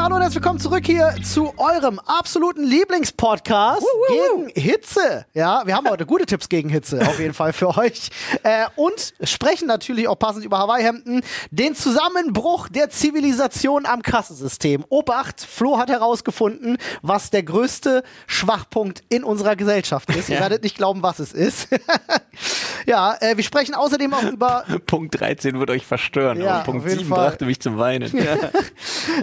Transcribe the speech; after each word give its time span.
Freunde, 0.00 0.14
hallo 0.14 0.16
und 0.16 0.22
herzlich 0.22 0.42
willkommen 0.42 0.60
zurück 0.60 0.86
hier 0.86 1.14
zu 1.22 1.52
eurem 1.58 1.98
absoluten 1.98 2.64
Lieblingspodcast 2.64 3.84
gegen 4.08 4.48
Hitze. 4.54 5.26
Ja, 5.34 5.66
wir 5.66 5.76
haben 5.76 5.90
heute 5.90 6.06
gute 6.06 6.24
Tipps 6.24 6.48
gegen 6.48 6.70
Hitze, 6.70 7.06
auf 7.06 7.18
jeden 7.18 7.34
Fall 7.34 7.52
für 7.52 7.76
euch. 7.76 8.08
Äh, 8.42 8.64
und 8.76 9.12
sprechen 9.22 9.68
natürlich 9.68 10.08
auch 10.08 10.18
passend 10.18 10.46
über 10.46 10.58
Hawaii-Hemden. 10.58 11.20
Den 11.50 11.74
Zusammenbruch 11.74 12.68
der 12.68 12.88
Zivilisation 12.88 13.84
am 13.84 14.00
Kassensystem. 14.00 14.86
Obacht, 14.88 15.42
Flo 15.42 15.76
hat 15.76 15.90
herausgefunden, 15.90 16.78
was 17.02 17.28
der 17.28 17.42
größte 17.42 18.02
Schwachpunkt 18.26 19.02
in 19.10 19.22
unserer 19.22 19.54
Gesellschaft 19.54 20.08
ist. 20.16 20.30
Ihr 20.30 20.40
werdet 20.40 20.62
nicht 20.62 20.76
glauben, 20.78 21.02
was 21.02 21.18
es 21.18 21.32
ist. 21.32 21.68
ja, 22.86 23.16
äh, 23.20 23.36
wir 23.36 23.44
sprechen 23.44 23.74
außerdem 23.74 24.12
auch 24.14 24.22
über 24.24 24.64
Punkt 24.86 25.20
13 25.20 25.58
wird 25.58 25.70
euch 25.70 25.86
verstören. 25.86 26.40
Ja, 26.40 26.56
aber 26.56 26.64
Punkt 26.64 26.82
auf 26.82 26.88
jeden 26.88 27.00
7 27.00 27.10
Fall. 27.10 27.28
brachte 27.28 27.44
mich 27.46 27.60
zum 27.60 27.78
Weinen. 27.78 28.10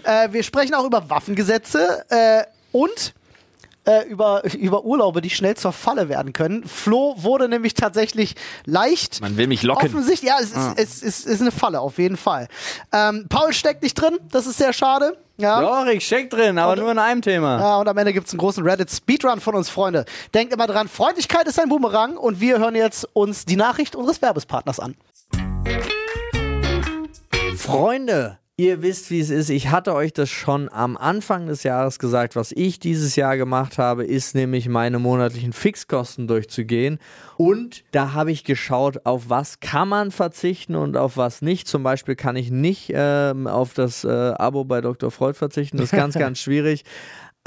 Äh, 0.03 0.31
wir 0.31 0.43
sprechen 0.43 0.73
auch 0.73 0.85
über 0.85 1.09
Waffengesetze 1.09 2.05
äh, 2.09 2.43
und 2.71 3.13
äh, 3.88 4.08
über, 4.08 4.44
über 4.54 4.84
Urlaube, 4.84 5.22
die 5.22 5.30
schnell 5.30 5.55
zur 5.55 5.72
Falle 5.72 6.09
werden 6.09 6.34
können. 6.34 6.64
Flo 6.68 7.16
wurde 7.18 7.50
nämlich 7.50 7.73
tatsächlich 7.73 8.36
leicht. 8.66 9.22
Man 9.22 9.38
will 9.38 9.48
mich 9.48 9.64
locken. 9.64 9.88
Offensichtlich, 9.88 10.30
ja, 10.30 10.38
es 10.40 10.52
ist, 10.52 10.78
es 10.78 11.02
ist, 11.02 11.26
ist 11.26 11.41
eine 11.41 11.52
Falle, 11.52 11.80
auf 11.80 11.98
jeden 11.98 12.18
Fall. 12.18 12.48
Ähm, 12.92 13.26
Paul 13.30 13.54
steckt 13.54 13.81
nicht 13.84 13.95
drin, 13.95 14.20
das 14.31 14.45
ist 14.45 14.58
sehr 14.58 14.73
schade. 14.73 15.18
Ja. 15.40 15.62
Doch, 15.62 15.86
ich 15.86 16.05
steck 16.05 16.30
drin, 16.31 16.58
aber 16.58 16.73
Und- 16.73 16.80
nur 16.80 16.92
in 16.92 17.00
einem 17.00 17.22
Thema. 17.22 17.59
Ja, 17.59 17.78
und 17.78 17.88
am 17.88 17.98
Ende 17.98 18.12
gibt 18.12 18.28
es 18.28 18.34
einen 18.34 18.40
großen 18.40 18.64
Reddit-Speedrun 18.64 19.40
von 19.40 19.54
uns, 19.55 19.70
Freunde. 19.70 20.06
Denkt 20.34 20.52
immer 20.54 20.66
dran, 20.67 20.88
Freundlichkeit 20.88 21.48
ist 21.48 21.59
ein 21.59 21.70
Boomerang 21.70 22.17
und 22.17 22.42
wir 22.42 22.58
hören 22.59 22.76
jetzt 22.76 23.08
uns 23.14 23.45
die 23.45 23.56
Nachricht 23.56 23.95
unseres 23.95 24.22
Werbespartners 24.22 24.80
an. 24.80 24.95
Freunde, 27.56 28.39
ihr 28.59 28.81
wisst, 28.81 29.11
wie 29.11 29.19
es 29.19 29.30
ist. 29.30 29.52
Ich 29.52 29.69
hatte 29.69 29.94
euch 29.94 30.13
das 30.13 30.31
schon 30.31 30.67
am 30.69 30.97
Anfang 30.97 31.45
des 31.45 31.61
Jahres 31.61 32.00
gesagt. 32.00 32.36
Was 32.36 32.52
ich 32.52 32.80
dieses 32.80 33.16
Jahr 33.16 33.38
gemacht 33.38 33.77
habe, 33.77 34.03
ist 34.03 34.33
nämlich 34.33 34.67
meine 34.67 34.97
monatlichen 34.97 35.53
Fixkosten 35.53 36.27
durchzugehen. 36.27 36.97
Und 37.38 37.83
da 37.91 38.14
habe 38.14 38.31
ich 38.31 38.44
geschaut, 38.44 39.05
auf 39.05 39.30
was 39.30 39.59
kann 39.59 39.88
man 39.88 40.09
verzichten 40.09 40.73
und 40.73 40.97
auf 40.97 41.17
was 41.17 41.44
nicht. 41.44 41.67
Zum 41.67 41.83
Beispiel 41.83 42.16
kann 42.16 42.36
ich 42.36 42.49
nicht 42.49 42.91
ähm, 42.95 43.45
auf 43.45 43.75
das 43.75 44.03
äh, 44.03 44.08
Abo 44.08 44.64
bei 44.64 44.81
Dr. 44.81 45.11
Freud 45.11 45.36
verzichten. 45.36 45.77
Das 45.77 45.92
ist 45.94 45.97
ganz, 45.97 46.16
ganz 46.17 46.39
schwierig. 46.39 46.83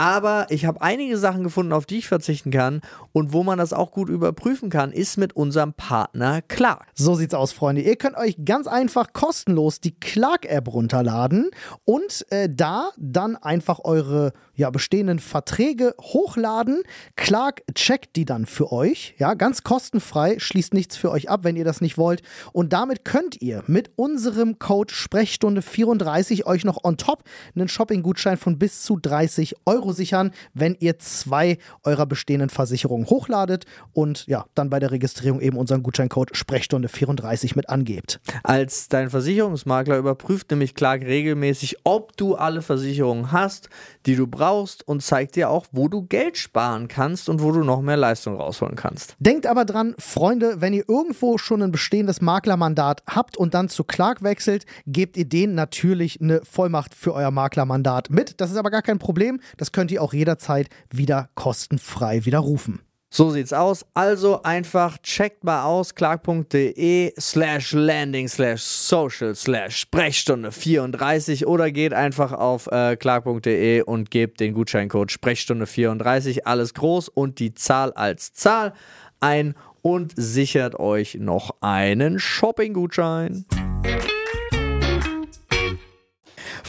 Aber 0.00 0.46
ich 0.48 0.64
habe 0.64 0.80
einige 0.80 1.18
Sachen 1.18 1.44
gefunden, 1.44 1.74
auf 1.74 1.84
die 1.84 1.98
ich 1.98 2.08
verzichten 2.08 2.50
kann 2.50 2.80
und 3.12 3.34
wo 3.34 3.42
man 3.42 3.58
das 3.58 3.74
auch 3.74 3.90
gut 3.90 4.08
überprüfen 4.08 4.70
kann, 4.70 4.92
ist 4.92 5.18
mit 5.18 5.36
unserem 5.36 5.74
Partner 5.74 6.40
Clark. 6.40 6.86
So 6.94 7.16
sieht's 7.16 7.34
aus, 7.34 7.52
Freunde. 7.52 7.82
Ihr 7.82 7.96
könnt 7.96 8.16
euch 8.16 8.42
ganz 8.42 8.66
einfach 8.66 9.12
kostenlos 9.12 9.78
die 9.78 9.94
Clark-App 9.94 10.72
runterladen 10.72 11.50
und 11.84 12.24
äh, 12.30 12.48
da 12.48 12.88
dann 12.96 13.36
einfach 13.36 13.80
eure 13.84 14.32
ja, 14.60 14.68
bestehenden 14.68 15.20
Verträge 15.20 15.94
hochladen. 15.98 16.82
Clark 17.16 17.62
checkt 17.74 18.14
die 18.14 18.26
dann 18.26 18.44
für 18.44 18.72
euch. 18.72 19.14
Ja, 19.16 19.32
ganz 19.32 19.62
kostenfrei, 19.64 20.38
schließt 20.38 20.74
nichts 20.74 20.98
für 20.98 21.10
euch 21.10 21.30
ab, 21.30 21.44
wenn 21.44 21.56
ihr 21.56 21.64
das 21.64 21.80
nicht 21.80 21.96
wollt. 21.96 22.20
Und 22.52 22.74
damit 22.74 23.06
könnt 23.06 23.40
ihr 23.40 23.64
mit 23.68 23.90
unserem 23.96 24.58
Code 24.58 24.92
Sprechstunde 24.92 25.62
34 25.62 26.46
euch 26.46 26.66
noch 26.66 26.84
on 26.84 26.98
top 26.98 27.24
einen 27.54 27.68
Shopping-Gutschein 27.68 28.36
von 28.36 28.58
bis 28.58 28.82
zu 28.82 28.98
30 28.98 29.54
Euro 29.64 29.92
sichern, 29.92 30.30
wenn 30.52 30.76
ihr 30.78 30.98
zwei 30.98 31.56
eurer 31.82 32.04
bestehenden 32.04 32.50
Versicherungen 32.50 33.08
hochladet 33.08 33.64
und 33.94 34.26
ja, 34.26 34.44
dann 34.54 34.68
bei 34.68 34.78
der 34.78 34.90
Registrierung 34.90 35.40
eben 35.40 35.56
unseren 35.56 35.82
Gutscheincode 35.82 36.36
Sprechstunde 36.36 36.88
34 36.88 37.56
mit 37.56 37.70
angebt. 37.70 38.20
Als 38.42 38.88
dein 38.88 39.08
Versicherungsmakler 39.08 39.96
überprüft 39.96 40.50
nämlich 40.50 40.74
Clark 40.74 41.00
regelmäßig, 41.00 41.78
ob 41.84 42.14
du 42.18 42.34
alle 42.34 42.60
Versicherungen 42.60 43.32
hast, 43.32 43.70
die 44.04 44.16
du 44.16 44.26
brauchst 44.26 44.49
und 44.84 45.02
zeigt 45.02 45.36
dir 45.36 45.50
auch, 45.50 45.66
wo 45.72 45.88
du 45.88 46.02
Geld 46.02 46.36
sparen 46.36 46.88
kannst 46.88 47.28
und 47.28 47.42
wo 47.42 47.52
du 47.52 47.62
noch 47.62 47.80
mehr 47.80 47.96
Leistung 47.96 48.36
rausholen 48.36 48.76
kannst. 48.76 49.16
Denkt 49.18 49.46
aber 49.46 49.64
dran, 49.64 49.94
Freunde, 49.98 50.60
wenn 50.60 50.72
ihr 50.72 50.88
irgendwo 50.88 51.38
schon 51.38 51.62
ein 51.62 51.72
bestehendes 51.72 52.20
Maklermandat 52.20 53.02
habt 53.06 53.36
und 53.36 53.54
dann 53.54 53.68
zu 53.68 53.84
Clark 53.84 54.22
wechselt, 54.22 54.66
gebt 54.86 55.16
ihr 55.16 55.28
denen 55.28 55.54
natürlich 55.54 56.20
eine 56.20 56.40
Vollmacht 56.44 56.94
für 56.94 57.14
euer 57.14 57.30
Maklermandat 57.30 58.10
mit. 58.10 58.40
Das 58.40 58.50
ist 58.50 58.56
aber 58.56 58.70
gar 58.70 58.82
kein 58.82 58.98
Problem. 58.98 59.40
Das 59.56 59.72
könnt 59.72 59.90
ihr 59.90 60.02
auch 60.02 60.12
jederzeit 60.12 60.68
wieder 60.90 61.28
kostenfrei 61.34 62.24
widerrufen. 62.24 62.80
So 63.12 63.30
sieht's 63.30 63.52
aus. 63.52 63.84
Also 63.92 64.42
einfach 64.44 64.96
checkt 64.98 65.42
mal 65.42 65.64
aus 65.64 65.96
clark.de 65.96 67.12
slash 67.18 67.72
landing 67.72 68.28
slash 68.28 68.62
social 68.62 69.34
slash 69.34 69.78
Sprechstunde 69.78 70.52
34 70.52 71.44
oder 71.48 71.72
geht 71.72 71.92
einfach 71.92 72.32
auf 72.32 72.68
äh, 72.68 72.94
clark.de 72.96 73.82
und 73.82 74.12
gebt 74.12 74.38
den 74.38 74.54
Gutscheincode 74.54 75.10
Sprechstunde 75.10 75.66
34 75.66 76.46
alles 76.46 76.72
groß 76.74 77.08
und 77.08 77.40
die 77.40 77.52
Zahl 77.52 77.92
als 77.94 78.32
Zahl 78.32 78.74
ein 79.18 79.54
und 79.82 80.12
sichert 80.14 80.78
euch 80.78 81.16
noch 81.16 81.56
einen 81.60 82.20
Shopping-Gutschein. 82.20 83.44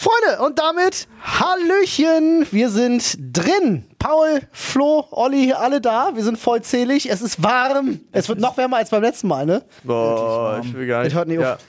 Freunde, 0.01 0.41
und 0.41 0.57
damit 0.57 1.07
Hallöchen, 1.23 2.47
wir 2.50 2.72
sind 2.72 3.19
drin. 3.19 3.85
Paul, 4.00 4.41
Flo, 4.51 5.06
Olli, 5.12 5.53
alle 5.53 5.79
da. 5.79 6.16
Wir 6.16 6.23
sind 6.23 6.39
vollzählig. 6.39 7.07
Es 7.07 7.22
ist 7.22 7.44
warm. 7.44 8.00
Es 8.11 8.28
wird 8.28 8.40
noch 8.40 8.57
wärmer 8.57 8.78
als 8.78 8.90
beim 8.90 9.03
letzten 9.03 9.28
Mal, 9.28 9.45
ne? 9.45 9.61
Boah, 9.84 10.59
ich 10.63 10.73
will 10.73 10.88
gar 10.88 11.06
Es 11.06 11.13
hört 11.13 11.28
nicht 11.28 11.44
auf. 11.44 11.59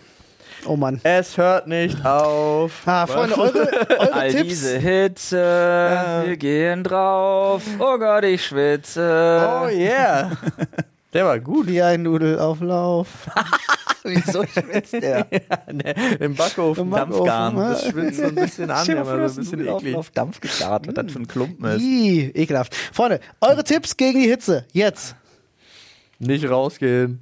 Oh 0.64 0.76
Mann. 0.76 0.98
Es 1.02 1.36
hört 1.36 1.66
nicht 1.66 2.06
auf. 2.06 2.72
Ah, 2.86 3.06
Freunde, 3.06 3.36
eure, 3.36 3.68
eure 3.98 4.12
All 4.14 4.30
Tipps. 4.30 4.48
diese 4.48 4.78
Hitze, 4.78 6.22
wir 6.24 6.36
gehen 6.38 6.84
drauf. 6.84 7.62
Oh 7.78 7.98
Gott, 7.98 8.24
ich 8.24 8.46
schwitze. 8.46 9.46
Oh 9.62 9.68
yeah. 9.68 10.30
Der 11.12 11.24
war 11.26 11.38
gut. 11.40 11.66
Wie 11.66 11.82
ein 11.82 12.02
Nudelauflauf. 12.02 13.08
Wieso 14.04 14.44
schwitzt 14.46 14.94
der? 14.94 15.26
Ne, 15.72 15.94
Im 16.18 16.34
Backofen. 16.34 16.84
Im 16.84 16.90
Backofen, 16.90 17.24
Dampfgarn. 17.26 17.54
ne? 17.54 17.68
Das 17.70 17.86
schwitzt 17.88 18.18
so 18.18 18.24
ein 18.26 18.34
bisschen 18.34 18.70
an, 18.70 18.84
vor, 18.84 18.94
du 18.94 19.28
so 19.28 19.40
ein 19.40 19.44
bisschen 19.44 19.68
eklig. 19.68 19.94
auf 19.96 20.10
Dampf 20.10 20.40
gestarrt, 20.40 20.86
was 20.88 20.94
das 20.94 21.12
für 21.12 21.20
ein 21.20 21.28
Klumpen 21.28 21.64
ist. 21.66 21.80
Ih, 21.82 22.30
ekelhaft. 22.34 22.74
Freunde, 22.74 23.20
eure 23.40 23.62
Tipps 23.62 23.96
gegen 23.96 24.20
die 24.20 24.28
Hitze. 24.28 24.66
Jetzt. 24.72 25.14
Nicht 26.18 26.48
rausgehen. 26.48 27.20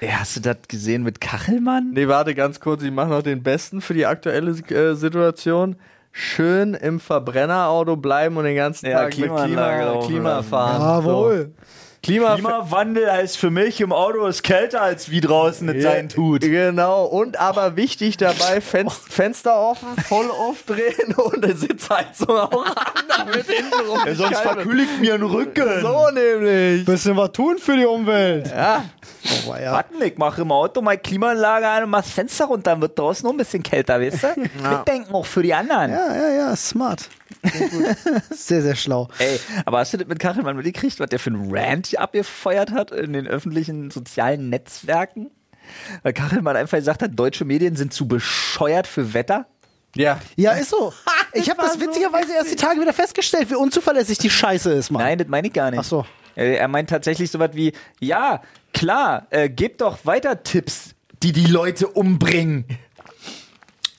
Ey, 0.00 0.10
hast 0.10 0.36
du 0.36 0.40
das 0.40 0.58
gesehen 0.68 1.02
mit 1.02 1.20
Kachelmann? 1.20 1.90
Nee, 1.92 2.06
warte 2.06 2.34
ganz 2.36 2.60
kurz, 2.60 2.82
ich 2.84 2.92
mache 2.92 3.08
noch 3.08 3.22
den 3.22 3.42
besten 3.42 3.80
für 3.80 3.94
die 3.94 4.06
aktuelle 4.06 4.52
äh, 4.52 4.94
Situation. 4.94 5.74
Schön 6.12 6.74
im 6.74 7.00
Verbrennerauto 7.00 7.96
bleiben 7.96 8.36
und 8.36 8.44
den 8.44 8.54
ganzen 8.56 8.86
Ja, 8.86 8.98
Tag 9.00 9.06
mit 9.18 9.26
Klimaanlage 9.26 9.76
Klima, 9.78 9.92
laufen 9.92 10.08
Klima 10.08 10.30
lassen. 10.36 10.48
fahren. 10.48 11.02
So. 11.04 11.46
Klima 12.08 12.36
Klimawandel 12.36 13.12
heißt 13.12 13.36
für 13.36 13.50
mich, 13.50 13.82
im 13.82 13.92
Auto 13.92 14.24
ist 14.24 14.42
kälter, 14.42 14.80
als 14.80 15.10
wie 15.10 15.20
draußen 15.20 15.68
es 15.68 15.82
sein 15.82 16.08
tut. 16.08 16.40
Genau, 16.40 17.04
und 17.04 17.38
aber 17.38 17.76
wichtig 17.76 18.16
dabei, 18.16 18.62
Fen 18.62 18.88
Fenster 18.88 19.54
offen, 19.60 19.88
voll 20.08 20.30
aufdrehen 20.30 21.14
und 21.16 21.44
eine 21.44 21.54
Sitzheizung 21.54 22.30
auch 22.30 22.64
an, 22.64 23.04
damit 23.08 23.46
hintenrum 23.50 24.02
nicht 24.06 24.16
Sonst 24.16 24.40
verkühle 24.40 24.84
ich 24.84 25.00
mir 25.00 25.18
den 25.18 25.24
Rücken. 25.26 25.82
So 25.82 26.08
nämlich. 26.10 26.86
Bisschen 26.86 27.14
was 27.14 27.32
tun 27.32 27.58
für 27.58 27.76
die 27.76 27.84
Umwelt. 27.84 28.48
Ja, 28.48 28.84
Oh, 29.46 29.54
ja. 29.54 29.72
Warten, 29.72 30.00
ich 30.02 30.16
mache 30.16 30.42
im 30.42 30.52
Auto 30.52 30.80
meine 30.80 30.98
Klimaanlage 30.98 31.68
an 31.68 31.84
und 31.84 31.90
mach 31.90 32.02
das 32.02 32.12
Fenster 32.12 32.46
runter, 32.46 32.70
dann 32.70 32.80
wird 32.80 32.98
draußen 32.98 33.24
noch 33.26 33.32
ein 33.32 33.36
bisschen 33.36 33.62
kälter, 33.62 34.00
weißt 34.00 34.22
du? 34.22 34.68
Mitdenken 34.70 35.12
auch 35.12 35.26
für 35.26 35.42
die 35.42 35.52
anderen. 35.52 35.90
Ja, 35.90 36.14
ja, 36.14 36.28
ja, 36.30 36.56
smart. 36.56 37.08
Sehr, 38.30 38.62
sehr, 38.62 38.74
schlau. 38.74 39.08
Ey, 39.18 39.38
aber 39.64 39.78
hast 39.78 39.92
du 39.92 39.98
das 39.98 40.08
mit 40.08 40.18
Kachelmann 40.18 40.56
mitgekriegt, 40.56 40.98
was 41.00 41.08
der 41.08 41.18
für 41.18 41.30
einen 41.30 41.54
Rant 41.54 41.88
hier 41.88 42.00
abgefeuert 42.00 42.70
hat 42.72 42.90
in 42.90 43.12
den 43.12 43.26
öffentlichen 43.26 43.90
sozialen 43.90 44.48
Netzwerken? 44.48 45.30
Weil 46.02 46.12
Kachelmann 46.14 46.56
einfach 46.56 46.78
gesagt 46.78 47.02
hat, 47.02 47.10
deutsche 47.14 47.44
Medien 47.44 47.76
sind 47.76 47.92
zu 47.92 48.08
bescheuert 48.08 48.86
für 48.86 49.12
Wetter. 49.14 49.46
ja. 49.94 50.18
Ja, 50.36 50.52
ist 50.52 50.70
so. 50.70 50.92
Ich 51.34 51.50
habe 51.50 51.60
das 51.60 51.78
witzigerweise 51.78 52.32
erst 52.32 52.50
die 52.50 52.56
Tage 52.56 52.80
wieder 52.80 52.94
festgestellt, 52.94 53.50
wie 53.50 53.54
unzuverlässig 53.54 54.16
die 54.16 54.30
Scheiße 54.30 54.72
ist, 54.72 54.90
Mann. 54.90 55.02
Nein, 55.02 55.18
das 55.18 55.28
meine 55.28 55.48
ich 55.48 55.52
gar 55.52 55.70
nicht. 55.70 55.80
Ach 55.80 55.84
so. 55.84 56.06
Äh, 56.36 56.54
Er 56.56 56.68
meint 56.68 56.88
tatsächlich 56.88 57.30
so 57.30 57.38
was 57.38 57.50
wie, 57.52 57.72
ja, 58.00 58.40
klar, 58.72 59.26
äh, 59.28 59.50
gebt 59.50 59.82
doch 59.82 59.98
weiter 60.06 60.42
Tipps, 60.42 60.94
die 61.22 61.32
die 61.32 61.44
Leute 61.46 61.86
umbringen. 61.86 62.64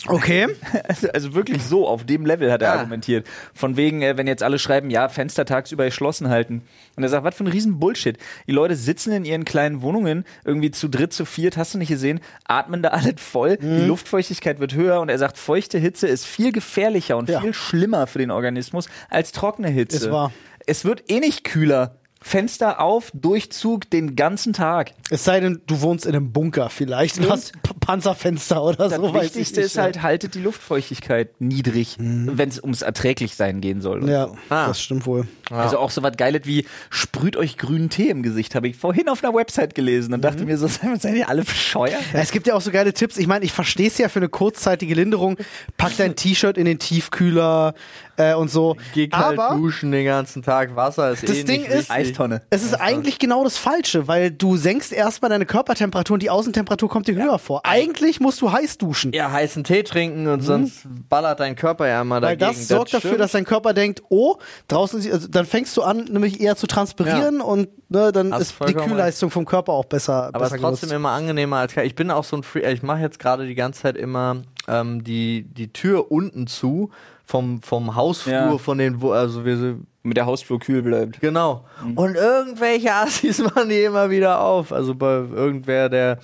Okay. 0.10 0.48
Also, 0.88 1.08
also 1.10 1.34
wirklich 1.36 1.64
so, 1.64 1.88
auf 1.88 2.04
dem 2.06 2.26
Level 2.26 2.52
hat 2.52 2.62
er 2.62 2.70
Ja. 2.70 2.80
argumentiert. 2.80 3.28
Von 3.54 3.78
wegen, 3.78 4.02
äh, 4.02 4.18
wenn 4.18 4.28
jetzt 4.28 4.44
alle 4.44 4.58
schreiben, 4.60 4.90
ja, 4.90 5.08
Fenster 5.10 5.46
tagsüber 5.46 5.86
geschlossen 5.86 6.30
halten. 6.30 6.64
Und 6.96 7.04
er 7.04 7.10
sagt, 7.10 7.24
was 7.24 7.36
für 7.36 7.44
ein 7.44 7.48
riesen 7.48 7.80
Bullshit. 7.80 8.18
Die 8.48 8.52
Leute 8.52 8.76
sitzen 8.76 9.12
in 9.14 9.26
ihren 9.26 9.46
kleinen 9.46 9.82
Wohnungen, 9.82 10.26
irgendwie 10.46 10.72
zu 10.72 10.88
dritt, 10.88 11.14
zu 11.14 11.26
viert, 11.26 11.58
hast 11.58 11.74
du 11.74 11.78
nicht 11.78 11.90
gesehen, 11.90 12.20
atmen 12.46 12.82
da 12.82 12.90
alles 12.90 13.16
voll, 13.18 13.58
Mhm. 13.62 13.80
die 13.82 13.86
Luftfeuchtigkeit 13.86 14.60
wird 14.60 14.74
höher 14.74 15.00
und 15.02 15.10
er 15.10 15.18
sagt, 15.18 15.38
feuchte 15.38 15.78
Hitze 15.78 16.08
ist 16.08 16.26
viel 16.26 16.52
gefährlicher 16.52 17.18
und 17.18 17.30
Ja. 17.30 17.42
viel 17.42 17.54
schlimmer 17.54 18.08
für 18.08 18.20
den 18.20 18.32
Organismus 18.32 18.88
als 19.10 19.32
trockene 19.32 19.70
Hitze. 19.70 19.98
Ist 19.98 20.12
wahr. 20.12 20.32
Es 20.66 20.86
wird 20.86 21.10
eh 21.10 21.20
nicht 21.20 21.44
kühler. 21.44 21.96
Fenster 22.22 22.82
auf, 22.82 23.12
Durchzug 23.14 23.90
den 23.90 24.16
ganzen 24.16 24.52
Tag. 24.54 24.92
Es 25.10 25.24
sei 25.24 25.40
denn, 25.40 25.62
du 25.68 25.82
wohnst 25.82 26.06
in 26.06 26.16
einem 26.16 26.32
Bunker 26.34 26.70
vielleicht 26.70 27.18
und 27.18 27.30
hast 27.30 27.54
ein 27.56 27.80
Panzerfenster 27.80 28.62
oder 28.62 28.90
Das 28.90 28.96
so. 28.96 29.14
weiß 29.14 29.24
ich 29.28 29.36
Wichtigste 29.36 29.60
nicht, 29.62 29.68
ist 29.68 29.78
halt, 29.78 30.02
haltet 30.02 30.36
die 30.36 30.42
Luftfeuchtigkeit 30.42 31.40
niedrig, 31.40 31.96
wenn 31.98 32.50
es 32.50 32.62
ums 32.62 32.82
Erträglichsein 32.82 33.62
gehen 33.62 33.82
soll. 33.82 34.02
und 34.02 34.10
Ja, 34.10 34.28
so. 34.28 34.38
Ah. 34.50 34.68
das 34.68 34.82
stimmt 34.82 35.06
wohl. 35.06 35.28
Also 35.50 35.80
auch 35.80 35.90
so 35.90 36.04
was 36.04 36.16
Geiles 36.18 36.42
wie 36.44 36.66
sprüht 36.92 37.36
euch 37.36 37.58
grünen 37.58 37.90
Tee 37.90 38.10
im 38.10 38.22
Gesicht, 38.22 38.54
habe 38.54 38.68
ich 38.68 38.76
vorhin 38.78 39.10
auf 39.10 39.24
einer 39.24 39.34
Website 39.34 39.74
gelesen 39.74 40.14
und 40.14 40.22
dachte 40.22 40.46
mir 40.46 40.58
so, 40.58 40.68
seid 41.00 41.16
ihr 41.16 41.28
alle 41.30 41.44
bescheuert? 41.44 42.02
Ja, 42.14 42.20
es 42.20 42.32
gibt 42.32 42.46
ja 42.48 42.54
auch 42.54 42.62
so 42.62 42.70
geile 42.72 42.94
Tipps. 42.94 43.18
Ich 43.18 43.26
meine, 43.28 43.46
ich 43.46 43.52
verstehe 43.52 43.88
es 43.88 43.98
ja 43.98 44.10
für 44.10 44.20
eine 44.20 44.30
kurzzeitige 44.30 44.94
Linderung. 44.94 45.38
Pack 45.78 45.94
dein 45.98 46.16
T-Shirt 46.16 46.58
in 46.58 46.66
den 46.66 46.78
Tiefkühler 46.80 47.74
äh, 48.20 48.34
und 48.36 48.52
so. 48.52 48.76
Geh 48.94 49.08
kalt 49.08 49.40
Aber 49.40 49.56
duschen 49.56 49.92
den 49.92 50.06
ganzen 50.06 50.44
Tag, 50.44 50.76
Wasser 50.76 51.12
ist 51.12 51.24
Das 51.28 51.38
eh 51.38 51.44
Ding 51.44 51.62
nicht 51.62 51.72
ist-. 51.72 51.90
Eistonne. 51.92 52.42
es 52.50 52.64
ist 52.64 52.76
eigentlich 52.76 53.18
genau 53.18 53.44
das 53.44 53.58
Falsche, 53.58 54.08
weil 54.08 54.30
du 54.32 54.58
senkst 54.58 54.92
erstmal 54.92 55.30
deine 55.30 55.46
Körpertemperatur 55.46 56.16
und 56.16 56.24
die 56.24 56.30
Außentemperatur 56.30 56.90
kommt 56.90 57.08
dir 57.08 57.16
höher 57.16 57.40
vor. 57.40 57.62
Eigentlich 57.66 58.20
musst 58.20 58.42
du 58.42 58.52
heiß 58.52 58.78
duschen. 58.78 59.14
Ja, 59.14 59.32
heißen 59.32 59.64
Tee 59.64 59.84
trinken 59.84 60.28
und 60.28 60.42
sonst 60.42 60.86
ballert 61.10 61.40
dein 61.40 61.56
Körper 61.56 61.88
ja 61.88 62.02
immer 62.02 62.20
Mhm. 62.20 62.24
Weil 62.24 62.38
dagegen. 62.38 62.60
das 62.60 62.68
sorgt 62.68 62.94
dafür, 62.94 63.10
stimmt. 63.12 63.22
dass 63.22 63.32
dein 63.32 63.46
Körper 63.46 63.74
denkt, 63.74 64.04
oh, 64.10 64.36
draußen, 64.68 65.00
also 65.12 65.28
dann 65.28 65.46
fängst 65.46 65.76
du 65.78 65.84
an, 65.84 66.06
nämlich 66.06 66.42
eher 66.42 66.56
zu 66.56 66.68
transpirieren 66.68 67.40
und 67.42 67.70
ne, 67.90 68.12
dann 68.12 68.34
Hast 68.34 68.42
ist 68.42 68.56
die 68.68 68.74
Kühlleistung 68.74 69.32
vom 69.32 69.46
Körper 69.46 69.74
auch 69.74 69.86
besser. 69.86 70.30
Aber 70.34 70.38
es 70.38 70.42
besser 70.52 70.56
ist 70.56 70.62
trotzdem 70.62 70.90
genutzt. 70.90 70.96
immer 71.00 71.10
angenehmer 71.12 71.58
als. 71.58 71.78
Ich 71.78 71.96
bin 71.96 72.12
auch 72.12 72.24
so 72.24 72.36
ein 72.36 72.44
Free. 72.44 72.70
Ich 72.72 72.84
mache 72.84 73.00
jetzt 73.00 73.20
gerade 73.20 73.46
die 73.48 73.56
ganze 73.56 73.82
Zeit 73.82 73.96
immer 73.98 74.42
ähm, 74.68 75.04
die, 75.04 75.44
die 75.44 75.72
Tür 75.72 76.12
unten 76.12 76.48
zu 76.48 76.90
vom, 77.30 77.62
vom 77.62 77.96
Hausflur, 77.96 78.34
Ja. 78.34 78.58
von 78.58 78.80
den, 78.80 79.02
wo, 79.04 79.12
also 79.12 79.46
wir 79.46 79.56
sind, 79.56 79.86
Mit 80.02 80.18
der 80.18 80.26
Hausflur 80.26 80.58
kühl 80.60 80.82
bleibt. 80.82 81.20
genau. 81.22 81.64
Und 81.96 82.16
irgendwelche 82.16 82.92
Assis 82.94 83.38
machen 83.38 83.70
die 83.70 83.84
immer 83.84 84.10
wieder 84.10 84.42
auf. 84.42 84.72
Also 84.74 84.96
bei 84.96 85.18
irgendwer, 85.18 85.90
der 85.90 86.18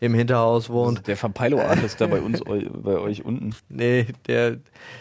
im 0.00 0.14
Hinterhaus 0.14 0.70
wohnt. 0.70 1.06
Der 1.06 1.20
Vampilo-Artist 1.22 2.00
da 2.00 2.06
bei 2.06 2.20
uns, 2.20 2.40
eu- 2.46 2.70
bei 2.72 2.96
euch 2.98 3.24
unten. 3.26 3.50
Nee, 3.68 4.06
der, 4.26 4.56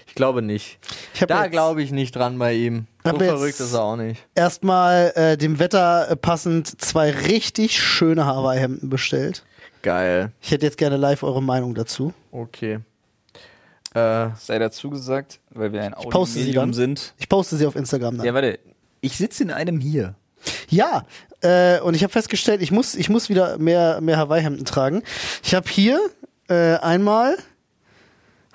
ich 0.06 0.16
glaube 0.16 0.42
nicht. 0.42 0.80
Ich 1.14 1.22
Da 1.22 1.48
glaube 1.48 1.82
ich 1.82 1.92
nicht 1.92 2.14
dran 2.16 2.38
bei 2.40 2.54
ihm. 2.54 2.88
So 3.06 3.18
verrückt 3.18 3.60
ist 3.62 3.74
er 3.74 3.84
auch 3.84 3.96
nicht. 3.96 4.26
Erstmal 4.36 5.14
äh, 5.16 5.38
dem 5.38 5.60
Wetter 5.60 6.10
äh, 6.10 6.16
passend 6.18 6.82
zwei 6.82 7.12
richtig 7.12 7.80
schöne 7.82 8.26
Hawaii-Hemden 8.26 8.90
bestellt. 8.90 9.46
Geil. 9.82 10.34
Ich 10.42 10.52
hätte 10.52 10.66
jetzt 10.66 10.78
gerne 10.78 10.98
live 10.98 11.24
eure 11.24 11.42
Meinung 11.44 11.74
dazu. 11.74 12.14
Okay. 12.32 12.80
Äh, 13.98 14.30
Sei 14.40 14.60
dazu 14.60 14.90
gesagt, 14.90 15.40
weil 15.50 15.72
wir 15.74 15.82
ein 15.82 15.94
Audiomedium 15.94 16.74
sind. 16.74 17.14
Ich 17.18 17.30
poste 17.30 17.56
sie 17.56 17.66
auf 17.66 17.76
Instagram 17.76 18.18
dann. 18.18 18.26
Ja, 18.26 18.34
warte. 18.34 18.60
Ich 19.02 19.18
sitze 19.18 19.44
in 19.44 19.52
einem 19.52 19.80
hier. 19.80 20.16
Ja, 20.70 21.06
äh, 21.42 21.80
und 21.80 21.96
ich 21.96 22.04
habe 22.04 22.12
festgestellt, 22.14 22.62
ich 22.62 22.72
muss, 22.72 22.96
ich 22.96 23.10
muss 23.10 23.30
wieder 23.30 23.58
mehr, 23.58 24.00
mehr 24.02 24.18
Hawaii-Hemden 24.18 24.66
tragen. 24.66 25.04
Ich 25.44 25.56
habe 25.56 25.68
hier 25.70 26.00
äh, 26.48 26.76
einmal 26.76 27.38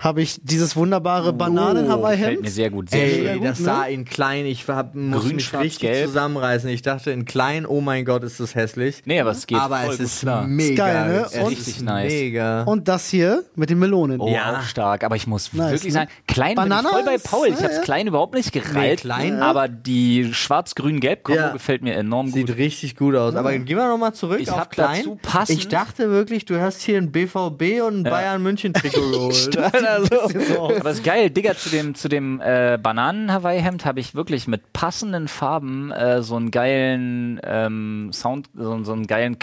habe 0.03 0.21
ich 0.21 0.39
dieses 0.43 0.75
wunderbare 0.75 1.27
Fällt 1.27 1.37
mir 1.39 1.45
Bananen-Hawaii-Hemd. 1.45 2.51
sehr 2.51 2.71
gut. 2.71 2.91
Sehr 2.91 3.05
Ey, 3.05 3.25
schön. 3.27 3.39
gut, 3.39 3.49
das 3.49 3.59
ne? 3.61 3.65
sah 3.65 3.85
in 3.85 4.05
klein. 4.05 4.47
Ich 4.47 4.67
hab, 4.67 4.95
muss 4.97 5.23
Grün, 5.23 5.37
mich 5.37 5.45
schwarz, 5.45 5.63
richtig 5.65 5.81
gelb. 5.91 6.07
zusammenreißen. 6.09 6.69
Ich 6.71 6.83
dachte 6.83 7.13
in 7.13 7.25
klein, 7.25 7.67
oh 7.67 7.81
mein 7.81 8.05
Gott, 8.05 8.25
ist 8.25 8.41
das 8.41 8.57
hässlich. 8.57 9.03
Nee, 9.05 9.21
aber 9.21 9.31
es 9.31 9.47
geht 9.47 9.59
Aber 9.59 9.77
voll 9.79 9.91
es 9.93 9.99
gut 9.99 10.07
ist 10.07 10.21
klar. 10.21 10.45
mega. 10.47 10.85
geil, 10.87 11.09
ne? 11.09 11.23
Es 11.27 11.33
ist 11.35 11.39
Und- 11.41 11.49
Richtig 11.51 11.81
nice. 11.83 12.13
Mega. 12.13 12.63
Und 12.65 12.89
das 12.89 13.09
hier 13.09 13.45
mit 13.55 13.71
den 13.71 13.79
Melonen. 13.79 14.21
Oh, 14.21 14.29
Ja. 14.29 14.59
auch 14.59 14.63
stark. 14.63 15.05
Aber 15.05 15.15
ich 15.15 15.27
muss 15.29 15.53
Nice, 15.53 15.71
wirklich 15.71 15.93
ne? 15.95 16.01
sagen, 16.01 16.11
klein 16.27 16.57
Banana 16.57 16.81
bin 16.81 16.89
ich 16.89 16.93
voll 16.93 17.05
bei 17.05 17.19
Paul. 17.19 17.47
Ich 17.49 17.59
ja, 17.59 17.65
hab's 17.65 17.77
ja. 17.77 17.83
klein 17.83 18.07
überhaupt 18.09 18.35
nicht 18.35 18.51
gereilt. 18.53 19.05
Nee, 19.05 19.09
klein- 19.09 19.41
aber 19.41 19.69
die 19.69 20.35
schwarz-grün-gelb-Kombo 20.35 21.41
Ja. 21.41 21.53
gefällt 21.53 21.83
mir 21.83 21.95
enorm 21.95 22.29
Sieht 22.29 22.49
gut. 22.49 22.57
richtig 22.57 22.97
gut 22.97 23.15
aus. 23.15 23.37
Aber 23.37 23.53
gehen 23.57 23.77
wir 23.77 23.87
nochmal 23.89 24.15
zurück 24.15 24.41
Ich 24.41 24.51
auf 24.51 24.69
klein. 24.69 25.05
ich 25.49 25.69
dachte 25.69 26.11
wirklich, 26.11 26.45
du 26.45 26.61
hast 26.61 26.81
hier 26.83 26.99
ein 26.99 27.13
BVB 27.13 27.81
und 27.87 27.99
ein 27.99 28.03
Bayern 28.03 28.43
München 28.43 28.73
Trikot 28.75 29.01
geholt. 29.13 29.57
Also, 29.93 30.39
So 30.49 30.59
aus. 30.59 30.81
Aber 30.81 30.91
ist 30.91 31.05
geil, 31.05 31.31
Digga, 31.31 31.55
zu 31.57 31.69
dem, 31.71 31.95
zu 31.95 32.09
dem 32.09 32.41
äh, 32.41 32.79
Bananen-Hawaii-Hemd 32.83 33.85
habe 33.85 34.01
ich 34.01 34.15
wirklich 34.15 34.47
mit 34.49 34.73
passenden 34.73 35.29
Farben 35.29 35.91
äh, 35.93 36.23
so 36.23 36.37
einen 36.37 36.51
geilen 36.51 37.41
ähm, 37.45 38.11
Sound, 38.13 38.49
so, 38.57 38.83
so 38.85 38.93
einen 38.93 39.07
geilen 39.07 39.39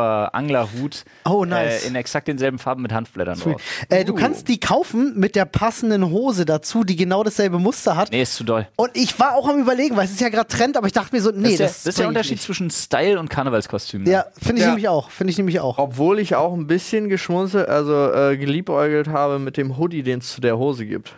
Cloud-Trapper-Anglerhut 0.00 1.04
Oh, 1.24 1.44
nice. 1.44 1.84
äh, 1.84 1.88
in 1.88 1.94
exakt 1.94 2.28
denselben 2.28 2.58
Farben 2.58 2.82
mit 2.82 2.92
Handblättern 2.92 3.38
drauf. 3.38 3.60
Äh, 3.88 4.04
du 4.04 4.14
kannst 4.14 4.48
die 4.48 4.58
kaufen 4.60 5.18
mit 5.18 5.36
der 5.36 5.44
passenden 5.44 6.10
Hose 6.10 6.44
dazu, 6.44 6.84
die 6.84 6.96
genau 6.96 7.22
dasselbe 7.22 7.58
Muster 7.58 7.96
hat. 7.96 8.10
Nee, 8.10 8.22
ist 8.22 8.34
zu 8.34 8.44
doll. 8.44 8.66
Und 8.76 8.90
ich 8.94 9.18
war 9.18 9.34
auch 9.36 9.48
am 9.48 9.60
überlegen, 9.60 9.96
weil 9.96 10.04
es 10.04 10.12
ist 10.12 10.20
ja 10.20 10.28
gerade 10.28 10.48
Trend, 10.48 10.76
aber 10.76 10.86
ich 10.86 10.92
dachte 10.92 11.14
mir 11.14 11.22
so, 11.22 11.30
nee, 11.30 11.42
das 11.42 11.50
ist, 11.52 11.58
der, 11.58 11.66
das, 11.66 11.82
das 11.82 11.86
ist 11.94 11.98
der 11.98 12.08
Unterschied 12.08 12.32
nicht. 12.32 12.42
zwischen 12.44 12.70
Style 12.70 13.18
und 13.18 13.28
Karnevalskostüm. 13.30 14.02
ne? 14.04 14.10
Ja, 14.10 14.24
finde 14.40 14.56
ich 14.56 14.62
Ja. 14.62 14.68
nämlich 14.68 14.88
auch. 14.88 15.10
Finde 15.10 15.30
ich 15.32 15.38
nämlich 15.38 15.60
auch. 15.60 15.78
Obwohl 15.78 16.18
ich 16.18 16.34
auch 16.34 16.52
ein 16.54 16.66
bisschen 16.66 17.08
geschmunzelt, 17.08 17.68
also 17.68 18.12
äh, 18.12 18.36
geliebäugelt 18.36 19.08
habe 19.08 19.38
mit 19.38 19.56
dem 19.56 19.69
Hoodie, 19.78 20.02
den 20.02 20.18
es 20.20 20.32
zu 20.32 20.40
der 20.40 20.58
Hose 20.58 20.86
gibt. 20.86 21.14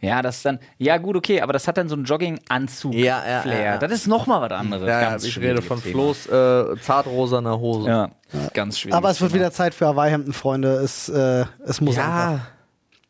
Ja, 0.00 0.22
das 0.22 0.36
ist 0.36 0.46
dann, 0.46 0.60
ja 0.78 0.96
gut, 0.96 1.16
okay, 1.16 1.40
aber 1.40 1.52
das 1.52 1.66
hat 1.66 1.76
dann 1.76 1.88
so 1.88 1.96
einen 1.96 2.04
Jogging-Anzug-Flair. 2.04 3.04
Ja, 3.04 3.24
ja, 3.26 3.44
ja, 3.52 3.64
ja. 3.64 3.78
Das 3.78 3.90
ist 3.90 4.06
nochmal 4.06 4.40
was 4.40 4.52
anderes. 4.52 4.86
Ja, 4.88 5.00
ja, 5.02 5.16
ich 5.16 5.38
rede 5.40 5.60
von 5.60 5.80
schwieriges 5.80 6.24
Flo's 6.24 6.26
äh, 6.26 6.80
zartrosaner 6.80 7.58
Hose. 7.58 7.84
Thema. 7.86 8.10
Ja, 8.32 8.48
ganz 8.54 8.78
schwierig. 8.78 8.94
Aber 8.94 9.10
es 9.10 9.20
wird 9.20 9.34
wieder 9.34 9.50
Zeit 9.50 9.74
für 9.74 9.86
Hawaii-Hemden, 9.86 10.32
Freunde. 10.32 10.74
Es, 10.76 11.08
äh, 11.08 11.44
es 11.64 11.80
muss 11.80 11.98
einfach. 11.98 12.46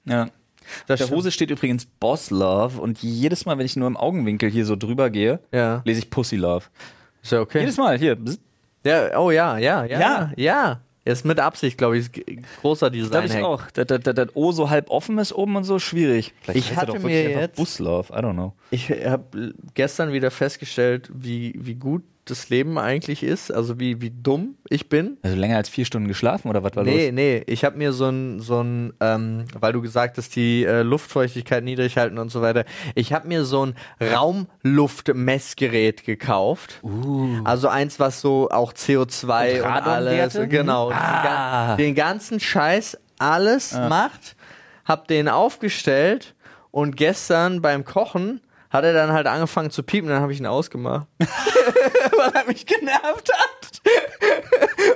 Ja, 0.06 0.14
Ja. 0.14 0.24
das 0.86 0.98
der 1.00 1.04
stimmt. 1.06 1.10
Hose 1.18 1.30
steht 1.30 1.50
übrigens 1.50 1.84
Boss 1.84 2.30
Love 2.30 2.80
und 2.80 3.02
jedes 3.02 3.44
Mal, 3.44 3.58
wenn 3.58 3.66
ich 3.66 3.76
nur 3.76 3.86
im 3.86 3.96
Augenwinkel 3.98 4.48
hier 4.50 4.64
so 4.64 4.76
drüber 4.76 5.10
gehe, 5.10 5.40
Ja. 5.52 5.82
lese 5.84 5.98
ich 6.00 6.08
Pussy 6.10 6.36
Love. 6.36 6.64
Ist 7.22 7.32
ja 7.32 7.40
okay. 7.40 7.60
Jedes 7.60 7.76
Mal, 7.76 7.98
hier. 7.98 8.16
Ja, 8.84 9.18
oh 9.18 9.30
ja, 9.30 9.58
ja, 9.58 9.84
ja. 9.84 10.00
Ja. 10.00 10.32
Ja. 10.36 10.80
Ist 11.06 11.24
mit 11.24 11.38
Absicht, 11.38 11.78
glaube 11.78 11.98
ich. 11.98 12.10
Großer 12.60 12.90
Design. 12.90 13.10
Glaube 13.10 13.26
ich 13.38 13.44
auch. 13.44 13.62
Das, 13.72 13.86
das, 13.86 14.00
das, 14.00 14.14
das 14.14 14.28
O 14.34 14.50
so 14.50 14.68
halb 14.70 14.90
offen 14.90 15.16
ist 15.18 15.32
oben 15.32 15.54
und 15.56 15.62
so, 15.64 15.78
schwierig. 15.78 16.34
Vielleicht 16.42 16.58
Ich 16.58 16.70
er 16.72 16.76
hatte 16.78 16.86
doch 16.88 16.94
mir 16.98 17.02
wirklich 17.04 17.26
einfach 17.28 17.40
jetzt- 17.42 17.56
Bus 17.56 17.78
Love, 17.78 18.12
I 18.12 18.16
don't 18.16 18.32
know. 18.34 18.52
Ich 18.72 18.90
habe 18.90 19.54
gestern 19.74 20.12
wieder 20.12 20.32
festgestellt, 20.32 21.08
wie, 21.14 21.54
wie 21.58 21.76
gut 21.76 22.02
das 22.26 22.49
Leben 22.50 22.76
eigentlich 22.78 23.23
ist. 23.23 23.50
Also 23.52 23.81
wie, 23.81 24.00
wie 24.02 24.11
dumm 24.11 24.56
ich 24.69 24.88
bin. 24.88 25.17
Also 25.23 25.37
länger 25.37 25.56
als 25.56 25.69
vier 25.69 25.84
Stunden 25.87 26.08
geschlafen 26.08 26.49
oder 26.49 26.62
was 26.62 26.75
war 26.76 26.82
Nee, 26.84 27.06
los? 27.06 27.14
nee, 27.14 27.43
ich 27.46 27.64
habe 27.64 27.78
mir 27.78 27.93
so 27.93 28.08
ein, 28.08 28.40
so 28.40 28.61
ein 28.62 28.93
ähm, 29.00 29.44
weil 29.58 29.73
du 29.73 29.81
gesagt 29.81 30.19
hast, 30.19 30.37
die 30.37 30.64
äh, 30.64 30.82
Luftfeuchtigkeit 30.82 31.64
niedrig 31.64 31.96
halten 31.96 32.19
und 32.19 32.31
so 32.31 32.43
weiter. 32.43 32.64
Ich 32.94 33.12
habe 33.12 33.28
mir 33.28 33.44
so 33.44 33.64
ein 33.67 33.75
Raumluftmessgerät 34.76 36.05
gekauft. 36.05 36.81
Also 37.44 37.69
eins, 37.69 37.99
was 38.00 38.21
so 38.21 38.49
auch 38.50 38.73
CO2 38.73 39.61
Und 39.62 39.66
und, 39.66 39.66
alles, 39.87 40.38
genau, 40.49 40.88
den 40.90 40.97
Ah. 40.99 41.76
den 41.76 41.95
ganzen 41.95 42.40
Scheiß 42.40 42.99
alles 43.18 43.73
macht. 43.73 44.37
Hab 44.85 45.09
den 45.09 45.28
aufgestellt 45.28 46.35
und 46.71 46.97
gestern 46.97 47.61
beim 47.62 47.85
Kochen 47.85 48.40
hat 48.76 48.85
er 48.85 48.92
dann 48.92 49.12
halt 49.12 49.26
angefangen 49.26 49.71
zu 49.71 49.83
piepen, 49.83 50.09
dann 50.09 50.21
habe 50.23 50.33
ich 50.33 50.38
ihn 50.40 50.47
ausgemacht. 50.47 51.06
weil 51.18 52.30
er 52.35 52.47
mich 52.47 52.64
genervt 52.66 53.30
hat. 53.33 53.80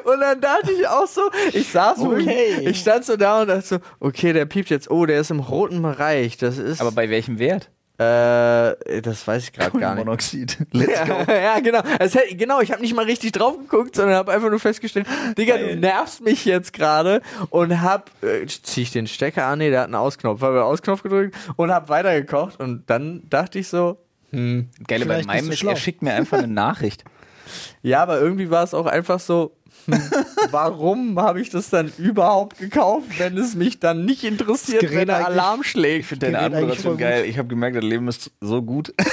Und 0.05 0.21
dann 0.21 0.41
dachte 0.41 0.73
ich 0.73 0.87
auch 0.89 1.07
so, 1.07 1.23
ich 1.53 1.71
saß 1.71 1.99
so, 1.99 2.11
Okay. 2.11 2.69
ich 2.69 2.81
stand 2.81 3.05
so 3.05 3.17
da 3.17 3.43
und 3.43 3.49
dachte 3.49 3.63
so, 3.67 3.79
okay, 4.01 4.33
der 4.33 4.47
piept 4.47 4.71
jetzt, 4.71 4.91
oh, 4.91 5.07
der 5.07 5.21
ist 5.21 5.31
im 5.31 5.41
roten 5.41 5.83
Bereich, 5.83 6.37
das 6.37 6.59
ist, 6.59 6.81
Aber 6.81 6.93
bei 6.93 7.11
welchem 7.11 7.39
Wert? 7.39 7.71
Äh, 8.01 9.03
das 9.03 9.27
weiß 9.27 9.45
ich 9.45 9.53
gerade 9.53 9.79
gar 9.79 9.95
nicht. 9.95 10.07
Monoxid. 10.07 10.57
Let's 10.73 11.07
go. 11.07 11.23
Ja, 11.29 11.35
ja, 11.57 11.61
genau. 11.61 11.83
Hätte, 11.85 12.35
genau, 12.35 12.63
ich 12.63 12.73
habe 12.73 12.81
nicht 12.81 12.95
mal 12.95 13.05
richtig 13.05 13.33
drauf 13.33 13.59
geguckt, 13.59 13.95
sondern 13.95 14.17
habe 14.17 14.33
einfach 14.33 14.49
nur 14.49 14.59
festgestellt, 14.59 15.07
Digga, 15.37 15.59
du 15.59 15.77
nervst 15.77 16.23
mich 16.23 16.47
jetzt 16.47 16.73
gerade 16.73 17.21
und 17.51 17.83
hab, 17.83 18.11
äh, 18.23 18.47
zieh 18.47 18.83
ich 18.83 18.91
den 18.91 19.07
Stecker 19.07 19.45
an, 19.45 19.59
nee, 19.59 19.69
der 19.69 19.81
hat 19.81 19.87
einen 19.87 19.97
Ausknopf, 19.97 20.41
habe 20.41 20.65
Ausknopf 20.65 21.03
gedrückt 21.03 21.37
und 21.57 21.71
hab 21.71 21.91
weitergekocht 21.91 22.59
und 22.59 22.89
dann 22.89 23.29
dachte 23.29 23.59
ich 23.59 23.69
so, 23.69 23.99
hm, 24.31 24.71
Geile 24.87 25.05
bei 25.05 25.23
meinem 25.23 25.51
ist, 25.51 25.63
er 25.63 25.77
schickt 25.77 26.01
mir 26.01 26.15
einfach 26.15 26.39
eine 26.39 26.49
Nachricht. 26.53 27.05
ja, 27.83 28.03
aber 28.03 28.19
irgendwie 28.19 28.49
war 28.49 28.65
es 28.65 28.73
auch 28.73 28.87
einfach 28.87 29.21
so, 29.21 29.55
warum 30.51 31.19
habe 31.21 31.41
ich 31.41 31.51
das 31.51 31.71
dann 31.71 31.93
überhaupt 31.99 32.59
gekauft, 32.59 33.19
wenn 33.19 33.37
es 33.37 33.55
mich 33.55 33.81
dann 33.81 34.05
nicht 34.05 34.25
interessiert, 34.25 34.91
wenn 34.91 35.07
der 35.09 35.27
Alarm 35.27 35.63
schlägt? 35.63 36.01
Ich 36.01 36.07
finde 36.07 36.27
deine 36.27 36.39
Anmoderation 36.41 36.97
geil. 36.97 37.25
Ich 37.25 37.39
habe 37.39 37.49
gemerkt, 37.49 37.77
das 37.77 37.85
Leben 37.85 38.09
ist 38.09 38.31
so 38.41 38.63
gut. 38.63 38.95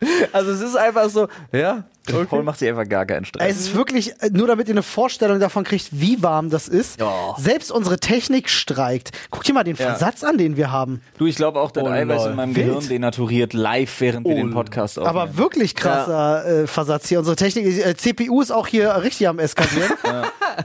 Also 0.32 0.52
es 0.52 0.60
ist 0.60 0.76
einfach 0.76 1.10
so, 1.10 1.28
ja, 1.52 1.84
Paul 2.28 2.38
okay. 2.38 2.42
macht 2.42 2.58
sich 2.58 2.68
einfach 2.68 2.88
gar 2.88 3.06
keinen 3.06 3.24
Stress. 3.24 3.50
Es 3.50 3.60
ist 3.60 3.74
wirklich, 3.74 4.12
äh, 4.20 4.30
nur 4.32 4.46
damit 4.46 4.68
ihr 4.68 4.74
eine 4.74 4.82
Vorstellung 4.82 5.40
davon 5.40 5.64
kriegt, 5.64 5.88
wie 5.92 6.22
warm 6.22 6.50
das 6.50 6.68
ist. 6.68 7.00
Ja. 7.00 7.34
Selbst 7.38 7.70
unsere 7.72 7.98
Technik 7.98 8.48
streikt. 8.48 9.10
Guck 9.30 9.44
dir 9.44 9.52
mal 9.52 9.64
den 9.64 9.76
Ja. 9.76 9.86
Versatz 9.86 10.24
an, 10.24 10.38
den 10.38 10.56
wir 10.56 10.70
haben. 10.72 11.00
Du, 11.18 11.26
ich 11.26 11.36
glaube 11.36 11.60
auch, 11.60 11.70
das 11.70 11.84
Oh, 11.84 11.88
Eiweiß 11.88 12.22
lol. 12.22 12.30
in 12.30 12.36
meinem 12.36 12.56
Wild. 12.56 12.66
Gehirn 12.68 12.88
denaturiert 12.88 13.52
live, 13.52 14.00
während 14.00 14.26
wir 14.26 14.34
den 14.34 14.50
Podcast 14.52 14.98
aufnehmen. 14.98 15.16
Aber 15.18 15.36
wirklich 15.36 15.74
krasser 15.74 16.44
äh, 16.62 16.66
Versatz 16.66 17.08
hier. 17.08 17.18
Unsere 17.18 17.36
Technik, 17.36 17.66
äh, 17.66 17.94
CPU 17.96 18.40
ist 18.42 18.50
auch 18.50 18.66
hier 18.66 18.94
richtig 19.02 19.28
am 19.28 19.38
eskalieren. 19.38 19.92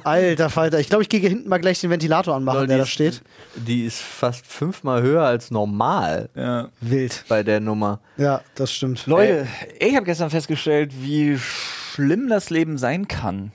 Alter 0.04 0.50
Falter. 0.50 0.80
Ich 0.80 0.90
glaube, 0.90 1.04
ich 1.04 1.10
gehe 1.10 1.20
hier 1.20 1.30
hinten 1.30 1.50
mal 1.50 1.58
gleich 1.60 1.80
den 1.82 1.90
Ventilator 1.90 2.36
anmachen, 2.36 2.60
Lol, 2.60 2.68
der 2.68 2.78
die 2.78 2.80
da 2.80 2.84
ist- 2.84 2.90
steht. 2.92 3.22
Die 3.56 3.86
ist 3.86 4.00
fast 4.02 4.46
fünfmal 4.48 5.02
höher 5.02 5.24
als 5.24 5.52
normal 5.52 6.30
ja. 6.36 6.70
Wild. 6.82 7.26
bei 7.28 7.44
der 7.44 7.60
Nummer. 7.60 8.00
Ja, 8.18 8.42
das 8.56 8.72
stimmt. 8.74 9.06
Leute, 9.08 9.48
ich 9.80 9.96
habe 9.96 10.06
gestern 10.06 10.30
festgestellt, 10.30 10.92
wie 11.02 11.38
schlimm 11.38 12.28
das 12.30 12.50
Leben 12.50 12.78
sein 12.78 13.08
kann. 13.08 13.52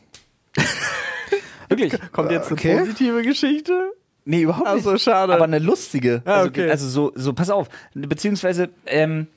Wirklich. 1.69 1.93
Kommt 2.13 2.31
jetzt 2.33 2.49
eine 2.49 2.53
Okay. 2.59 2.79
positive 2.79 3.23
Geschichte? 3.23 3.93
Nee, 4.25 4.43
überhaupt 4.43 4.67
Ach 4.69 4.75
nicht. 4.75 4.85
so, 4.85 4.99
schade. 4.99 5.33
Aber 5.35 5.45
eine 5.45 5.59
lustige. 5.59 6.23
Ah, 6.25 6.39
also, 6.39 6.49
okay. 6.49 6.71
also 6.71 6.89
so, 6.89 7.13
so, 7.15 7.33
pass 7.33 7.49
auf. 7.51 7.69
Beziehungsweise, 7.95 8.69
ähm, 8.87 9.29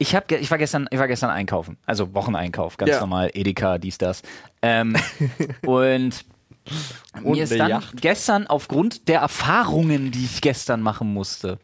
ich, 0.00 0.16
hab, 0.16 0.32
ich, 0.32 0.50
war 0.50 0.58
gestern, 0.58 0.88
ich 0.90 0.98
war 0.98 1.06
gestern 1.08 1.30
einkaufen. 1.30 1.76
Also 1.86 2.14
Wocheneinkauf, 2.14 2.76
ganz 2.78 2.90
Ja. 2.90 3.00
normal. 3.00 3.30
Edeka, 3.34 3.78
dies, 3.78 3.98
das. 3.98 4.22
Ähm, 4.62 4.96
und 5.66 6.24
Und 7.22 7.32
mir 7.32 7.44
ist 7.44 7.52
dann 7.58 7.68
Yacht. 7.68 8.00
gestern 8.00 8.46
aufgrund 8.46 9.08
der 9.08 9.20
Erfahrungen, 9.20 10.10
die 10.10 10.24
ich 10.24 10.40
gestern 10.40 10.80
machen 10.80 11.12
musste, 11.12 11.58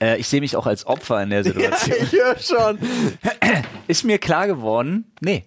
äh, 0.00 0.18
ich 0.18 0.28
sehe 0.28 0.40
mich 0.40 0.56
auch 0.56 0.66
als 0.66 0.86
Opfer 0.86 1.22
in 1.22 1.30
der 1.30 1.44
Situation, 1.44 1.96
ich 2.00 2.12
höre 2.12 2.38
schon. 2.38 2.78
ist 3.88 4.04
mir 4.04 4.18
klar 4.18 4.46
geworden, 4.46 5.12
nee. 5.20 5.44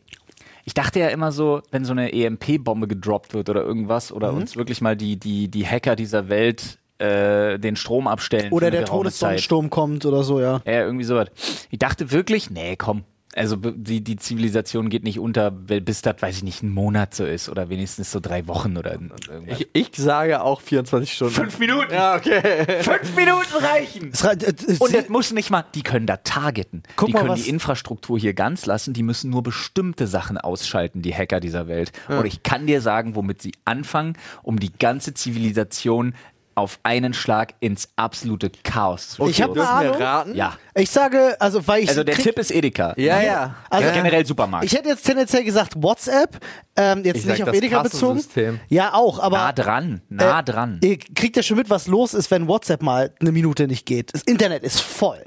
Ich 0.66 0.74
dachte 0.74 1.00
ja 1.00 1.08
immer 1.08 1.32
so, 1.32 1.62
wenn 1.72 1.86
so 1.86 1.94
eine 1.94 2.12
EMP-Bombe 2.12 2.89
gedroppt 2.89 3.34
wird 3.34 3.50
oder 3.50 3.63
irgendwas 3.63 4.12
oder 4.12 4.34
Mhm. 4.34 4.39
uns 4.39 4.58
wirklich 4.58 4.82
mal 4.82 4.98
die, 4.98 5.16
die, 5.18 5.48
die 5.48 5.66
Hacker 5.66 5.96
dieser 5.96 6.27
Welt 6.27 6.77
äh, 7.00 7.58
den 7.60 7.75
Strom 7.75 8.08
abstellen. 8.08 8.51
Oder 8.51 8.72
der. 8.72 8.86
Todessonnensturm 8.86 9.70
kommt 9.70 10.06
oder 10.06 10.24
so, 10.24 10.39
ja. 10.39 10.62
Ja, 10.66 10.82
irgendwie 10.84 11.06
sowas. 11.06 11.27
Ich 11.70 11.80
dachte 11.80 12.12
wirklich, 12.12 12.50
nee, 12.50 12.75
komm. 12.75 13.04
Also 13.36 13.56
die, 13.56 14.04
die 14.04 14.16
Zivilisation 14.16 14.89
geht 14.89 15.04
nicht 15.04 15.20
unter, 15.20 15.51
bis 15.51 16.01
das, 16.01 16.16
weiß 16.22 16.38
ich 16.38 16.44
nicht, 16.44 16.63
ein 16.63 16.72
Monat 16.74 17.13
so 17.13 17.24
ist 17.24 17.50
oder 17.50 17.70
wenigstens 17.70 18.12
so 18.12 18.20
drei 18.20 18.48
Wochen 18.48 18.77
oder 18.77 18.94
irgendwas. 18.94 19.20
Ich, 19.46 19.68
ich 19.74 19.89
sage 19.96 20.42
auch 20.42 20.60
24 20.60 21.13
Stunden. 21.13 21.36
Fünf 21.36 21.60
Minuten! 21.60 21.94
Ja, 21.94 22.16
okay. 22.16 22.42
Fünf 22.82 23.16
Minuten 23.16 23.54
reichen! 23.63 24.10
Es, 24.12 24.25
rei- 24.25 24.32
äh, 24.32 24.50
äh, 24.50 24.77
Und 24.80 24.92
das 24.92 25.10
muss 25.10 25.32
nicht 25.34 25.51
mal, 25.51 25.66
die 25.75 25.84
können 25.84 26.08
da 26.08 26.18
targeten. 26.18 26.82
Guck 26.96 27.08
die 27.10 27.13
mal, 27.13 27.20
können 27.20 27.32
was- 27.34 27.44
die 27.44 27.50
Infrastruktur 27.50 28.18
hier 28.18 28.34
ganz 28.34 28.66
lassen, 28.66 28.94
die 28.96 29.04
müssen 29.04 29.30
nur 29.30 29.44
bestimmte 29.44 30.08
Sachen 30.08 30.39
ausschalten, 30.39 31.04
die 31.04 31.13
Hacker 31.13 31.39
dieser 31.39 31.68
Welt. 31.68 31.92
Und 32.08 32.25
ich 32.25 32.42
kann 32.42 32.66
dir 32.66 32.82
sagen, 32.82 33.13
womit 33.13 33.44
sie 33.44 33.51
anfangen, 33.66 34.13
um 34.42 34.60
die 34.60 34.72
ganze 34.74 35.13
Zivilisation 35.13 36.16
auf 36.57 36.79
einen 36.81 37.13
Schlag 37.13 37.53
ins 37.59 37.87
absolute 37.97 38.49
Chaos 38.63 39.09
zu 39.09 39.27
Ich 39.27 39.41
hab 39.41 39.51
stürzen. 39.51 39.71
eine 39.71 39.89
Ahnung. 39.89 40.01
raten? 40.01 40.35
Ja. 40.35 40.57
ich 40.73 40.89
sage, 40.89 41.35
also 41.39 41.65
weil 41.67 41.83
ich 41.83 41.89
Also 41.89 42.03
der 42.03 42.15
krieg- 42.15 42.23
Tipp 42.25 42.39
ist 42.39 42.49
Edeka. 42.51 42.93
Ja, 42.97 43.21
ja. 43.21 43.55
Also- 43.69 43.87
Also 43.87 43.99
generell 43.99 44.25
Supermarkt. 44.25 44.65
Ich 44.65 44.73
hätte 44.73 44.89
jetzt 44.89 45.05
tendenziell 45.05 45.43
gesagt 45.43 45.73
WhatsApp, 45.77 46.37
ähm, 46.75 47.03
jetzt 47.05 47.17
Ich 47.17 47.21
sag 47.23 47.31
nicht 47.33 47.43
auf 47.43 47.49
das 47.49 47.57
Edeka 47.57 47.83
bezogen. 47.83 48.15
Kassensystem. 48.17 48.59
Ja, 48.69 48.93
auch, 48.95 49.19
aber 49.19 49.37
nah 49.37 49.51
dran, 49.53 50.01
nah 50.09 50.39
äh, 50.39 50.43
dran. 50.43 50.79
Ihr 50.83 50.97
kriegt 50.97 51.35
ja 51.37 51.43
schon 51.43 51.57
mit, 51.57 51.69
was 51.69 51.85
los 51.87 52.15
ist, 52.15 52.31
wenn 52.31 52.47
WhatsApp 52.47 52.81
mal 52.81 53.13
eine 53.21 53.31
Minute 53.31 53.67
nicht 53.67 53.85
geht. 53.85 54.13
Das 54.15 54.23
Internet 54.23 54.63
ist 54.63 54.81
voll. 54.81 55.23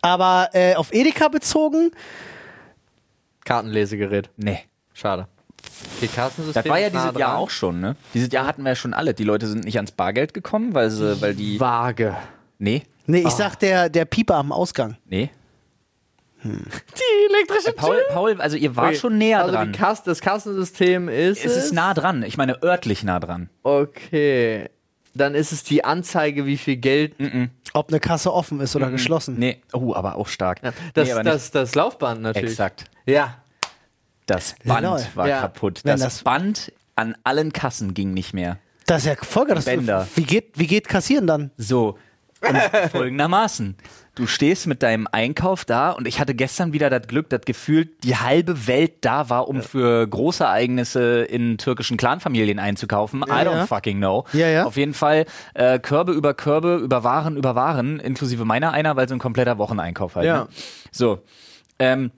Aber 0.00 0.48
äh, 0.54 0.74
auf 0.74 0.92
Edeka 0.94 1.28
bezogen, 1.28 1.90
Kartenlesegerät. 3.44 4.30
Nee. 4.36 4.60
Schade. 4.94 5.28
Die 6.00 6.08
Kassensystem 6.08 6.62
Das 6.62 6.70
war 6.70 6.78
ja 6.78 6.90
nah 6.90 7.06
dieses 7.06 7.20
Jahr 7.20 7.38
auch 7.38 7.50
schon, 7.50 7.80
ne? 7.80 7.96
Dieses 8.14 8.32
Jahr 8.32 8.46
hatten 8.46 8.62
wir 8.62 8.70
ja 8.70 8.76
schon 8.76 8.94
alle. 8.94 9.14
Die 9.14 9.24
Leute 9.24 9.46
sind 9.46 9.64
nicht 9.64 9.76
ans 9.76 9.92
Bargeld 9.92 10.34
gekommen, 10.34 10.74
weil 10.74 10.90
sie, 10.90 11.20
weil 11.20 11.34
die. 11.34 11.58
Vage. 11.60 12.16
Nee, 12.58 12.82
nee, 13.06 13.20
ich 13.20 13.30
sag 13.30 13.56
der, 13.56 13.88
der 13.88 14.04
Pieper 14.04 14.36
am 14.36 14.52
Ausgang. 14.52 14.96
nee. 15.06 15.30
Die 16.46 17.34
elektrische 17.34 17.72
Paul, 17.72 17.98
Paul, 18.10 18.40
also 18.40 18.56
ihr 18.56 18.76
war 18.76 18.94
schon 18.94 19.18
näher 19.18 19.40
also 19.40 19.52
dran. 19.52 19.72
Kass, 19.72 20.04
das 20.04 20.20
Kassensystem 20.20 21.08
ist 21.08 21.44
Es 21.44 21.56
ist 21.56 21.72
nah 21.72 21.92
dran. 21.92 22.22
Ich 22.22 22.36
meine 22.36 22.62
örtlich 22.62 23.02
nah 23.02 23.18
dran. 23.18 23.48
Okay. 23.64 24.68
Dann 25.14 25.34
ist 25.34 25.50
es 25.50 25.64
die 25.64 25.82
Anzeige, 25.82 26.46
wie 26.46 26.58
viel 26.58 26.76
Geld. 26.76 27.14
Ob 27.72 27.88
eine 27.88 28.00
Kasse 28.00 28.32
offen 28.32 28.60
ist 28.60 28.76
oder 28.76 28.90
geschlossen. 28.90 29.36
Nee, 29.38 29.62
oh, 29.72 29.94
aber 29.94 30.16
auch 30.16 30.28
stark. 30.28 30.60
Das, 30.94 31.08
nee, 31.08 31.22
das, 31.22 31.50
das 31.50 31.74
Laufband 31.74 32.20
natürlich. 32.20 32.50
Exakt. 32.50 32.84
Ja. 33.06 33.38
Das 34.26 34.56
Band 34.64 34.82
lol. 34.82 35.00
war 35.14 35.28
Ja. 35.28 35.40
kaputt. 35.40 35.80
Das, 35.84 36.00
das- 36.00 36.22
Band 36.22 36.72
an 36.96 37.16
allen 37.24 37.52
Kassen 37.52 37.94
ging 37.94 38.12
nicht 38.14 38.34
mehr. 38.34 38.58
Das 38.86 38.98
ist 38.98 39.06
ja 39.06 39.14
voll 39.16 39.46
geil, 39.46 39.56
das 39.56 39.64
Bänder. 39.64 40.06
Wie 40.14 40.22
geht, 40.22 40.58
wie 40.58 40.66
geht 40.66 40.88
kassieren 40.88 41.26
dann? 41.26 41.50
So. 41.56 41.98
Und 42.40 42.56
folgendermaßen. 42.92 43.76
Du 44.14 44.26
stehst 44.26 44.66
mit 44.66 44.82
deinem 44.82 45.06
Einkauf 45.10 45.64
da 45.66 45.90
und 45.90 46.08
ich 46.08 46.20
hatte 46.20 46.34
gestern 46.34 46.72
wieder 46.72 46.88
das 46.88 47.06
Glück, 47.06 47.28
dass 47.28 47.42
gefühlt 47.42 48.02
die 48.04 48.16
halbe 48.16 48.66
Welt 48.66 49.04
da 49.04 49.28
war, 49.28 49.46
um 49.48 49.62
für 49.62 50.06
große 50.06 50.44
Ereignisse 50.44 51.22
in 51.24 51.58
türkischen 51.58 51.96
Clanfamilien 51.98 52.58
einzukaufen. 52.58 53.22
I 53.22 53.26
don't 53.44 53.56
ja. 53.56 53.66
fucking 53.66 53.98
know. 53.98 54.24
Ja, 54.32 54.48
ja. 54.48 54.64
Auf 54.64 54.76
jeden 54.76 54.94
Fall 54.94 55.26
äh, 55.54 55.78
Körbe 55.78 56.12
über 56.12 56.32
Körbe, 56.32 56.76
über 56.76 57.04
Waren 57.04 57.36
über 57.36 57.54
Waren, 57.54 58.00
inklusive 58.00 58.44
meiner 58.46 58.72
einer, 58.72 58.96
weil 58.96 59.06
so 59.08 59.14
ein 59.14 59.18
kompletter 59.18 59.58
Wocheneinkauf 59.58 60.14
halt. 60.14 60.26
Ja. 60.26 60.44
Ne? 60.44 60.48
So. 60.92 61.22
Ähm, 61.78 62.10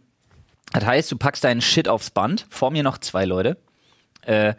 das 0.72 0.84
heißt, 0.84 1.10
du 1.12 1.16
packst 1.16 1.44
deinen 1.44 1.60
Shit 1.60 1.88
aufs 1.88 2.10
Band, 2.10 2.46
vor 2.50 2.70
mir 2.70 2.82
noch 2.82 2.98
zwei 2.98 3.24
Leute, 3.24 3.56
äh, 4.22 4.54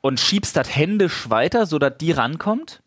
und 0.00 0.20
schiebst 0.20 0.56
das 0.56 0.74
händisch 0.74 1.30
weiter, 1.30 1.66
sodass 1.66 1.94
die 1.98 2.12
rankommt, 2.12 2.82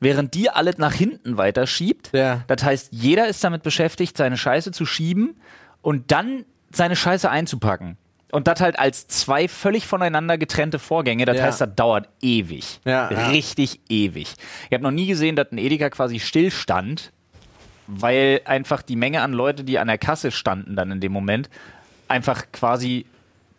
während 0.00 0.34
die 0.34 0.48
alles 0.50 0.78
nach 0.78 0.92
hinten 0.94 1.36
weiter 1.36 1.66
schiebt. 1.66 2.10
Ja. 2.14 2.42
Das 2.46 2.62
heißt, 2.62 2.88
jeder 2.92 3.28
ist 3.28 3.42
damit 3.44 3.62
beschäftigt, 3.62 4.16
seine 4.16 4.36
Scheiße 4.36 4.72
zu 4.72 4.86
schieben 4.86 5.40
und 5.82 6.12
dann 6.12 6.44
seine 6.72 6.96
Scheiße 6.96 7.30
einzupacken. 7.30 7.98
Und 8.32 8.48
das 8.48 8.60
halt 8.60 8.78
als 8.78 9.06
zwei 9.06 9.48
völlig 9.48 9.86
voneinander 9.86 10.36
getrennte 10.36 10.78
Vorgänge. 10.78 11.26
Das 11.26 11.36
Ja. 11.36 11.44
heißt, 11.44 11.60
das 11.60 11.74
dauert 11.76 12.08
ewig. 12.20 12.80
Ja. 12.84 13.06
Richtig 13.06 13.80
ewig. 13.88 14.34
Ich 14.68 14.72
habe 14.72 14.82
noch 14.82 14.90
nie 14.90 15.06
gesehen, 15.06 15.36
dass 15.36 15.52
ein 15.52 15.58
Edeka 15.58 15.90
quasi 15.90 16.18
stillstand, 16.20 17.12
weil 17.86 18.40
einfach 18.44 18.82
die 18.82 18.96
Menge 18.96 19.22
an 19.22 19.32
Leute, 19.32 19.64
die 19.64 19.78
an 19.78 19.88
der 19.88 19.98
Kasse 19.98 20.30
standen 20.30 20.76
dann 20.76 20.90
in 20.90 21.00
dem 21.00 21.12
Moment, 21.12 21.48
einfach 22.08 22.44
quasi 22.52 23.06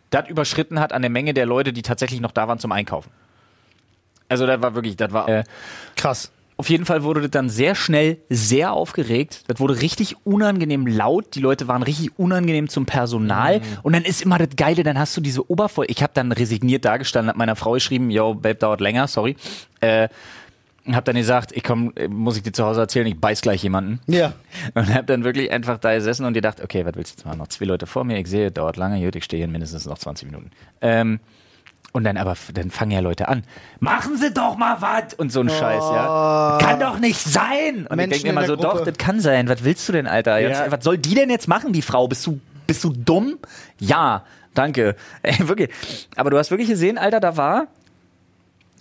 das 0.10 0.30
überschritten 0.30 0.80
hat 0.80 0.94
an 0.94 1.02
der 1.02 1.12
Menge 1.12 1.34
der 1.34 1.46
Leute, 1.46 1.74
die 1.74 1.82
tatsächlich 1.82 2.22
noch 2.22 2.32
da 2.32 2.48
waren 2.48 2.60
zum 2.60 2.72
Einkaufen. 2.72 3.12
Also 4.30 4.46
das 4.46 4.62
war 4.62 4.76
wirklich, 4.76 4.96
das 4.98 5.12
war 5.12 5.28
äh, 5.30 5.44
Krass. 5.96 6.32
auf 6.58 6.70
jeden 6.70 6.86
Fall 6.86 7.04
wurde 7.04 7.22
das 7.22 7.32
dann 7.32 7.50
sehr 7.50 7.76
schnell 7.76 8.18
sehr 8.30 8.74
aufgeregt. 8.74 9.44
Das 9.48 9.60
wurde 9.60 9.82
richtig 9.82 10.16
unangenehm 10.26 10.86
laut. 10.88 11.36
Die 11.36 11.40
Leute 11.40 11.68
waren 11.68 11.84
richtig 11.84 12.18
unangenehm 12.20 12.68
zum 12.68 12.86
Personal. 12.86 13.62
Und 13.84 13.94
dann 13.94 14.04
ist 14.04 14.22
immer 14.22 14.38
das 14.38 14.50
Geile, 14.56 14.84
dann 14.84 15.00
hast 15.00 15.16
du 15.16 15.22
diese 15.22 15.50
Oberfläche. 15.50 15.92
Ich 15.92 16.04
habe 16.04 16.12
dann 16.14 16.32
resigniert 16.32 16.84
dagestanden, 16.84 17.30
hab 17.30 17.38
meiner 17.38 17.56
Frau 17.56 17.74
geschrieben, 17.74 18.10
yo, 18.10 18.34
Babe, 18.34 18.56
dauert 18.56 18.82
länger, 18.82 19.08
sorry. 19.08 19.36
Äh, 19.80 20.10
hab 20.96 21.06
dann 21.06 21.16
gesagt, 21.16 21.52
ich 21.52 21.64
komm, 21.64 21.92
äh, 21.96 22.08
muss 22.08 22.38
ich 22.38 22.44
dir 22.44 22.52
zu 22.52 22.66
Hause 22.66 22.82
erzählen, 22.82 23.08
ich 23.08 23.20
beiß 23.20 23.42
gleich 23.42 23.64
jemanden. 23.64 24.00
Ja. 24.08 24.34
Und 24.74 24.94
hab 24.94 25.08
dann 25.08 25.24
wirklich 25.24 25.52
einfach 25.52 25.78
da 25.78 25.94
gesessen 25.94 26.26
und 26.26 26.34
gedacht, 26.34 26.62
okay, 26.64 26.86
was 26.86 26.96
willst 26.96 27.14
du 27.14 27.18
jetzt 27.20 27.26
machen? 27.26 27.40
Noch 27.40 27.48
zwei 27.48 27.66
Leute 27.66 27.86
vor 27.88 28.04
mir, 28.04 28.18
ich 28.20 28.28
sehe, 28.28 28.52
dauert 28.52 28.78
lange, 28.78 29.04
gut, 29.04 29.16
ich 29.16 29.24
stehe 29.24 29.40
hier 29.44 29.48
mindestens 29.52 29.86
noch 29.86 29.98
20 29.98 30.28
Minuten. 30.30 30.52
Ähm, 30.82 31.20
und 31.94 32.04
dann 32.04 32.18
aber, 32.18 32.36
dann 32.54 32.70
fangen 32.70 32.92
ja 32.92 33.00
Leute 33.00 33.28
an. 33.28 33.44
Machen 33.80 34.18
Sie 34.18 34.32
doch 34.32 34.56
mal 34.58 34.78
was! 34.82 35.14
Und 35.16 35.32
so 35.32 35.40
ein 35.40 35.50
Scheiß, 35.50 35.84
ja. 35.84 36.58
Kann 36.62 36.80
doch 36.80 37.00
nicht 37.00 37.20
sein! 37.20 37.88
Und 37.88 37.94
Oh. 37.94 37.96
Menschen 37.96 38.14
ich 38.18 38.22
denke 38.24 38.38
immer 38.38 38.46
so, 38.48 38.56
doch, 38.56 38.78
Gruppe. 38.78 38.92
das 38.92 38.98
kann 38.98 39.20
sein. 39.20 39.48
Was 39.50 39.64
willst 39.64 39.88
du 39.88 39.94
denn, 39.94 40.06
Alter? 40.06 40.38
Jetzt, 40.40 40.60
Ja. 40.60 40.72
Was 40.72 40.84
soll 40.84 40.98
die 40.98 41.16
denn 41.16 41.30
jetzt 41.30 41.48
machen, 41.48 41.74
die 41.74 41.82
Frau? 41.82 42.08
Bist 42.08 42.28
du, 42.28 42.40
bist 42.68 42.84
du 42.84 42.90
dumm? 42.94 43.38
Ja, 43.80 44.26
danke. 44.54 44.96
Ey, 45.24 45.48
wirklich. 45.48 45.70
Aber 46.16 46.30
du 46.30 46.38
hast 46.38 46.52
wirklich 46.52 46.68
gesehen, 46.70 46.98
Alter, 47.00 47.20
da 47.20 47.36
war, 47.38 47.68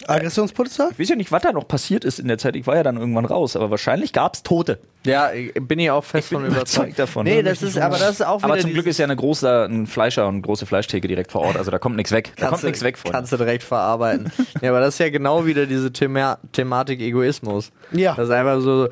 Aggressionspolizei? 0.07 0.88
ich 0.93 0.99
weiß 0.99 1.09
ja 1.11 1.17
nicht, 1.17 1.33
was 1.33 1.43
da 1.43 1.53
noch 1.53 1.67
passiert 1.69 2.05
ist 2.05 2.19
in 2.19 2.29
der 2.29 2.38
Zeit. 2.38 2.57
Ich 2.57 2.67
war 2.67 2.76
ja 2.76 2.83
dann 2.83 2.97
irgendwann 2.97 3.25
raus, 3.25 3.57
aber 3.57 3.71
wahrscheinlich 3.71 4.12
gab's 4.12 4.43
Tote. 4.43 4.79
Ja, 5.05 5.33
ich- 5.33 5.55
bin 5.55 5.79
ich 5.79 5.91
auch 5.91 6.05
fest 6.05 6.31
bin 6.31 6.38
von 6.41 6.47
überzeugt 6.47 6.75
überzeugt. 6.76 6.99
davon. 6.99 7.25
Nee, 7.25 7.37
Würde 7.37 7.50
das 7.50 7.62
ist, 7.62 7.79
aber 7.79 7.97
das 7.99 8.11
ist 8.11 8.26
auch 8.26 8.38
wieder 8.38 8.45
Aber 8.53 8.59
zum 8.59 8.73
Glück 8.73 8.87
ist 8.87 8.99
ja 8.99 9.05
eine 9.05 9.17
große, 9.17 9.67
ein 9.67 9.87
Fleischer 9.87 10.26
und 10.26 10.35
eine 10.35 10.43
große 10.43 10.67
Fleischtheke 10.67 11.07
direkt 11.09 11.33
vor 11.33 11.43
Ort. 11.43 11.57
Also 11.57 11.71
da 11.71 11.79
kommt 11.79 11.97
nichts 11.97 12.12
weg. 12.12 12.33
Da 12.37 12.49
kommt 12.49 12.65
nichts 12.65 12.83
weg 12.83 12.99
von. 12.99 13.12
Kannst 13.12 13.33
du 13.33 13.37
direkt 13.37 13.62
verarbeiten. 13.62 14.31
ja, 14.62 14.71
aber 14.71 14.81
das 14.81 14.95
ist 14.95 14.99
ja 14.99 15.11
genau 15.11 15.47
wieder 15.47 15.67
diese 15.67 15.93
Thema 15.93 16.38
Thematik 16.53 17.00
Egoismus. 17.00 17.71
Ja. 17.93 18.15
Das 18.15 18.26
ist 18.29 18.35
einfach 18.35 18.61
so, 18.61 18.88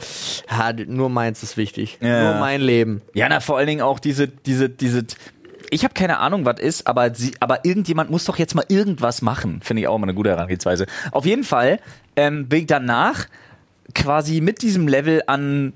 ja, 0.51 0.73
nur 0.87 1.09
meins 1.11 1.43
ist 1.43 1.57
wichtig. 1.57 1.99
Ja. 2.01 2.31
Nur 2.33 2.41
mein 2.41 2.61
Leben. 2.61 3.03
Ja, 3.15 3.29
na, 3.29 3.41
vor 3.41 3.59
allen 3.59 3.67
Dingen 3.67 3.83
auch 3.83 3.99
diese, 3.99 4.29
diese, 4.29 4.69
diese. 4.69 5.05
Ich 5.75 5.83
habe 5.83 5.93
keine 5.93 6.19
Ahnung, 6.19 6.45
was 6.45 6.61
ist, 6.61 6.87
aber, 6.87 7.13
sie, 7.17 7.33
aber 7.41 7.65
irgendjemand 7.65 8.09
muss 8.09 8.25
doch 8.25 8.39
jetzt 8.39 8.55
mal 8.55 8.65
irgendwas 8.69 9.23
machen. 9.23 9.61
Finde 9.61 9.83
ich 9.83 9.89
auch 9.89 9.97
immer 9.97 10.05
eine 10.05 10.15
gute 10.15 10.31
Herangehensweise. 10.31 10.87
Auf 11.11 11.27
jeden 11.27 11.43
Fall 11.43 11.81
ähm, 12.15 12.49
bin 12.49 12.61
ich 12.61 12.67
danach 12.67 13.27
quasi 13.93 14.41
mit 14.41 14.63
diesem 14.63 14.87
Level 14.87 15.23
an 15.27 15.73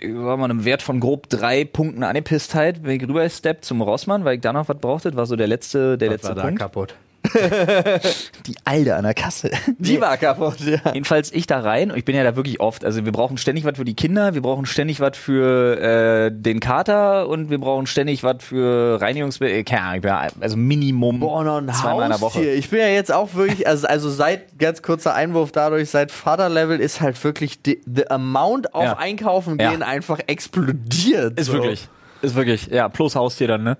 sag 0.00 0.38
mal, 0.38 0.46
einem 0.46 0.64
Wert 0.64 0.82
von 0.82 0.98
grob 0.98 1.28
drei 1.28 1.64
Punkten 1.64 2.02
Angepisstheit 2.02 2.82
bin 2.82 3.00
ich 3.00 3.08
rübergesteppt 3.08 3.64
zum 3.64 3.80
Rossmann, 3.80 4.24
weil 4.24 4.34
ich 4.34 4.40
da 4.40 4.52
noch 4.52 4.68
was 4.68 4.78
brauchte. 4.78 5.10
Das 5.10 5.16
war 5.16 5.26
so 5.26 5.36
der 5.36 5.46
letzte, 5.46 5.96
der 5.96 6.10
letzte 6.10 6.34
Punkt. 6.34 6.58
kaputt. 6.58 6.96
Die 8.46 8.54
Alte 8.64 8.94
an 8.96 9.04
der 9.04 9.14
Kasse. 9.14 9.50
Die 9.78 10.00
war 10.00 10.16
kaputt, 10.16 10.60
ja. 10.60 10.78
Jedenfalls 10.92 11.32
ich 11.32 11.46
da 11.46 11.60
rein 11.60 11.90
und 11.90 11.96
ich 11.98 12.04
bin 12.04 12.14
ja 12.14 12.22
da 12.22 12.36
wirklich 12.36 12.60
oft. 12.60 12.84
Also 12.84 13.04
wir 13.04 13.12
brauchen 13.12 13.38
ständig 13.38 13.64
was 13.64 13.76
für 13.78 13.84
die 13.84 13.94
Kinder, 13.94 14.34
wir 14.34 14.42
brauchen 14.42 14.66
ständig 14.66 15.00
was 15.00 15.16
für 15.16 15.80
äh, 15.80 16.30
den 16.32 16.60
Kater 16.60 17.28
und 17.28 17.50
wir 17.50 17.58
brauchen 17.58 17.86
ständig 17.86 18.22
was 18.22 18.36
für 18.40 19.00
Reinigungsmittel. 19.00 19.56
Äh, 19.58 19.64
keine 19.64 19.82
Ahnung, 19.82 19.94
ich 19.96 20.02
bin 20.02 20.10
ja- 20.10 20.28
also 20.40 20.56
Minimum 20.56 21.20
Boah, 21.20 21.44
noch 21.44 21.58
ein 21.58 21.68
zweimal 21.72 22.04
in 22.04 22.10
der 22.10 22.20
Woche. 22.20 22.42
Ich 22.44 22.68
bin 22.70 22.80
ja 22.80 22.88
jetzt 22.88 23.12
auch 23.12 23.34
wirklich, 23.34 23.66
also, 23.66 23.86
also 23.86 24.10
seit, 24.10 24.58
ganz 24.58 24.82
kurzer 24.82 25.14
Einwurf 25.14 25.52
dadurch, 25.52 25.90
seit 25.90 26.12
Vaterlevel 26.12 26.80
ist 26.80 27.00
halt 27.00 27.22
wirklich 27.24 27.62
die, 27.62 27.80
the 27.86 28.08
amount 28.10 28.74
auf 28.74 28.84
Ja. 28.84 28.96
Einkaufen 28.98 29.58
Ja. 29.58 29.70
gehen 29.70 29.82
einfach 29.82 30.20
explodiert. 30.26 31.38
Ist 31.38 31.46
so. 31.46 31.54
wirklich, 31.54 31.88
ist 32.22 32.34
wirklich, 32.34 32.66
ja, 32.66 32.88
plus 32.88 33.16
Haustier 33.16 33.48
dann, 33.48 33.64
ne? 33.64 33.76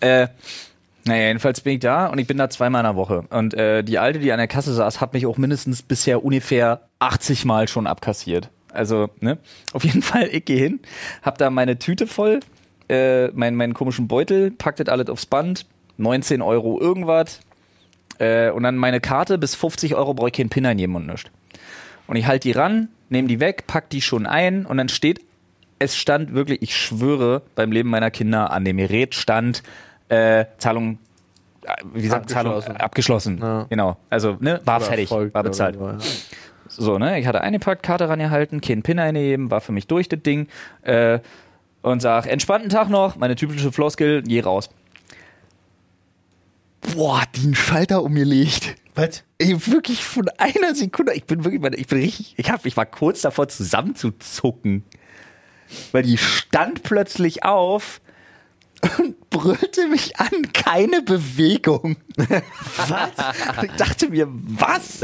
Äh, 0.00 0.28
Naja, 1.04 1.28
jedenfalls 1.28 1.60
bin 1.60 1.74
ich 1.74 1.80
da 1.80 2.06
und 2.06 2.18
ich 2.18 2.26
bin 2.26 2.36
da 2.36 2.50
zweimal 2.50 2.80
in 2.80 2.86
der 2.86 2.96
Woche. 2.96 3.24
Und 3.30 3.54
äh, 3.54 3.82
die 3.82 3.98
Alte, 3.98 4.18
die 4.18 4.32
an 4.32 4.38
der 4.38 4.48
Kasse 4.48 4.74
saß, 4.74 5.00
hat 5.00 5.14
mich 5.14 5.26
auch 5.26 5.38
mindestens 5.38 5.82
bisher 5.82 6.24
ungefähr 6.24 6.82
80 6.98 7.44
Mal 7.44 7.68
schon 7.68 7.86
abkassiert. 7.86 8.50
Also, 8.72 9.08
ne? 9.20 9.38
Auf 9.72 9.84
jeden 9.84 10.02
Fall, 10.02 10.28
ich 10.30 10.44
gehe 10.44 10.58
hin, 10.58 10.80
hab 11.22 11.38
da 11.38 11.50
meine 11.50 11.78
Tüte 11.78 12.06
voll, 12.06 12.40
äh, 12.88 13.28
meinen, 13.28 13.56
meinen 13.56 13.74
komischen 13.74 14.08
Beutel, 14.08 14.50
packt 14.50 14.80
das 14.80 14.88
alles 14.88 15.08
aufs 15.08 15.26
Band, 15.26 15.66
19 15.96 16.42
Euro 16.42 16.80
irgendwas, 16.80 17.40
äh, 18.18 18.50
und 18.50 18.64
dann 18.64 18.76
meine 18.76 19.00
Karte, 19.00 19.38
bis 19.38 19.54
50 19.54 19.94
Euro 19.94 20.14
brauche 20.14 20.28
ich 20.28 20.34
keinen 20.34 20.50
Pin 20.50 20.66
eingeben 20.66 20.94
und 20.96 21.06
nichts. 21.06 21.30
Und 22.06 22.16
ich 22.16 22.26
halte 22.26 22.48
die 22.48 22.52
ran, 22.52 22.88
nehme 23.08 23.28
die 23.28 23.40
weg, 23.40 23.64
pack 23.66 23.90
die 23.90 24.00
schon 24.00 24.26
ein 24.26 24.66
und 24.66 24.76
dann 24.78 24.88
steht, 24.88 25.20
es 25.78 25.96
stand 25.96 26.34
wirklich, 26.34 26.62
ich 26.62 26.76
schwöre, 26.76 27.42
beim 27.54 27.70
Leben 27.70 27.90
meiner 27.90 28.10
Kinder 28.10 28.50
an 28.50 28.64
dem 28.64 28.78
Gerät 28.78 29.14
stand 29.14 29.62
äh, 30.08 30.46
Zahlung, 30.58 30.98
äh, 31.62 31.72
wie 31.92 32.06
sagt 32.08 32.30
Zahlung 32.30 32.62
Abgeschlossen. 32.62 33.38
Ja. 33.38 33.66
Genau. 33.68 33.96
Also, 34.10 34.36
ne, 34.40 34.60
war 34.64 34.78
Oder 34.78 34.86
fertig, 34.86 35.10
war 35.10 35.42
bezahlt. 35.42 35.76
ja. 35.80 35.98
So, 36.68 36.98
ne, 36.98 37.18
ich 37.18 37.26
hatte 37.26 37.40
eingepackt, 37.40 37.82
Karte 37.82 38.08
rangehalten, 38.08 38.60
keinen 38.60 38.82
Pin 38.82 38.98
eingeben, 38.98 39.50
war 39.50 39.60
für 39.60 39.72
mich 39.72 39.86
durch 39.86 40.08
das 40.08 40.22
Ding 40.22 40.48
äh, 40.82 41.18
und 41.82 42.02
sag, 42.02 42.26
entspannten 42.26 42.70
Tag 42.70 42.88
noch, 42.88 43.16
meine 43.16 43.36
typische 43.36 43.72
Floskel, 43.72 44.22
geh 44.22 44.40
raus. 44.40 44.68
Boah, 46.94 47.22
die 47.34 47.44
einen 47.46 47.54
Schalter 47.54 48.02
umgelegt. 48.02 48.76
Was? 48.94 49.24
Ey, 49.38 49.54
wirklich 49.66 50.04
von 50.04 50.28
einer 50.38 50.74
Sekunde, 50.74 51.14
ich 51.14 51.24
bin 51.24 51.44
wirklich, 51.44 51.80
ich 51.80 51.86
bin 51.86 51.98
richtig, 51.98 52.34
ich 52.36 52.50
hab, 52.50 52.66
ich 52.66 52.76
war 52.76 52.86
kurz 52.86 53.22
davor 53.22 53.48
zusammenzuzucken. 53.48 54.84
Weil 55.92 56.02
die 56.02 56.18
stand 56.18 56.82
plötzlich 56.82 57.44
auf 57.44 58.00
und 58.98 59.27
brüllte 59.30 59.86
mich 59.88 60.18
an, 60.18 60.52
keine 60.52 61.02
Bewegung. 61.02 61.96
was? 62.16 63.62
Ich 63.62 63.72
dachte 63.72 64.08
mir, 64.08 64.26
was? 64.30 65.00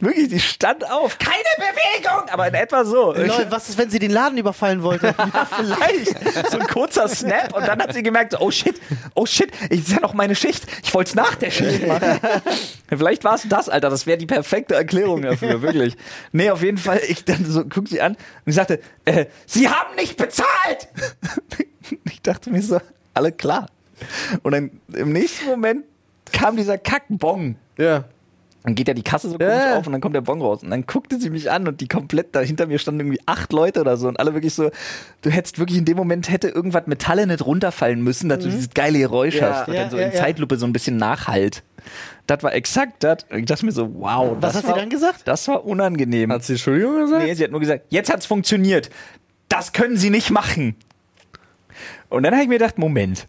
Wirklich, 0.00 0.28
die 0.28 0.40
stand 0.40 0.90
auf, 0.90 1.18
keine 1.18 1.42
Bewegung, 1.56 2.28
aber 2.30 2.48
in 2.48 2.54
etwa 2.54 2.84
so. 2.84 3.12
Leute, 3.12 3.46
was 3.50 3.68
ist, 3.68 3.78
wenn 3.78 3.90
sie 3.90 3.98
den 3.98 4.10
Laden 4.10 4.38
überfallen 4.38 4.82
wollte? 4.82 5.14
Ja, 5.34 5.46
vielleicht. 5.46 6.50
So 6.50 6.58
ein 6.58 6.66
kurzer 6.66 7.08
Snap 7.08 7.54
und 7.56 7.66
dann 7.66 7.80
hat 7.80 7.92
sie 7.94 8.02
gemerkt, 8.02 8.36
oh 8.40 8.50
shit, 8.50 8.80
oh 9.14 9.26
shit, 9.26 9.50
ich 9.70 9.80
ist 9.80 9.92
ja 9.92 10.00
noch 10.00 10.14
meine 10.14 10.34
Schicht. 10.34 10.64
Ich 10.82 10.92
wollte 10.94 11.10
es 11.10 11.14
nach 11.14 11.34
der 11.34 11.50
Schicht 11.50 11.86
machen. 11.86 12.20
vielleicht 12.88 13.24
war 13.24 13.34
es 13.34 13.46
das, 13.48 13.68
Alter. 13.68 13.90
Das 13.90 14.06
wäre 14.06 14.18
die 14.18 14.26
perfekte 14.26 14.74
Erklärung 14.74 15.22
dafür, 15.22 15.62
wirklich. 15.62 15.96
Nee, 16.32 16.50
auf 16.50 16.62
jeden 16.62 16.78
Fall, 16.78 17.00
ich 17.08 17.24
dann 17.24 17.44
so, 17.44 17.64
guck 17.64 17.88
sie 17.88 18.00
an 18.00 18.12
und 18.12 18.18
ich 18.46 18.54
sagte, 18.54 18.80
äh, 19.04 19.26
Sie 19.46 19.68
haben 19.68 19.94
nicht 19.96 20.16
bezahlt! 20.16 20.88
Ich 22.04 22.22
dachte 22.22 22.48
mir 22.50 22.62
so, 22.62 22.80
alle 23.14 23.32
klar. 23.32 23.66
Und 24.42 24.52
dann 24.52 24.70
im 24.92 25.12
nächsten 25.12 25.46
Moment 25.46 25.84
kam 26.32 26.56
dieser 26.56 26.78
Kackbong. 26.78 27.56
Ja. 27.78 28.04
Dann 28.64 28.74
geht 28.74 28.88
ja 28.88 28.94
die 28.94 29.02
Kasse 29.02 29.28
so 29.28 29.36
komisch 29.36 29.52
Ja. 29.54 29.76
auf 29.78 29.86
und 29.86 29.92
dann 29.92 30.00
kommt 30.00 30.14
der 30.14 30.22
Bon 30.22 30.40
raus. 30.40 30.62
Und 30.62 30.70
dann 30.70 30.86
guckte 30.86 31.20
sie 31.20 31.28
mich 31.28 31.50
an 31.50 31.68
und 31.68 31.82
die 31.82 31.86
komplett, 31.86 32.34
da 32.34 32.40
hinter 32.40 32.66
mir 32.66 32.78
standen 32.78 33.00
irgendwie 33.00 33.20
acht 33.26 33.52
Leute 33.52 33.80
oder 33.82 33.98
so 33.98 34.08
und 34.08 34.18
alle 34.18 34.32
wirklich 34.32 34.54
so, 34.54 34.70
du 35.20 35.30
hättest 35.30 35.58
wirklich 35.58 35.76
in 35.78 35.84
dem 35.84 35.98
Moment 35.98 36.30
hätte 36.30 36.48
irgendwas 36.48 36.86
Metalle 36.86 37.26
nicht 37.26 37.44
runterfallen 37.44 38.00
müssen, 38.02 38.30
dass 38.30 38.38
du 38.38 38.48
dieses 38.48 38.70
geile 38.70 38.98
Geräusch 39.00 39.34
Ja. 39.36 39.50
hast. 39.54 39.68
Und 39.68 39.74
Ja, 39.74 39.82
dann 39.82 39.90
so 39.90 39.98
ja, 39.98 40.06
in 40.06 40.12
ja. 40.12 40.18
Zeitlupe 40.18 40.56
so 40.56 40.64
ein 40.66 40.72
bisschen 40.72 40.96
Nachhalt. 40.96 41.62
Das 42.26 42.42
war 42.42 42.54
exakt 42.54 43.04
das. 43.04 43.18
Und 43.30 43.40
ich 43.40 43.44
dachte 43.44 43.66
mir 43.66 43.72
so, 43.72 43.94
wow. 43.96 44.34
Was 44.40 44.54
das 44.54 44.54
hat 44.54 44.62
sie 44.62 44.68
war, 44.70 44.78
dann 44.78 44.88
gesagt? 44.88 45.28
Das 45.28 45.46
war 45.46 45.66
unangenehm. 45.66 46.32
Hat 46.32 46.42
sie 46.44 46.54
Entschuldigung 46.54 47.00
gesagt? 47.02 47.22
Nee, 47.22 47.34
sie 47.34 47.44
hat 47.44 47.50
nur 47.50 47.60
gesagt, 47.60 47.84
jetzt 47.90 48.10
hat's 48.10 48.24
funktioniert. 48.24 48.88
Das 49.50 49.74
können 49.74 49.98
sie 49.98 50.08
nicht 50.08 50.30
machen. 50.30 50.74
Und 52.14 52.22
dann 52.22 52.32
habe 52.32 52.42
ich 52.42 52.48
mir 52.48 52.58
gedacht, 52.58 52.78
Moment. 52.78 53.26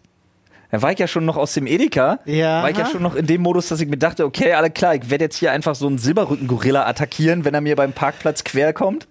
Da 0.70 0.82
war 0.82 0.90
ich 0.90 0.98
ja 0.98 1.06
schon 1.06 1.24
noch 1.24 1.36
aus 1.36 1.54
dem 1.54 1.66
Edeka. 1.66 2.18
Ja. 2.24 2.62
War 2.62 2.70
ich 2.70 2.76
ja 2.76 2.86
schon 2.86 3.02
noch 3.02 3.14
in 3.14 3.26
dem 3.26 3.40
Modus, 3.40 3.68
dass 3.68 3.80
ich 3.80 3.88
mir 3.88 3.98
dachte, 3.98 4.24
okay, 4.24 4.52
alle 4.52 4.70
klar, 4.70 4.94
ich 4.96 5.08
werde 5.10 5.24
jetzt 5.24 5.36
hier 5.36 5.52
einfach 5.52 5.74
so 5.76 5.86
einen 5.86 5.98
Silberrücken-Gorilla 5.98 6.86
attackieren, 6.86 7.44
wenn 7.44 7.54
er 7.54 7.60
mir 7.60 7.76
beim 7.76 7.92
Parkplatz 7.92 8.42
quer 8.42 8.72
kommt. 8.72 9.06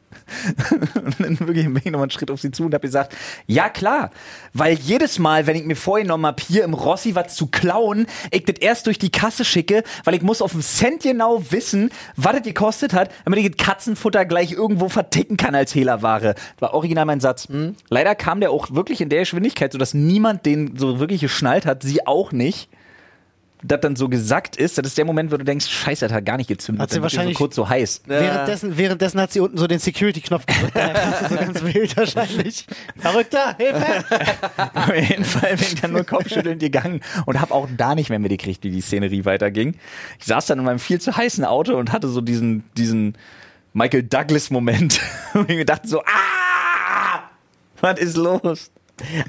Und 0.95 1.19
dann 1.19 1.39
wirklich 1.39 1.65
bin 1.65 1.77
ich 1.77 1.85
nochmal 1.85 2.03
einen 2.03 2.11
Schritt 2.11 2.31
auf 2.31 2.41
sie 2.41 2.51
zu 2.51 2.65
und 2.65 2.73
habe 2.73 2.85
gesagt, 2.87 3.15
ja 3.47 3.69
klar, 3.69 4.11
weil 4.53 4.75
jedes 4.75 5.19
Mal, 5.19 5.47
wenn 5.47 5.55
ich 5.55 5.65
mir 5.65 5.75
vorgenommen 5.75 6.25
habe, 6.25 6.41
hier 6.41 6.63
im 6.63 6.73
Rossi 6.73 7.15
was 7.15 7.35
zu 7.35 7.47
klauen, 7.47 8.07
ich 8.31 8.45
das 8.45 8.59
erst 8.59 8.87
durch 8.87 8.99
die 8.99 9.11
Kasse 9.11 9.45
schicke, 9.45 9.83
weil 10.03 10.15
ich 10.15 10.21
muss 10.21 10.41
auf 10.41 10.51
den 10.53 10.61
Cent 10.61 11.03
genau 11.03 11.43
wissen, 11.51 11.89
was 12.15 12.33
das 12.33 12.43
gekostet 12.43 12.93
hat, 12.93 13.11
damit 13.23 13.39
ich 13.39 13.51
das 13.51 13.65
Katzenfutter 13.65 14.25
gleich 14.25 14.51
irgendwo 14.51 14.89
verticken 14.89 15.37
kann 15.37 15.55
als 15.55 15.73
Hehlerware. 15.75 16.35
War 16.59 16.73
original 16.73 17.05
mein 17.05 17.19
Satz. 17.19 17.47
Leider 17.89 18.15
kam 18.15 18.39
der 18.39 18.51
auch 18.51 18.71
wirklich 18.71 19.01
in 19.01 19.09
der 19.09 19.19
Geschwindigkeit, 19.19 19.71
sodass 19.71 19.93
niemand 19.93 20.45
den 20.45 20.77
so 20.77 20.99
wirklich 20.99 21.21
geschnallt 21.21 21.65
hat, 21.65 21.83
sie 21.83 22.05
auch 22.07 22.31
nicht. 22.31 22.69
Das 23.63 23.79
dann 23.81 23.95
so 23.95 24.09
gesagt 24.09 24.57
ist, 24.57 24.77
das 24.77 24.85
ist 24.85 24.97
der 24.97 25.05
Moment, 25.05 25.31
wo 25.31 25.37
du 25.37 25.43
denkst, 25.45 25.67
scheiße, 25.67 26.05
das 26.07 26.13
hat 26.13 26.25
gar 26.25 26.37
nicht 26.37 26.47
gezündet. 26.47 26.83
Hat 26.83 26.89
sie 26.91 26.95
Dann 26.97 27.03
wird 27.03 27.13
die 27.13 27.15
wahrscheinlich- 27.17 27.37
so 27.37 27.43
kurz 27.43 27.55
so 27.55 27.67
heiß. 27.69 28.01
Währenddessen, 28.05 28.77
währenddessen 28.77 29.19
hat 29.21 29.31
sie 29.31 29.39
unten 29.39 29.57
so 29.57 29.65
den 29.65 29.79
Security-Knopf 29.79 30.45
gedrückt. 30.45 30.75
Das 30.75 31.21
ist 31.21 31.29
so 31.29 31.35
ganz 31.35 31.63
wild 31.73 31.97
wahrscheinlich. 31.97 32.67
Verrückter, 32.97 33.55
Hilfe! 33.57 34.03
Auf 34.75 34.93
jeden 34.95 35.23
Fall 35.25 35.55
bin 35.55 35.65
ich 35.65 35.81
dann 35.81 35.93
nur 35.93 36.03
kopfschüttelnd 36.03 36.59
gegangen 36.59 37.01
und 37.25 37.39
habe 37.41 37.53
auch 37.53 37.67
da 37.75 37.95
nicht 37.95 38.09
mehr 38.09 38.19
mitgekriegt, 38.19 38.63
wie 38.63 38.69
die 38.71 38.81
Szenerie 38.81 39.25
weiterging. 39.25 39.75
Ich 40.19 40.25
saß 40.25 40.45
dann 40.47 40.59
in 40.59 40.65
meinem 40.65 40.79
viel 40.79 41.01
zu 41.01 41.15
heißen 41.15 41.43
Auto 41.45 41.75
und 41.75 41.91
hatte 41.91 42.07
so 42.09 42.21
diesen, 42.21 42.63
diesen 42.77 43.17
Michael 43.73 44.03
Douglas-Moment. 44.03 44.99
Und 45.33 45.49
ich 45.49 45.57
mir 45.57 45.65
dachte 45.65 45.87
so, 45.87 46.01
ah, 46.01 47.19
was 47.81 47.99
ist 47.99 48.15
los? 48.15 48.71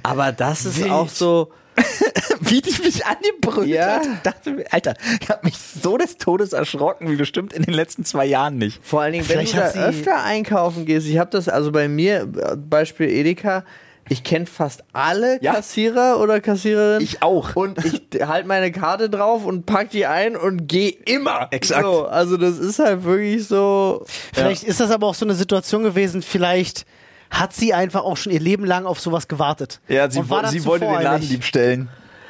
Aber 0.03 0.31
das 0.33 0.65
ist 0.67 0.79
Wild. 0.81 0.91
auch 0.91 1.09
so. 1.09 1.51
Wie 2.41 2.61
die 2.61 2.83
mich 2.83 3.05
angebrüllt 3.07 3.69
Ja. 3.69 3.97
hat. 3.97 4.03
Ich 4.07 4.21
dachte 4.23 4.51
mir, 4.53 4.65
Alter, 4.71 4.95
ich 5.21 5.29
habe 5.31 5.41
mich 5.45 5.55
so 5.59 5.97
des 5.97 6.17
Todes 6.19 6.53
erschrocken, 6.53 7.11
wie 7.11 7.17
bestimmt 7.17 7.53
in 7.53 7.63
den 7.63 7.75
letzten 7.75 8.05
zwei 8.05 8.25
Jahren 8.27 8.59
nicht. 8.59 8.81
Vor 8.83 9.01
allen 9.03 9.13
Dingen, 9.13 9.29
wenn 9.29 9.47
Vielleicht 9.47 9.55
du 9.75 9.79
da 9.79 9.87
öfter 9.89 10.23
einkaufen 10.23 10.87
gehst. 10.87 11.07
Ich 11.07 11.19
habe 11.19 11.31
das 11.31 11.49
also 11.49 11.73
bei 11.73 11.89
mir, 11.89 12.27
Beispiel 12.57 13.09
Edeka. 13.09 13.65
Ich 14.09 14.23
kenne 14.23 14.47
fast 14.47 14.85
alle 14.93 15.43
Ja. 15.43 15.55
Kassierer 15.55 16.21
oder 16.21 16.41
Kassiererinnen. 16.41 17.03
Ich 17.03 17.23
auch. 17.23 17.57
Und 17.57 17.85
ich 17.85 18.03
halte 18.25 18.47
meine 18.47 18.71
Karte 18.71 19.11
drauf 19.11 19.45
und 19.45 19.67
pack 19.67 19.91
die 19.91 20.07
ein 20.07 20.37
und 20.37 20.69
gehe 20.69 20.91
immer. 21.07 21.49
Exakt. 21.51 21.83
So, 21.83 22.07
also 22.07 22.37
das 22.37 22.59
ist 22.59 22.79
halt 22.79 23.03
wirklich 23.03 23.49
so. 23.49 24.05
Vielleicht 24.33 24.63
ist 24.63 24.79
das 24.79 24.93
aber 24.93 25.09
auch 25.09 25.15
so 25.17 25.25
eine 25.27 25.35
Situation 25.35 25.83
gewesen, 25.83 26.23
vielleicht 26.23 26.87
hat 27.31 27.53
sie 27.53 27.75
einfach 27.75 28.03
auch 28.05 28.17
schon 28.17 28.33
ihr 28.33 28.41
Leben 28.41 28.65
lang 28.65 28.87
auf 28.87 29.01
sowas 29.01 29.29
gewartet. 29.29 29.81
Ja, 29.89 30.11
sie, 30.11 30.21
Und 30.21 30.31
war 30.31 30.45
wo- 30.45 30.49
sie 30.49 30.65
wollte 30.65 30.87
den. 30.87 31.03
Ladendieb 31.03 31.45
stellen. 31.45 31.89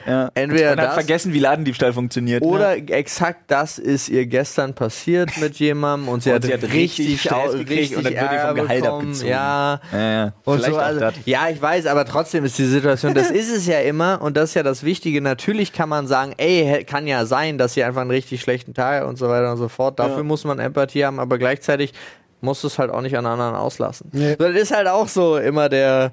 Ja. 0.09 0.31
Entweder 0.35 0.71
und 0.71 0.79
hat 0.81 0.87
das- 0.87 0.95
vergessen, 0.95 1.33
wie 1.33 1.41
Ladendiebstahl 1.41 1.93
funktioniert. 1.93 2.41
Oder 2.45 2.77
exakt 2.77 3.41
das 3.51 3.77
ist 3.81 4.09
ihr 4.09 4.25
gestern 4.27 4.73
passiert 4.73 5.37
mit 5.39 5.57
jemandem 5.59 6.09
und 6.09 6.23
sie, 6.23 6.29
Und 6.31 6.37
hat, 6.37 6.45
sie 6.45 6.53
hat 6.55 6.63
richtig 6.63 7.21
Stress 7.21 7.33
au- 7.33 7.59
gekriegt 7.59 7.71
richtig 7.71 7.97
und 7.97 8.05
dann 8.05 8.13
wird 8.15 8.23
ihr 8.33 8.39
vom 8.39 8.55
Gehalt 8.55 8.83
bekommen. 8.85 9.01
abgezogen. 9.03 9.29
Ja. 9.29 9.81
Ja, 9.93 9.99
ja. 9.99 10.33
Und 10.45 10.59
Vielleicht 10.61 10.75
so, 10.75 10.79
also, 10.79 11.07
ja, 11.25 11.49
ich 11.49 11.61
weiß, 11.61 11.87
aber 11.87 12.05
trotzdem 12.05 12.45
ist 12.45 12.57
die 12.57 12.67
Situation, 12.67 13.15
das 13.15 13.33
ist 13.33 13.51
es 13.53 13.67
ja 13.67 13.81
immer 13.81 14.23
und 14.23 14.37
das 14.37 14.51
ist 14.51 14.55
ja 14.55 14.63
das 14.63 14.85
Wichtige. 14.85 15.21
Natürlich 15.21 15.73
kann 15.73 15.89
man 15.89 16.07
sagen, 16.07 16.35
ey, 16.37 16.85
kann 16.85 17.09
ja 17.09 17.27
sein, 17.27 17.59
dass 17.59 17.75
sie 17.75 17.83
einfach 17.83 18.03
einen 18.03 18.13
richtig 18.13 18.41
schlechten 18.41 18.75
Tag 18.75 19.05
und 19.09 19.19
so 19.19 19.29
weiter 19.29 19.51
und 19.51 19.57
so 19.59 19.67
fort. 19.69 19.99
Dafür 19.99 20.19
Ja. 20.19 20.23
muss 20.23 20.45
man 20.45 20.61
Empathie 20.61 21.05
haben, 21.05 21.19
aber 21.19 21.37
gleichzeitig 21.39 21.93
musst 22.41 22.63
du 22.63 22.69
es 22.69 22.79
halt 22.79 22.91
auch 22.91 23.01
nicht 23.01 23.17
an 23.17 23.27
anderen 23.27 23.55
auslassen. 23.55 24.11
Nee. 24.13 24.37
Das 24.37 24.55
ist 24.55 24.71
halt 24.75 24.87
auch 24.89 25.09
so 25.09 25.37
immer 25.39 25.69
der. 25.69 26.13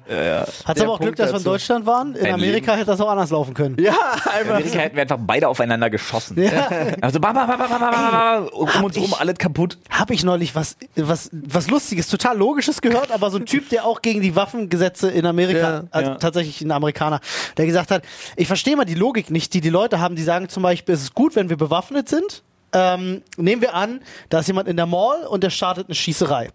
Hat 0.64 0.76
Der 0.76 0.84
aber 0.84 0.94
auch 0.94 0.98
Glück, 0.98 1.16
Punkt 1.16 1.18
dass 1.18 1.32
wir 1.32 1.38
in. 1.38 1.44
Deutschland 1.44 1.86
waren. 1.86 2.14
In 2.14 2.26
Ein 2.26 2.34
Amerika 2.34 2.72
hätte 2.74 2.86
das 2.86 3.00
auch 3.00 3.10
anders 3.10 3.30
laufen 3.30 3.54
können. 3.54 3.76
Ja, 3.78 3.92
In 3.92 4.30
einfach. 4.32 4.54
Amerika 4.56 4.78
hätten 4.78 4.96
wir 4.96 5.02
einfach 5.02 5.18
beide 5.20 5.48
aufeinander 5.48 5.90
geschossen. 5.90 6.42
Ja. 6.42 6.68
Also 7.00 7.20
ba, 7.20 7.32
ba, 7.32 7.46
ba, 7.46 7.56
ba, 7.56 7.66
ba, 7.66 7.78
ba, 7.78 7.90
ba, 7.90 8.38
um 8.52 8.84
uns 8.84 8.96
rum 8.96 9.14
alles 9.18 9.36
kaputt. 9.38 9.78
Habe 9.90 10.14
ich 10.14 10.24
neulich 10.24 10.54
was, 10.54 10.76
was, 10.96 11.30
was 11.32 11.68
Lustiges, 11.70 12.08
total 12.08 12.36
Logisches 12.38 12.80
gehört, 12.80 13.10
aber 13.12 13.30
so 13.30 13.38
ein 13.38 13.46
Typ, 13.46 13.68
der 13.68 13.84
auch 13.84 14.02
gegen 14.02 14.20
die 14.22 14.34
Waffengesetze 14.34 15.10
in 15.10 15.26
Amerika, 15.26 15.58
Ja, 15.58 15.84
also 15.90 16.10
ja. 16.12 16.16
tatsächlich 16.16 16.60
ein 16.62 16.70
Amerikaner, 16.72 17.20
der 17.56 17.66
gesagt 17.66 17.90
hat, 17.90 18.02
ich 18.36 18.46
verstehe 18.46 18.76
mal 18.76 18.84
die 18.84 18.94
Logik 18.94 19.30
nicht, 19.30 19.54
die 19.54 19.60
die 19.60 19.70
Leute 19.70 20.00
haben, 20.00 20.16
die 20.16 20.22
sagen 20.22 20.48
zum 20.48 20.62
Beispiel, 20.62 20.94
es 20.94 21.02
ist 21.02 21.14
gut, 21.14 21.36
wenn 21.36 21.48
wir 21.50 21.56
bewaffnet 21.56 22.08
sind. 22.08 22.42
Ähm, 22.74 23.22
nehmen 23.36 23.62
wir 23.62 23.74
an, 23.74 24.00
da 24.28 24.40
ist 24.40 24.48
jemand 24.48 24.68
in 24.68 24.76
der 24.76 24.86
Mall 24.86 25.26
und 25.26 25.42
der 25.42 25.50
startet 25.50 25.86
eine 25.88 25.94
Schießerei. 25.94 26.50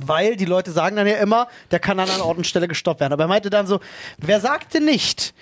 Weil 0.00 0.36
die 0.36 0.44
Leute 0.44 0.70
sagen 0.70 0.94
dann 0.96 1.06
ja 1.08 1.16
immer, 1.16 1.48
der 1.70 1.80
kann 1.80 1.98
an 1.98 2.08
einer 2.08 2.24
Ort 2.24 2.36
und 2.38 2.46
Stelle 2.46 2.68
gestoppt 2.68 3.00
werden. 3.00 3.12
Aber 3.12 3.24
er 3.24 3.28
meinte 3.28 3.50
dann 3.50 3.66
so, 3.66 3.80
wer 4.18 4.40
sagte 4.40 4.80
nicht, 4.80 5.34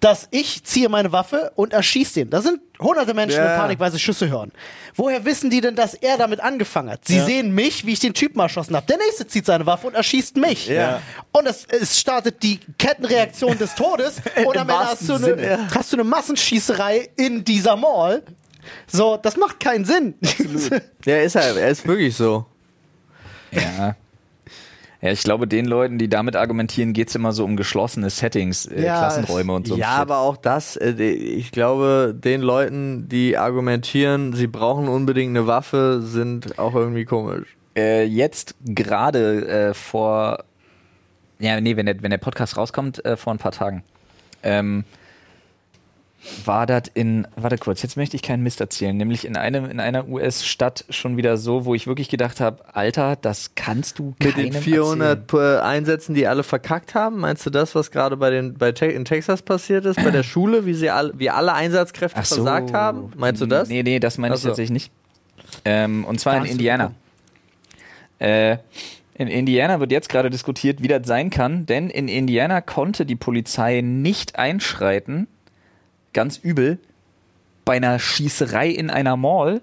dass 0.00 0.28
ich 0.30 0.62
ziehe 0.64 0.88
meine 0.88 1.10
Waffe 1.12 1.52
und 1.56 1.72
erschieße 1.72 2.14
den? 2.20 2.30
Da 2.30 2.40
sind 2.40 2.60
hunderte 2.78 3.12
Menschen 3.12 3.36
Ja. 3.38 3.54
in 3.56 3.60
Panik, 3.60 3.80
weil 3.80 3.90
sie 3.90 3.98
Schüsse 3.98 4.30
hören. 4.30 4.52
Woher 4.94 5.24
wissen 5.24 5.50
die 5.50 5.60
denn, 5.60 5.74
dass 5.74 5.92
er 5.94 6.16
damit 6.16 6.40
angefangen 6.40 6.88
hat? 6.90 7.00
Sie 7.04 7.18
sehen 7.20 7.52
mich, 7.52 7.84
wie 7.84 7.92
ich 7.92 7.98
den 7.98 8.14
Typen 8.14 8.38
erschossen 8.40 8.76
habe. 8.76 8.86
Der 8.86 8.96
nächste 8.96 9.26
zieht 9.26 9.44
seine 9.44 9.66
Waffe 9.66 9.88
und 9.88 9.94
erschießt 9.94 10.36
mich. 10.36 10.68
Ja. 10.68 11.02
Und 11.32 11.46
es, 11.46 11.66
es 11.68 11.98
startet 11.98 12.42
die 12.42 12.60
Kettenreaktion 12.78 13.58
des 13.58 13.74
Todes. 13.74 14.22
Und 14.46 14.56
am 14.56 14.68
Ende 14.70 14.78
hast 14.78 14.88
wahrsten 14.90 15.06
du, 15.08 15.14
eine, 15.14 15.24
Sinne. 15.24 15.68
hast 15.74 15.92
du 15.92 15.96
eine 15.96 16.04
Massenschießerei 16.04 17.10
in 17.16 17.44
dieser 17.44 17.76
Mall. 17.76 18.22
So, 18.86 19.16
das 19.16 19.36
macht 19.36 19.60
keinen 19.60 19.84
Sinn. 19.84 20.14
Der 21.04 21.22
ist 21.24 21.34
halt, 21.36 21.56
er 21.56 21.68
ist 21.68 21.86
wirklich 21.86 22.16
so. 22.16 22.46
Ja. 23.52 23.94
Ja, 25.00 25.12
ich 25.12 25.22
glaube, 25.22 25.46
den 25.46 25.64
Leuten, 25.66 25.96
die 25.98 26.08
damit 26.08 26.34
argumentieren, 26.34 26.92
geht's 26.92 27.14
immer 27.14 27.32
so 27.32 27.44
um 27.44 27.56
geschlossene 27.56 28.10
Settings, 28.10 28.66
äh, 28.66 28.84
Ja, 28.84 28.98
Klassenräume 28.98 29.52
und 29.52 29.68
so. 29.68 29.76
ja, 29.76 29.92
Shit. 29.92 30.00
aber 30.00 30.18
auch 30.18 30.36
das, 30.36 30.74
äh, 30.76 30.90
ich 31.04 31.52
glaube, 31.52 32.12
den 32.18 32.40
Leuten, 32.40 33.08
die 33.08 33.36
argumentieren, 33.38 34.32
sie 34.32 34.48
brauchen 34.48 34.88
unbedingt 34.88 35.36
eine 35.36 35.46
Waffe, 35.46 36.00
sind 36.02 36.58
auch 36.58 36.74
irgendwie 36.74 37.04
komisch. 37.04 37.46
äh, 37.76 38.02
jetzt 38.06 38.56
gerade 38.64 39.46
äh, 39.46 39.74
vor, 39.74 40.42
ja, 41.38 41.60
nee, 41.60 41.76
wenn 41.76 41.86
der, 41.86 42.02
wenn 42.02 42.10
der 42.10 42.18
Podcast 42.18 42.56
rauskommt, 42.56 43.04
äh, 43.04 43.16
vor 43.16 43.32
ein 43.32 43.38
paar 43.38 43.52
Tagen, 43.52 43.84
ähm, 44.42 44.82
war 46.44 46.66
das 46.66 46.84
in, 46.94 47.28
warte 47.36 47.58
kurz, 47.58 47.82
jetzt 47.82 47.96
möchte 47.96 48.16
ich 48.16 48.22
keinen 48.22 48.42
Mist 48.42 48.60
erzählen, 48.60 48.96
nämlich 48.96 49.24
in 49.24 49.36
einem, 49.36 49.66
in 49.70 49.78
einer 49.78 50.08
US-Stadt 50.08 50.84
schon 50.90 51.16
wieder 51.16 51.36
so, 51.36 51.64
wo 51.64 51.74
ich 51.74 51.86
wirklich 51.86 52.08
gedacht 52.08 52.40
habe, 52.40 52.64
Alter, 52.74 53.16
das 53.16 53.54
kannst 53.54 53.98
du 53.98 54.14
Mit 54.22 54.36
den 54.36 54.52
400 54.52 55.32
äh, 55.32 55.58
Einsätzen, 55.58 56.14
die 56.14 56.26
alle 56.26 56.42
verkackt 56.42 56.94
haben, 56.94 57.18
meinst 57.18 57.46
du 57.46 57.50
das, 57.50 57.74
was 57.74 57.90
gerade 57.90 58.16
bei 58.16 58.30
den 58.30 58.54
bei 58.54 58.72
Te 58.72 58.86
in 58.86 59.04
Texas 59.04 59.42
passiert 59.42 59.84
ist, 59.84 60.02
bei 60.02 60.10
der 60.10 60.22
Schule, 60.24 60.66
wie 60.66 60.74
sie 60.74 60.90
alle, 60.90 61.12
wie 61.16 61.30
alle 61.30 61.54
Einsatzkräfte 61.54 62.22
so. 62.24 62.36
versagt 62.36 62.72
haben? 62.72 63.12
Meinst 63.16 63.40
du 63.40 63.46
das? 63.46 63.68
Nee, 63.68 63.82
nee, 63.82 64.00
das 64.00 64.18
meine 64.18 64.34
ich 64.34 64.40
so. 64.40 64.48
tatsächlich 64.48 64.72
nicht. 64.72 64.92
Ähm, 65.64 66.04
und 66.04 66.18
zwar 66.18 66.34
Da 66.34 66.44
in 66.44 66.50
Indiana. 66.52 66.92
Äh, 68.18 68.58
in 69.14 69.26
Indiana 69.26 69.80
wird 69.80 69.90
jetzt 69.90 70.08
gerade 70.08 70.30
diskutiert, 70.30 70.80
wie 70.80 70.88
das 70.88 71.06
sein 71.06 71.30
kann, 71.30 71.66
denn 71.66 71.90
in 71.90 72.06
Indiana 72.06 72.60
konnte 72.60 73.04
die 73.04 73.16
Polizei 73.16 73.80
nicht 73.80 74.38
einschreiten, 74.38 75.26
ganz 76.18 76.36
übel, 76.38 76.80
bei 77.64 77.76
einer 77.76 78.00
Schießerei 78.00 78.70
in 78.70 78.90
einer 78.90 79.16
Mall, 79.16 79.62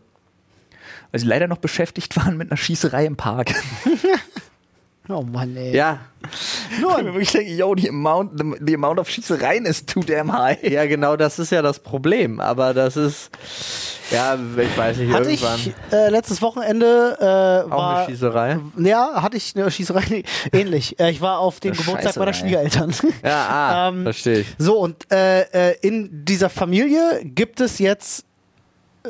weil 1.12 1.20
sie 1.20 1.28
leider 1.28 1.50
noch 1.50 1.58
beschäftigt 1.58 2.16
waren 2.16 2.38
mit 2.38 2.50
einer 2.50 2.56
Schießerei 2.56 3.06
im 3.06 3.18
Park. 3.18 3.54
Oh 5.08 5.22
Mann, 5.22 5.56
ey. 5.56 5.76
Ja, 5.76 6.00
Ich 6.72 6.80
mir 6.82 7.06
wirklich 7.06 7.32
denke, 7.32 7.52
yo, 7.54 7.76
die 7.76 7.90
amount, 7.90 8.40
the, 8.40 8.56
the 8.66 8.74
amount 8.74 9.00
of 9.00 9.08
Schießereien 9.10 9.66
ist 9.66 9.88
too 9.88 10.02
damn 10.02 10.34
high. 10.34 10.62
ja, 10.64 10.86
genau, 10.88 11.16
das 11.16 11.38
ist 11.38 11.52
ja 11.52 11.62
das 11.62 11.80
Problem. 11.80 12.40
Aber 12.40 12.74
das 12.74 12.98
ist, 12.98 13.30
ja, 14.12 14.36
ich 14.36 14.78
weiß 14.78 14.98
nicht, 14.98 15.14
Hatte 15.14 15.30
irgendwann 15.30 15.60
ich 15.60 15.74
äh, 15.94 16.10
letztes 16.10 16.42
Wochenende 16.42 17.18
äh, 17.20 17.72
auch 17.72 17.78
war 17.78 17.98
eine 18.00 18.10
Schießerei. 18.10 18.60
Ja, 18.80 19.22
hatte 19.22 19.38
ich 19.38 19.56
eine 19.56 19.70
Schießerei. 19.70 20.04
Nee, 20.10 20.24
Ähnlich. 20.52 21.00
Äh, 21.00 21.12
ich 21.12 21.22
war 21.22 21.38
auf 21.40 21.60
dem 21.60 21.74
Eine 21.74 21.82
Geburtstag 21.82 22.16
meiner 22.18 22.34
Scheißerei. 22.34 22.70
Schwiegereltern. 22.70 22.94
Ja, 23.24 23.48
ah, 23.48 23.90
Ähm, 23.90 24.04
verstehe 24.04 24.40
ich. 24.40 24.48
So, 24.58 24.80
und 24.80 25.12
äh, 25.12 25.42
äh, 25.72 25.76
in 25.82 26.26
dieser 26.26 26.50
Familie 26.50 27.22
gibt 27.24 27.62
es 27.62 27.78
jetzt 27.80 28.26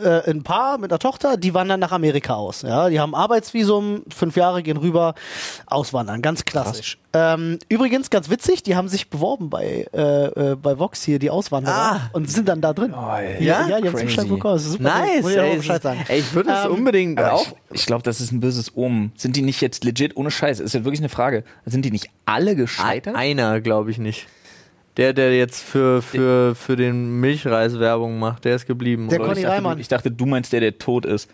äh, 0.04 0.30
ein 0.30 0.44
Paar 0.44 0.78
mit 0.78 0.92
einer 0.92 1.00
Tochter, 1.00 1.38
die 1.38 1.54
wandern 1.54 1.80
nach 1.80 1.92
Amerika 1.92 2.36
aus. 2.36 2.62
Ja, 2.64 2.90
die 2.90 3.00
haben 3.00 3.16
Arbeitsvisum, 3.16 4.04
fünf 4.14 4.36
Jahre 4.36 4.64
gehen 4.64 4.78
rüber, 4.78 5.16
auswandern, 5.68 6.22
ganz 6.22 6.46
klassisch. 6.46 6.98
Ähm, 7.14 7.60
übrigens, 7.70 8.10
ganz 8.10 8.30
witzig, 8.30 8.62
die 8.64 8.76
haben 8.76 8.90
sich 8.90 9.10
beworben 9.10 9.50
bei, 9.50 9.88
äh, 9.94 10.52
äh, 10.52 10.56
bei 10.56 10.78
Vox 10.78 11.02
hier, 11.04 11.18
die 11.18 11.30
Auswanderer, 11.30 11.74
Ah. 11.76 12.10
und 12.12 12.30
sind 12.30 12.50
dann 12.50 12.60
da 12.60 12.74
drin. 12.74 12.94
ey. 12.94 13.42
ja, 13.44 13.68
Ja? 13.70 13.80
die 13.80 13.88
haben 13.88 13.94
Crazy. 13.94 14.06
Zuschlag 14.08 14.28
bekommen. 14.28 14.54
Das 14.56 14.66
ist 14.66 14.72
super. 14.74 14.84
Nice, 14.84 15.22
Muss 15.22 15.32
ich 15.32 15.40
auch 15.40 15.44
ey, 15.74 15.80
sagen. 15.82 16.06
ey, 16.10 16.20
ich 16.20 16.34
würde 16.34 16.52
es 16.52 16.66
Ähm, 16.66 16.72
unbedingt 16.72 17.22
auch. 17.22 17.42
ich, 17.72 17.82
ich 17.82 17.86
glaube, 17.86 18.04
das 18.04 18.20
ist 18.20 18.32
ein 18.34 18.42
böses 18.42 18.76
Omen. 18.76 19.14
Sind 19.16 19.36
die 19.38 19.42
nicht 19.44 19.62
jetzt 19.62 19.84
legit 19.86 20.18
ohne 20.18 20.30
Scheiß? 20.30 20.60
Ist 20.60 20.74
ja 20.74 20.84
wirklich 20.84 21.00
eine 21.00 21.10
Frage. 21.10 21.44
Sind 21.66 21.86
die 21.86 21.92
nicht 21.92 22.10
alle 22.26 22.56
gescheitert? 22.58 23.16
Einer, 23.16 23.62
glaube 23.62 23.92
ich 23.92 23.98
nicht. 23.98 24.28
Der, 24.98 25.14
der 25.14 25.36
jetzt 25.38 25.62
für, 25.62 26.02
für, 26.02 26.56
für 26.56 26.76
den 26.78 27.20
Milchreis 27.20 27.80
Werbung 27.80 28.18
macht, 28.18 28.46
der 28.46 28.56
ist 28.56 28.66
geblieben. 28.66 29.10
Der 29.10 29.20
oder? 29.20 29.30
Conny 29.30 29.40
ich, 29.40 29.46
dachte, 29.46 29.58
Reimann. 29.58 29.78
du, 29.78 29.82
ich 29.82 29.88
dachte, 29.90 30.12
du 30.12 30.26
meinst 30.26 30.54
der, 30.54 30.62
der 30.62 30.78
tot 30.78 31.06
ist. 31.06 31.30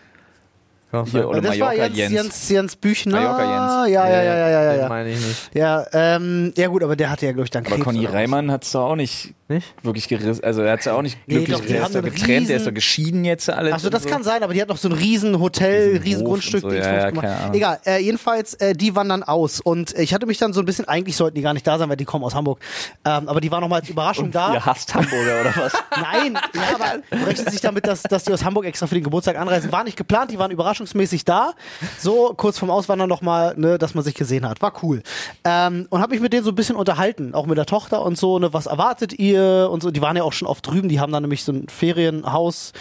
Hier, 0.91 1.29
oder 1.29 1.39
das 1.39 1.57
war 1.57 1.67
Mallorca 1.69 1.85
Jens, 1.85 1.97
Jens. 1.97 2.11
Jens, 2.11 2.49
Jens 2.49 2.75
Büchner. 2.75 3.21
Mallorca 3.21 3.83
Jens. 3.83 3.93
Ja, 3.93 4.09
ja, 4.09 4.23
ja, 4.23 4.35
ja, 4.35 4.49
ja, 4.49 4.71
Den 4.73 4.81
ja. 4.81 4.89
meine 4.89 5.09
ich 5.11 5.25
nicht. 5.25 5.55
Ja, 5.55 5.85
ähm, 5.93 6.51
ja 6.57 6.67
gut, 6.67 6.83
aber 6.83 6.97
der 6.97 7.09
hatte 7.09 7.25
ja, 7.25 7.31
glaube 7.31 7.45
ich, 7.45 7.51
dann 7.51 7.65
Aber 7.65 7.75
Krebs 7.75 7.85
Conny 7.85 7.99
oder 7.99 8.09
was. 8.09 8.15
Reimann 8.15 8.51
hat 8.51 8.65
es 8.65 8.71
doch 8.71 8.89
auch 8.89 8.95
nicht 8.97 9.33
Nicht? 9.51 9.73
wirklich 9.83 10.07
gerissen. 10.07 10.43
Also 10.43 10.61
er 10.61 10.73
hat 10.73 10.79
es 10.79 10.85
ja 10.85 10.93
auch 10.93 11.01
nicht 11.01 11.17
Nee, 11.27 11.35
glücklich 11.43 11.57
doch, 11.57 11.65
die 11.65 11.73
Der 11.73 11.81
ist 11.83 11.95
doch 11.95 12.01
getrennt, 12.01 12.49
der 12.49 12.55
ist 12.57 12.61
riesen- 12.61 12.65
doch 12.65 12.73
geschieden 12.73 13.25
jetzt 13.25 13.49
alles. 13.49 13.73
Achso, 13.73 13.89
das 13.89 14.05
und 14.05 14.11
kann 14.11 14.23
sein, 14.23 14.43
aber 14.43 14.53
die 14.53 14.61
hat 14.61 14.69
noch 14.69 14.77
so 14.77 14.87
ein 14.89 14.93
riesen 14.93 15.39
Hotel, 15.39 15.89
Riesen 15.91 16.03
riesen 16.03 16.25
Grundstück. 16.25 16.63
und 16.63 16.71
so, 16.71 16.75
ja, 16.77 17.09
ja. 17.09 17.53
Egal, 17.53 17.79
äh, 17.85 17.97
jedenfalls, 18.01 18.53
äh, 18.55 18.73
die 18.73 18.95
wandern 18.95 19.23
aus. 19.23 19.59
Und 19.59 19.95
äh, 19.95 20.01
ich 20.03 20.13
hatte 20.13 20.25
mich 20.25 20.37
dann 20.37 20.53
so 20.53 20.59
ein 20.61 20.65
bisschen, 20.65 20.87
eigentlich 20.87 21.15
sollten 21.15 21.35
die 21.35 21.41
gar 21.41 21.53
nicht 21.53 21.65
da 21.67 21.77
sein, 21.77 21.89
weil 21.89 21.97
die 21.97 22.05
kommen 22.05 22.23
aus 22.23 22.33
Hamburg. 22.35 22.59
Ähm, 23.05 23.27
aber 23.27 23.41
die 23.41 23.51
waren 23.51 23.61
noch 23.61 23.67
mal 23.69 23.79
als 23.79 23.89
Überraschung 23.89 24.31
da. 24.31 24.53
Ihr 24.53 24.65
hasst 24.65 24.93
Hamburger 24.95 25.41
oder 25.41 25.53
was? 25.55 25.73
Nein, 26.01 26.33
ja, 26.53 26.61
aber 26.75 27.25
rechnet 27.27 27.51
sich 27.51 27.61
damit, 27.61 27.85
dass, 27.87 28.03
dass 28.03 28.23
die 28.23 28.33
aus 28.33 28.43
Hamburg 28.45 28.65
extra 28.65 28.87
für 28.87 28.95
den 28.95 29.03
Geburtstag 29.03 29.37
anreisen. 29.37 29.71
War 29.71 29.83
nicht 29.83 29.97
geplant, 29.97 30.31
die 30.31 30.39
waren 30.39 30.51
überraschungsmäßig 30.51 31.25
da. 31.25 31.53
So 31.99 32.33
kurz 32.37 32.57
vorm 32.57 32.71
Auswandern 32.71 33.09
nochmal, 33.09 33.53
ne, 33.57 33.77
dass 33.77 33.93
man 33.95 34.03
sich 34.03 34.15
gesehen 34.15 34.47
hat. 34.47 34.61
War 34.61 34.73
cool. 34.83 35.01
Ähm, 35.43 35.87
und 35.89 36.01
habe 36.01 36.13
mich 36.13 36.21
mit 36.21 36.33
denen 36.33 36.43
so 36.43 36.51
ein 36.51 36.55
bisschen 36.55 36.75
unterhalten, 36.75 37.33
auch 37.33 37.45
mit 37.45 37.57
der 37.57 37.65
Tochter 37.65 38.01
und 38.03 38.17
so, 38.17 38.39
ne, 38.39 38.53
was 38.53 38.65
erwartet 38.65 39.13
ihr 39.19 39.40
und 39.69 39.81
so. 39.83 39.91
Die 39.91 40.01
waren 40.01 40.15
ja 40.17 40.23
auch 40.23 40.33
schon 40.33 40.47
oft 40.47 40.65
drüben, 40.65 40.89
die 40.89 40.99
haben 40.99 41.11
da 41.11 41.19
nämlich 41.19 41.43
so 41.43 41.51
ein 41.51 41.67
Ferienhaus. 41.69 42.73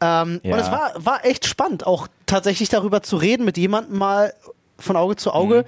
Ähm, 0.00 0.40
Ja. 0.42 0.54
Und 0.54 0.60
es 0.60 0.70
war, 0.70 0.92
war 0.96 1.24
echt 1.24 1.46
spannend, 1.46 1.86
auch 1.86 2.08
tatsächlich 2.26 2.68
darüber 2.68 3.02
zu 3.02 3.16
reden, 3.16 3.44
mit 3.44 3.58
jemandem 3.58 3.98
mal 3.98 4.32
von 4.78 4.96
Auge 4.96 5.16
zu 5.16 5.32
Auge. 5.32 5.64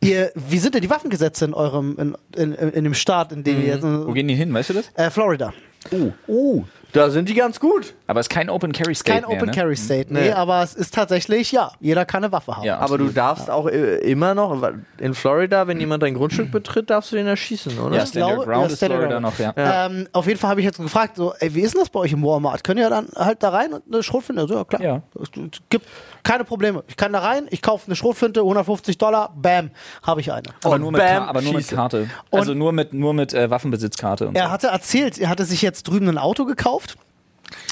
Ihr, 0.00 0.32
wie 0.34 0.58
sind 0.58 0.74
denn 0.74 0.82
die 0.82 0.90
Waffengesetze 0.90 1.44
in 1.44 1.54
eurem, 1.54 2.16
in, 2.36 2.52
in, 2.54 2.68
in 2.70 2.84
dem 2.84 2.94
Staat, 2.94 3.32
in 3.32 3.44
dem 3.44 3.60
ihr 3.60 3.68
jetzt. 3.68 3.82
Wo 3.84 4.12
gehen 4.12 4.26
die 4.28 4.34
hin, 4.34 4.52
weißt 4.52 4.70
du 4.70 4.74
das? 4.74 4.90
Äh, 4.94 5.10
Florida. 5.10 5.52
Oh. 5.92 6.10
Oh, 6.26 6.64
da 6.92 7.10
sind 7.10 7.28
die 7.28 7.34
ganz 7.34 7.58
gut. 7.58 7.94
Aber 8.06 8.20
es 8.20 8.26
ist 8.26 8.30
kein 8.30 8.50
Open 8.50 8.72
Carry 8.72 8.94
State 8.94 9.20
Kein 9.22 9.28
mehr, 9.28 9.36
Open 9.38 9.48
ne? 9.50 9.54
Carry 9.54 9.76
State, 9.76 10.12
nee, 10.12 10.20
Nee. 10.20 10.32
aber 10.32 10.62
es 10.62 10.74
ist 10.74 10.94
tatsächlich, 10.94 11.50
ja, 11.52 11.72
jeder 11.80 12.04
kann 12.04 12.22
eine 12.22 12.32
Waffe 12.32 12.56
haben. 12.56 12.64
Ja, 12.64 12.78
Aber 12.78 12.98
du 12.98 13.08
darfst 13.08 13.48
auch 13.50 13.66
äh, 13.68 13.96
immer 13.98 14.34
noch, 14.34 14.60
in 14.98 15.14
Florida, 15.14 15.66
wenn 15.66 15.80
jemand 15.80 16.02
dein 16.02 16.14
Grundstück 16.14 16.50
betritt, 16.50 16.90
darfst 16.90 17.12
du 17.12 17.16
den 17.16 17.26
erschießen, 17.26 17.78
oder? 17.78 17.96
Ja, 17.96 18.02
ich 18.02 18.10
Stand 18.10 18.24
Your 18.26 18.34
glaube, 18.34 18.50
Ground 18.50 18.66
ja, 18.68 18.72
ist 18.74 18.78
Florida 18.84 19.06
Ground. 19.18 19.22
noch, 19.22 19.38
ja. 19.38 19.86
Ähm, 19.86 20.08
auf 20.12 20.26
jeden 20.26 20.38
Fall 20.38 20.50
habe 20.50 20.60
ich 20.60 20.66
jetzt 20.66 20.78
gefragt, 20.78 21.16
so, 21.16 21.32
ey, 21.40 21.54
wie 21.54 21.60
ist 21.62 21.74
denn 21.74 21.80
das 21.80 21.88
bei 21.90 22.00
euch 22.00 22.12
im 22.12 22.22
Walmart? 22.22 22.62
Könnt 22.64 22.78
ihr 22.80 22.90
dann 22.90 23.08
halt 23.16 23.42
da 23.42 23.48
rein 23.50 23.72
und 23.72 23.82
eine 23.92 24.02
Schrotflinte? 24.02 24.46
So, 24.46 24.54
ja, 24.56 24.64
klar. 24.64 24.82
Ja. 24.82 25.02
Es 25.20 25.30
gibt 25.70 25.88
keine 26.22 26.44
Probleme. 26.44 26.84
Ich 26.88 26.96
kann 26.96 27.12
da 27.12 27.20
rein, 27.20 27.46
ich 27.50 27.62
kaufe 27.62 27.86
eine 27.86 27.96
Schrotflinte, 27.96 28.40
150 28.40 28.98
Dollar, 28.98 29.32
bam, 29.36 29.70
habe 30.02 30.20
ich 30.20 30.32
eine. 30.32 30.48
Aber, 30.62 30.74
Und 30.74 30.80
nur 30.82 30.92
mit, 30.92 31.00
bam, 31.00 31.22
aber 31.24 31.42
nur 31.42 31.54
mit. 31.54 31.68
Karte. 31.68 32.08
Also 32.30 32.54
nur 32.54 32.72
mit, 32.72 32.92
nur 32.92 33.14
mit 33.14 33.34
äh, 33.34 33.50
Waffenbesitzkarte 33.50 34.28
und 34.28 34.34
Er 34.36 34.46
so. 34.46 34.50
hatte 34.50 34.66
erzählt, 34.68 35.18
er 35.18 35.28
hatte 35.28 35.44
sich 35.44 35.62
jetzt 35.62 35.84
drüben 35.84 36.08
ein 36.08 36.18
Auto 36.18 36.44
gekauft. 36.44 36.96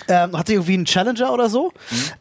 Ähm, 0.08 0.36
hat 0.36 0.46
sich 0.46 0.54
irgendwie 0.56 0.74
einen 0.74 0.84
Challenger 0.86 1.32
oder 1.32 1.48
so. 1.48 1.72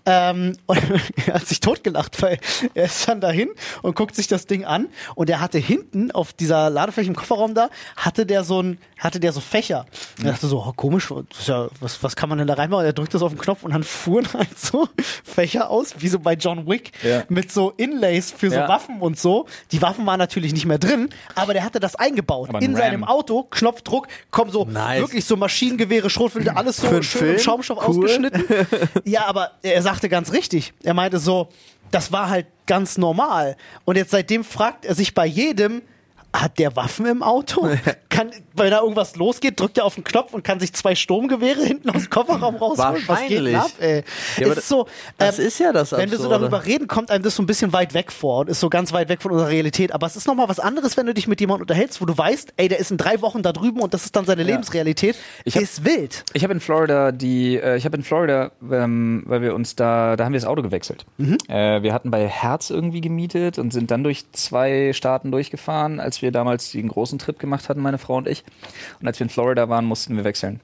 Ähm, 0.06 0.58
und 0.66 0.80
er 1.28 1.36
hat 1.36 1.48
sich 1.48 1.60
totgelacht, 1.60 2.22
weil 2.22 2.40
er 2.74 2.86
ist 2.86 3.08
dann 3.08 3.22
dahin 3.22 3.50
und 3.82 3.96
guckt 3.96 4.16
sich 4.16 4.28
das 4.28 4.46
Ding 4.46 4.66
an. 4.66 4.88
Und 5.16 5.30
er 5.30 5.40
hatte 5.42 5.58
hinten 5.58 6.12
auf 6.12 6.34
dieser 6.34 6.70
Ladefläche 6.70 7.08
im 7.10 7.16
Kofferraum 7.16 7.54
da, 7.54 7.70
hatte 7.96 8.26
der 8.26 8.44
so 8.44 8.62
ein, 8.62 8.78
hatte 9.00 9.20
der 9.20 9.32
so 9.32 9.40
Fächer. 9.40 9.86
Und 10.20 10.26
er 10.26 10.32
dachte 10.34 10.48
so, 10.48 10.60
oh, 10.66 10.74
komisch, 10.76 11.10
ja, 11.46 11.68
was, 11.80 12.02
was 12.04 12.16
kann 12.16 12.30
man 12.30 12.38
denn 12.38 12.48
da 12.48 12.54
reinmachen? 12.56 12.82
Und 12.84 12.86
er 12.86 12.94
drückte 12.94 13.14
das 13.14 13.22
auf 13.24 13.32
den 13.34 13.40
Knopf 13.40 13.64
und 13.64 13.72
dann 13.74 13.84
fuhren 13.84 14.28
halt 14.34 14.60
so 14.60 14.88
Fächer 15.24 15.70
aus, 15.70 15.96
wie 16.00 16.08
so 16.08 16.20
bei 16.20 16.34
John 16.34 16.68
Wick, 16.68 16.92
Ja. 17.04 17.24
mit 17.30 17.52
so 17.52 17.72
Inlays 17.78 18.32
für 18.32 18.50
so 18.50 18.56
Ja. 18.58 18.68
Waffen 18.68 19.00
und 19.02 19.20
so. 19.20 19.46
Die 19.72 19.82
Waffen 19.82 20.06
waren 20.06 20.20
natürlich 20.20 20.54
nicht 20.54 20.66
mehr 20.66 20.78
drin, 20.80 21.10
aber 21.36 21.54
der 21.54 21.64
hatte 21.64 21.80
das 21.80 21.96
eingebaut. 21.96 22.50
In 22.62 22.76
seinem 22.76 23.04
Ram. 23.04 23.10
Auto, 23.10 23.44
Knopfdruck, 23.50 24.08
kommen 24.32 24.52
so 24.52 24.66
Nice. 24.66 25.00
wirklich 25.02 25.26
so 25.26 25.36
Maschinengewehre, 25.38 26.10
Schrotflinte, 26.10 26.56
alles 26.56 26.78
so 26.78 27.02
schön 27.02 27.20
Film? 27.20 27.40
Schaumstoff 27.50 27.78
Cool. 27.80 28.06
ausgeschnitten. 28.06 28.44
ja, 29.06 29.26
aber 29.26 29.52
er 29.62 29.82
sagte 29.82 30.10
ganz 30.10 30.32
richtig. 30.32 30.74
Er 30.84 30.94
meinte 30.94 31.20
so, 31.20 31.50
das 31.92 32.12
war 32.12 32.30
halt 32.30 32.46
ganz 32.68 32.98
normal. 32.98 33.58
Und 33.86 33.96
jetzt 33.98 34.12
seitdem 34.12 34.44
fragt 34.44 34.86
er 34.86 34.96
sich 34.96 35.14
bei 35.16 35.26
jedem, 35.26 35.82
hat 36.34 36.60
der 36.60 36.76
Waffen 36.76 37.06
im 37.06 37.24
Auto? 37.24 37.68
Kann, 38.10 38.32
wenn 38.54 38.72
da 38.72 38.82
irgendwas 38.82 39.16
losgeht, 39.16 39.60
drückt 39.60 39.78
er 39.78 39.86
auf 39.86 39.96
den 39.96 40.04
Knopf 40.04 40.34
und 40.34 40.44
kann 40.44 40.60
sich 40.60 40.74
zwei 40.74 40.94
Sturmgewehre 40.96 41.64
hinten 41.64 41.90
aus 41.90 42.04
dem 42.04 42.10
Kofferraum 42.10 42.56
rausholen. 42.56 43.04
Was 43.08 43.22
geht 43.28 43.30
Wahrscheinlich. 43.38 43.56
ab, 43.56 43.72
ey? 43.80 44.04
Ja, 44.38 44.48
ist 44.54 44.68
so, 44.68 44.88
das 45.18 45.40
ähm, 45.40 45.46
ist 45.46 45.60
ja 45.60 45.72
das 45.72 45.92
wenn 45.92 46.12
wir 46.12 46.18
so 46.18 46.26
Absurde. 46.26 46.50
darüber 46.50 46.66
reden, 46.66 46.88
kommt 46.88 47.12
einem 47.12 47.24
das 47.24 47.36
so 47.36 47.44
ein 47.44 47.46
bisschen 47.46 47.72
weit 47.72 47.94
weg 47.94 48.12
vor 48.12 48.40
und 48.42 48.50
ist 48.50 48.60
so 48.60 48.70
ganz 48.70 48.92
weit 48.94 49.10
weg 49.10 49.22
von 49.22 49.32
unserer 49.32 49.50
Realität. 49.50 49.94
Aber 49.94 50.06
es 50.08 50.16
ist 50.16 50.28
nochmal 50.28 50.50
was 50.50 50.60
anderes, 50.60 50.98
wenn 50.98 51.06
du 51.06 51.14
dich 51.14 51.28
mit 51.28 51.40
jemandem 51.40 51.62
unterhältst, 51.64 52.02
wo 52.02 52.06
du 52.06 52.18
weißt, 52.18 52.54
ey, 52.58 52.68
der 52.68 52.80
ist 52.80 52.92
in 52.92 52.98
drei 52.98 53.22
Wochen 53.22 53.42
da 53.42 53.54
drüben 53.54 53.80
und 53.82 53.94
das 53.94 54.06
ist 54.06 54.16
dann 54.16 54.26
seine 54.26 54.44
Lebensrealität. 54.44 55.16
Ich 55.46 55.56
hab- 55.56 55.64
ist 55.64 55.86
wild. 55.86 56.26
Ich 56.34 56.44
habe 56.44 56.54
in 56.54 56.60
Florida 56.60 57.12
die, 57.12 57.56
äh, 57.58 57.78
ich 57.78 57.86
habe 57.86 57.96
in 57.96 58.04
Florida, 58.04 58.52
ähm, 58.72 59.24
weil 59.28 59.42
wir 59.42 59.56
uns 59.56 59.76
da, 59.76 60.16
da 60.16 60.26
haben 60.26 60.34
wir 60.34 60.40
das 60.40 60.48
Auto 60.48 60.62
gewechselt. 60.62 61.06
Äh, 61.48 61.82
wir 61.82 61.94
hatten 61.94 62.12
bei 62.12 62.28
Herz 62.28 62.70
irgendwie 62.70 63.02
gemietet 63.02 63.58
und 63.60 63.72
sind 63.72 63.92
dann 63.92 64.04
durch 64.04 64.26
zwei 64.34 64.92
Staaten 64.94 65.32
durchgefahren, 65.32 66.00
als 66.00 66.19
wir 66.22 66.32
damals 66.32 66.72
den 66.72 66.88
großen 66.88 67.20
Trip 67.20 67.40
gemacht 67.40 67.70
hatten, 67.70 67.82
meine 67.82 67.98
Frau 67.98 68.18
und 68.18 68.28
ich. 68.28 68.44
Und 69.00 69.08
als 69.08 69.20
wir 69.20 69.26
in 69.26 69.30
Florida 69.30 69.70
waren, 69.70 69.86
mussten 69.86 70.16
wir 70.16 70.24
wechseln. 70.24 70.60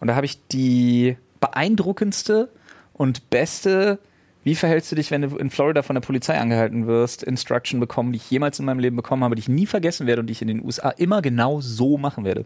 Und 0.00 0.08
da 0.08 0.14
habe 0.14 0.26
ich 0.26 0.46
die 0.48 1.16
beeindruckendste 1.40 2.48
und 2.92 3.30
beste 3.30 3.98
wie 4.44 4.56
verhältst 4.56 4.90
du 4.90 4.96
dich, 4.96 5.10
wenn 5.10 5.22
du 5.22 5.36
in 5.36 5.50
Florida 5.50 5.82
von 5.82 5.94
der 5.94 6.00
Polizei 6.00 6.36
angehalten 6.36 6.86
wirst, 6.86 7.22
Instruction 7.22 7.78
bekommen, 7.78 8.12
die 8.12 8.16
ich 8.16 8.28
jemals 8.30 8.58
in 8.58 8.64
meinem 8.64 8.80
Leben 8.80 8.96
bekommen 8.96 9.22
habe, 9.22 9.36
die 9.36 9.40
ich 9.40 9.48
nie 9.48 9.66
vergessen 9.66 10.06
werde 10.06 10.20
und 10.20 10.26
die 10.26 10.32
ich 10.32 10.42
in 10.42 10.48
den 10.48 10.64
USA 10.64 10.90
immer 10.90 11.22
genau 11.22 11.60
so 11.60 11.96
machen 11.96 12.24
werde? 12.24 12.44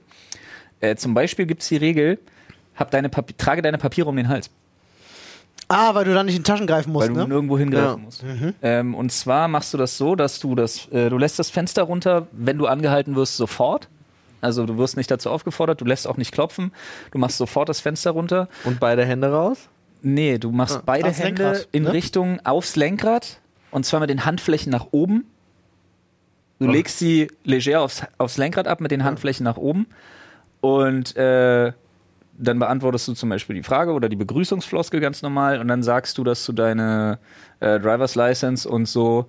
Äh, 0.81 0.97
zum 0.97 1.15
Beispiel 1.15 1.47
gibt 1.47 1.63
es 1.63 1.69
die 1.69 1.79
Regel, 1.79 2.19
hab 2.75 2.91
deine 2.91 3.11
trage 3.11 3.63
deine 3.63 3.79
Papiere 3.79 4.11
um 4.11 4.17
den 4.17 4.29
Hals. 4.29 4.51
Ah, 5.69 5.95
weil 5.95 6.05
du 6.05 6.15
da 6.15 6.23
nicht 6.23 6.37
in 6.37 6.43
die 6.45 6.49
Taschen 6.49 6.67
greifen 6.67 6.93
musst, 6.93 7.09
weil 7.09 7.15
du 7.15 7.21
ne? 7.21 7.29
nirgendwo 7.29 7.59
hingreifen 7.59 7.99
Ja. 7.99 8.05
musst. 8.05 8.25
Ähm, 8.63 8.95
und 8.95 9.11
zwar 9.11 9.49
machst 9.49 9.75
du 9.75 9.79
das 9.79 9.99
so, 9.99 10.15
dass 10.15 10.39
du 10.39 10.55
das, 10.55 10.87
äh, 10.93 11.11
du 11.11 11.19
lässt 11.19 11.39
das 11.39 11.51
Fenster 11.51 11.83
runter, 11.83 12.29
wenn 12.33 12.57
du 12.59 12.67
angehalten 12.67 13.17
wirst, 13.17 13.37
sofort. 13.37 13.89
Also 14.41 14.65
du 14.65 14.79
wirst 14.79 14.97
nicht 14.97 15.11
dazu 15.11 15.29
aufgefordert, 15.31 15.81
du 15.81 15.85
lässt 15.85 16.07
auch 16.07 16.19
nicht 16.19 16.31
klopfen. 16.31 16.71
Du 17.11 17.19
machst 17.19 17.39
sofort 17.39 17.69
das 17.69 17.81
Fenster 17.81 18.13
runter. 18.13 18.49
Und 18.65 18.79
beide 18.79 19.05
Hände 19.05 19.33
raus? 19.33 19.69
Nee, 20.03 20.39
du 20.39 20.53
machst 20.53 20.87
beide 20.87 21.07
Ans 21.07 21.19
Hände 21.19 21.43
Lenkrad, 21.43 21.69
in 21.73 21.83
ne? 21.85 21.93
Richtung 21.93 22.39
aufs 22.45 22.77
Lenkrad 22.77 23.41
und 23.73 23.85
zwar 23.85 23.99
mit 23.99 24.11
den 24.11 24.25
Handflächen 24.25 24.71
nach 24.71 24.87
oben. 24.93 25.25
Du 26.61 26.69
legst 26.69 26.99
sie 26.99 27.29
leger 27.45 27.81
aufs, 27.83 28.03
aufs 28.19 28.37
Lenkrad 28.37 28.69
ab 28.69 28.81
mit 28.81 28.91
den 28.91 29.03
Handflächen 29.05 29.43
nach 29.45 29.57
oben 29.57 29.87
und 30.61 31.17
äh, 31.17 31.73
dann 32.39 32.59
beantwortest 32.59 33.09
du 33.09 33.15
zum 33.15 33.29
Beispiel 33.29 33.57
die 33.57 33.63
Frage 33.63 33.93
oder 33.93 34.09
die 34.09 34.17
Begrüßungsfloskel 34.17 35.01
ganz 35.01 35.23
normal 35.23 35.61
und 35.61 35.69
dann 35.69 35.83
sagst 35.83 36.19
du, 36.19 36.25
dass 36.25 36.45
du 36.45 36.53
deine 36.53 37.19
äh, 37.61 37.79
Driver's 37.81 38.15
License 38.15 38.69
und 38.69 38.87
so 38.87 39.27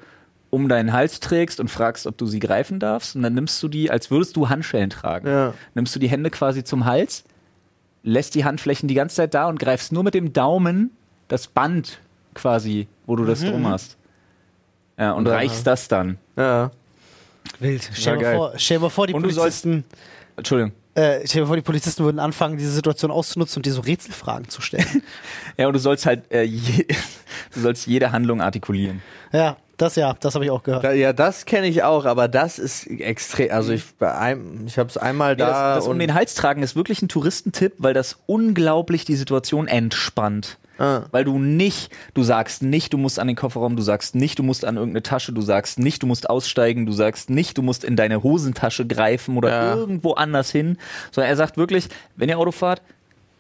um 0.50 0.70
deinen 0.70 0.94
Hals 0.94 1.20
trägst 1.20 1.60
und 1.60 1.70
fragst, 1.70 2.08
ob 2.08 2.18
du 2.18 2.26
sie 2.26 2.40
greifen 2.40 2.80
darfst 2.80 3.16
und 3.16 3.24
dann 3.24 3.34
nimmst 3.34 3.62
du 3.62 3.68
die, 3.68 3.92
als 3.92 4.10
würdest 4.12 4.36
du 4.36 4.50
Handschellen 4.50 4.90
tragen. 4.90 5.28
Ja. 5.28 5.54
Nimmst 5.74 5.94
du 5.96 6.00
die 6.00 6.08
Hände 6.10 6.30
quasi 6.30 6.64
zum 6.64 6.86
Hals, 6.86 7.24
lässt 8.04 8.34
die 8.36 8.46
Handflächen 8.46 8.88
die 8.88 8.94
ganze 8.96 9.18
Zeit 9.18 9.34
da 9.34 9.48
und 9.48 9.60
greifst 9.60 9.92
nur 9.92 10.04
mit 10.04 10.14
dem 10.14 10.32
Daumen 10.34 10.92
das 11.28 11.48
Band 11.48 12.00
quasi, 12.34 12.88
wo 13.06 13.16
du 13.16 13.26
das 13.26 13.42
drum 13.42 13.68
hast. 13.68 13.98
Ja, 14.98 15.12
und 15.12 15.28
Ja. 15.28 15.34
reichst 15.34 15.68
das 15.68 15.88
dann. 15.88 16.18
Ja. 16.38 16.72
Wild. 17.60 17.90
Stell 17.94 18.18
dir 18.18 18.34
vor, 18.36 18.54
stell 18.58 18.80
mal 18.80 18.90
vor, 18.90 19.08
die 19.08 19.14
Und 19.14 19.24
du 19.24 19.30
sollst- 19.30 19.64
Polizisten, 19.64 19.84
Entschuldigung. 20.38 20.72
Äh, 20.98 21.20
stell 21.26 21.28
dir 21.28 21.42
mal 21.42 21.48
vor, 21.48 21.56
die 21.56 21.62
Polizisten 21.62 22.04
würden 22.04 22.20
anfangen, 22.20 22.58
diese 22.58 22.72
Situation 22.72 23.12
auszunutzen 23.12 23.60
und 23.60 23.66
dir 23.66 23.72
so 23.74 23.82
Rätselfragen 23.82 24.50
zu 24.50 24.62
stellen. 24.62 25.04
Ja, 25.58 25.68
und 25.68 25.74
du 25.74 25.80
sollst 25.80 26.06
halt, 26.06 26.32
äh, 26.32 26.44
je, 26.44 26.86
du 27.54 27.60
sollst 27.60 27.88
jede 27.88 28.12
Handlung 28.12 28.42
artikulieren. 28.42 29.02
ja, 29.32 29.58
das 29.78 29.96
ja, 29.96 30.16
das 30.20 30.34
habe 30.36 30.46
ich 30.46 30.52
auch 30.52 30.64
gehört. 30.64 30.84
Da, 30.84 30.92
ja, 30.92 31.14
das 31.14 31.46
kenne 31.46 31.68
ich 31.68 31.84
auch, 31.84 32.06
aber 32.06 32.28
das 32.28 32.58
ist 32.60 32.88
extrem. 32.88 33.52
Also 33.52 33.74
ich 33.74 33.84
bei 33.98 34.16
einem, 34.16 34.66
ich 34.66 34.78
habe 34.80 34.90
es 34.90 34.98
einmal 34.98 35.38
Ja, 35.38 35.46
da 35.48 35.76
das, 35.76 35.84
das 35.86 35.88
um 35.92 36.00
den 36.00 36.14
Hals 36.16 36.34
tragen 36.34 36.64
ist 36.64 36.76
wirklich 36.76 37.02
ein 37.02 37.10
Touristentipp, 37.10 37.74
weil 37.78 37.94
das 37.94 38.18
unglaublich 38.26 39.06
die 39.06 39.16
Situation 39.16 39.68
entspannt. 39.68 40.58
Ah. 40.80 41.04
Weil 41.12 41.24
du 41.24 41.40
nicht, 41.40 41.92
du 42.14 42.24
sagst 42.24 42.62
nicht, 42.64 42.94
du 42.94 42.98
musst 42.98 43.20
an 43.20 43.28
den 43.28 43.36
Kofferraum, 43.36 43.76
du 43.76 43.82
sagst 43.82 44.16
nicht, 44.16 44.38
du 44.40 44.44
musst 44.44 44.64
an 44.66 44.76
irgendeine 44.78 45.04
Tasche, 45.04 45.32
du 45.34 45.42
sagst 45.42 45.80
nicht, 45.80 46.04
du 46.04 46.08
musst 46.08 46.30
aussteigen, 46.30 46.86
du 46.86 46.92
sagst 46.92 47.30
nicht, 47.30 47.58
du 47.58 47.62
musst 47.62 47.84
in 47.84 47.96
deine 47.96 48.24
Hosentasche 48.24 48.86
greifen 48.86 49.38
oder 49.38 49.50
Ja. 49.50 49.76
irgendwo 49.76 50.14
anders 50.14 50.52
hin. 50.52 50.78
Sondern 51.12 51.30
er 51.32 51.36
sagt 51.36 51.58
wirklich, 51.58 51.88
wenn 52.16 52.30
ihr 52.30 52.38
Auto 52.38 52.52
fahrt, 52.52 52.82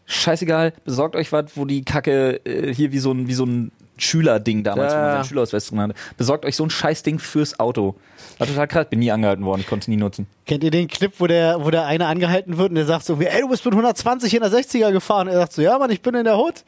scheißegal, 0.06 0.74
besorgt 0.86 1.16
euch 1.16 1.32
was, 1.32 1.46
wo 1.56 1.66
die 1.66 1.84
Kacke 1.84 2.40
äh, 2.46 2.74
hier 2.74 2.92
wie 2.92 3.00
so 3.00 3.12
ein, 3.12 3.28
wie 3.28 3.34
so 3.34 3.46
ein 3.46 3.72
Schülerding 4.00 4.64
damals, 4.64 4.94
wo 4.94 4.98
man 4.98 5.06
Ja. 5.08 5.12
seinen 5.14 5.26
Schülerausweis 5.26 5.68
drin 5.68 5.80
hatte. 5.82 5.96
Besorgt 6.18 6.46
euch 6.46 6.56
so 6.56 6.64
ein 6.64 6.70
Scheißding 6.70 7.18
fürs 7.20 7.60
Auto. 7.60 7.96
War 8.38 8.46
total 8.48 8.68
krass, 8.68 8.86
bin 8.90 9.00
nie 9.00 9.12
angehalten 9.12 9.44
worden, 9.44 9.62
ich 9.62 9.68
konnte 9.68 9.86
es 9.86 9.88
nie 9.88 9.98
nutzen. 9.98 10.28
Kennt 10.46 10.64
ihr 10.64 10.70
den 10.72 10.88
Clip, 10.88 11.12
wo 11.18 11.26
der, 11.26 11.66
wo 11.66 11.72
der 11.72 11.86
eine 11.88 12.06
angehalten 12.06 12.58
wird 12.58 12.70
und 12.70 12.76
der 12.76 12.86
sagt 12.86 13.06
so, 13.06 13.20
ey, 13.20 13.42
du 13.42 13.50
bist 13.50 13.66
mit 13.66 13.74
120 13.74 14.36
in 14.36 14.42
der 14.42 14.52
60er 14.52 14.92
gefahren. 14.92 15.28
Und 15.28 15.34
er 15.34 15.40
sagt 15.40 15.54
so, 15.54 15.62
ja, 15.64 15.78
Mann, 15.80 15.90
ich 15.90 16.02
bin 16.02 16.14
in 16.14 16.26
der 16.26 16.38
Hut. 16.38 16.64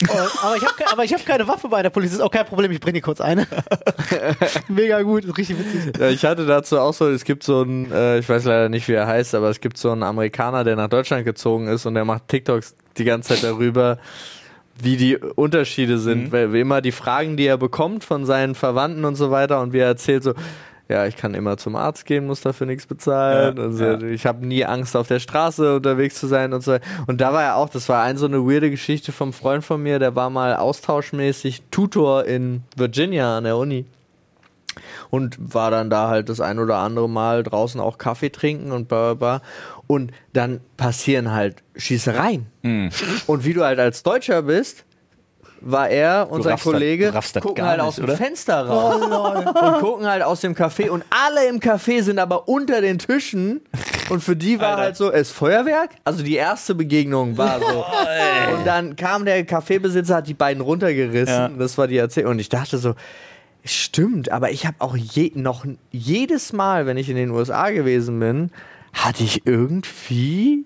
Und, 0.00 0.10
aber 0.44 0.54
ich 0.54 0.64
habe 0.64 1.12
hab 1.12 1.26
keine 1.26 1.48
Waffe 1.48 1.68
bei 1.68 1.82
der 1.82 1.90
Polizei. 1.90 2.16
Ist 2.16 2.20
auch 2.20 2.30
kein 2.30 2.46
Problem, 2.46 2.70
ich 2.70 2.80
bring 2.80 2.94
dir 2.94 3.00
kurz 3.00 3.20
eine. 3.20 3.46
Mega 4.68 5.02
gut, 5.02 5.24
richtig 5.36 5.58
witzig. 5.58 5.98
Ja, 5.98 6.08
ich 6.08 6.24
hatte 6.24 6.46
dazu 6.46 6.78
auch 6.78 6.94
so, 6.94 7.08
es 7.08 7.24
gibt 7.24 7.42
so 7.42 7.62
einen, 7.62 7.90
äh, 7.90 8.18
ich 8.18 8.28
weiß 8.28 8.44
leider 8.44 8.68
nicht, 8.68 8.86
wie 8.86 8.92
er 8.92 9.08
heißt, 9.08 9.34
aber 9.34 9.50
es 9.50 9.60
gibt 9.60 9.76
so 9.76 9.90
einen 9.90 10.04
Amerikaner, 10.04 10.62
der 10.62 10.76
nach 10.76 10.88
Deutschland 10.88 11.24
gezogen 11.24 11.66
ist 11.66 11.84
und 11.84 11.94
der 11.94 12.04
macht 12.04 12.28
TikToks 12.28 12.76
die 12.96 13.04
ganze 13.04 13.34
Zeit 13.34 13.42
darüber, 13.42 13.98
wie 14.80 14.96
die 14.96 15.16
Unterschiede 15.16 15.98
sind, 15.98 16.30
weil 16.30 16.52
wie 16.52 16.60
immer 16.60 16.80
die 16.80 16.92
Fragen, 16.92 17.36
die 17.36 17.46
er 17.46 17.58
bekommt 17.58 18.04
von 18.04 18.24
seinen 18.24 18.54
Verwandten 18.54 19.04
und 19.04 19.16
so 19.16 19.32
weiter 19.32 19.60
und 19.60 19.72
wie 19.72 19.78
er 19.78 19.88
erzählt 19.88 20.22
so, 20.22 20.34
ja, 20.88 21.06
ich 21.06 21.16
kann 21.16 21.34
immer 21.34 21.58
zum 21.58 21.76
Arzt 21.76 22.06
gehen, 22.06 22.26
muss 22.26 22.40
dafür 22.40 22.66
nichts 22.66 22.86
bezahlen. 22.86 23.56
Ja, 23.56 23.62
also, 23.62 23.84
ja. 23.84 24.02
Ich 24.02 24.24
habe 24.24 24.46
nie 24.46 24.64
Angst, 24.64 24.96
auf 24.96 25.08
der 25.08 25.20
Straße 25.20 25.76
unterwegs 25.76 26.18
zu 26.18 26.26
sein 26.26 26.52
und 26.52 26.62
so. 26.62 26.78
Und 27.06 27.20
da 27.20 27.32
war 27.32 27.42
er 27.42 27.56
auch, 27.56 27.68
das 27.68 27.88
war 27.88 28.02
ein 28.02 28.16
so 28.16 28.26
eine 28.26 28.38
weirde 28.46 28.70
Geschichte 28.70 29.12
vom 29.12 29.32
Freund 29.32 29.64
von 29.64 29.82
mir, 29.82 29.98
der 29.98 30.16
war 30.16 30.30
mal 30.30 30.56
austauschmäßig 30.56 31.62
Tutor 31.70 32.24
in 32.24 32.62
Virginia 32.76 33.36
an 33.36 33.44
der 33.44 33.56
Uni 33.56 33.84
und 35.10 35.36
war 35.54 35.70
dann 35.70 35.90
da 35.90 36.08
halt 36.08 36.28
das 36.28 36.40
ein 36.40 36.58
oder 36.58 36.78
andere 36.78 37.08
Mal 37.08 37.42
draußen 37.42 37.80
auch 37.80 37.98
Kaffee 37.98 38.30
trinken 38.30 38.72
und 38.72 38.88
bla 38.88 39.14
bla 39.14 39.38
bla. 39.38 39.48
Und 39.86 40.12
dann 40.32 40.60
passieren 40.76 41.32
halt 41.32 41.62
Schießereien. 41.76 42.46
Mhm. 42.62 42.90
Und 43.26 43.44
wie 43.44 43.54
du 43.54 43.64
halt 43.64 43.78
als 43.78 44.02
Deutscher 44.02 44.42
bist, 44.42 44.84
war 45.60 45.88
er 45.88 46.30
und 46.30 46.38
Du 46.38 46.44
sein 46.44 46.58
Kollege 46.58 47.10
das 47.12 47.32
gucken 47.34 47.54
gar 47.56 47.68
halt 47.68 47.78
nicht, 47.78 47.88
aus 47.88 47.94
dem 47.96 48.04
oder? 48.04 48.16
Fenster 48.16 48.66
raus 48.66 49.02
und 49.02 49.80
gucken 49.80 50.06
halt 50.06 50.22
aus 50.22 50.40
dem 50.40 50.54
Café 50.54 50.88
und 50.90 51.04
alle 51.10 51.48
im 51.48 51.60
Café 51.60 52.02
sind 52.02 52.18
aber 52.18 52.48
unter 52.48 52.80
den 52.80 52.98
Tischen 52.98 53.60
und 54.08 54.22
für 54.22 54.36
die 54.36 54.60
war 54.60 54.70
Alter. 54.70 54.82
halt 54.82 54.96
so, 54.96 55.10
es 55.12 55.30
Feuerwerk? 55.30 55.90
Also 56.04 56.22
die 56.22 56.36
erste 56.36 56.74
Begegnung 56.74 57.36
war 57.36 57.58
so. 57.60 57.66
und 58.56 58.66
dann 58.66 58.96
kam 58.96 59.24
der 59.24 59.44
Kaffeebesitzer, 59.44 60.16
hat 60.16 60.28
die 60.28 60.34
beiden 60.34 60.62
runtergerissen, 60.62 61.26
Ja. 61.34 61.48
das 61.48 61.76
war 61.78 61.86
die 61.88 61.96
Erzählung 61.98 62.32
und 62.32 62.38
ich 62.38 62.48
dachte 62.48 62.78
so, 62.78 62.94
Stimmt, 63.64 64.30
aber 64.30 64.50
ich 64.50 64.64
habe 64.66 64.76
auch 64.78 64.96
je, 64.96 65.32
noch 65.34 65.66
jedes 65.90 66.52
Mal, 66.52 66.86
wenn 66.86 66.96
ich 66.96 67.10
in 67.10 67.16
den 67.16 67.30
USA 67.30 67.70
gewesen 67.70 68.18
bin, 68.20 68.50
hatte 68.94 69.24
ich 69.24 69.46
irgendwie 69.46 70.64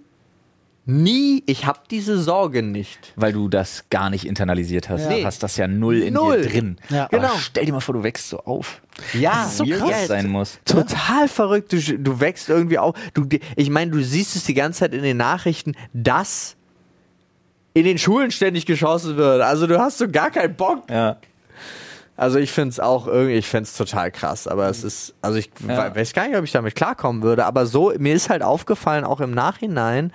nie, 0.85 1.43
ich 1.47 1.65
habe 1.67 1.79
diese 1.91 2.19
Sorge 2.21 2.63
nicht. 2.63 3.13
Weil 3.17 3.33
du 3.33 3.49
das 3.49 3.85
gar 3.91 4.11
nicht 4.11 4.25
internalisiert 4.27 4.89
hast. 4.89 5.05
Ja. 5.11 5.17
Du 5.19 5.25
hast 5.25 5.43
das 5.43 5.57
ja 5.57 5.67
null 5.69 5.99
in 6.03 6.15
Null. 6.15 6.43
dir 6.43 6.49
drin. 6.51 6.77
Ja. 6.89 7.05
Aber 7.05 7.19
Genau. 7.19 7.33
stell 7.39 7.67
dir 7.67 7.73
mal 7.73 7.81
vor, 7.81 7.95
du 7.95 8.03
wächst 8.03 8.29
so 8.29 8.39
auf. 8.41 8.81
Ja, 9.15 9.49
so 9.49 9.65
wie 9.65 9.71
krass 9.71 9.91
es 10.03 10.09
sein 10.09 10.29
muss. 10.29 10.59
Total 10.65 11.29
verrückt. 11.29 11.73
Du, 11.73 11.79
du 11.81 12.21
wächst 12.21 12.49
irgendwie 12.49 12.79
auf. 12.79 12.97
Du, 13.15 13.27
ich 13.57 13.71
meine, 13.71 13.91
du 13.93 14.03
siehst 14.03 14.35
es 14.37 14.45
die 14.45 14.55
ganze 14.55 14.81
Zeit 14.81 14.95
in 14.95 15.03
den 15.03 15.17
Nachrichten, 15.17 15.75
dass 15.93 16.57
in 17.75 17.85
den 17.85 17.97
Schulen 17.99 18.31
ständig 18.31 18.67
geschossen 18.67 19.17
wird. 19.17 19.41
Also 19.41 19.67
du 19.67 19.79
hast 19.79 19.99
so 19.99 20.09
gar 20.09 20.31
keinen 20.31 20.55
Bock. 20.57 20.91
Ja. 20.91 21.17
Also 22.17 22.39
ich 22.39 22.53
finde 22.53 22.69
es 22.71 22.81
auch 22.81 23.07
irgendwie, 23.07 23.35
ich 23.37 23.47
finde 23.47 23.65
es 23.65 23.77
total 23.77 24.11
krass, 24.11 24.47
aber 24.47 24.69
es 24.69 24.85
ist, 24.85 25.15
also 25.23 25.39
ich 25.39 25.49
Ja. 25.67 25.91
we- 25.91 25.97
weiß 26.01 26.13
gar 26.13 26.29
nicht, 26.29 26.37
ob 26.37 26.45
ich 26.45 26.53
damit 26.53 26.75
klarkommen 26.75 27.23
würde, 27.23 27.47
aber 27.47 27.65
so, 27.67 27.93
mir 27.99 28.15
ist 28.15 28.29
halt 28.29 28.43
aufgefallen, 28.43 29.05
auch 29.05 29.21
im 29.21 29.31
Nachhinein, 29.33 30.13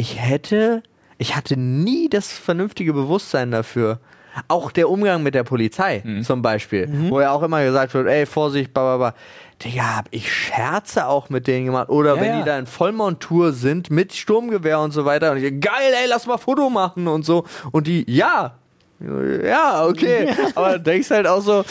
ich 0.00 0.18
hätte, 0.20 0.82
ich 1.18 1.36
hatte 1.36 1.56
nie 1.58 2.08
das 2.08 2.32
vernünftige 2.32 2.92
Bewusstsein 2.92 3.50
dafür. 3.50 4.00
Auch 4.48 4.70
der 4.72 4.88
Umgang 4.88 5.22
mit 5.22 5.34
der 5.34 5.42
Polizei 5.44 6.02
Mhm. 6.04 6.22
zum 6.22 6.40
Beispiel, 6.40 6.88
wo 7.10 7.20
ja 7.20 7.32
auch 7.32 7.42
immer 7.42 7.62
gesagt 7.64 7.92
wird, 7.94 8.06
ey, 8.06 8.24
Vorsicht, 8.26 8.72
bla 8.72 8.96
bla 8.96 9.10
bla. 9.10 9.14
Digga, 9.62 9.96
hab 9.96 10.08
ich 10.12 10.32
Scherze 10.32 11.06
auch 11.06 11.28
mit 11.28 11.46
denen 11.46 11.66
gemacht. 11.66 11.90
Oder 11.90 12.14
Ja, 12.14 12.20
wenn 12.22 12.28
ja. 12.30 12.38
die 12.38 12.44
da 12.44 12.58
in 12.58 12.66
Vollmontur 12.66 13.52
sind 13.52 13.90
mit 13.90 14.14
Sturmgewehr 14.14 14.80
und 14.80 14.92
so 14.92 15.04
weiter. 15.04 15.32
Und 15.32 15.38
ich, 15.38 15.60
geil, 15.60 15.92
ey, 16.02 16.08
lass 16.08 16.26
mal 16.26 16.38
Foto 16.38 16.70
machen 16.70 17.08
und 17.08 17.26
so. 17.26 17.44
Und 17.72 17.86
die, 17.86 18.04
ja, 18.10 18.54
ja, 19.00 19.86
okay. 19.86 20.34
Aber 20.54 20.78
denkst 20.78 21.10
halt 21.10 21.26
auch 21.26 21.40
so, 21.40 21.64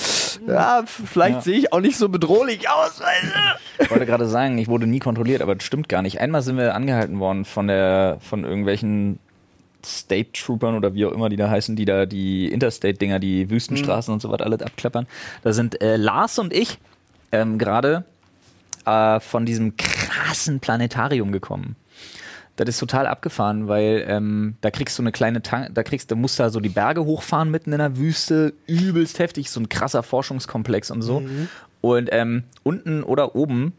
ja, 0.47 0.83
vielleicht 0.85 1.35
Ja. 1.35 1.41
sehe 1.41 1.57
ich 1.57 1.73
auch 1.73 1.79
nicht 1.79 1.97
so 1.97 2.09
bedrohlich 2.09 2.69
aus. 2.69 3.01
Ich 3.79 3.91
wollte 3.91 4.05
gerade 4.05 4.27
sagen, 4.27 4.57
ich 4.57 4.67
wurde 4.67 4.87
nie 4.87 4.99
kontrolliert, 4.99 5.41
aber 5.41 5.55
das 5.55 5.63
stimmt 5.63 5.89
gar 5.89 6.01
nicht. 6.01 6.19
Einmal 6.19 6.41
sind 6.41 6.57
wir 6.57 6.75
angehalten 6.75 7.19
worden 7.19 7.45
von 7.45 7.67
der, 7.67 8.17
von 8.21 8.43
irgendwelchen 8.43 9.19
State 9.85 10.31
Troopern 10.33 10.75
oder 10.75 10.93
wie 10.93 11.05
auch 11.05 11.11
immer 11.11 11.29
die 11.29 11.37
da 11.37 11.49
heißen, 11.49 11.75
die 11.75 11.85
da 11.85 12.05
die 12.05 12.47
Interstate-Dinger, 12.51 13.19
die 13.19 13.49
Wüstenstraßen 13.49 14.13
und 14.13 14.21
so 14.21 14.29
was 14.31 14.41
alles 14.41 14.61
abklappern. 14.61 15.07
Da 15.43 15.53
sind 15.53 15.81
äh, 15.81 15.95
Lars 15.95 16.37
und 16.39 16.51
ich 16.53 16.79
ähm, 17.31 17.57
gerade 17.57 18.03
äh, 18.85 19.19
von 19.19 19.45
diesem 19.45 19.77
krassen 19.77 20.59
Planetarium 20.59 21.31
gekommen. 21.31 21.75
Das 22.65 22.75
ist 22.75 22.79
total 22.79 23.07
abgefahren, 23.07 23.67
weil 23.69 24.03
ähm, 24.07 24.55
da 24.59 24.69
kriegst 24.69 24.97
du 24.97 25.03
eine 25.03 25.13
kleine 25.13 25.41
Tank, 25.41 25.73
da 25.73 25.83
kriegst 25.83 26.11
du 26.11 26.15
musst 26.17 26.39
da 26.39 26.49
so 26.49 26.59
die 26.59 26.69
Berge 26.69 27.05
hochfahren 27.05 27.49
mitten 27.49 27.71
in 27.71 27.79
der 27.79 27.97
Wüste, 27.97 28.53
übelst 28.67 29.19
heftig, 29.19 29.49
so 29.49 29.61
ein 29.61 29.69
krasser 29.69 30.03
Forschungskomplex 30.03 30.91
und 30.91 31.01
so. 31.01 31.21
Und 31.81 32.09
ähm, 32.11 32.43
unten 32.63 33.03
oder 33.03 33.35
oben 33.35 33.73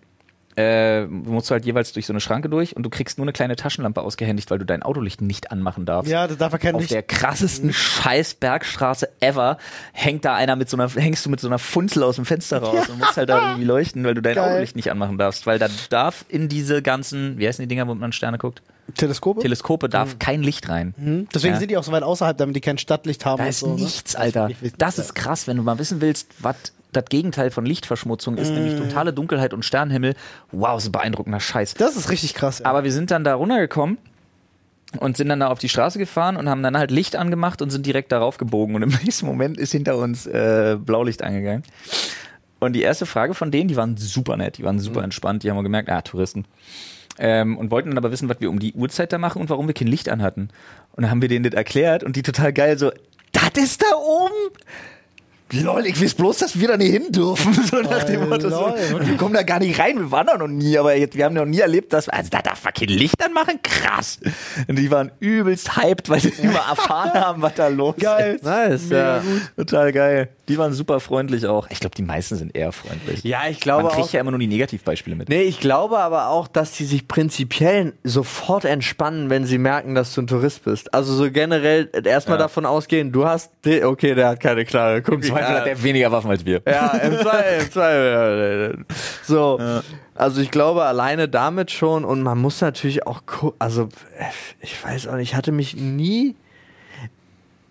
äh, 0.57 1.07
musst 1.07 1.49
du 1.49 1.53
halt 1.53 1.65
jeweils 1.65 1.93
durch 1.93 2.07
so 2.07 2.13
eine 2.13 2.21
Schranke 2.21 2.49
durch 2.49 2.75
und 2.77 2.83
du 2.83 2.91
kriegst 2.91 3.19
nur 3.19 3.25
eine 3.25 3.33
kleine 3.33 3.57
Taschenlampe 3.57 4.01
ausgehändigt, 4.03 4.51
weil 4.51 4.59
du 4.59 4.65
dein 4.67 4.83
Autolicht 4.83 5.21
nicht 5.23 5.53
anmachen 5.53 5.87
darfst. 5.87 6.11
Ja, 6.11 6.27
das 6.27 6.39
darf 6.39 6.53
er 6.53 6.59
kein 6.59 6.75
Auf 6.75 6.81
Licht. 6.83 6.93
der 6.93 7.03
krassesten 7.03 7.73
scheiß 7.73 8.35
Bergstraße 8.35 9.09
ever 9.21 9.59
hängt 9.93 10.25
da 10.25 10.35
einer 10.35 10.57
mit 10.57 10.69
so 10.69 10.77
einer, 10.77 10.89
hängst 10.91 11.25
du 11.25 11.31
mit 11.31 11.41
so 11.41 11.47
einer 11.47 11.59
Funzel 11.59 12.03
aus 12.03 12.17
dem 12.17 12.25
Fenster 12.25 12.59
raus 12.63 12.89
und 12.89 12.99
musst 12.99 13.17
halt 13.17 13.29
da 13.29 13.51
irgendwie 13.51 13.65
leuchten, 13.65 14.05
weil 14.05 14.15
du 14.15 14.23
dein 14.23 14.35
Geil. 14.35 14.51
Autolicht 14.53 14.77
nicht 14.77 14.91
anmachen 14.91 15.19
darfst, 15.19 15.47
weil 15.47 15.59
da 15.59 15.69
darf 15.89 16.25
in 16.29 16.49
diese 16.49 16.83
ganzen, 16.83 17.39
wie 17.39 17.47
heißen 17.47 17.63
die 17.63 17.69
Dinger, 17.69 17.87
wo 17.87 17.95
man 17.95 18.13
Sterne 18.13 18.39
guckt? 18.39 18.63
Teleskope? 18.97 19.41
Teleskope 19.41 19.89
darf 19.89 20.19
kein 20.19 20.43
Licht 20.43 20.69
rein. 20.69 20.95
Mhm. 20.97 21.29
Deswegen 21.33 21.55
Ja. 21.55 21.61
sind 21.61 21.71
die 21.71 21.77
auch 21.77 21.85
so 21.85 21.93
weit 21.93 22.03
außerhalb, 22.03 22.37
damit 22.37 22.57
die 22.57 22.61
kein 22.61 22.77
Stadtlicht 22.77 23.25
haben. 23.25 23.39
Da 23.39 23.47
ist 23.49 23.61
so, 23.61 23.69
ne? 23.75 23.83
nichts, 23.83 24.17
Alter. 24.17 24.43
wirklich 24.49 24.63
wichtig, 24.63 24.79
Das 24.79 24.97
ja. 24.97 25.05
ist 25.05 25.15
krass, 25.15 25.47
wenn 25.47 25.57
du 25.57 25.63
mal 25.63 25.79
wissen 25.79 26.01
willst, 26.01 26.29
was 26.41 26.57
das 26.92 27.05
Gegenteil 27.07 27.50
von 27.50 27.64
Lichtverschmutzung 27.64 28.37
ist, 28.37 28.50
nämlich 28.50 28.76
totale 28.76 29.12
Dunkelheit 29.12 29.55
und 29.55 29.64
Sternenhimmel. 29.64 30.14
Wow, 30.53 30.81
so 30.81 30.90
beeindruckender 30.90 31.40
Scheiß. 31.40 31.74
Das 31.74 31.96
ist 31.96 32.11
richtig 32.11 32.35
krass. 32.35 32.61
Ja. 32.61 32.66
Aber 32.66 32.85
wir 32.85 32.92
sind 32.92 33.11
dann 33.11 33.24
da 33.24 33.35
runtergekommen 33.35 33.98
und 34.98 35.16
sind 35.16 35.29
dann 35.29 35.40
da 35.40 35.48
auf 35.48 35.59
die 35.59 35.68
Straße 35.68 35.98
gefahren 35.98 36.37
und 36.37 36.48
haben 36.48 36.62
dann 36.62 36.76
halt 36.76 36.90
Licht 36.90 37.16
angemacht 37.16 37.62
und 37.62 37.70
sind 37.70 37.87
direkt 37.87 38.11
darauf 38.12 38.38
gebogen. 38.38 38.74
Und 38.74 38.83
im 38.83 38.88
nächsten 39.05 39.26
Moment 39.26 39.59
ist 39.59 39.72
hinter 39.72 39.96
uns 39.96 40.26
äh, 40.26 40.76
Blaulicht 40.81 41.22
angegangen. 41.22 41.62
Und 42.59 42.74
die 42.74 42.83
erste 42.83 43.07
Frage 43.07 43.35
von 43.35 43.50
denen, 43.50 43.68
die 43.68 43.76
waren 43.76 43.96
super 43.96 44.37
nett, 44.37 44.59
die 44.59 44.64
waren 44.64 44.79
super 44.79 45.03
entspannt, 45.03 45.42
die 45.42 45.50
haben 45.50 45.57
wir 45.57 45.62
gemerkt, 45.62 45.88
ah, 45.88 46.03
Touristen. 46.03 46.44
Ähm, 47.18 47.57
und 47.57 47.70
wollten 47.70 47.90
dann 47.90 47.98
aber 47.98 48.11
wissen, 48.11 48.29
was 48.29 48.40
wir 48.40 48.50
um 48.50 48.59
die 48.59 48.74
Uhrzeit 48.74 49.12
da 49.12 49.18
machen 49.18 49.40
und 49.40 49.48
warum 49.48 49.66
wir 49.66 49.74
kein 49.74 49.88
Licht 49.88 50.09
anhatten. 50.09 50.50
Und 50.92 51.03
dann 51.03 51.11
haben 51.11 51.22
wir 51.22 51.29
denen 51.29 51.44
das 51.44 51.55
erklärt 51.55 52.05
und 52.05 52.16
die 52.16 52.22
total 52.22 52.53
geil 52.53 52.79
so, 52.79 52.92
das 53.33 53.62
ist 53.62 53.83
da 53.83 53.96
oben? 53.96 54.55
Lol, 55.53 55.87
ich 55.87 56.01
weiß 56.01 56.15
bloß, 56.15 56.39
dass 56.39 56.59
wir 56.59 56.69
da 56.69 56.77
nicht 56.77 56.93
hin 56.93 57.11
dürfen. 57.11 57.55
So 57.71 57.77
nach 57.83 58.05
dem 58.05 58.29
Motto. 58.29 58.49
So. 58.51 58.75
wir 59.01 59.17
kommen 59.17 59.35
da 59.35 59.43
gar 59.43 59.59
nicht 59.61 59.79
rein. 59.79 59.99
Wir 59.99 60.11
waren 60.11 60.27
da 60.27 60.37
noch 60.39 60.49
nie, 60.49 60.77
aber 60.79 60.97
jetzt, 60.97 61.17
wir 61.17 61.25
haben 61.25 61.35
noch 61.35 61.45
nie 61.45 61.61
erlebt, 61.61 61.93
dass, 61.93 62.09
also 62.09 62.29
da 62.31 62.41
darf 62.43 62.65
man 62.65 62.73
kein 62.73 62.89
Licht 62.89 63.23
anmachen? 63.25 63.61
Krass. 63.63 64.19
Und 64.67 64.77
die 64.77 64.91
waren 64.91 65.11
übelst 65.21 65.77
hyped, 65.77 66.09
weil 66.09 66.21
sie 66.21 66.31
immer 66.43 66.59
erfahren 66.69 67.13
haben, 67.15 67.43
was 67.43 67.55
da 67.55 67.69
los 67.69 67.95
Geil. 67.99 68.37
ist. 68.37 68.45
Nice, 68.45 68.89
ja. 68.91 69.23
Total 69.57 69.93
geil. 69.93 70.29
Die 70.49 70.59
waren 70.59 70.73
super 70.73 70.99
freundlich 71.01 71.47
auch. 71.47 71.69
Ich 71.71 71.79
glaube, 71.81 71.95
die 71.95 72.03
meisten 72.03 72.37
sind 72.37 72.57
eher 72.57 72.73
freundlich. 72.73 73.23
Ja, 73.23 73.43
ich 73.49 73.61
glaube 73.61 73.85
Man 73.85 73.93
kriegt 73.93 74.09
auch. 74.09 74.13
ja 74.13 74.21
immer 74.21 74.31
nur 74.33 74.41
die 74.41 74.49
Negativbeispiele 74.49 75.15
mit. 75.15 75.29
Nee, 75.29 75.43
ich 75.43 75.61
glaube 75.61 75.99
aber 75.99 76.29
auch, 76.29 76.49
dass 76.49 76.73
die 76.73 76.85
sich 76.87 77.07
prinzipiell 77.07 77.93
sofort 78.03 78.65
entspannen, 78.65 79.31
wenn 79.31 79.45
sie 79.47 79.59
merken, 79.59 79.95
dass 79.95 80.13
du 80.15 80.23
ein 80.23 80.27
Tourist 80.27 80.65
bist. 80.65 80.93
Also 80.93 81.15
so 81.15 81.31
generell 81.31 81.89
erstmal 82.05 82.39
Ja. 82.39 82.45
davon 82.45 82.67
ausgehen, 82.67 83.13
du 83.13 83.27
hast, 83.27 83.51
okay, 83.85 84.15
der 84.15 84.29
hat 84.31 84.41
keine 84.41 84.65
klare 84.65 85.03
Guck, 85.03 85.23
Zweifel 85.40 85.57
hat 85.59 85.66
der 85.66 85.83
weniger 85.83 86.12
Waffen 86.12 86.31
als 86.31 86.44
wir. 86.44 86.62
Ja, 86.66 86.88
im 86.98 87.18
Zweifel, 87.18 87.61
im 87.64 87.70
Zweifel. 87.70 88.85
So. 89.24 89.59
Also 90.14 90.40
ich 90.40 90.50
glaube 90.50 90.85
alleine 90.85 91.29
damit 91.29 91.70
schon 91.70 92.05
und 92.05 92.22
man 92.22 92.38
muss 92.38 92.61
natürlich 92.61 93.07
auch 93.07 93.22
also 93.59 93.88
ich 94.61 94.85
weiß 94.85 95.09
auch 95.09 95.14
nicht, 95.16 95.31
ich 95.31 95.35
hatte 95.37 95.53
mich 95.53 95.76
nie 95.76 96.35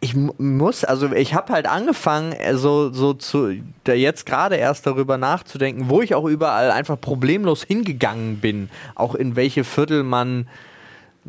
ich 0.02 0.16
mu- 0.16 0.34
muss, 0.38 0.86
also 0.86 1.12
ich 1.12 1.34
habe 1.34 1.52
halt 1.52 1.68
angefangen, 1.68 2.32
äh, 2.32 2.56
so, 2.56 2.90
so 2.94 3.14
zu, 3.14 3.56
da 3.84 3.92
jetzt 3.92 4.26
gerade 4.26 4.56
erst 4.56 4.88
darüber 4.88 5.18
nachzudenken, 5.18 5.90
wo 5.90 6.02
ich 6.02 6.16
auch 6.16 6.24
überall 6.24 6.72
einfach 6.72 7.00
problemlos 7.00 7.64
hingegangen 7.64 8.38
bin, 8.38 8.70
auch 8.96 9.14
in 9.14 9.36
welche 9.36 9.66
Viertel 9.66 10.04
man 10.04 10.48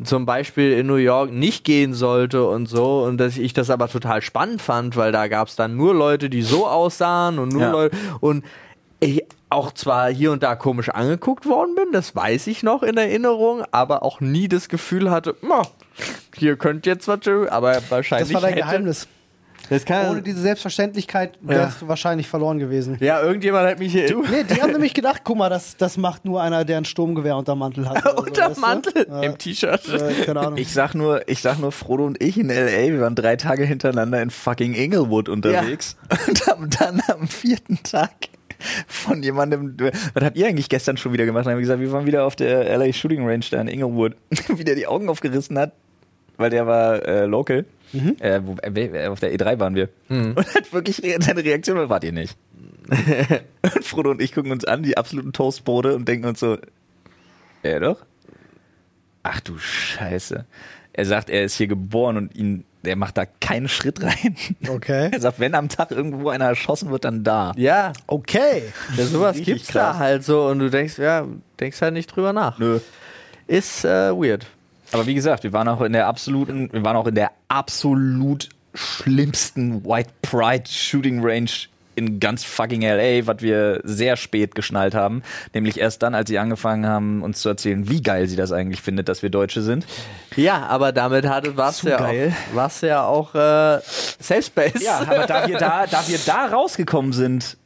zum 0.03 0.25
Beispiel 0.25 0.71
in 0.73 0.87
New 0.87 0.95
York 0.95 1.31
nicht 1.31 1.63
gehen 1.63 1.93
sollte 1.93 2.45
und 2.47 2.67
so 2.67 3.03
und 3.03 3.17
dass 3.17 3.37
ich 3.37 3.53
das 3.53 3.69
aber 3.69 3.87
total 3.87 4.21
spannend 4.21 4.61
fand, 4.61 4.95
weil 4.95 5.11
da 5.11 5.27
gab 5.27 5.47
es 5.47 5.55
dann 5.55 5.75
nur 5.75 5.93
Leute, 5.93 6.29
die 6.29 6.41
so 6.41 6.67
aussahen 6.67 7.39
und 7.39 7.49
nur 7.49 7.61
Ja. 7.61 7.71
Leute 7.71 7.97
und 8.19 8.43
ich 8.99 9.23
auch 9.49 9.71
zwar 9.73 10.09
hier 10.11 10.31
und 10.31 10.43
da 10.43 10.55
komisch 10.55 10.89
angeguckt 10.89 11.45
worden 11.45 11.75
bin, 11.75 11.91
das 11.91 12.15
weiß 12.15 12.47
ich 12.47 12.63
noch 12.63 12.83
in 12.83 12.95
Erinnerung, 12.97 13.63
aber 13.71 14.03
auch 14.03 14.21
nie 14.21 14.47
das 14.47 14.69
Gefühl 14.69 15.11
hatte, 15.11 15.35
"Ma, 15.41 15.63
hier 16.37 16.55
könnte 16.55 16.89
jetzt 16.89 17.07
was, 17.07 17.19
schön", 17.23 17.49
aber 17.49 17.81
wahrscheinlich 17.89 18.29
Das 18.29 18.35
war 18.35 18.41
dein 18.41 18.53
hätte, 18.53 18.65
Geheimnis. 18.65 19.07
Das 19.71 19.85
kann, 19.85 20.09
Ohne 20.11 20.21
diese 20.21 20.41
Selbstverständlichkeit 20.41 21.39
wärst 21.39 21.81
du 21.81 21.87
wahrscheinlich 21.87 22.27
verloren 22.27 22.59
gewesen. 22.59 22.97
ja, 22.99 23.21
irgendjemand 23.21 23.69
hat 23.69 23.79
mich 23.79 23.93
hier 23.93 24.13
Nee, 24.29 24.43
die 24.43 24.61
haben 24.61 24.71
nämlich 24.73 24.93
gedacht, 24.93 25.21
guck 25.23 25.37
mal, 25.37 25.49
das, 25.49 25.77
das 25.77 25.95
macht 25.95 26.25
nur 26.25 26.41
einer, 26.41 26.65
der 26.65 26.75
ein 26.77 26.83
Sturmgewehr 26.83 27.37
unter 27.37 27.55
Mantel 27.55 27.87
hat. 27.87 28.03
so, 28.03 28.17
unter 28.17 28.47
weißt 28.49 28.57
du? 28.57 28.61
Mantel 28.61 29.07
Ja. 29.09 29.21
im 29.21 29.37
T-Shirt. 29.37 29.87
Äh, 29.87 30.25
keine 30.25 30.41
Ahnung. 30.41 30.57
Ich 30.57 30.73
sag 30.73 30.93
nur, 30.93 31.25
ich 31.29 31.39
sag 31.41 31.57
nur, 31.59 31.71
Frodo 31.71 32.05
und 32.05 32.21
ich 32.21 32.37
in 32.37 32.49
L.A., 32.49 32.91
wir 32.91 32.99
waren 32.99 33.15
drei 33.15 33.37
Tage 33.37 33.63
hintereinander 33.63 34.21
in 34.21 34.29
fucking 34.29 34.73
Inglewood 34.75 35.29
unterwegs 35.29 35.95
und 36.27 36.45
haben 36.47 36.69
dann 36.77 37.01
am 37.07 37.29
vierten 37.29 37.79
Tag 37.81 38.11
von 38.87 39.23
jemandem, 39.23 39.77
was 40.13 40.23
habt 40.25 40.35
ihr 40.35 40.47
eigentlich 40.47 40.67
gestern 40.67 40.97
schon 40.97 41.13
wieder 41.13 41.23
gemacht? 41.25 41.45
Dann 41.45 41.53
haben 41.53 41.59
wir 41.59 41.63
gesagt, 41.63 41.79
wir 41.79 41.93
waren 41.93 42.05
wieder 42.05 42.25
auf 42.25 42.35
der 42.35 42.69
L.A. 42.69 42.91
Shooting 42.91 43.25
Range 43.25 43.45
da 43.49 43.61
in 43.61 43.69
Inglewood, 43.69 44.17
wie 44.49 44.65
der 44.65 44.75
die 44.75 44.85
Augen 44.87 45.07
aufgerissen 45.07 45.57
hat, 45.57 45.71
weil 46.35 46.49
der 46.49 46.67
war 46.67 47.05
äh, 47.07 47.25
local. 47.25 47.63
Äh, 47.93 48.41
wo, 48.43 48.55
äh, 48.61 49.07
auf 49.07 49.19
der 49.19 49.33
E3 49.33 49.59
waren 49.59 49.75
wir. 49.75 49.89
Und 50.09 50.37
hat 50.37 50.71
wirklich 50.73 51.01
seine 51.19 51.43
Reaktion, 51.43 51.77
war, 51.77 51.89
wart 51.89 52.03
ihr 52.03 52.11
nicht? 52.13 52.37
und 53.61 53.83
Frodo 53.85 54.11
und 54.11 54.21
ich 54.21 54.33
gucken 54.33 54.51
uns 54.51 54.65
an, 54.65 54.83
die 54.83 54.97
absoluten 54.97 55.33
Toastbrote 55.33 55.95
und 55.95 56.07
denken 56.07 56.25
uns 56.27 56.39
so, 56.39 56.57
ja 57.63 57.79
doch. 57.79 57.97
Ach 59.23 59.39
du 59.39 59.57
Scheiße. 59.57 60.45
Er 60.93 61.05
sagt, 61.05 61.29
er 61.29 61.43
ist 61.43 61.55
hier 61.55 61.67
geboren 61.67 62.17
und 62.17 62.35
ihn, 62.35 62.65
er 62.83 62.95
macht 62.95 63.17
da 63.17 63.25
keinen 63.25 63.69
Schritt 63.69 64.01
rein. 64.03 64.35
Okay. 64.67 65.09
Er 65.11 65.19
sagt, 65.21 65.39
wenn 65.39 65.55
am 65.55 65.69
Tag 65.69 65.91
irgendwo 65.91 66.29
einer 66.29 66.45
erschossen 66.45 66.89
wird, 66.91 67.05
dann 67.05 67.23
da. 67.23 67.53
Ja, 67.55 67.93
Okay. 68.07 68.63
ja, 68.97 69.05
sowas 69.05 69.37
gibt's 69.37 69.67
da 69.67 69.91
krass. 69.91 69.97
halt 69.99 70.23
so 70.25 70.47
und 70.47 70.59
du 70.59 70.69
denkst, 70.69 70.97
ja, 70.97 71.27
denkst 71.59 71.81
halt 71.81 71.93
nicht 71.93 72.07
drüber 72.07 72.33
nach. 72.33 72.57
Nö. 72.59 72.79
Ist 73.47 73.85
äh, 73.85 74.11
weird. 74.11 74.47
Aber 74.91 75.07
wie 75.07 75.13
gesagt, 75.13 75.43
wir 75.43 75.53
waren 75.53 75.67
auch 75.67 75.81
in 75.81 75.93
der 75.93 76.07
absoluten, 76.07 76.71
wir 76.71 76.83
waren 76.83 76.95
auch 76.97 77.07
in 77.07 77.15
der 77.15 77.31
absolut 77.47 78.49
schlimmsten 78.73 79.83
White 79.85 80.11
Pride 80.21 80.63
Shooting 80.69 81.21
Range 81.23 81.49
in 81.95 82.19
ganz 82.19 82.43
fucking 82.43 82.81
LA, 82.81 83.27
was 83.27 83.41
wir 83.41 83.81
sehr 83.83 84.15
spät 84.15 84.55
geschnallt 84.55 84.95
haben. 84.95 85.23
Nämlich 85.53 85.77
erst 85.77 86.01
dann, 86.03 86.15
als 86.15 86.29
sie 86.29 86.39
angefangen 86.39 86.85
haben, 86.85 87.21
uns 87.21 87.41
zu 87.41 87.49
erzählen, 87.49 87.89
wie 87.89 88.01
geil 88.01 88.27
sie 88.27 88.37
das 88.37 88.51
eigentlich 88.51 88.81
findet, 88.81 89.09
dass 89.09 89.21
wir 89.23 89.29
Deutsche 89.29 89.61
sind. 89.61 89.85
Ja, 90.35 90.67
aber 90.67 90.93
damit 90.93 91.27
hatte 91.27 91.57
war's 91.57 91.77
Zu 91.77 91.89
ja 91.89 91.97
geil. 91.97 92.33
auch, 92.51 92.55
war's 92.55 92.81
ja 92.81 93.03
auch 93.03 93.35
äh, 93.35 93.79
Safe 94.19 94.41
Space. 94.41 94.81
Ja, 94.81 94.99
aber 94.99 95.25
da 95.27 95.47
wir 95.47 95.57
da, 95.57 95.85
da 95.85 96.07
wir 96.07 96.19
da 96.25 96.45
rausgekommen 96.45 97.11
sind, 97.13 97.57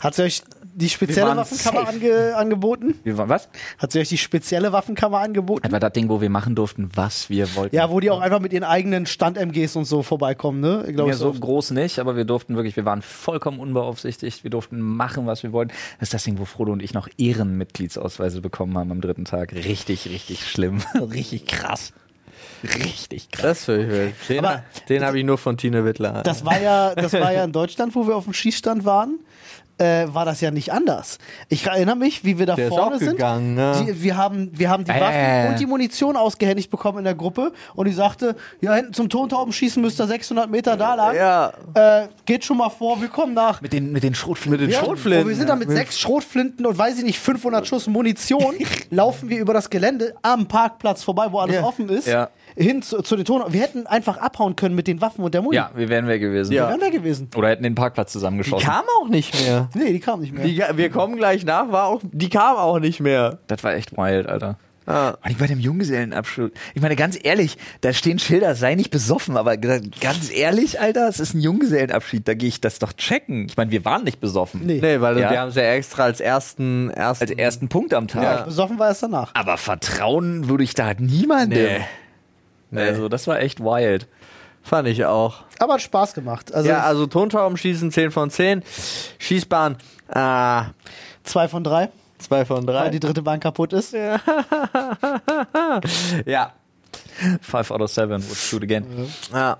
Hat 0.00 0.14
sie 0.14 0.22
euch 0.24 0.42
die 0.74 0.88
spezielle 0.88 1.36
Waffenkammer 1.36 1.88
ange 1.88 2.34
angeboten? 2.36 2.94
wir 3.04 3.18
waren 3.18 3.28
was? 3.28 3.48
Hat 3.78 3.92
sie 3.92 4.00
euch 4.00 4.08
die 4.08 4.18
spezielle 4.18 4.72
Waffenkammer 4.72 5.18
angeboten? 5.18 5.62
Das 5.62 5.72
war 5.72 5.80
das 5.80 5.92
Ding, 5.92 6.08
wo 6.08 6.20
wir 6.20 6.30
machen 6.30 6.54
durften, 6.54 6.90
was 6.94 7.28
wir 7.30 7.54
wollten. 7.54 7.74
Ja, 7.74 7.90
wo 7.90 8.00
die 8.00 8.10
auch 8.10 8.20
einfach 8.20 8.40
mit 8.40 8.52
ihren 8.52 8.64
eigenen 8.64 9.06
Stand-MGs 9.06 9.76
und 9.76 9.84
so 9.84 10.02
vorbeikommen, 10.02 10.60
ne? 10.60 10.84
Ich 10.88 10.94
glaube, 10.94 11.10
Ja, 11.10 11.16
so 11.16 11.32
so. 11.32 11.40
groß 11.40 11.72
nicht, 11.72 11.98
aber 11.98 12.16
wir 12.16 12.24
durften 12.24 12.56
wirklich, 12.56 12.76
wir 12.76 12.84
waren 12.84 13.02
vollkommen 13.02 13.58
unbeaufsichtigt, 13.60 14.44
wir 14.44 14.50
durften 14.50 14.80
machen, 14.80 15.26
was 15.26 15.42
wir 15.42 15.52
wollten. 15.52 15.72
Das 15.98 16.08
ist 16.08 16.14
das 16.14 16.24
Ding, 16.24 16.38
wo 16.38 16.44
Frodo 16.44 16.72
und 16.72 16.82
ich 16.82 16.94
noch 16.94 17.08
Ehrenmitgliedsausweise 17.18 18.40
bekommen 18.40 18.76
haben 18.78 18.90
am 18.92 19.00
dritten 19.00 19.24
Tag. 19.24 19.52
Richtig, 19.52 20.06
richtig 20.08 20.46
schlimm. 20.48 20.80
richtig 20.94 21.46
krass. 21.46 21.92
Richtig 22.62 23.30
krass. 23.30 23.66
Das 23.66 23.78
ich. 23.78 24.26
Den, 24.28 24.44
Aber- 24.44 24.62
den 24.88 25.04
habe 25.04 25.18
ich 25.18 25.24
nur 25.24 25.38
von 25.38 25.56
Tine 25.56 25.84
Wittler. 25.84 26.22
Das 26.22 26.44
war 26.44 26.60
ja, 26.60 26.94
das 26.94 27.12
war 27.14 27.32
ja 27.32 27.44
in 27.44 27.52
Deutschland, 27.52 27.94
wo 27.94 28.06
wir 28.06 28.16
auf 28.16 28.24
dem 28.24 28.32
Schießstand 28.34 28.84
waren. 28.84 29.18
Äh, 29.80 30.12
war 30.12 30.24
das 30.26 30.40
ja 30.42 30.50
nicht 30.50 30.72
anders. 30.72 31.18
Ich 31.48 31.66
erinnere 31.66 31.96
mich, 31.96 32.24
wie 32.24 32.38
wir 32.38 32.44
da 32.46 32.54
Der 32.54 32.66
ist 32.68 32.74
vorne 32.74 32.96
auch 32.96 32.98
sind. 33.00 33.12
gegangen, 33.12 33.54
ne? 33.54 33.72
Die, 33.86 34.02
wir 34.02 34.16
haben, 34.16 34.50
wir 34.52 34.68
haben 34.68 34.84
die 34.84 34.90
Ja, 34.92 35.00
Waffen 35.00 35.14
ja, 35.14 35.28
ja, 35.38 35.44
ja. 35.44 35.50
und 35.50 35.58
die 35.58 35.66
Munition 35.66 36.16
ausgehändigt 36.16 36.70
bekommen 36.70 36.98
in 36.98 37.04
der 37.04 37.14
Gruppe 37.14 37.52
und 37.74 37.86
die 37.88 37.92
sagte, 37.94 38.36
ja, 38.60 38.74
hinten 38.74 38.92
zum 38.92 39.08
Tontaubenschießen 39.08 39.80
müsst 39.80 40.00
ihr 40.00 40.06
600 40.06 40.50
Meter 40.50 40.76
da 40.76 40.94
lang. 40.94 41.16
Ja. 41.16 41.52
Äh, 41.74 42.08
geht 42.26 42.44
schon 42.44 42.58
mal 42.58 42.68
vor, 42.68 43.00
wir 43.00 43.08
kommen 43.08 43.32
nach. 43.34 43.60
Mit 43.62 43.72
den, 43.72 43.90
mit 43.92 44.02
den 44.02 44.14
Schrotflinten. 44.14 44.60
Mit 44.60 44.70
den 44.70 44.74
Ja, 44.78 44.84
Schrotflinten. 44.84 45.22
und 45.24 45.28
wir 45.30 45.36
sind 45.36 45.48
da 45.48 45.56
mit 45.56 45.70
sechs 45.70 45.98
Schrotflinten 45.98 46.66
und 46.66 46.76
weiß 46.76 46.98
ich 46.98 47.04
nicht, 47.04 47.18
500 47.18 47.66
Schuss 47.66 47.86
Munition, 47.86 48.54
laufen 48.90 49.28
wir 49.30 49.38
über 49.38 49.54
das 49.54 49.70
Gelände 49.70 50.14
am 50.22 50.46
Parkplatz 50.46 51.02
vorbei, 51.02 51.26
wo 51.30 51.38
alles 51.38 51.56
Ja. 51.56 51.62
offen 51.64 51.88
ist, 51.88 52.06
Ja. 52.06 52.28
Hin 52.56 52.82
zu, 52.82 53.02
zu 53.02 53.16
den 53.16 53.24
Ton. 53.24 53.42
Wir 53.48 53.60
hätten 53.62 53.86
einfach 53.86 54.16
abhauen 54.18 54.56
können 54.56 54.74
mit 54.74 54.86
den 54.86 55.00
Waffen 55.00 55.24
und 55.24 55.34
der 55.34 55.42
Muni. 55.42 55.56
Ja, 55.56 55.70
wir 55.74 55.88
wären 55.88 56.06
weg 56.06 56.20
gewesen. 56.20 56.52
Ja. 56.52 56.64
Wir 56.66 56.70
wären 56.70 56.80
da 56.80 56.88
gewesen. 56.90 57.28
Oder 57.36 57.48
hätten 57.48 57.62
den 57.62 57.74
Parkplatz 57.74 58.08
Die 58.12 58.18
zusammengeschossen. 58.18 58.66
kam 58.68 58.84
auch 59.00 59.08
nicht 59.08 59.40
mehr. 59.42 59.68
Nee, 59.74 59.92
die 59.92 60.00
kam 60.00 60.20
nicht 60.20 60.32
mehr. 60.32 60.44
Die, 60.44 60.62
wir 60.76 60.90
kommen 60.90 61.16
gleich 61.16 61.44
nach, 61.44 61.70
war 61.72 61.86
auch, 61.86 62.00
die 62.02 62.28
kam 62.28 62.56
auch 62.56 62.78
nicht 62.78 63.00
mehr. 63.00 63.38
Das 63.46 63.62
war 63.64 63.74
echt 63.74 63.96
wild, 63.96 64.26
Alter. 64.26 64.56
Ah. 64.86 65.10
Und 65.22 65.30
ich 65.30 65.36
bei 65.36 65.46
dem 65.46 65.60
Junggesellenabschied. 65.60 66.52
Ich 66.74 66.82
meine, 66.82 66.96
ganz 66.96 67.16
ehrlich, 67.22 67.58
da 67.80 67.92
stehen 67.92 68.18
Schilder, 68.18 68.56
sei 68.56 68.74
nicht 68.74 68.90
besoffen, 68.90 69.36
aber 69.36 69.56
ganz 69.56 70.32
ehrlich, 70.34 70.80
Alter, 70.80 71.06
es 71.08 71.20
ist 71.20 71.34
ein 71.34 71.40
Junggesellenabschied, 71.40 72.26
da 72.26 72.34
gehe 72.34 72.48
ich 72.48 72.60
das 72.60 72.80
doch 72.80 72.92
checken. 72.94 73.46
Ich 73.46 73.56
meine, 73.56 73.70
wir 73.70 73.84
waren 73.84 74.02
nicht 74.02 74.20
besoffen. 74.20 74.62
Nee. 74.64 74.80
Nee, 74.82 75.00
weil 75.00 75.18
Ja. 75.20 75.30
wir 75.30 75.40
haben 75.40 75.50
es 75.50 75.54
ja 75.54 75.62
extra 75.62 76.04
als 76.04 76.20
ersten, 76.20 76.90
ersten 76.90 77.22
Als 77.24 77.30
ersten 77.38 77.68
Punkt 77.68 77.94
am 77.94 78.08
Tag. 78.08 78.22
Ja. 78.22 78.42
Besoffen 78.42 78.80
war 78.80 78.88
erst 78.88 79.04
danach. 79.04 79.30
Aber 79.34 79.58
vertrauen 79.58 80.48
würde 80.48 80.64
ich 80.64 80.74
da 80.74 80.92
niemandem. 80.98 81.62
Nee. 81.62 81.80
Also, 82.74 83.08
das 83.08 83.26
war 83.26 83.40
echt 83.40 83.60
wild. 83.60 84.06
fand 84.62 84.88
ich 84.88 85.04
auch. 85.04 85.44
Aber 85.58 85.74
hat 85.74 85.82
Spaß 85.82 86.14
gemacht. 86.14 86.54
Also, 86.54 86.68
ja, 86.68 86.82
also 86.82 87.06
Tontaubenschießen 87.06 87.90
10 87.90 88.10
von 88.10 88.30
10. 88.30 88.62
Schießbahn 89.18 89.76
ah, 90.08 90.66
zwei 91.24 91.48
von 91.48 91.64
drei, 91.64 91.90
2 92.18 92.44
von 92.44 92.66
weil 92.66 92.74
3. 92.74 92.88
die 92.90 93.00
dritte 93.00 93.22
Bahn 93.22 93.40
kaputt 93.40 93.72
ist. 93.72 93.94
Ja. 93.94 94.20
Five 97.40 97.70
out 97.70 97.82
of 97.82 97.90
seven 97.90 98.22
would 98.22 98.36
shoot 98.36 98.62
again. 98.62 98.86
ja. 99.32 99.58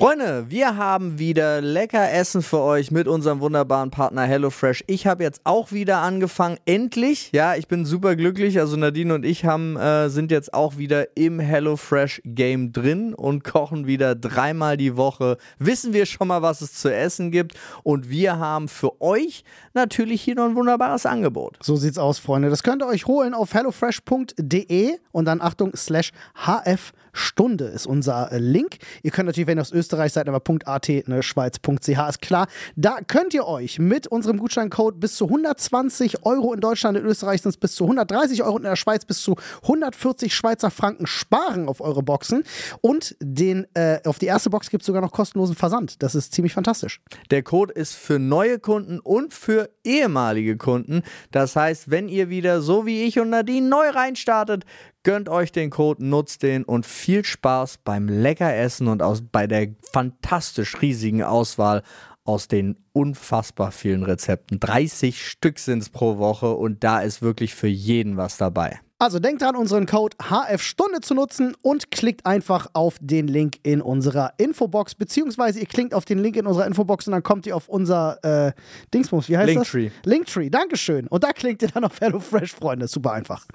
Freunde, 0.00 0.46
wir 0.48 0.78
haben 0.78 1.18
wieder 1.18 1.60
lecker 1.60 2.10
Essen 2.10 2.40
für 2.40 2.60
euch 2.60 2.90
mit 2.90 3.06
unserem 3.06 3.40
wunderbaren 3.40 3.90
Partner 3.90 4.22
HelloFresh. 4.22 4.82
Ich 4.86 5.06
habe 5.06 5.22
jetzt 5.22 5.42
auch 5.44 5.72
wieder 5.72 5.98
angefangen, 5.98 6.56
endlich. 6.64 7.28
Ja, 7.32 7.54
ich 7.54 7.68
bin 7.68 7.84
super 7.84 8.16
glücklich. 8.16 8.58
Also 8.58 8.78
Nadine 8.78 9.14
und 9.14 9.26
ich 9.26 9.44
haben, 9.44 9.76
äh, 9.76 10.08
sind 10.08 10.30
jetzt 10.30 10.54
auch 10.54 10.78
wieder 10.78 11.18
im 11.18 11.38
HelloFresh 11.38 12.22
Game 12.24 12.72
drin 12.72 13.12
und 13.12 13.44
kochen 13.44 13.86
wieder 13.86 14.14
dreimal 14.14 14.78
die 14.78 14.96
Woche. 14.96 15.36
Wissen 15.58 15.92
wir 15.92 16.06
schon 16.06 16.28
mal, 16.28 16.40
was 16.40 16.62
es 16.62 16.72
zu 16.72 16.88
essen 16.88 17.30
gibt. 17.30 17.52
Und 17.82 18.08
wir 18.08 18.38
haben 18.38 18.68
für 18.68 19.02
euch 19.02 19.44
natürlich 19.74 20.22
hier 20.22 20.34
noch 20.34 20.46
ein 20.46 20.56
wunderbares 20.56 21.04
Angebot. 21.04 21.58
So 21.60 21.76
sieht's 21.76 21.98
aus, 21.98 22.18
Freunde. 22.18 22.48
Das 22.48 22.62
könnt 22.62 22.82
ihr 22.82 22.86
euch 22.86 23.04
holen 23.04 23.34
auf 23.34 23.52
hellofresh.de 23.52 24.96
und 25.12 25.26
dann 25.26 25.42
Achtung, 25.42 25.72
slash 25.76 26.12
HF 26.46 26.94
Stunde 27.12 27.66
ist 27.66 27.86
unser 27.86 28.32
äh, 28.32 28.38
Link. 28.38 28.78
Ihr 29.02 29.10
könnt 29.10 29.26
natürlich, 29.26 29.46
wenn 29.46 29.58
ihr 29.58 29.62
aus 29.62 29.72
Österreich 29.72 30.12
seid, 30.12 30.28
aber 30.28 30.42
.at, 30.64 30.88
ne, 31.06 31.22
schweiz.ch 31.22 31.88
ist 31.88 32.22
klar. 32.22 32.46
Da 32.76 32.98
könnt 33.06 33.34
ihr 33.34 33.46
euch 33.46 33.78
mit 33.78 34.06
unserem 34.06 34.38
Gutscheincode 34.38 34.98
bis 34.98 35.16
zu 35.16 35.26
120 35.26 36.24
Euro 36.24 36.52
in 36.54 36.60
Deutschland, 36.60 36.98
in 36.98 37.04
Österreich 37.04 37.42
sind 37.42 37.50
es 37.50 37.56
bis 37.56 37.74
zu 37.74 37.84
130 37.84 38.42
Euro 38.42 38.56
und 38.56 38.62
in 38.62 38.70
der 38.70 38.76
Schweiz 38.76 39.04
bis 39.04 39.22
zu 39.22 39.36
140 39.62 40.34
Schweizer 40.34 40.70
Franken 40.70 41.06
sparen 41.06 41.68
auf 41.68 41.80
eure 41.80 42.02
Boxen. 42.02 42.44
Und 42.80 43.16
den, 43.20 43.66
äh, 43.74 44.00
auf 44.04 44.18
die 44.18 44.26
erste 44.26 44.50
Box 44.50 44.70
gibt 44.70 44.82
es 44.82 44.86
sogar 44.86 45.02
noch 45.02 45.12
kostenlosen 45.12 45.56
Versand. 45.56 46.02
Das 46.02 46.14
ist 46.14 46.32
ziemlich 46.32 46.52
fantastisch. 46.52 47.00
Der 47.30 47.42
Code 47.42 47.72
ist 47.72 47.94
für 47.94 48.18
neue 48.18 48.58
Kunden 48.58 49.00
und 49.00 49.34
für 49.34 49.70
ehemalige 49.84 50.56
Kunden. 50.56 51.02
Das 51.30 51.56
heißt, 51.56 51.90
wenn 51.90 52.08
ihr 52.08 52.28
wieder 52.28 52.60
so 52.60 52.86
wie 52.86 53.04
ich 53.04 53.18
und 53.18 53.30
Nadine 53.30 53.68
neu 53.68 53.90
reinstartet, 53.90 54.64
gönnt 55.02 55.28
euch 55.28 55.52
den 55.52 55.70
Code, 55.70 56.04
nutzt 56.04 56.42
den 56.42 56.64
und 56.64 56.86
viel 56.86 57.24
Spaß 57.24 57.78
beim 57.84 58.08
lecker 58.08 58.54
Essen 58.54 58.88
und 58.88 59.02
aus, 59.02 59.22
bei 59.22 59.46
der 59.46 59.68
fantastisch 59.92 60.80
riesigen 60.82 61.22
Auswahl 61.22 61.82
aus 62.24 62.48
den 62.48 62.76
unfassbar 62.92 63.72
vielen 63.72 64.02
Rezepten. 64.02 64.60
30 64.60 65.26
Stück 65.26 65.58
sind 65.58 65.82
es 65.82 65.88
pro 65.88 66.18
Woche 66.18 66.54
und 66.54 66.84
da 66.84 67.00
ist 67.00 67.22
wirklich 67.22 67.54
für 67.54 67.66
jeden 67.66 68.16
was 68.16 68.36
dabei. 68.36 68.80
Also 68.98 69.18
denkt 69.18 69.40
dran, 69.40 69.56
unseren 69.56 69.86
Code 69.86 70.14
HF-Stunde 70.22 71.00
zu 71.00 71.14
nutzen 71.14 71.56
und 71.62 71.90
klickt 71.90 72.26
einfach 72.26 72.68
auf 72.74 72.96
den 73.00 73.28
Link 73.28 73.56
in 73.62 73.80
unserer 73.80 74.34
Infobox, 74.36 74.94
beziehungsweise 74.94 75.58
ihr 75.58 75.66
klickt 75.66 75.94
auf 75.94 76.04
den 76.04 76.18
Link 76.18 76.36
in 76.36 76.46
unserer 76.46 76.66
Infobox 76.66 77.06
und 77.06 77.12
dann 77.12 77.22
kommt 77.22 77.46
ihr 77.46 77.56
auf 77.56 77.66
unser 77.70 78.22
äh, 78.22 78.52
Dingsbums, 78.92 79.30
wie 79.30 79.38
heißt 79.38 79.54
Linktree. 79.54 79.88
das? 79.88 80.04
Linktree, 80.04 80.50
Dankeschön. 80.50 81.06
Und 81.06 81.24
da 81.24 81.32
klickt 81.32 81.62
ihr 81.62 81.68
dann 81.68 81.84
auf 81.84 81.98
HelloFresh, 81.98 82.52
Freunde. 82.52 82.88
Super 82.88 83.12
einfach. 83.12 83.46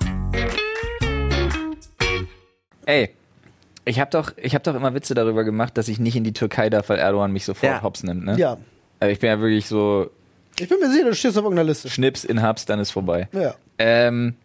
Ey, 2.86 3.10
ich 3.86 4.00
habe 4.00 4.10
doch, 4.12 4.34
ich 4.38 4.56
hab 4.56 4.64
doch 4.64 4.76
immer 4.76 4.94
Witze 4.94 5.14
darüber 5.14 5.44
gemacht, 5.44 5.78
dass 5.78 5.88
ich 5.88 6.00
nicht 6.00 6.16
in 6.16 6.24
die 6.24 6.34
Türkei 6.34 6.70
darf, 6.70 6.90
weil 6.90 7.00
Erdogan 7.00 7.32
mich 7.32 7.46
sofort 7.46 7.72
Ja. 7.72 7.82
hops 7.84 8.04
nimmt. 8.04 8.26
Ne? 8.26 8.38
Ja. 8.38 8.58
Also 9.00 9.12
ich 9.12 9.20
bin 9.20 9.30
ja 9.30 9.40
wirklich 9.40 9.68
so 9.68 10.10
Ich 10.60 10.70
bin 10.70 10.80
mir 10.80 10.90
sicher, 10.92 11.06
du 11.06 11.16
stehst 11.16 11.38
auf 11.38 11.44
irgendeiner 11.44 11.68
Liste. 11.68 11.90
Schnips 11.90 12.24
in 12.24 12.42
Hubs, 12.48 12.66
dann 12.66 12.80
ist 12.80 12.92
vorbei. 12.92 13.28
Ja. 13.34 13.56
Ähm, 13.78 14.36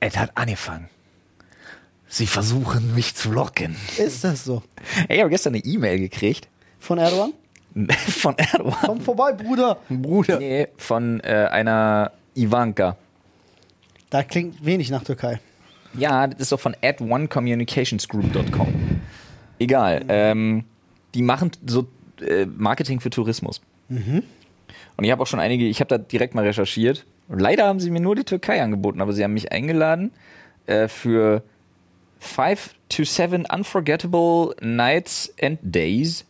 es 0.00 0.16
hat 0.16 0.30
angefangen. 0.34 0.88
Sie 2.08 2.26
versuchen 2.26 2.94
mich 2.94 3.14
zu 3.14 3.32
locken. 3.32 3.76
Ist 3.98 4.24
das 4.24 4.44
so? 4.44 4.62
Ey, 5.08 5.16
ich 5.16 5.20
habe 5.20 5.30
gestern 5.30 5.54
eine 5.54 5.64
E-Mail 5.64 5.98
gekriegt 5.98 6.48
Von 6.78 6.98
Erdogan? 6.98 7.32
von 8.08 8.38
Erdogan. 8.38 8.76
Komm 8.84 9.00
vorbei, 9.00 9.32
Bruder. 9.32 9.78
Bruder. 9.88 10.38
Nee, 10.38 10.68
von 10.78 11.20
äh, 11.20 11.48
einer 11.50 12.12
Ivanka. 12.34 12.96
Da 14.08 14.22
klingt 14.22 14.64
wenig 14.64 14.88
nach 14.90 15.02
Türkei. 15.04 15.40
Ja, 15.98 16.26
das 16.26 16.40
ist 16.40 16.52
doch 16.52 16.60
von 16.60 16.76
at 16.82 17.00
onecommunicationsgroup.com. 17.00 19.00
Egal. 19.58 20.04
Ähm, 20.08 20.64
die 21.14 21.22
machen 21.22 21.50
so 21.66 21.86
äh, 22.20 22.46
Marketing 22.46 23.00
für 23.00 23.10
Tourismus. 23.10 23.60
Und 24.96 25.04
ich 25.04 25.10
habe 25.10 25.22
auch 25.22 25.26
schon 25.26 25.40
einige, 25.40 25.66
ich 25.66 25.80
habe 25.80 25.88
da 25.88 25.98
direkt 25.98 26.34
mal 26.34 26.44
recherchiert. 26.44 27.06
Und 27.28 27.40
leider 27.40 27.66
haben 27.66 27.80
sie 27.80 27.90
mir 27.90 28.00
nur 28.00 28.14
die 28.14 28.24
Türkei 28.24 28.62
angeboten, 28.62 29.00
aber 29.00 29.12
sie 29.12 29.24
haben 29.24 29.34
mich 29.34 29.52
eingeladen 29.52 30.12
äh, 30.66 30.88
für 30.88 31.42
five 32.18 32.74
to 32.88 33.04
seven 33.04 33.46
unforgettable 33.46 34.54
nights 34.60 35.32
and 35.40 35.58
days 35.62 36.24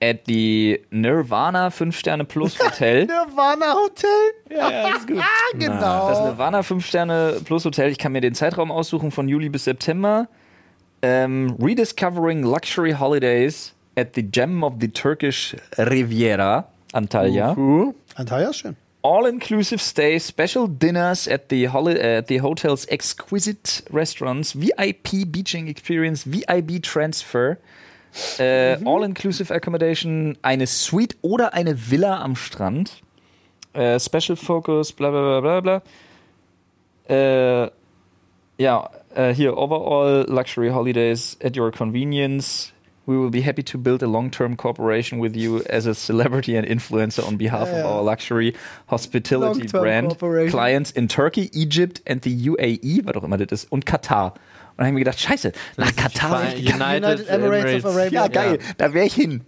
at 0.00 0.26
the 0.26 0.80
Nirvana 0.90 1.70
5 1.70 1.94
Sterne 1.96 2.24
Plus 2.24 2.58
Hotel. 2.62 3.06
Nirvana 3.06 3.74
Hotel? 3.74 4.08
ja, 4.50 4.70
ja, 4.70 4.96
ist 4.96 5.06
gut. 5.06 5.18
Ah, 5.20 5.56
genau. 5.58 6.08
Das 6.08 6.20
Nirvana 6.20 6.62
5 6.62 6.84
Sterne 6.84 7.40
Plus 7.44 7.64
Hotel. 7.64 7.90
Ich 7.90 7.98
kann 7.98 8.12
mir 8.12 8.20
den 8.20 8.34
Zeitraum 8.34 8.70
aussuchen 8.70 9.10
von 9.10 9.28
Juli 9.28 9.48
bis 9.48 9.64
September. 9.64 10.28
Ähm, 11.02 11.56
Rediscovering 11.60 12.42
Luxury 12.42 12.92
Holidays 12.92 13.74
at 13.96 14.14
the 14.14 14.22
Gem 14.22 14.62
of 14.62 14.74
the 14.80 14.88
Turkish 14.88 15.56
Riviera, 15.78 16.66
Antalya. 16.92 17.56
Uh, 17.56 17.94
Antalya 18.14 18.50
ist 18.50 18.58
schön. 18.58 18.76
All-inclusive 19.02 19.80
stay, 19.80 20.18
special 20.18 20.66
dinners 20.66 21.28
at 21.28 21.48
the, 21.48 21.66
at 21.66 22.26
the 22.26 22.38
hotel's 22.40 22.86
exquisite 22.88 23.84
restaurants, 23.90 24.52
VIP 24.52 25.30
beaching 25.30 25.68
experience, 25.68 26.24
VIB 26.24 26.82
transfer, 26.82 27.56
äh, 28.38 28.78
all-inclusive 28.84 29.52
accommodation, 29.52 30.36
eine 30.42 30.66
Suite 30.66 31.16
oder 31.22 31.54
eine 31.54 31.90
Villa 31.90 32.20
am 32.20 32.36
Strand, 32.36 33.02
äh, 33.72 33.98
special 34.00 34.36
focus, 34.36 34.92
bla 34.92 35.10
bla 35.10 35.40
bla 35.40 35.60
bla 35.60 35.60
bla. 35.60 35.82
Äh, 37.08 37.70
ja, 38.58 38.90
äh, 39.14 39.34
hier, 39.34 39.56
overall 39.56 40.24
luxury 40.28 40.70
holidays 40.70 41.36
at 41.42 41.56
your 41.56 41.70
convenience. 41.70 42.72
We 43.06 43.16
will 43.16 43.30
be 43.30 43.40
happy 43.40 43.62
to 43.62 43.78
build 43.78 44.02
a 44.02 44.06
long-term 44.06 44.56
cooperation 44.56 45.20
with 45.20 45.36
you 45.36 45.62
as 45.70 45.86
a 45.86 45.94
celebrity 45.94 46.56
and 46.56 46.66
influencer 46.66 47.24
on 47.24 47.38
behalf 47.38 47.68
ja. 47.68 47.78
of 47.78 47.84
our 47.84 48.02
luxury 48.02 48.54
hospitality 48.88 49.68
brand. 49.68 50.18
Clients 50.18 50.90
in 50.90 51.06
Turkey, 51.06 51.48
Egypt 51.52 52.02
and 52.04 52.24
the 52.24 52.48
UAE, 52.50 53.06
was 53.06 53.14
auch 53.14 53.22
immer 53.22 53.36
das 53.38 53.62
ist, 53.62 53.70
und 53.70 53.86
Katar. 53.86 54.34
Und 54.78 54.82
dann 54.82 54.86
habe 54.86 54.88
ich 54.88 54.94
mir 54.94 55.00
gedacht, 55.00 55.20
scheiße, 55.20 55.52
nach 55.76 55.94
Katar 55.96 56.46
gegangen. 56.54 57.04
United 57.04 57.28
Emirates 57.28 57.84
of 57.84 57.94
Arabia. 57.96 58.22
Ja, 58.22 58.28
geil, 58.28 58.58
da 58.78 58.92
wäre 58.92 59.06
ich 59.06 59.14
hin. 59.14 59.42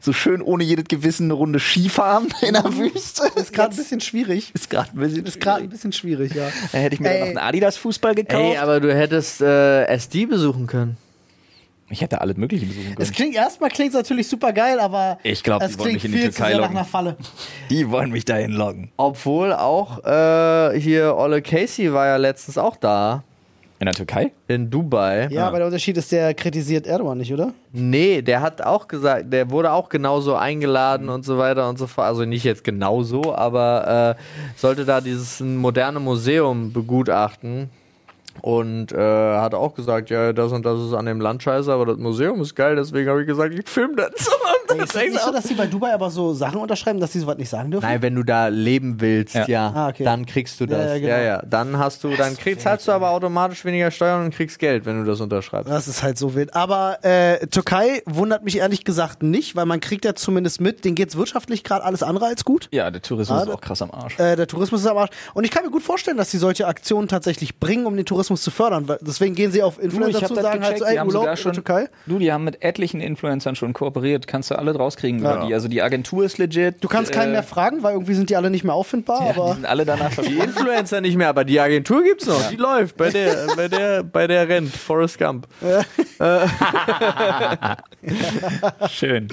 So 0.00 0.12
schön 0.12 0.42
ohne 0.42 0.64
jedes 0.64 0.86
Gewissen 0.86 1.24
eine 1.24 1.34
Runde 1.34 1.58
Skifahren 1.60 2.28
in 2.42 2.54
der 2.54 2.64
Wüste. 2.76 3.24
Ist 3.36 3.52
gerade 3.52 3.74
ein 3.74 3.76
bisschen 3.76 4.00
schwierig. 4.00 4.50
Ist 4.54 4.68
gerade 4.70 4.90
ein 4.92 4.98
bisschen 4.98 5.24
Ist 5.26 5.40
gerade 5.40 5.62
ein 5.64 5.68
bisschen 5.70 5.92
schwierig, 5.92 6.34
ja. 6.34 6.48
Da 6.72 6.78
hätte 6.78 6.94
ich 6.94 7.00
mir 7.00 7.18
noch 7.20 7.26
einen 7.26 7.38
Adidas-Fußball 7.38 8.14
gekauft. 8.14 8.42
Ey, 8.42 8.56
aber 8.58 8.80
du 8.80 8.94
hättest 8.94 9.40
äh, 9.42 9.84
SD 9.86 10.26
besuchen 10.26 10.66
können. 10.66 10.96
ich 11.90 12.00
hätte 12.00 12.20
alles 12.20 12.36
Mögliche 12.36 12.66
besuchen 12.66 12.88
Es 12.92 12.96
können. 12.96 13.12
klingt 13.12 13.34
erstmal 13.36 13.70
klingt 13.70 13.92
natürlich 13.94 14.28
super 14.28 14.52
geil, 14.52 14.78
aber 14.80 15.18
Ich 15.22 15.42
glaub, 15.42 15.60
die 15.60 15.66
es 15.66 15.78
wollen 15.78 15.92
mich 15.94 16.04
in 16.04 16.12
die 16.12 16.20
Türkei 16.20 16.52
nach 16.52 16.58
locken. 16.60 16.76
einer 16.76 16.84
Falle. 16.86 17.16
Die 17.70 17.90
wollen 17.90 18.10
mich 18.10 18.24
dahin 18.24 18.52
loggen. 18.52 18.90
Obwohl 18.96 19.52
auch 19.52 20.04
äh, 20.04 20.78
hier 20.80 21.16
Olle 21.16 21.42
Casey 21.42 21.92
war 21.92 22.06
ja 22.06 22.16
letztens 22.16 22.56
auch 22.58 22.76
da. 22.76 23.24
In 23.78 23.84
der 23.84 23.94
Türkei? 23.94 24.32
In 24.48 24.70
Dubai. 24.70 25.28
Ja, 25.30 25.46
aber 25.46 25.58
der 25.58 25.66
Unterschied 25.66 25.98
ist, 25.98 26.10
der 26.10 26.32
kritisiert 26.32 26.86
Erdogan 26.86 27.18
nicht, 27.18 27.32
oder? 27.32 27.52
Nee, 27.72 28.22
der 28.22 28.40
hat 28.40 28.62
auch 28.62 28.88
gesagt, 28.88 29.30
der 29.32 29.50
wurde 29.50 29.70
auch 29.72 29.90
genauso 29.90 30.34
eingeladen 30.34 31.10
und 31.10 31.26
so 31.26 31.36
weiter 31.36 31.68
und 31.68 31.78
so 31.78 31.86
fort. 31.86 32.06
Also 32.06 32.24
nicht 32.24 32.44
jetzt 32.44 32.64
genauso, 32.64 33.34
aber 33.34 34.16
äh, 34.16 34.22
sollte 34.58 34.86
da 34.86 35.02
dieses 35.02 35.40
moderne 35.40 36.00
Museum 36.00 36.72
begutachten. 36.72 37.68
Und 38.46 38.92
äh, 38.92 38.96
hat 38.96 39.54
auch 39.54 39.74
gesagt, 39.74 40.08
ja, 40.08 40.32
das 40.32 40.52
und 40.52 40.64
das 40.64 40.78
ist 40.78 40.92
an 40.92 41.04
dem 41.06 41.20
Land 41.20 41.42
scheiße, 41.42 41.72
aber 41.72 41.84
das 41.84 41.96
Museum 41.96 42.40
ist 42.42 42.54
geil, 42.54 42.76
deswegen 42.76 43.10
habe 43.10 43.20
ich 43.22 43.26
gesagt, 43.26 43.52
ich 43.52 43.68
film 43.68 43.96
das. 43.96 44.10
Ey, 44.68 44.78
ist 44.82 44.94
das 44.94 45.02
nicht 45.04 45.20
so, 45.20 45.32
dass 45.32 45.44
die 45.44 45.54
bei 45.54 45.66
Dubai 45.66 45.92
aber 45.94 46.10
so 46.10 46.32
Sachen 46.32 46.60
unterschreiben, 46.60 47.00
dass 47.00 47.10
die 47.12 47.18
sowas 47.18 47.38
nicht 47.38 47.48
sagen 47.48 47.70
dürfen? 47.72 47.84
Nein, 47.86 48.02
wenn 48.02 48.14
du 48.14 48.22
da 48.22 48.46
leben 48.48 49.00
willst, 49.00 49.34
ja, 49.34 49.46
Ja. 49.48 49.72
Ah, 49.74 49.88
okay. 49.88 50.04
dann 50.04 50.26
kriegst 50.26 50.60
du 50.60 50.64
Ja, 50.64 50.70
das. 50.78 50.86
ja, 50.86 50.94
Ja, 50.96 51.16
genau. 51.16 51.24
ja, 51.28 51.42
Dann 51.44 51.78
hast 51.78 52.04
du, 52.04 52.14
dann 52.16 52.36
kriegst, 52.36 52.60
zahlst 52.62 52.86
du 52.86 52.92
aber 52.92 53.10
automatisch 53.10 53.64
weniger 53.64 53.90
Steuern 53.90 54.24
und 54.26 54.34
kriegst 54.34 54.58
Geld, 54.60 54.86
wenn 54.86 55.00
du 55.04 55.10
das 55.10 55.20
unterschreibst. 55.20 55.68
Das 55.70 55.88
ist 55.88 56.02
halt 56.04 56.16
so 56.16 56.34
wild. 56.36 56.54
Aber 56.54 56.98
äh, 57.04 57.46
Türkei 57.48 58.02
wundert 58.06 58.44
mich 58.44 58.58
ehrlich 58.58 58.84
gesagt 58.84 59.22
nicht, 59.24 59.56
weil 59.56 59.66
man 59.66 59.80
kriegt 59.80 60.04
ja 60.04 60.14
zumindest 60.14 60.60
mit, 60.60 60.84
denen 60.84 60.94
geht's 60.94 61.16
wirtschaftlich 61.16 61.64
gerade 61.64 61.84
alles 61.84 62.02
andere 62.04 62.26
als 62.26 62.44
gut. 62.44 62.68
Ja, 62.70 62.90
der 62.92 63.02
Tourismus 63.02 63.40
Ah, 63.40 63.42
ist 63.44 63.50
auch 63.50 63.60
krass 63.60 63.82
am 63.82 63.90
Arsch. 63.90 64.18
Äh, 64.20 64.36
der 64.36 64.46
Tourismus 64.46 64.82
ist 64.82 64.86
am 64.86 64.98
Arsch. 64.98 65.10
Und 65.34 65.42
ich 65.44 65.50
kann 65.50 65.64
mir 65.64 65.70
gut 65.70 65.82
vorstellen, 65.82 66.16
dass 66.16 66.30
sie 66.30 66.38
solche 66.38 66.66
Aktionen 66.68 67.08
tatsächlich 67.08 67.58
bringen, 67.58 67.86
um 67.86 67.96
den 67.96 68.04
Tourismus 68.06 68.35
zu 68.42 68.50
fördern. 68.50 68.88
Weil 68.88 68.98
deswegen 69.00 69.34
gehen 69.34 69.52
sie 69.52 69.62
auf 69.62 69.82
Influencer 69.82 70.20
hab 70.22 70.28
zu 70.28 70.34
das 70.34 70.44
sagen 70.44 70.62
halt 70.64 70.78
so, 70.78 70.84
gecheckt, 70.84 70.90
die 70.90 70.94
ey, 70.94 70.98
haben 70.98 71.08
Urlaub 71.08 71.28
in 71.28 71.36
schon, 71.36 71.52
der 71.52 71.64
Türkei. 71.64 71.88
Du, 72.06 72.18
die 72.18 72.32
haben 72.32 72.44
mit 72.44 72.62
etlichen 72.62 73.00
Influencern 73.00 73.56
schon 73.56 73.72
kooperiert. 73.72 74.26
Kannst 74.26 74.50
du 74.50 74.58
alle 74.58 74.74
rauskriegen 74.74 75.20
über 75.20 75.40
Ja. 75.40 75.46
die. 75.46 75.54
Also 75.54 75.68
die 75.68 75.82
Agentur 75.82 76.24
ist 76.24 76.38
legit. 76.38 76.82
Du 76.82 76.88
kannst 76.88 77.12
keinen 77.12 77.30
äh, 77.30 77.32
mehr 77.32 77.42
fragen, 77.42 77.82
weil 77.82 77.94
irgendwie 77.94 78.14
sind 78.14 78.30
die 78.30 78.36
alle 78.36 78.50
nicht 78.50 78.64
mehr 78.64 78.74
auffindbar, 78.74 79.26
Ja, 79.26 79.32
die 79.32 79.38
aber 79.40 79.54
sind 79.54 79.66
alle 79.66 79.84
danach 79.84 80.10
Die. 80.16 80.38
Influencer 80.38 81.00
nicht 81.00 81.16
mehr, 81.16 81.28
aber 81.28 81.44
die 81.44 81.60
Agentur 81.60 82.02
gibt's 82.02 82.26
noch. 82.26 82.48
Die 82.50 82.56
läuft 82.56 82.96
bei 82.96 83.10
der, 83.10 83.46
bei 83.56 83.68
der, 83.68 84.02
bei 84.02 84.26
der 84.26 84.48
rennt. 84.48 84.74
Forrest 84.74 85.18
Gump. 85.18 85.46
Schön. 88.90 89.28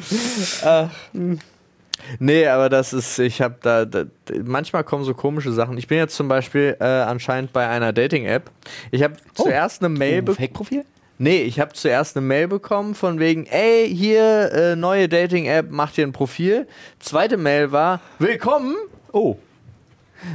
Nee, 2.20 2.48
aber 2.48 2.70
das 2.70 2.94
ist, 2.94 3.20
ich 3.20 3.42
habe 3.42 3.56
da, 3.62 3.86
da, 3.86 4.06
manchmal 4.44 4.84
kommen 4.84 5.04
so 5.04 5.14
komische 5.14 5.52
Sachen. 5.52 5.78
Ich 5.78 5.88
bin 5.88 5.98
jetzt 5.98 6.16
zum 6.16 6.28
Beispiel 6.28 6.78
äh, 6.80 6.84
anscheinend 6.84 7.54
bei 7.54 7.68
einer 7.68 7.94
Dating-App. 7.94 8.50
Ich 8.92 9.04
habe 9.04 9.16
zuerst 9.34 9.82
eine 9.84 9.90
Mail 9.90 10.22
bekommen. 10.22 10.38
Fake-Profil? 10.38 10.86
Nee, 11.20 11.44
ich 11.44 11.60
habe 11.60 11.74
zuerst 11.74 12.18
eine 12.18 12.26
Mail 12.26 12.48
bekommen 12.48 12.96
von 12.96 13.20
wegen, 13.20 13.46
ey, 13.46 13.88
hier, 13.88 14.52
äh, 14.52 14.76
neue 14.76 15.08
Dating-App, 15.08 15.68
mach 15.70 15.92
dir 15.92 16.06
ein 16.06 16.12
Profil. 16.12 16.68
Zweite 17.00 17.38
Mail 17.38 17.72
war, 17.72 18.02
willkommen. 18.20 18.76
Oh. 19.12 19.38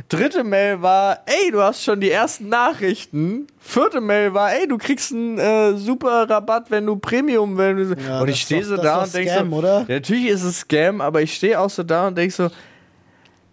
Dritte 0.09 0.45
Mail 0.45 0.83
war, 0.83 1.23
ey, 1.27 1.51
du 1.51 1.61
hast 1.63 1.83
schon 1.83 2.01
die 2.01 2.11
ersten 2.11 2.49
Nachrichten. 2.49 3.47
Vierte 3.59 4.01
Mail 4.01 4.35
war, 4.35 4.53
ey, 4.53 4.67
du 4.67 4.79
kriegst 4.79 5.13
einen 5.13 5.39
äh, 5.39 5.77
super 5.77 6.29
Rabatt, 6.29 6.71
wenn 6.71 6.87
du 6.87 6.97
Premium, 6.97 7.57
du 7.57 7.97
Ja, 8.07 8.21
und 8.21 8.29
ich 8.29 8.41
stehe 8.41 8.65
so 8.65 8.77
da 8.77 9.03
und 9.03 9.15
denke 9.15 9.31
Scam, 9.31 9.51
so, 9.51 9.57
oder? 9.57 9.85
Ja, 9.89 9.95
natürlich 9.95 10.27
ist 10.29 10.45
es 10.45 10.61
Scam, 10.61 11.01
aber 11.01 11.23
ich 11.23 11.35
stehe 11.35 11.59
auch 11.59 11.71
so 11.71 11.83
da 11.83 12.09
und 12.09 12.17
denke 12.17 12.35
so, 12.35 12.51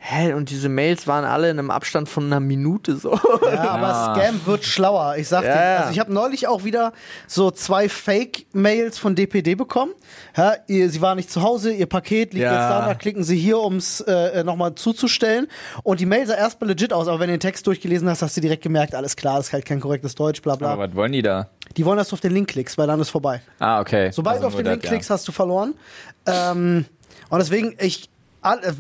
hä, 0.08 0.34
und 0.34 0.50
diese 0.52 0.70
Mails 0.70 1.08
waren 1.08 1.26
alle 1.26 1.50
in 1.50 1.58
einem 1.58 1.72
Abstand 1.72 2.08
von 2.10 2.26
einer 2.26 2.40
Minute 2.40 2.98
so. 2.98 3.20
Ja, 3.52 3.70
aber 3.72 4.16
Scam 4.20 4.40
wird 4.46 4.64
schlauer. 4.64 5.16
Ich 5.18 5.28
sag 5.28 5.44
Ja, 5.44 5.54
dir, 5.54 5.60
ja. 5.62 5.78
also 5.80 5.92
ich 5.92 6.00
habe 6.00 6.14
neulich 6.14 6.48
auch 6.48 6.64
wieder 6.64 6.94
so 7.28 7.50
zwei 7.52 7.90
Fake-Mails 7.90 8.98
von 8.98 9.16
DPD 9.16 9.56
bekommen. 9.56 9.92
Ja, 10.38 10.54
ihr, 10.68 10.90
sie 10.90 11.02
war 11.02 11.16
nicht 11.16 11.32
zu 11.32 11.42
Hause, 11.42 11.74
ihr 11.74 11.86
Paket 11.88 12.34
liegt 12.34 12.44
Ja. 12.44 12.52
jetzt 12.54 12.70
da, 12.70 12.86
da 12.86 12.94
klicken 12.94 13.24
sie 13.24 13.38
hier, 13.38 13.60
um 13.60 13.78
es 13.78 14.02
äh, 14.02 14.44
nochmal 14.44 14.76
zuzustellen. 14.76 15.48
Und 15.84 16.00
die 16.00 16.06
Mail 16.06 16.28
sah 16.28 16.36
erstmal 16.36 16.70
legit 16.70 16.94
aus, 16.94 17.08
aber 17.08 17.20
wenn 17.20 17.28
du 17.30 17.34
den 17.36 17.40
Text 17.40 17.66
durchgelesen 17.68 18.08
hast, 18.10 18.22
hast 18.22 18.38
du 18.38 18.42
direkt 18.42 18.64
gemerkt, 18.64 18.94
alles 18.96 19.16
klar, 19.16 19.38
das 19.38 19.48
ist 19.48 19.54
halt 19.54 19.66
kein 19.66 19.80
korrektes 19.80 20.16
Deutsch, 20.16 20.42
bla 20.42 20.56
bla. 20.56 20.74
Aber 20.74 20.88
was 20.90 20.96
wollen 20.96 21.12
die 21.12 21.22
da? 21.22 21.50
Die 21.78 21.86
wollen, 21.86 21.98
dass 21.98 22.10
du 22.10 22.14
auf 22.14 22.22
den 22.22 22.32
Link 22.34 22.50
klickst, 22.50 22.78
weil 22.78 22.88
dann 22.88 23.00
ist 23.02 23.10
vorbei. 23.10 23.42
Ah, 23.60 23.82
okay. 23.82 24.12
Sobald 24.12 24.36
Also 24.38 24.50
du 24.50 24.56
auf 24.56 24.56
den 24.62 24.68
Link 24.72 24.82
das, 24.84 24.90
klickst, 24.92 25.10
hast 25.10 25.28
du 25.28 25.32
verloren. 25.32 25.74
Ähm, 26.26 26.86
und 27.30 27.40
deswegen, 27.40 27.76
ich, 27.80 28.10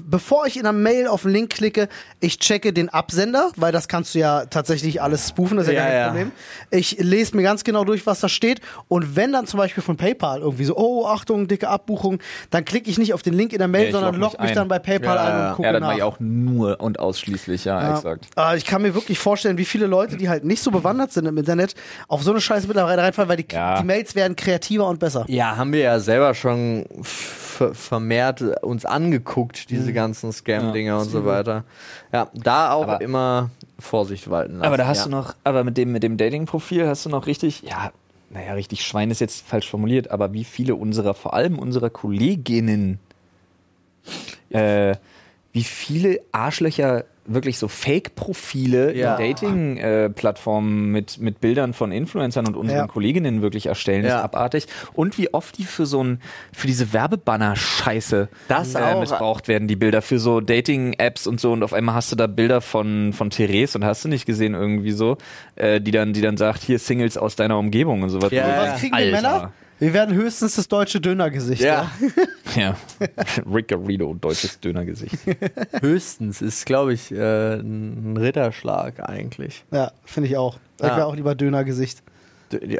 bevor 0.09 0.45
ich 0.47 0.57
in 0.57 0.65
einer 0.65 0.77
Mail 0.77 1.07
auf 1.07 1.23
den 1.23 1.31
Link 1.31 1.49
klicke, 1.51 1.87
ich 2.19 2.39
checke 2.39 2.73
den 2.73 2.89
Absender, 2.89 3.51
weil 3.55 3.71
das 3.71 3.87
kannst 3.87 4.15
du 4.15 4.19
ja 4.19 4.45
tatsächlich 4.45 5.01
alles 5.01 5.29
spoofen, 5.29 5.57
das 5.57 5.67
ist 5.67 5.73
ja, 5.73 5.79
Ja, 5.79 5.85
kein 5.85 5.97
ja. 5.99 6.07
Problem. 6.07 6.31
Ich 6.71 6.97
lese 6.99 7.35
mir 7.35 7.43
ganz 7.43 7.63
genau 7.63 7.83
durch, 7.83 8.05
was 8.05 8.19
da 8.19 8.29
steht. 8.29 8.61
Und 8.87 9.15
wenn 9.15 9.31
dann 9.33 9.47
zum 9.47 9.57
Beispiel 9.57 9.83
von 9.83 9.97
PayPal 9.97 10.41
irgendwie 10.41 10.65
so, 10.65 10.75
oh, 10.77 11.05
Achtung, 11.07 11.47
dicke 11.47 11.67
Abbuchung, 11.67 12.19
dann 12.49 12.65
klicke 12.65 12.89
ich 12.89 12.97
nicht 12.97 13.13
auf 13.13 13.21
den 13.21 13.33
Link 13.33 13.53
in 13.53 13.59
der 13.59 13.67
Mail, 13.67 13.85
Ja, 13.87 13.91
sondern 13.91 14.15
log 14.15 14.33
mich 14.33 14.41
mich 14.41 14.51
dann 14.51 14.67
bei 14.67 14.79
PayPal 14.79 15.17
ein 15.17 15.49
und 15.49 15.55
gucke 15.55 15.67
Ja, 15.67 15.71
das 15.73 15.81
nach. 15.81 15.87
mache 15.87 15.97
ich 15.97 16.03
auch 16.03 16.17
nur 16.19 16.79
und 16.79 16.99
ausschließlich, 16.99 17.65
ja, 17.65 17.95
exakt. 17.95 18.27
Äh, 18.37 18.57
ich 18.57 18.65
kann 18.65 18.81
mir 18.81 18.93
wirklich 18.93 19.17
vorstellen, 19.19 19.57
wie 19.57 19.65
viele 19.65 19.87
Leute, 19.87 20.17
die 20.17 20.29
halt 20.29 20.43
nicht 20.45 20.61
so 20.61 20.71
bewandert 20.71 21.11
sind 21.11 21.25
im 21.25 21.37
Internet, 21.37 21.73
auf 22.07 22.21
so 22.23 22.31
eine 22.31 22.41
Scheiße 22.41 22.67
mittlerweile 22.67 23.01
reinfallen, 23.01 23.29
weil 23.29 23.37
die, 23.37 23.47
die 23.47 23.83
Mails 23.83 24.13
werden 24.15 24.35
kreativer 24.35 24.87
und 24.87 24.99
besser. 24.99 25.25
Ja, 25.27 25.55
haben 25.57 25.73
wir 25.73 25.79
ja 25.79 25.99
selber 25.99 26.33
schon 26.35 26.85
f- 27.59 27.77
vermehrt 27.77 28.41
uns 28.63 28.85
angeguckt, 28.85 29.69
diese 29.69 29.93
ganzen 29.93 30.31
Scam-Dinger 30.31 30.99
und 30.99 31.09
so 31.09 31.25
weiter. 31.25 31.63
Ja, 32.11 32.29
da 32.33 32.71
auch 32.71 32.83
Aber- 32.83 33.01
immer 33.01 33.49
Vorsicht 33.79 34.29
walten 34.29 34.53
lassen. 34.57 34.65
Aber 34.67 34.77
da 34.77 34.87
hast 34.87 34.99
ja. 34.99 35.03
du 35.05 35.09
noch, 35.11 35.35
aber 35.43 35.63
mit 35.63 35.77
dem, 35.77 35.91
mit 35.91 36.03
dem 36.03 36.17
Dating-Profil 36.17 36.87
hast 36.87 37.05
du 37.05 37.09
noch 37.09 37.27
richtig, 37.27 37.61
ja, 37.63 37.91
naja, 38.29 38.53
richtig 38.53 38.85
Schwein 38.85 39.11
ist 39.11 39.19
jetzt 39.21 39.45
falsch 39.45 39.69
formuliert, 39.69 40.11
aber 40.11 40.33
wie 40.33 40.43
viele 40.43 40.75
unserer, 40.75 41.13
vor 41.13 41.33
allem 41.33 41.59
unserer 41.59 41.89
Kolleginnen, 41.89 42.99
äh, 44.49 44.95
wie 45.53 45.63
viele 45.63 46.19
Arschlöcher 46.31 47.05
wirklich 47.27 47.57
so 47.57 47.67
Fake-Profile 47.67 48.95
Ja. 48.95 49.15
in 49.15 49.35
Dating-Plattformen 49.35 50.91
mit, 50.91 51.19
mit 51.19 51.41
Bildern 51.41 51.73
von 51.73 51.91
Influencern 51.91 52.47
und 52.47 52.55
unseren 52.55 52.77
Ja. 52.77 52.87
Kolleginnen 52.87 53.41
wirklich 53.41 53.65
erstellen, 53.67 54.03
Ja. 54.05 54.17
ist 54.19 54.23
abartig. 54.23 54.67
Und 54.93 55.17
wie 55.17 55.33
oft 55.33 55.57
die 55.57 55.63
für 55.63 55.85
so 55.85 56.03
ein, 56.03 56.21
für 56.53 56.67
diese 56.67 56.93
Werbebanner-Scheiße 56.93 58.29
äh, 58.49 58.53
auch. 58.53 58.99
missbraucht 58.99 59.47
werden, 59.47 59.67
die 59.67 59.75
Bilder 59.75 60.01
für 60.01 60.19
so 60.19 60.41
Dating-Apps 60.41 61.27
und 61.27 61.39
so 61.39 61.51
und 61.53 61.63
auf 61.63 61.73
einmal 61.73 61.95
hast 61.95 62.11
du 62.11 62.15
da 62.15 62.27
Bilder 62.27 62.61
von, 62.61 63.13
von 63.13 63.29
Therese 63.29 63.77
und 63.77 63.85
hast 63.85 64.05
du 64.05 64.09
nicht 64.09 64.25
gesehen 64.25 64.53
irgendwie 64.53 64.91
so, 64.91 65.17
äh, 65.55 65.81
die 65.81 65.91
dann, 65.91 66.13
die 66.13 66.21
dann 66.21 66.37
sagt, 66.37 66.61
hier 66.63 66.79
Singles 66.79 67.17
aus 67.17 67.35
deiner 67.35 67.57
Umgebung 67.57 68.03
und 68.03 68.09
sowas. 68.09 68.31
Ja, 68.31 68.43
Und 68.45 68.49
ja. 68.51 68.57
Was 68.73 68.79
kriegen 68.79 68.95
die 68.97 69.11
Männer? 69.11 69.51
Wir 69.79 69.93
werden 69.93 70.15
höchstens 70.15 70.55
das 70.55 70.67
deutsche 70.67 71.01
Dönergesicht. 71.01 71.61
Ja, 71.61 71.91
Ja. 72.55 72.77
Rick 73.53 73.67
Garrido, 73.67 74.13
deutsches 74.13 74.59
Dönergesicht. 74.59 75.17
höchstens 75.81 76.41
ist, 76.41 76.65
glaube 76.65 76.93
ich, 76.93 77.11
äh, 77.11 77.55
ein 77.55 78.15
Ritterschlag 78.17 79.07
eigentlich. 79.07 79.65
Ja, 79.71 79.91
finde 80.05 80.29
ich 80.29 80.37
auch. 80.37 80.57
Ich 80.77 80.83
wäre 80.83 81.05
auch 81.05 81.15
lieber 81.15 81.35
Dönergesicht. 81.35 82.03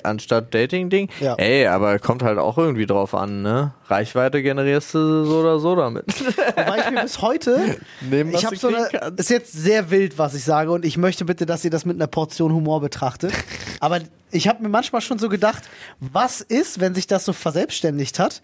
Anstatt 0.04 0.54
Dating-Ding. 0.54 1.10
Ja. 1.20 1.36
Ey, 1.36 1.68
aber 1.68 2.00
kommt 2.00 2.24
halt 2.24 2.38
auch 2.38 2.58
irgendwie 2.58 2.86
drauf 2.86 3.14
an, 3.14 3.42
ne? 3.42 3.74
Reichweite 3.88 4.42
generierst 4.42 4.94
du 4.94 5.26
so 5.26 5.40
oder 5.40 5.60
so 5.60 5.76
damit. 5.76 6.06
Wobei 6.56 6.80
ich 6.80 6.92
mir 6.92 7.02
bis 7.02 7.22
heute, 7.22 7.78
Nehmen, 8.02 8.34
ich 8.34 8.46
habe 8.46 8.56
so 8.56 8.68
eine, 8.68 8.88
kannst. 8.92 9.20
ist 9.20 9.30
jetzt 9.30 9.54
sehr 9.54 9.92
wild, 9.92 10.18
was 10.18 10.34
ich 10.34 10.44
sage 10.44 10.72
und 10.72 10.86
ich 10.86 10.98
möchte 10.98 11.26
bitte, 11.26 11.46
dass 11.46 11.64
ihr 11.64 11.72
das 11.72 11.86
mit 11.86 11.98
einer 11.98 12.08
Portion 12.08 12.54
Humor 12.54 12.82
betrachtet. 12.82 13.34
Aber 13.80 14.00
ich 14.32 14.48
habe 14.48 14.62
mir 14.62 14.70
manchmal 14.70 15.02
schon 15.02 15.20
so 15.20 15.30
gedacht, 15.30 15.64
was 16.00 16.42
ist, 16.42 16.80
wenn 16.80 16.96
sich 16.96 17.08
das 17.08 17.26
so 17.26 17.34
verselbstständigt 17.34 18.20
hat? 18.20 18.42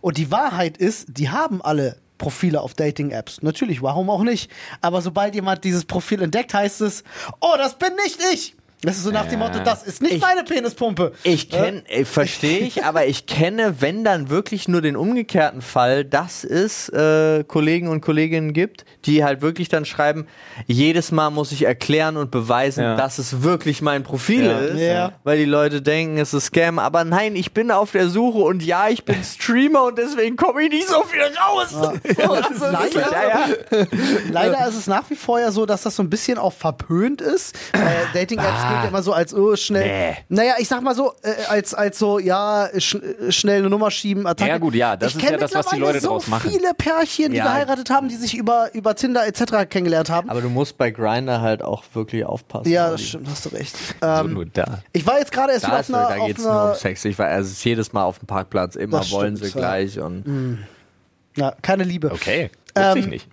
Und 0.00 0.18
die 0.18 0.30
Wahrheit 0.30 0.76
ist, 0.78 1.06
die 1.08 1.30
haben 1.30 1.62
alle 1.62 1.96
Profile 2.18 2.60
auf 2.60 2.74
Dating-Apps. 2.74 3.42
Natürlich, 3.42 3.82
warum 3.82 4.08
auch 4.08 4.22
nicht? 4.22 4.50
Aber 4.80 5.02
sobald 5.02 5.34
jemand 5.34 5.64
dieses 5.64 5.84
Profil 5.84 6.22
entdeckt, 6.22 6.54
heißt 6.54 6.80
es, 6.80 7.04
oh, 7.40 7.54
das 7.56 7.76
bin 7.78 7.90
nicht 8.04 8.20
ich. 8.32 8.56
Das 8.84 8.96
ist 8.96 9.04
so 9.04 9.10
nach 9.10 9.26
dem 9.26 9.38
Motto, 9.40 9.58
das 9.64 9.82
ist 9.82 10.02
nicht 10.02 10.14
Ich- 10.14 10.20
meine 10.20 10.44
Penispumpe. 10.44 11.12
Ich 11.22 11.48
kenne, 11.50 11.82
verstehe 12.04 12.58
ich, 12.60 12.84
aber 12.84 13.06
ich 13.06 13.26
kenne, 13.26 13.76
wenn 13.80 14.04
dann 14.04 14.30
wirklich 14.30 14.68
nur 14.68 14.80
den 14.82 14.96
umgekehrten 14.96 15.62
Fall, 15.62 16.04
dass 16.04 16.44
es 16.44 16.88
äh, 16.90 17.44
Kollegen 17.44 17.88
und 17.88 18.00
Kolleginnen 18.00 18.52
gibt, 18.52 18.84
die 19.06 19.24
halt 19.24 19.42
wirklich 19.42 19.68
dann 19.68 19.84
schreiben, 19.84 20.26
jedes 20.66 21.12
Mal 21.12 21.30
muss 21.30 21.52
ich 21.52 21.64
erklären 21.64 22.16
und 22.16 22.30
beweisen, 22.30 22.82
Ja. 22.84 22.96
dass 22.96 23.18
es 23.18 23.42
wirklich 23.42 23.82
mein 23.82 24.02
Profil 24.02 24.44
Ja. 24.46 24.58
ist, 24.58 24.80
Ja. 24.80 25.12
weil 25.24 25.38
die 25.38 25.44
Leute 25.44 25.82
denken, 25.82 26.18
es 26.18 26.34
ist 26.34 26.46
Scam, 26.46 26.78
aber 26.78 27.04
nein, 27.04 27.36
ich 27.36 27.52
bin 27.52 27.70
auf 27.70 27.92
der 27.92 28.08
Suche 28.08 28.38
und 28.38 28.62
ja, 28.62 28.88
ich 28.88 29.04
bin 29.04 29.16
Streamer 29.24 29.84
und 29.84 29.98
deswegen 29.98 30.36
komme 30.36 30.62
ich 30.64 30.70
nicht 30.70 30.88
so 30.88 31.02
viel 31.04 31.20
raus. 31.22 31.74
Ist 32.04 32.60
leider, 32.60 33.12
Ja, 33.12 33.46
ja. 33.48 33.86
Leider 34.30 34.66
ist 34.68 34.76
es 34.76 34.86
nach 34.86 35.08
wie 35.10 35.16
vor 35.16 35.40
ja 35.40 35.50
so, 35.50 35.66
dass 35.66 35.82
das 35.82 35.96
so 35.96 36.02
ein 36.02 36.10
bisschen 36.10 36.38
auch 36.38 36.52
verpönt 36.52 37.20
ist. 37.20 37.54
Weil 37.72 37.96
Dating-Apps 38.12 38.62
gilt 38.74 38.82
ja 38.84 38.88
immer 38.90 39.02
so 39.02 39.12
als 39.12 39.34
oh, 39.34 39.56
schnell. 39.56 40.10
Nee. 40.10 40.16
Naja, 40.28 40.54
ich 40.58 40.68
sag 40.68 40.82
mal 40.82 40.94
so, 40.94 41.12
äh, 41.22 41.32
als, 41.48 41.74
als 41.74 41.98
so, 41.98 42.18
ja, 42.18 42.68
sch 42.78 42.96
schnell 43.30 43.58
eine 43.60 43.70
Nummer 43.70 43.90
schieben, 43.90 44.26
Attacke. 44.26 44.50
Ja, 44.50 44.58
gut, 44.58 44.74
ja, 44.74 44.96
das 44.96 45.14
ich 45.14 45.22
ist 45.24 45.30
ja 45.30 45.36
das, 45.36 45.54
was 45.54 45.66
die 45.66 45.78
Leute 45.78 46.00
draus 46.00 46.24
so 46.26 46.30
machen. 46.30 46.50
viele 46.50 46.74
Pärchen, 46.74 47.30
die 47.32 47.38
Ja. 47.38 47.44
geheiratet 47.44 47.90
haben, 47.90 48.08
die 48.08 48.16
sich 48.16 48.34
über, 48.36 48.68
über 48.74 48.94
Tinder 48.94 49.26
etc. 49.26 49.68
kennengelernt 49.68 50.10
haben. 50.10 50.28
Aber 50.30 50.40
du 50.40 50.48
musst 50.50 50.76
bei 50.78 50.90
Grinder 50.90 51.40
halt 51.40 51.62
auch 51.62 51.84
wirklich 51.94 52.24
aufpassen. 52.24 52.70
ja, 52.70 52.90
das 52.90 53.02
stimmt, 53.02 53.28
hast 53.28 53.44
du 53.46 53.48
recht. 53.50 53.76
So 53.76 54.06
Ähm, 54.06 54.32
nur 54.34 54.46
da. 54.46 54.82
ich 54.92 55.06
war 55.06 55.18
jetzt 55.18 55.32
gerade 55.32 55.52
erst 55.52 55.64
Da, 55.64 55.68
wieder 55.68 55.80
auf 55.80 55.88
einer, 55.88 56.08
da 56.08 56.16
auf 56.22 56.26
geht 56.26 56.38
es 56.38 56.44
nur 56.44 56.52
um 56.52 56.58
einer 56.58 56.74
Sex. 56.74 57.04
Ich 57.04 57.18
war, 57.18 57.26
also 57.26 57.46
es 57.50 57.58
ist 57.58 57.64
jedes 57.64 57.92
Mal 57.92 58.04
auf 58.04 58.18
dem 58.18 58.26
Parkplatz, 58.26 58.76
immer 58.76 58.98
Das 58.98 59.10
wollen 59.12 59.36
stimmt, 59.36 59.52
sie 59.52 59.58
ja. 59.58 59.64
gleich 59.66 59.98
und 60.00 60.58
na, 61.36 61.54
keine 61.62 61.82
Liebe. 61.84 62.12
Okay, 62.12 62.50
wusste 62.76 62.98
ich 62.98 63.04
Ähm, 63.04 63.10
nicht. 63.10 63.28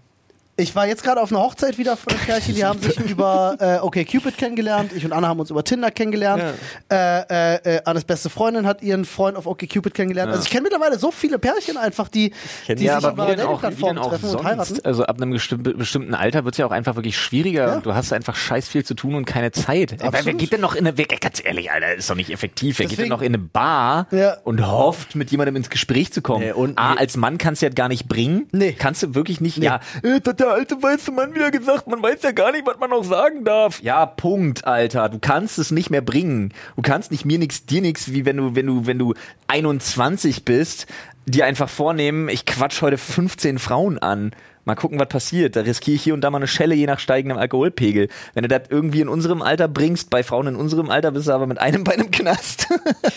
Ich 0.62 0.76
war 0.76 0.86
jetzt 0.88 1.04
gerade 1.04 1.20
auf 1.22 1.32
einer 1.32 1.42
Hochzeit 1.42 1.78
wieder 1.80 1.98
von 1.98 2.14
einem 2.14 2.22
Pärchen, 2.22 2.54
die 2.54 2.64
haben 2.64 2.80
sich 2.82 3.00
über 3.00 3.56
äh, 3.60 3.78
okay 3.82 4.06
Cupid 4.06 4.38
kennengelernt. 4.38 4.92
Ich 4.96 5.04
und 5.04 5.12
Anna 5.12 5.28
haben 5.28 5.40
uns 5.40 5.50
über 5.50 5.64
Tinder 5.64 5.90
kennengelernt. 5.90 6.44
Äh, 6.92 7.56
äh, 7.56 7.78
äh, 7.78 7.82
Annes 7.86 8.04
beste 8.04 8.30
Freundin 8.30 8.68
hat 8.68 8.84
ihren 8.84 9.06
Freund 9.06 9.38
auf 9.38 9.48
okay 9.48 9.66
Cupid 9.66 9.96
kennengelernt. 9.96 10.32
Also 10.32 10.44
ich 10.44 10.50
kenne 10.52 10.64
mittlerweile 10.64 11.00
so 11.00 11.10
viele 11.12 11.40
Pärchen 11.40 11.78
einfach, 11.78 12.08
die, 12.10 12.32
die 12.68 12.84
ja, 12.84 12.98
sich 13.00 13.08
aber 13.08 13.24
über 13.24 13.36
Dating-Plattformen 13.36 13.98
auch 13.98 14.10
treffen 14.10 14.26
und 14.26 14.32
sonst? 14.32 14.46
heiraten. 14.46 14.80
Also 14.84 15.04
ab 15.06 15.20
einem 15.20 15.32
bestimmten, 15.32 16.14
Alter 16.14 16.46
wird 16.46 16.54
es 16.54 16.60
ja 16.60 16.66
auch 16.68 16.72
einfach 16.72 16.96
wirklich 16.96 17.18
schwieriger 17.18 17.68
Ja. 17.68 17.76
und 17.76 17.86
du 17.86 17.96
hast 17.96 18.14
einfach 18.14 18.36
scheiß 18.36 18.68
viel 18.68 18.86
zu 18.86 18.94
tun 18.94 19.16
und 19.16 19.26
keine 19.26 19.52
Zeit. 19.52 19.96
Wer, 19.98 20.00
wer 20.12 20.20
Absolut. 20.20 20.40
geht 20.40 20.54
denn 20.54 20.62
noch 20.62 20.76
in 20.76 20.86
eine, 20.86 20.98
wer, 20.98 21.06
ganz 21.06 21.44
ehrlich, 21.44 21.72
Alter, 21.72 21.96
ist 21.96 22.08
doch 22.10 22.16
nicht 22.16 22.30
effektiv. 22.30 22.78
Wer 22.78 22.86
geht 22.86 23.00
denn 23.00 23.06
Deswegen- 23.06 23.10
noch 23.10 23.22
in 23.22 23.34
eine 23.34 23.40
Bar 23.40 24.08
Ja. 24.12 24.38
und 24.44 24.66
hofft, 24.66 25.16
mit 25.16 25.32
jemandem 25.32 25.56
ins 25.56 25.70
Gespräch 25.72 26.14
zu 26.14 26.22
kommen? 26.22 26.44
Nee, 26.46 26.52
und- 26.52 26.78
A, 26.78 26.94
nee. 26.94 27.00
als 27.00 27.18
Mann 27.18 27.38
kannst 27.40 27.62
du 27.62 27.66
ja 27.66 27.72
gar 27.74 27.88
nicht 27.88 28.08
bringen. 28.08 28.48
Nee. 28.52 28.74
Kannst 28.78 29.02
du 29.02 29.16
wirklich 29.16 29.42
nicht, 29.42 29.58
ja, 29.58 29.80
äh, 30.04 30.20
alte 30.52 30.82
weiße 30.82 31.12
Mann 31.12 31.34
wieder 31.34 31.52
gesagt, 31.52 31.88
man 31.88 32.02
weiß 32.02 32.22
ja 32.24 32.32
gar 32.32 32.52
nicht, 32.52 32.66
was 32.66 32.78
man 32.80 32.90
noch 32.90 33.04
sagen 33.04 33.44
darf. 33.44 33.82
Ja, 33.82 34.06
Punkt, 34.06 34.66
Alter. 34.66 35.10
Du 35.10 35.20
kannst 35.20 35.60
es 35.60 35.72
nicht 35.72 35.90
mehr 35.90 36.02
bringen. 36.02 36.54
Du 36.76 36.82
kannst 36.82 37.12
nicht 37.12 37.26
mir 37.26 37.40
nix, 37.40 37.66
dir 37.66 37.82
nix, 37.82 38.12
wie 38.14 38.26
wenn 38.26 38.38
du, 38.38 38.56
wenn 38.56 38.68
du, 38.68 38.86
wenn 38.86 39.00
du 39.00 39.14
21 39.48 40.46
bist, 40.46 40.88
dir 41.26 41.46
einfach 41.46 41.70
vornehmen, 41.70 42.30
ich 42.30 42.46
quatsch 42.46 42.82
heute 42.82 42.98
15 42.98 43.60
Frauen 43.60 44.00
an. 44.00 44.32
Mal 44.66 44.76
gucken, 44.76 45.00
was 45.00 45.08
passiert. 45.08 45.56
Da 45.56 45.62
riskiere 45.62 45.96
ich 45.96 46.04
hier 46.04 46.14
und 46.14 46.22
da 46.22 46.30
mal 46.30 46.38
eine 46.38 46.48
Schelle, 46.48 46.76
je 46.76 46.86
nach 46.86 47.00
steigendem 47.00 47.38
Alkoholpegel. 47.40 48.10
Wenn 48.36 48.44
du 48.44 48.48
das 48.48 48.62
irgendwie 48.70 49.02
in 49.02 49.08
unserem 49.10 49.42
Alter 49.42 49.68
bringst, 49.68 50.12
bei 50.12 50.22
Frauen 50.22 50.46
in 50.48 50.56
unserem 50.56 50.90
Alter 50.92 51.12
bist 51.12 51.28
du 51.28 51.32
aber 51.34 51.48
mit 51.48 51.60
einem 51.60 51.84
Bein 51.86 52.00
im 52.00 52.12
Knast. 52.12 52.68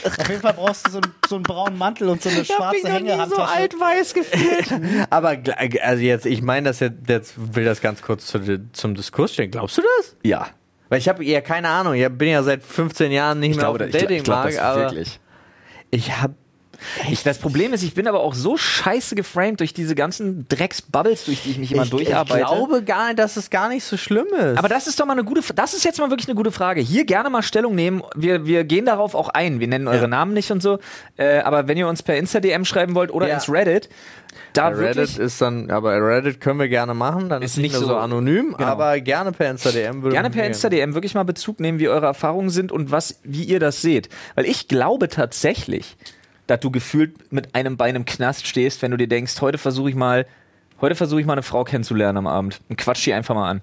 Auf 0.05 0.29
jeden 0.29 0.41
Fall 0.41 0.55
brauchst 0.55 0.87
du 0.87 0.91
so, 0.93 0.99
einen- 0.99 1.13
so 1.29 1.35
einen 1.35 1.43
braunen 1.45 1.77
Mantel 1.79 2.09
und 2.09 2.23
so 2.23 2.31
eine 2.31 2.45
schwarze 2.47 2.89
Hängehandtasche. 2.91 3.79
weiß 3.79 4.15
gefühlt. 4.15 4.81
Aber 5.11 5.33
gl- 5.33 5.79
also 5.81 6.03
jetzt, 6.03 6.25
ich 6.27 6.41
meine 6.41 6.69
das 6.71 6.81
jetzt, 6.81 7.09
jetzt 7.09 7.35
will 7.55 7.65
das 7.67 7.81
ganz 7.83 8.01
kurz 8.01 8.27
zu, 8.27 8.41
zum 8.73 8.95
Diskurs 8.95 9.35
stellen. 9.35 9.51
Glaubst 9.51 9.77
du 9.79 9.83
das? 9.99 10.17
ja. 10.23 10.47
Weil 10.91 10.99
ich 10.99 11.09
habe 11.09 11.25
ja 11.25 11.41
keine 11.41 11.69
Ahnung. 11.71 11.95
Ich 11.95 12.07
bin 12.11 12.29
ja 12.29 12.43
seit 12.43 12.63
15 12.63 13.11
Jahren 13.11 13.41
nicht 13.41 13.53
Ich 13.53 13.57
mehr 13.57 13.65
glaube, 13.65 13.85
auf 13.85 13.91
dem 13.91 13.97
ich, 14.01 14.07
gla- 14.07 14.11
ich 14.17 14.23
glaube 14.23 14.43
Datingmarkt, 14.43 14.55
das 14.55 14.59
aber 14.63 14.81
wirklich. 14.83 15.21
ich 15.91 16.21
habe 16.21 16.35
Ich, 17.11 17.23
das 17.23 17.39
Problem 17.39 17.73
ist, 17.73 17.83
ich 17.83 17.95
bin 17.95 18.07
aber 18.09 18.21
auch 18.21 18.35
so 18.35 18.57
scheiße 18.57 19.15
geframed 19.15 19.61
durch 19.61 19.75
diese 19.75 19.95
ganzen 19.95 20.47
Drecksbubbles, 20.49 21.25
durch 21.27 21.43
die 21.43 21.51
ich 21.53 21.59
mich 21.59 21.73
immer 21.73 21.85
ich, 21.85 21.91
durcharbeite. 21.91 22.41
Ich 22.41 22.47
glaube 22.47 22.83
gar 22.83 23.07
nicht, 23.09 23.19
dass 23.19 23.37
es 23.37 23.51
gar 23.51 23.69
nicht 23.69 23.85
so 23.85 23.97
schlimm 23.97 24.27
ist. 24.35 24.59
aber 24.59 24.69
das 24.69 24.87
ist 24.87 24.99
doch 25.01 25.07
mal 25.07 25.13
eine 25.13 25.25
gute, 25.25 25.41
das 25.55 25.75
ist 25.75 25.85
jetzt 25.85 25.99
mal 25.99 26.11
wirklich 26.11 26.29
eine 26.29 26.35
gute 26.37 26.53
Frage. 26.53 26.81
Hier 26.81 27.05
gerne 27.05 27.31
mal 27.31 27.43
Stellung 27.43 27.75
nehmen. 27.75 28.03
Wir, 28.15 28.47
wir 28.47 28.65
gehen 28.65 28.87
darauf 28.87 29.15
auch 29.15 29.29
ein. 29.31 29.61
Wir 29.61 29.69
nennen 29.69 29.89
eure 29.89 30.03
Ja. 30.03 30.07
Namen 30.09 30.33
nicht 30.35 30.51
und 30.51 30.63
so. 30.63 30.79
Äh, 31.17 31.39
aber 31.41 31.69
wenn 31.69 31.77
ihr 31.79 31.89
uns 31.89 32.03
per 32.03 32.17
Insta-DM 32.17 32.65
schreiben 32.65 32.95
wollt 32.95 33.11
oder 33.13 33.29
Ja. 33.29 33.35
ins 33.35 33.49
Reddit, 33.51 33.89
da 34.53 34.69
Reddit 34.69 34.97
wirklich 34.97 35.19
ist 35.19 35.41
dann, 35.41 35.71
aber 35.71 35.93
Reddit 36.05 36.41
können 36.41 36.59
wir 36.59 36.69
gerne 36.69 36.93
machen, 36.95 37.29
dann 37.29 37.43
ist, 37.43 37.53
Ist 37.53 37.59
nicht 37.59 37.73
mehr 37.73 37.81
so, 37.81 37.87
so- 37.89 37.97
anonym, 37.97 38.55
genau. 38.57 38.69
aber 38.69 39.01
gerne 39.01 39.31
per 39.33 39.51
Insta-DM 39.51 40.03
würde 40.03 40.15
Gerne 40.15 40.31
per. 40.31 40.45
Insta-DM 40.47 40.95
wirklich 40.95 41.15
mal 41.15 41.23
Bezug 41.25 41.61
nehmen, 41.61 41.79
wie 41.79 41.89
eure 41.89 42.07
Erfahrungen 42.07 42.51
sind 42.51 42.73
und 42.73 42.91
was, 42.91 43.21
wie 43.23 43.45
ihr 43.45 43.61
das 43.61 43.81
seht. 43.83 44.09
Weil 44.35 44.47
ich 44.47 44.67
glaube 44.69 45.09
tatsächlich, 45.09 45.97
dass 46.47 46.61
du 46.61 46.71
gefühlt 46.71 47.33
mit 47.33 47.55
einem 47.55 47.77
Bein 47.77 47.97
im 47.97 48.05
Knast 48.05 48.47
stehst, 48.47 48.83
wenn 48.83 48.91
du 48.91 48.97
dir 48.97 49.09
denkst, 49.09 49.41
heute 49.41 49.59
versuche 49.59 49.89
ich 49.91 49.97
mal, 49.97 50.27
heute 50.81 50.95
versuche 50.95 51.21
ich 51.21 51.27
mal 51.27 51.33
eine 51.35 51.43
Frau 51.43 51.65
kennenzulernen 51.65 52.19
am 52.19 52.27
Abend. 52.27 52.61
Und 52.69 52.77
quatsch 52.77 53.05
die 53.07 53.13
einfach 53.15 53.35
mal 53.35 53.51
an. 53.51 53.63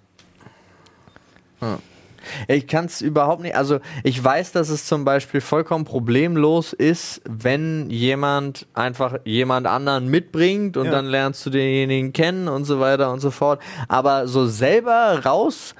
Ich 2.47 2.67
kann 2.67 2.85
es 2.85 3.01
überhaupt 3.01 3.41
nicht. 3.41 3.55
Also 3.55 3.79
ich 4.03 4.23
weiß, 4.23 4.51
dass 4.51 4.69
es 4.69 4.85
zum 4.85 5.05
Beispiel 5.05 5.41
vollkommen 5.41 5.85
problemlos 5.85 6.73
ist, 6.73 7.21
wenn 7.27 7.89
jemand 7.89 8.67
einfach 8.73 9.17
jemand 9.25 9.67
anderen 9.67 10.07
mitbringt 10.07 10.77
und 10.77 10.85
Ja. 10.85 10.91
dann 10.91 11.05
lernst 11.07 11.45
du 11.45 11.49
denjenigen 11.49 12.13
kennen 12.13 12.47
und 12.47 12.65
so 12.65 12.79
weiter 12.79 13.11
und 13.11 13.19
so 13.19 13.31
fort. 13.31 13.61
Aber 13.87 14.27
so 14.27 14.45
selber 14.47 15.21
rausgehen, 15.25 15.75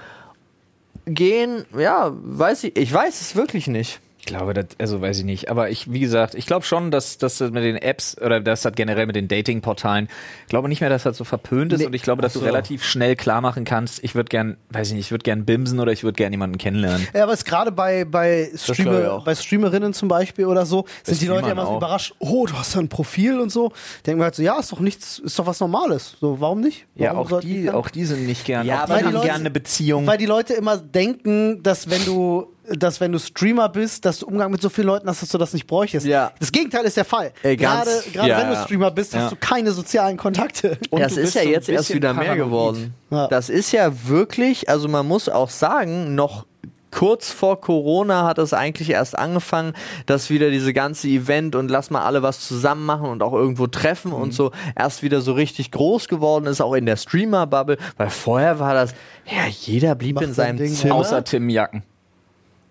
ja, 1.78 2.12
weiß 2.12 2.64
ich. 2.66 2.76
Ich 2.78 2.92
weiß 2.94 3.22
es 3.22 3.36
wirklich 3.36 3.68
nicht. 3.68 4.00
Ich 4.24 4.28
glaube, 4.28 4.54
das, 4.54 4.68
also 4.78 5.02
weiß 5.02 5.18
ich 5.18 5.26
nicht. 5.26 5.50
Aber 5.50 5.72
ich, 5.72 5.92
wie 5.92 6.00
gesagt, 6.00 6.36
ich 6.36 6.46
glaube 6.46 6.64
schon, 6.64 6.92
dass 6.92 7.18
dass 7.18 7.40
das 7.40 7.50
mit 7.50 7.64
den 7.64 7.76
Apps 7.76 8.16
oder 8.22 8.40
dass 8.40 8.62
das 8.62 8.74
generell 8.74 9.08
mit 9.08 9.16
den 9.16 9.28
Dating-Portalen, 9.28 10.08
ich 10.44 10.48
glaube 10.50 10.70
nicht 10.70 10.80
mehr, 10.80 10.92
dass 10.92 11.02
das 11.04 11.18
so 11.18 11.24
verpönt 11.24 11.74
ist 11.74 11.80
Nee. 11.80 11.88
und 11.88 11.96
ich 11.96 12.04
glaube, 12.04 12.22
dass 12.22 12.34
so. 12.34 12.40
du 12.40 12.46
relativ 12.46 12.84
schnell 12.84 13.16
klar 13.16 13.42
machen 13.42 13.66
kannst, 13.66 14.04
ich 14.04 14.14
würde 14.14 14.30
gern, 14.30 14.58
weiß 14.70 14.90
ich 14.90 14.94
nicht, 14.94 15.06
ich 15.08 15.12
würde 15.12 15.24
gern 15.24 15.44
bimsen 15.44 15.80
oder 15.80 15.92
ich 15.92 16.04
würde 16.04 16.18
gern 16.18 16.32
jemanden 16.32 16.60
kennenlernen. 16.60 17.08
Ja, 17.16 17.24
aber 17.24 17.34
es 17.34 17.46
gerade 17.46 17.72
bei, 17.72 18.06
bei, 18.06 18.52
Streamer, 18.56 19.12
auch. 19.12 19.26
bei 19.26 19.34
Streamerinnen 19.34 19.92
zum 19.94 20.08
Beispiel 20.08 20.46
oder 20.46 20.68
so, 20.68 20.86
sind 21.04 21.20
die 21.20 21.26
Leute 21.28 21.48
ja 21.48 21.54
immer 21.54 21.66
so 21.66 21.72
auch. 21.72 21.78
überrascht, 21.78 22.14
oh, 22.20 22.46
du 22.46 22.54
hast 22.54 22.76
ja 22.76 22.80
ein 22.80 22.90
Profil 22.90 23.40
und 23.40 23.52
so. 23.52 23.72
Denken 24.06 24.20
wir 24.22 24.26
halt 24.26 24.36
so, 24.36 24.44
ja, 24.44 24.60
ist 24.60 24.72
doch 24.72 24.80
nichts, 24.82 25.18
ist 25.18 25.40
doch 25.40 25.48
was 25.48 25.60
Normales. 25.60 26.16
So, 26.22 26.40
warum 26.40 26.62
nicht? 26.62 26.86
Ja, 26.94 27.08
Warum 27.14 27.26
auch 27.26 27.30
sollten 27.32 27.48
die, 27.48 27.72
auch 27.72 27.90
die 27.90 28.06
sind 28.06 28.28
nicht 28.28 28.46
gern. 28.46 28.68
Ja, 28.68 28.78
auch 28.78 28.84
aber 28.84 29.00
die 29.00 29.06
haben 29.06 29.14
Leute- 29.14 29.26
gerne 29.26 29.40
eine 29.40 29.50
Beziehung. 29.52 30.06
Weil 30.06 30.20
die 30.20 30.28
Leute 30.28 30.54
immer 30.54 30.78
denken, 30.78 31.64
dass 31.64 31.90
wenn 31.90 32.06
du, 32.06 32.46
dass 32.78 33.00
wenn 33.02 33.12
du 33.12 33.20
Streamer 33.20 33.70
bist, 33.70 34.06
dass 34.06 34.20
du 34.20 34.28
Umgang 34.28 34.52
mit 34.52 34.62
so 34.62 34.70
vielen 34.70 34.88
Leuten 34.88 35.08
hast, 35.08 35.22
dass 35.22 35.30
du 35.30 35.38
das 35.38 35.54
nicht 35.54 35.68
bräuchtest. 35.68 36.06
Ja. 36.06 36.32
Das 36.40 36.52
Gegenteil 36.52 36.86
ist 36.86 36.98
der 36.98 37.06
Fall. 37.06 37.32
Ey, 37.44 37.56
ganz- 37.58 37.86
gerade 37.86 38.12
gerade 38.14 38.30
ja, 38.30 38.38
wenn 38.40 38.48
du 38.48 38.54
ja. 38.54 38.64
Streamer 38.64 38.92
bist, 38.92 39.14
Ja. 39.14 39.22
hast 39.22 39.32
du 39.32 39.36
keine 39.38 39.72
sozialen 39.72 40.18
Kontakte. 40.18 40.78
Und 40.90 41.02
das 41.02 41.18
ist 41.18 41.36
ja 41.36 41.44
jetzt 41.44 41.70
erst 41.70 41.94
wieder 41.94 42.14
mehr 42.14 42.36
geworden. 42.36 42.94
Ja. 43.10 43.28
Das 43.28 43.50
ist 43.50 43.72
ja 43.72 43.92
wirklich, 44.08 44.70
also 44.70 44.88
man 44.88 45.08
muss 45.08 45.30
auch 45.30 45.50
sagen, 45.50 46.16
noch 46.16 46.46
kurz 46.94 47.32
vor 47.32 47.62
Corona 47.62 48.26
hat 48.26 48.38
es 48.38 48.52
eigentlich 48.54 48.90
erst 48.90 49.18
angefangen, 49.18 49.72
dass 50.08 50.30
wieder 50.30 50.50
diese 50.52 50.74
ganze 50.74 51.08
Event 51.08 51.56
und 51.56 51.72
lass 51.72 51.90
mal 51.90 52.02
alle 52.04 52.22
was 52.22 52.46
zusammen 52.46 52.86
machen 52.86 53.08
und 53.08 53.24
auch 53.24 53.32
irgendwo 53.32 53.68
treffen 53.68 54.10
Mhm. 54.12 54.18
und 54.18 54.34
so 54.34 54.52
erst 54.78 55.02
wieder 55.02 55.22
so 55.22 55.32
richtig 55.32 55.72
groß 55.72 56.10
geworden 56.10 56.48
ist, 56.48 56.60
auch 56.60 56.74
in 56.74 56.86
der 56.86 56.98
Streamer-Bubble, 56.98 57.78
weil 57.96 58.10
vorher 58.10 58.60
war 58.60 58.74
das, 58.74 58.94
ja, 59.26 59.48
jeder 59.48 59.96
blieb 59.96 60.16
Macht 60.16 60.26
in 60.26 60.34
sein 60.34 60.58
seinem 60.58 60.66
Ding, 60.68 60.74
Zimmer. 60.76 60.96
Außer 60.96 61.24
Tim 61.24 61.48
Jacken. 61.50 61.84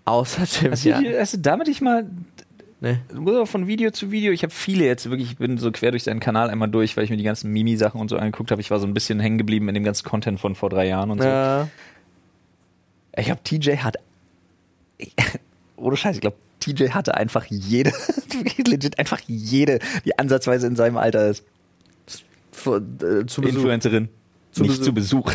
Außer 0.04 0.44
Tim, 0.46 0.72
Hast, 0.72 0.84
ja. 0.84 1.00
du, 1.00 1.18
hast 1.20 1.34
du 1.34 1.38
damit 1.38 1.68
ich 1.68 1.80
mal 1.80 2.08
Nee. 2.82 2.96
von 3.44 3.66
Video 3.66 3.90
zu 3.90 4.10
Video, 4.10 4.32
ich 4.32 4.42
habe 4.42 4.54
viele 4.54 4.86
jetzt 4.86 5.10
wirklich, 5.10 5.32
ich 5.32 5.36
bin 5.36 5.58
so 5.58 5.70
quer 5.70 5.90
durch 5.90 6.02
seinen 6.04 6.18
Kanal 6.20 6.48
einmal 6.48 6.70
durch, 6.70 6.96
weil 6.96 7.04
ich 7.04 7.10
mir 7.10 7.18
die 7.18 7.24
ganzen 7.24 7.50
Mimi-Sachen 7.52 8.00
und 8.00 8.08
so 8.08 8.16
angeguckt 8.16 8.50
habe. 8.50 8.62
Ich 8.62 8.70
war 8.70 8.80
so 8.80 8.86
ein 8.86 8.94
bisschen 8.94 9.20
hängen 9.20 9.36
geblieben 9.36 9.68
in 9.68 9.74
dem 9.74 9.84
ganzen 9.84 10.08
Content 10.08 10.40
von 10.40 10.54
vor 10.54 10.70
drei 10.70 10.88
Jahren 10.88 11.10
und 11.10 11.20
so. 11.20 11.28
Ja. 11.28 11.68
Ich 13.16 13.26
glaube, 13.26 13.42
TJ 13.44 13.76
hat. 13.78 13.98
Ohne 15.76 15.96
Scheiß, 15.96 16.14
ich 16.14 16.20
glaube, 16.22 16.36
TJ 16.60 16.88
hatte 16.90 17.14
einfach 17.16 17.44
jede, 17.46 17.92
legit 18.66 18.98
einfach 18.98 19.20
jede, 19.26 19.78
die 20.06 20.18
ansatzweise 20.18 20.66
in 20.66 20.76
seinem 20.76 20.96
Alter 20.96 21.28
ist. 21.28 21.44
Vor- 22.52 22.76
äh, 22.78 23.26
zu 23.26 23.42
Besuch. 23.42 23.56
Influencerin. 23.56 24.08
Zu 24.52 24.62
Nicht 24.62 24.70
Besuch. 24.72 24.84
zu 24.84 24.94
Besuch. 24.94 25.32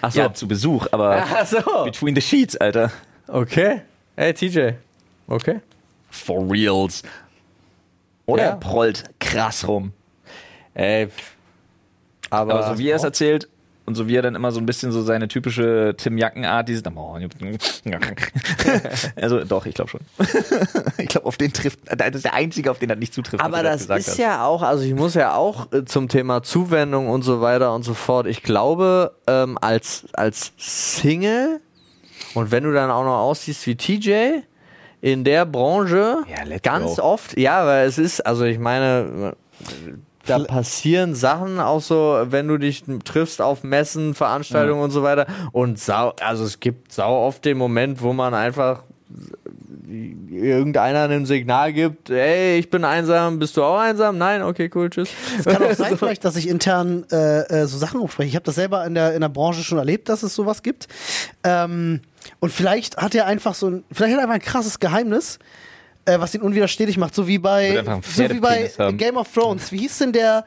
Ach 0.00 0.12
so. 0.12 0.18
Ja, 0.20 0.32
zu 0.32 0.46
Besuch, 0.48 0.86
aber 0.92 1.24
Ach 1.28 1.44
so. 1.46 1.84
between 1.84 2.14
the 2.14 2.20
sheets, 2.20 2.56
Alter. 2.56 2.90
Okay. 3.28 3.82
Hey, 4.16 4.34
TJ. 4.34 4.72
Okay. 5.28 5.60
For 6.10 6.50
reals. 6.50 7.02
Oder 8.26 8.42
Ja. 8.42 8.48
er 8.50 8.56
prollt 8.56 9.04
krass 9.18 9.66
rum. 9.66 9.92
Ey. 10.74 11.08
Aber, 12.30 12.54
Aber 12.54 12.74
so 12.74 12.78
wie 12.78 12.88
er 12.88 12.96
es 12.96 13.04
erzählt 13.04 13.48
und 13.84 13.94
so 13.94 14.08
wie 14.08 14.16
er 14.16 14.22
dann 14.22 14.34
immer 14.34 14.52
so 14.52 14.60
ein 14.60 14.66
bisschen 14.66 14.92
so 14.92 15.02
seine 15.02 15.28
typische 15.28 15.94
Tim 15.98 16.16
Jacken-Art, 16.16 16.68
dieses. 16.68 16.82
also 19.16 19.44
doch, 19.44 19.66
ich 19.66 19.74
glaube 19.74 19.90
schon. 19.90 20.00
ich 20.98 21.08
glaube, 21.08 21.26
auf 21.26 21.36
den 21.36 21.52
trifft. 21.52 21.80
Das 21.84 22.14
ist 22.14 22.24
der 22.24 22.34
einzige, 22.34 22.70
auf 22.70 22.78
den 22.78 22.88
das 22.88 22.98
nicht 22.98 23.12
zutrifft. 23.12 23.42
Aber 23.42 23.62
das 23.62 23.82
gesagt 23.82 24.00
ist 24.00 24.08
hast. 24.08 24.18
ja 24.18 24.46
auch, 24.46 24.62
also 24.62 24.84
ich 24.84 24.94
muss 24.94 25.14
ja 25.14 25.34
auch 25.34 25.70
äh, 25.72 25.84
zum 25.84 26.08
Thema 26.08 26.42
Zuwendung 26.42 27.10
und 27.10 27.22
so 27.22 27.40
weiter 27.40 27.74
und 27.74 27.82
so 27.82 27.94
fort. 27.94 28.26
Ich 28.26 28.42
glaube, 28.42 29.14
ähm, 29.26 29.58
als, 29.60 30.04
als 30.12 30.52
Single 30.56 31.60
und 32.34 32.50
wenn 32.50 32.64
du 32.64 32.72
dann 32.72 32.90
auch 32.90 33.04
noch 33.04 33.18
aussiehst 33.18 33.66
wie 33.66 33.76
TJ 33.76 34.40
in 35.00 35.24
der 35.24 35.44
Branche, 35.46 36.18
Ja, 36.28 36.58
ganz 36.62 36.96
go. 36.96 37.02
oft, 37.02 37.38
ja, 37.38 37.66
weil 37.66 37.86
es 37.86 37.98
ist, 37.98 38.20
also 38.20 38.44
ich 38.44 38.58
meine, 38.58 39.34
da 40.26 40.38
passieren 40.38 41.14
Sachen 41.14 41.58
auch 41.58 41.80
so, 41.80 42.22
wenn 42.26 42.46
du 42.46 42.58
dich 42.58 42.84
triffst 43.04 43.42
auf 43.42 43.64
Messen, 43.64 44.14
Veranstaltungen 44.14 44.80
und 44.82 44.90
so 44.92 45.02
weiter. 45.02 45.26
Und 45.50 45.78
sau, 45.78 46.12
also 46.20 46.44
es 46.44 46.60
gibt 46.60 46.92
sau 46.92 47.26
oft 47.26 47.44
den 47.44 47.58
Moment, 47.58 48.00
wo 48.02 48.12
man 48.12 48.32
einfach 48.32 48.84
irgendeiner 50.30 51.08
ein 51.08 51.26
Signal 51.26 51.72
gibt, 51.72 52.08
hey, 52.08 52.58
ich 52.58 52.70
bin 52.70 52.84
einsam, 52.84 53.38
bist 53.38 53.56
du 53.56 53.62
auch 53.62 53.78
einsam? 53.78 54.18
Nein, 54.18 54.42
okay, 54.42 54.70
cool, 54.74 54.90
tschüss. 54.90 55.10
Es 55.38 55.44
kann 55.44 55.62
auch 55.62 55.72
sein, 55.76 55.96
vielleicht, 55.98 56.24
dass 56.24 56.36
ich 56.36 56.48
intern 56.48 57.04
äh, 57.10 57.42
äh, 57.42 57.66
so 57.66 57.78
Sachen 57.78 58.00
umspreche. 58.00 58.28
Ich 58.28 58.34
habe 58.34 58.44
das 58.44 58.54
selber 58.54 58.84
in 58.86 58.94
der, 58.94 59.14
in 59.14 59.20
der 59.20 59.28
Branche 59.28 59.62
schon 59.62 59.78
erlebt, 59.78 60.08
dass 60.08 60.22
es 60.22 60.34
sowas 60.34 60.62
gibt. 60.62 60.88
Ähm, 61.44 62.00
und 62.40 62.52
vielleicht 62.52 62.96
hat 62.96 63.14
er 63.14 63.26
einfach 63.26 63.54
so 63.54 63.68
ein, 63.68 63.84
vielleicht 63.92 64.14
hat 64.14 64.20
er 64.20 64.22
einfach 64.24 64.34
ein 64.34 64.52
krasses 64.52 64.80
Geheimnis, 64.80 65.38
äh, 66.04 66.18
was 66.18 66.34
ihn 66.34 66.42
unwiderstehlich 66.42 66.96
macht, 66.96 67.14
so 67.14 67.26
wie 67.26 67.38
bei, 67.38 67.82
so 68.02 68.28
wie 68.28 68.40
bei 68.40 68.70
haben. 68.78 68.96
Game 68.96 69.16
of 69.16 69.32
Thrones. 69.32 69.70
Wie 69.72 69.78
hieß 69.78 69.98
denn 69.98 70.12
der, 70.12 70.44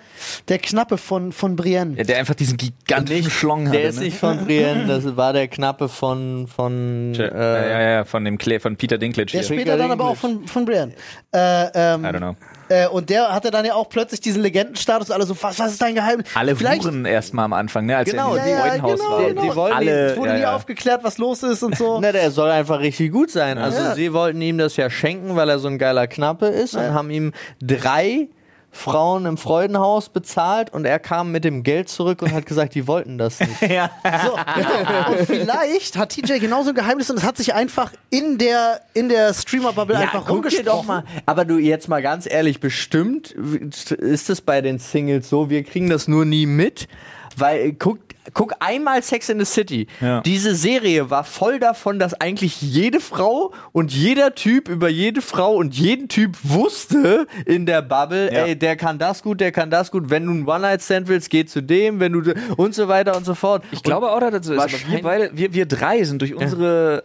der 0.47 0.60
Knappe 0.60 0.97
von, 0.97 1.32
von 1.32 1.56
Brienne? 1.56 1.97
Ja, 1.97 2.03
der 2.03 2.18
einfach 2.18 2.36
diesen 2.36 2.58
gigantischen 2.58 3.32
Schlong 3.32 3.68
hatte. 3.68 3.78
Der 3.80 3.89
ist 3.89 3.99
ne? 3.99 4.06
nicht 4.06 4.18
von 4.18 4.45
Brienne, 4.45 4.86
das 4.88 5.16
war 5.16 5.34
der 5.34 5.47
Knappe 5.47 5.89
von, 5.89 6.47
von 6.47 7.14
Ja, 7.14 7.26
äh, 7.26 7.70
ja, 7.70 7.82
ja, 7.97 8.06
von 8.06 8.26
dem 8.26 8.38
Clay, 8.38 8.60
von 8.60 8.76
Peter 8.76 8.97
Dinklage 8.97 9.32
Der 9.32 9.41
hier. 9.41 9.58
später 9.58 9.78
dann 9.78 9.91
aber 9.91 10.10
auch 10.10 10.18
von, 10.18 10.47
von 10.47 10.66
Brienne. 10.66 10.93
Äh, 11.34 11.66
ähm, 11.74 12.03
I 12.03 12.08
don't 12.08 12.18
know. 12.18 12.36
Äh, 12.68 12.88
und 12.88 13.09
der 13.09 13.32
hatte 13.34 13.51
dann 13.51 13.63
ja 13.66 13.76
auch 13.76 13.89
plötzlich 13.89 14.22
diesen 14.22 14.41
Legendenstatus. 14.41 15.11
Alle 15.11 15.26
so, 15.26 15.36
was, 15.41 15.59
was 15.59 15.74
ist 15.74 15.82
dein 15.82 15.93
Geheimnis? 15.95 16.28
Alle 16.34 16.55
Vielleicht, 16.55 16.84
Huren 16.84 17.05
erstmal 17.05 17.45
am 17.45 17.53
Anfang, 17.53 17.86
ne? 17.86 17.95
Als 17.97 18.09
Genau, 18.09 18.34
er 18.36 18.39
in 18.39 18.45
die- 18.45 18.51
ja, 18.51 18.57
Freudenhaus 18.61 18.99
genau, 18.99 19.11
war. 19.11 19.20
Die- 19.20 19.28
genau. 19.28 19.41
die 19.43 19.55
wollen 19.55 19.74
alle, 19.74 20.05
Es 20.11 20.18
wurde 20.18 20.30
ja, 20.30 20.36
nie 20.36 20.41
ja. 20.41 20.55
aufgeklärt, 20.55 21.03
was 21.03 21.18
los 21.20 21.43
ist 21.43 21.61
und 21.63 21.78
so. 21.78 21.99
Na, 22.01 22.11
der 22.11 22.32
soll 22.32 22.49
einfach 22.49 22.80
richtig 22.80 23.11
gut 23.11 23.30
sein. 23.30 23.57
Also 23.57 23.78
Ja. 23.80 23.93
sie 23.95 24.13
wollten 24.13 24.41
ihm 24.41 24.57
das 24.57 24.78
ja 24.78 24.89
schenken, 24.89 25.36
weil 25.36 25.49
er 25.49 25.59
so 25.59 25.68
ein 25.68 25.78
geiler 25.78 26.07
Knappe 26.07 26.47
ist 26.47 26.76
und 26.76 26.93
haben 26.93 27.09
ihm 27.11 27.34
drei 27.61 28.30
Frauen 28.76 29.26
im 29.26 29.38
Freudenhaus 29.38 30.09
bezahlt 30.09 30.73
und 30.73 30.84
er 30.84 30.99
kam 30.99 31.32
mit 31.32 31.45
dem 31.45 31.63
Geld 31.63 31.88
zurück 31.88 32.21
und 32.21 32.34
hat 32.34 32.45
gesagt, 32.45 32.76
die 32.76 32.88
wollten 32.88 33.17
das 33.17 33.39
nicht. 33.39 33.61
ja. 33.69 33.89
So, 34.03 34.38
genau. 34.53 35.11
Und 35.11 35.26
vielleicht 35.26 35.97
hat 35.97 36.09
TJ 36.09 36.39
genauso 36.39 36.69
ein 36.69 36.76
Geheimnis 36.76 37.09
und 37.09 37.17
es 37.17 37.23
hat 37.23 37.38
sich 37.38 37.53
einfach 37.53 37.93
in 38.09 38.38
der, 38.38 38.82
in 38.93 39.07
der 39.07 39.34
Streamer-Bubble 39.34 39.97
einfach 39.97 40.26
guck 40.26 40.28
dir 40.28 40.34
rumgesprochen. 40.34 40.65
doch 40.65 40.84
mal. 40.84 41.03
Aber 41.26 41.45
du 41.45 41.57
jetzt 41.57 41.88
mal 41.88 42.01
ganz 42.01 42.30
ehrlich, 42.30 42.59
bestimmt 42.59 43.32
ist 43.32 44.30
es 44.30 44.41
bei 44.41 44.59
den 44.61 44.78
Singles 44.78 45.30
so, 45.30 45.49
wir 45.49 45.63
kriegen 45.63 45.89
das 45.89 46.09
nur 46.09 46.26
nie 46.26 46.45
mit, 46.45 46.89
weil 47.38 47.59
äh, 47.59 47.71
guck, 47.73 47.99
guck 48.33 48.53
einmal 48.59 49.01
Sex 49.03 49.29
in 49.29 49.39
the 49.39 49.45
City. 49.45 49.88
Ja. 50.01 50.21
Diese 50.21 50.55
Serie 50.55 51.09
war 51.09 51.23
voll 51.23 51.59
davon, 51.59 51.99
dass 51.99 52.13
eigentlich 52.19 52.61
jede 52.61 52.99
Frau 52.99 53.53
und 53.71 53.93
jeder 53.93 54.36
Typ 54.36 54.67
über 54.69 54.89
jede 54.89 55.21
Frau 55.21 55.55
und 55.55 55.75
jeden 55.75 56.07
Typ 56.07 56.38
wusste 56.43 57.27
in 57.45 57.65
der 57.65 57.81
Bubble, 57.81 58.31
Ja. 58.33 58.45
ey, 58.45 58.55
der 58.55 58.75
kann 58.75 58.97
das 58.99 59.21
gut, 59.23 59.39
der 59.41 59.51
kann 59.51 59.69
das 59.69 59.91
gut. 59.91 60.09
Wenn 60.09 60.25
du 60.25 60.31
einen 60.31 60.47
One-Night-Stand 60.47 61.07
willst, 61.07 61.29
geh 61.29 61.45
zu 61.45 61.61
dem, 61.61 61.99
wenn 61.99 62.13
du 62.13 62.33
und 62.57 62.73
so 62.75 62.88
weiter 62.88 63.15
und 63.15 63.25
so 63.25 63.36
fort. 63.36 63.63
Ich 63.71 63.83
glaube 63.83 64.11
auch, 64.11 64.19
dass 64.19 64.31
das 64.31 64.45
so 64.47 64.53
ist. 64.53 64.91
Wir 64.91 65.01
beide, 65.01 65.31
wir, 65.33 65.53
wir 65.53 65.65
drei 65.65 66.03
sind 66.03 66.21
durch 66.21 66.33
unsere 66.36 67.03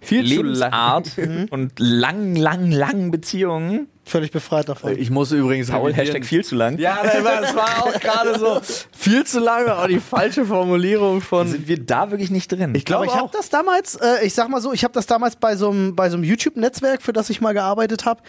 viel 0.00 0.24
zu 0.26 0.42
lang. 0.42 0.72
Lebensart 0.72 1.12
und 1.50 1.72
lang, 1.78 2.34
lang, 2.36 2.70
lang 2.70 3.10
Beziehungen. 3.10 3.88
Völlig 4.08 4.30
befreit 4.30 4.68
davon. 4.68 4.96
Ich 4.96 5.10
muss 5.10 5.32
übrigens 5.32 5.68
Paul, 5.68 5.90
revidieren. 5.90 6.06
Hashtag 6.06 6.24
viel 6.24 6.44
zu 6.44 6.54
lang. 6.54 6.78
Ja, 6.78 7.00
das 7.02 7.24
war, 7.24 7.40
das 7.40 7.56
war 7.56 7.84
auch 7.84 7.92
gerade 7.92 8.38
so 8.38 8.60
viel 8.96 9.24
zu 9.24 9.40
lange, 9.40 9.76
auch 9.76 9.88
die 9.88 9.98
falsche 9.98 10.44
Formulierung 10.46 11.20
von. 11.20 11.48
Sind 11.48 11.66
wir 11.66 11.84
da 11.84 12.08
wirklich 12.12 12.30
nicht 12.30 12.52
drin? 12.52 12.72
Ich 12.76 12.84
glaube 12.84 13.06
Aber 13.06 13.12
ich 13.12 13.18
habe 13.18 13.30
das 13.32 13.48
damals, 13.48 13.96
äh, 13.96 14.24
ich 14.24 14.32
sag 14.32 14.48
mal 14.48 14.60
so, 14.60 14.72
ich 14.72 14.84
habe 14.84 14.94
das 14.94 15.06
damals 15.06 15.34
bei 15.34 15.56
so 15.56 15.70
einem 15.70 15.96
bei 15.96 16.08
so 16.08 16.16
einem 16.16 16.22
YouTube-Netzwerk, 16.22 17.02
für 17.02 17.12
das 17.12 17.30
ich 17.30 17.40
mal 17.40 17.52
gearbeitet 17.52 18.04
habe, 18.04 18.20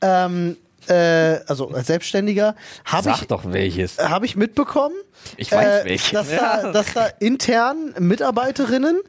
ähm, 0.00 0.56
äh, 0.88 1.40
also 1.46 1.68
als 1.70 1.86
Selbstständiger, 1.86 2.54
habe 2.84 3.10
ich, 3.10 3.26
doch 3.26 3.42
welches. 3.46 3.98
habe 3.98 4.26
ich 4.26 4.36
mitbekommen, 4.36 4.94
Ich 5.36 5.52
weiß 5.52 5.82
äh, 5.82 5.84
welche. 5.84 6.14
dass, 6.14 6.28
da, 6.30 6.72
dass 6.72 6.92
da 6.94 7.06
intern 7.20 7.94
Mitarbeiterinnen 7.98 9.00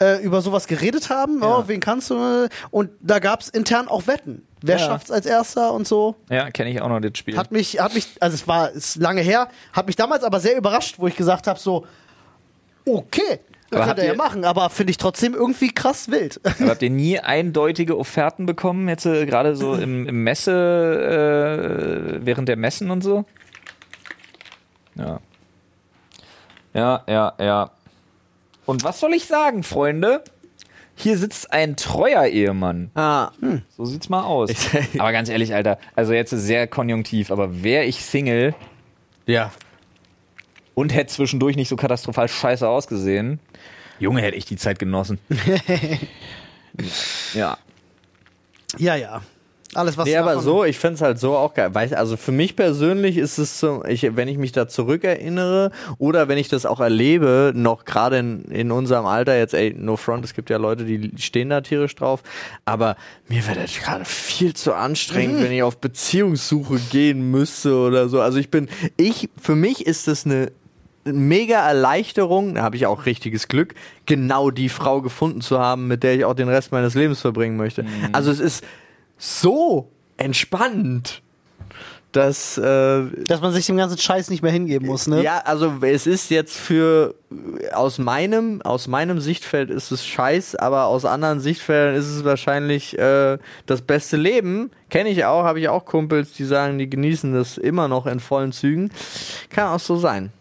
äh, 0.00 0.22
über 0.22 0.40
sowas 0.42 0.66
geredet 0.66 1.10
haben. 1.10 1.42
Oh, 1.42 1.64
wen 1.66 1.80
kannst 1.80 2.10
du? 2.10 2.48
Und 2.70 2.90
da 3.00 3.18
gab 3.18 3.40
es 3.42 3.48
intern 3.48 3.88
auch 3.88 4.06
Wetten. 4.06 4.44
Wer 4.60 4.78
Ja. 4.78 4.86
schafft's 4.86 5.10
als 5.10 5.24
erster 5.26 5.72
und 5.72 5.86
so? 5.86 6.16
Ja, 6.30 6.50
kenne 6.50 6.70
ich 6.70 6.80
auch 6.80 6.88
noch 6.88 7.00
das 7.00 7.16
Spiel. 7.16 7.36
Hat 7.36 7.52
mich, 7.52 7.78
hat 7.80 7.94
mich, 7.94 8.08
also 8.20 8.34
es 8.34 8.48
war 8.48 8.70
ist 8.72 8.96
lange 8.96 9.20
her, 9.20 9.48
hat 9.72 9.86
mich 9.86 9.94
damals 9.96 10.24
aber 10.24 10.40
sehr 10.40 10.56
überrascht, 10.56 10.96
wo 10.98 11.06
ich 11.06 11.14
gesagt 11.16 11.46
habe, 11.46 11.58
so, 11.60 11.86
okay, 12.84 13.40
Aber 13.70 13.80
könnt 13.80 13.90
habt 13.90 13.98
ihr 13.98 14.06
ja 14.06 14.14
machen, 14.14 14.44
aber 14.44 14.70
finde 14.70 14.92
ich 14.92 14.96
trotzdem 14.96 15.34
irgendwie 15.34 15.70
krass 15.70 16.10
wild. 16.10 16.40
Aber 16.44 16.70
habt 16.70 16.82
ihr 16.82 16.90
nie 16.90 17.18
eindeutige 17.18 17.98
Offerten 17.98 18.46
bekommen, 18.46 18.88
jetzt 18.88 19.04
äh, 19.06 19.26
gerade 19.26 19.56
so 19.56 19.74
im, 19.74 20.06
im 20.08 20.24
Messe, 20.24 22.18
äh, 22.20 22.26
während 22.26 22.48
der 22.48 22.56
Messen 22.56 22.90
und 22.90 23.02
so? 23.02 23.24
Ja. 24.94 25.20
Ja, 26.74 27.02
ja, 27.06 27.32
ja. 27.38 27.70
Und 28.64 28.84
was 28.84 29.00
soll 29.00 29.14
ich 29.14 29.26
sagen, 29.26 29.62
Freunde? 29.62 30.22
Hier 30.94 31.16
sitzt 31.16 31.52
ein 31.52 31.76
treuer 31.76 32.26
Ehemann. 32.26 32.90
Ah, 32.94 33.30
So 33.76 33.84
sieht's 33.84 34.08
mal 34.08 34.22
aus. 34.22 34.50
Aber 34.98 35.12
ganz 35.12 35.28
ehrlich, 35.28 35.54
Alter, 35.54 35.78
also 35.94 36.12
jetzt 36.12 36.32
ist 36.32 36.42
sehr 36.42 36.66
konjunktiv, 36.66 37.30
aber 37.30 37.62
wäre 37.62 37.84
ich 37.84 38.04
Single 38.04 38.54
ja. 39.26 39.52
Und 40.78 40.94
hätte 40.94 41.12
zwischendurch 41.12 41.56
nicht 41.56 41.68
so 41.68 41.74
katastrophal 41.74 42.28
scheiße 42.28 42.68
ausgesehen, 42.68 43.40
Junge, 43.98 44.22
hätte 44.22 44.36
ich 44.36 44.44
die 44.44 44.56
Zeit 44.56 44.78
genossen. 44.78 45.18
ja. 47.34 47.58
Ja, 48.78 48.94
ja. 48.94 49.22
Alles, 49.74 49.98
was 49.98 50.06
Nee, 50.06 50.16
aber 50.16 50.40
so, 50.40 50.64
ich 50.64 50.78
find's 50.78 51.02
halt 51.02 51.18
so 51.18 51.36
auch 51.36 51.52
geil. 51.52 51.74
Weißt, 51.74 51.94
also 51.94 52.16
für 52.16 52.32
mich 52.32 52.56
persönlich 52.56 53.18
ist 53.18 53.38
es 53.38 53.58
so, 53.58 53.84
ich, 53.86 54.16
wenn 54.16 54.28
ich 54.28 54.38
mich 54.38 54.52
da 54.52 54.66
zurückerinnere 54.66 55.72
oder 55.98 56.28
wenn 56.28 56.38
ich 56.38 56.48
das 56.48 56.64
auch 56.64 56.80
erlebe, 56.80 57.52
noch 57.54 57.84
gerade 57.84 58.18
in, 58.18 58.44
in 58.44 58.70
unserem 58.70 59.04
Alter, 59.04 59.36
jetzt, 59.36 59.54
ey, 59.54 59.74
no 59.76 59.96
front, 59.96 60.24
es 60.24 60.32
gibt 60.32 60.48
ja 60.48 60.56
Leute, 60.56 60.84
die 60.84 61.10
stehen 61.18 61.50
da 61.50 61.60
tierisch 61.60 61.96
drauf, 61.96 62.22
aber 62.64 62.96
mir 63.28 63.46
wäre 63.46 63.60
das 63.60 63.78
gerade 63.78 64.04
viel 64.04 64.54
zu 64.54 64.74
anstrengend, 64.74 65.40
wenn 65.42 65.52
ich 65.52 65.62
auf 65.62 65.78
Beziehungssuche 65.78 66.78
gehen 66.90 67.30
müsste 67.30 67.74
oder 67.74 68.08
so. 68.08 68.22
Also 68.22 68.38
ich 68.38 68.50
bin, 68.50 68.68
ich, 68.96 69.28
für 69.40 69.56
mich 69.56 69.86
ist 69.86 70.06
das 70.08 70.24
eine 70.24 70.50
mega 71.04 71.66
Erleichterung, 71.66 72.54
da 72.54 72.62
habe 72.62 72.76
ich 72.76 72.86
auch 72.86 73.06
richtiges 73.06 73.48
Glück, 73.48 73.74
genau 74.06 74.50
die 74.50 74.68
Frau 74.68 75.00
gefunden 75.00 75.40
zu 75.40 75.58
haben, 75.58 75.86
mit 75.86 76.02
der 76.02 76.14
ich 76.14 76.24
auch 76.24 76.34
den 76.34 76.48
Rest 76.48 76.72
meines 76.72 76.94
Lebens 76.94 77.20
verbringen 77.20 77.56
möchte. 77.56 77.84
Also 78.12 78.30
es 78.30 78.40
ist 78.40 78.64
so 79.16 79.90
entspannt, 80.16 81.22
dass 82.12 82.56
äh, 82.56 83.04
dass 83.24 83.42
man 83.42 83.52
sich 83.52 83.66
dem 83.66 83.76
ganzen 83.76 83.98
Scheiß 83.98 84.30
nicht 84.30 84.42
mehr 84.42 84.50
hingeben 84.50 84.86
muss, 84.86 85.06
ne? 85.06 85.22
ja, 85.22 85.42
also 85.44 85.74
es 85.82 86.06
ist 86.06 86.30
jetzt 86.30 86.56
für 86.56 87.14
aus 87.72 87.98
meinem 87.98 88.62
aus 88.62 88.88
meinem 88.88 89.20
Sichtfeld 89.20 89.68
ist 89.68 89.90
es 89.90 90.06
scheiß, 90.06 90.56
aber 90.56 90.86
aus 90.86 91.04
anderen 91.04 91.40
Sichtfeldern 91.40 91.94
ist 91.94 92.06
es 92.06 92.24
wahrscheinlich 92.24 92.98
äh, 92.98 93.38
das 93.66 93.82
beste 93.82 94.16
Leben. 94.16 94.70
Kenne 94.88 95.10
ich 95.10 95.26
auch, 95.26 95.44
habe 95.44 95.60
ich 95.60 95.68
auch 95.68 95.84
Kumpels, 95.84 96.32
die 96.32 96.44
sagen, 96.44 96.78
die 96.78 96.88
genießen 96.88 97.34
das 97.34 97.58
immer 97.58 97.88
noch 97.88 98.06
in 98.06 98.20
vollen 98.20 98.52
Zügen. 98.52 98.90
Kann 99.50 99.68
auch 99.68 99.80
so 99.80 99.96
sein. 99.96 100.32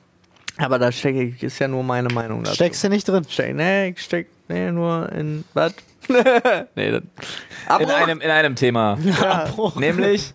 Aber 0.57 0.79
da 0.79 0.91
stecke 0.91 1.21
ich, 1.23 1.43
ist 1.43 1.59
ja 1.59 1.67
nur 1.67 1.83
meine 1.83 2.09
Meinung 2.09 2.43
dazu. 2.43 2.55
Steckst 2.55 2.83
du 2.83 2.89
nicht 2.89 3.07
drin? 3.07 3.23
Steck, 3.29 3.55
nee, 3.55 3.89
ich 3.89 4.01
steck, 4.01 4.27
nee, 4.47 4.71
nur 4.71 5.11
in, 5.11 5.43
was? 5.53 5.73
nee, 6.75 6.91
das, 6.91 7.01
In 7.81 7.89
einem, 7.91 8.21
in 8.21 8.29
einem 8.31 8.55
Thema. 8.55 8.97
Nämlich 9.75 10.33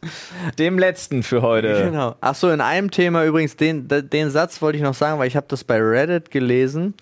dem 0.59 0.79
letzten 0.79 1.23
für 1.23 1.41
heute. 1.43 1.85
Genau. 1.85 2.15
Ach 2.21 2.35
so, 2.35 2.51
in 2.51 2.61
einem 2.61 2.91
Thema 2.91 3.25
übrigens, 3.25 3.57
den, 3.57 3.89
den- 3.89 4.09
den 4.11 4.31
Satz 4.31 4.61
wollte 4.61 4.77
ich 4.77 4.85
noch 4.85 4.95
sagen, 4.95 5.19
weil 5.19 5.29
ich 5.29 5.37
habe 5.37 5.47
das 5.49 5.65
bei 5.65 5.79
Reddit 5.81 6.31
gelesen. 6.31 6.95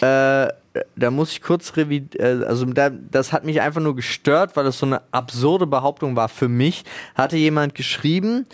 Äh, 0.00 0.48
da 0.96 1.10
muss 1.10 1.30
ich 1.32 1.40
kurz 1.40 1.76
revidieren, 1.76 2.44
also 2.44 2.64
da, 2.66 2.90
das 2.90 3.32
hat 3.32 3.44
mich 3.44 3.60
einfach 3.62 3.80
nur 3.80 3.94
gestört, 3.96 4.56
weil 4.56 4.64
das 4.64 4.78
so 4.78 4.84
eine 4.86 5.00
absurde 5.12 5.66
Behauptung 5.66 6.16
war. 6.16 6.28
Für 6.28 6.48
mich 6.48 6.84
hatte 7.14 7.36
jemand 7.36 7.74
geschrieben, 7.76 8.46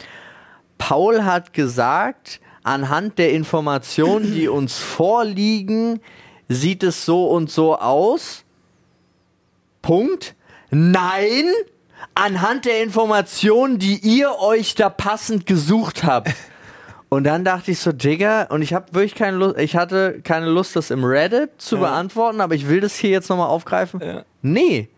Paul 0.78 1.24
hat 1.24 1.52
gesagt, 1.54 2.40
anhand 2.62 3.18
der 3.18 3.32
Informationen, 3.32 4.32
die 4.32 4.48
uns 4.48 4.78
vorliegen, 4.78 6.00
sieht 6.48 6.82
es 6.82 7.04
so 7.04 7.26
und 7.28 7.50
so 7.50 7.78
aus. 7.78 8.44
Punkt. 9.80 10.34
Nein, 10.70 11.44
anhand 12.14 12.64
der 12.64 12.82
Informationen, 12.82 13.78
die 13.78 13.98
ihr 13.98 14.38
euch 14.38 14.74
da 14.74 14.88
passend 14.88 15.46
gesucht 15.46 16.04
habt. 16.04 16.34
Und 17.08 17.24
dann 17.24 17.44
dachte 17.44 17.72
ich 17.72 17.78
so, 17.78 17.92
Digga, 17.92 18.44
und 18.44 18.62
ich 18.62 18.72
habe 18.72 18.86
wirklich 18.94 19.14
keine 19.14 19.36
Lust, 19.36 19.58
ich 19.58 19.76
hatte 19.76 20.22
keine 20.24 20.46
Lust, 20.46 20.76
das 20.76 20.90
im 20.90 21.04
Reddit 21.04 21.50
zu 21.58 21.76
beantworten, 21.76 22.40
aber 22.40 22.54
ich 22.54 22.70
will 22.70 22.80
das 22.80 22.94
hier 22.94 23.10
jetzt 23.10 23.28
nochmal 23.28 23.48
aufgreifen. 23.48 24.00
Ja. 24.02 24.24
Nee, 24.40 24.88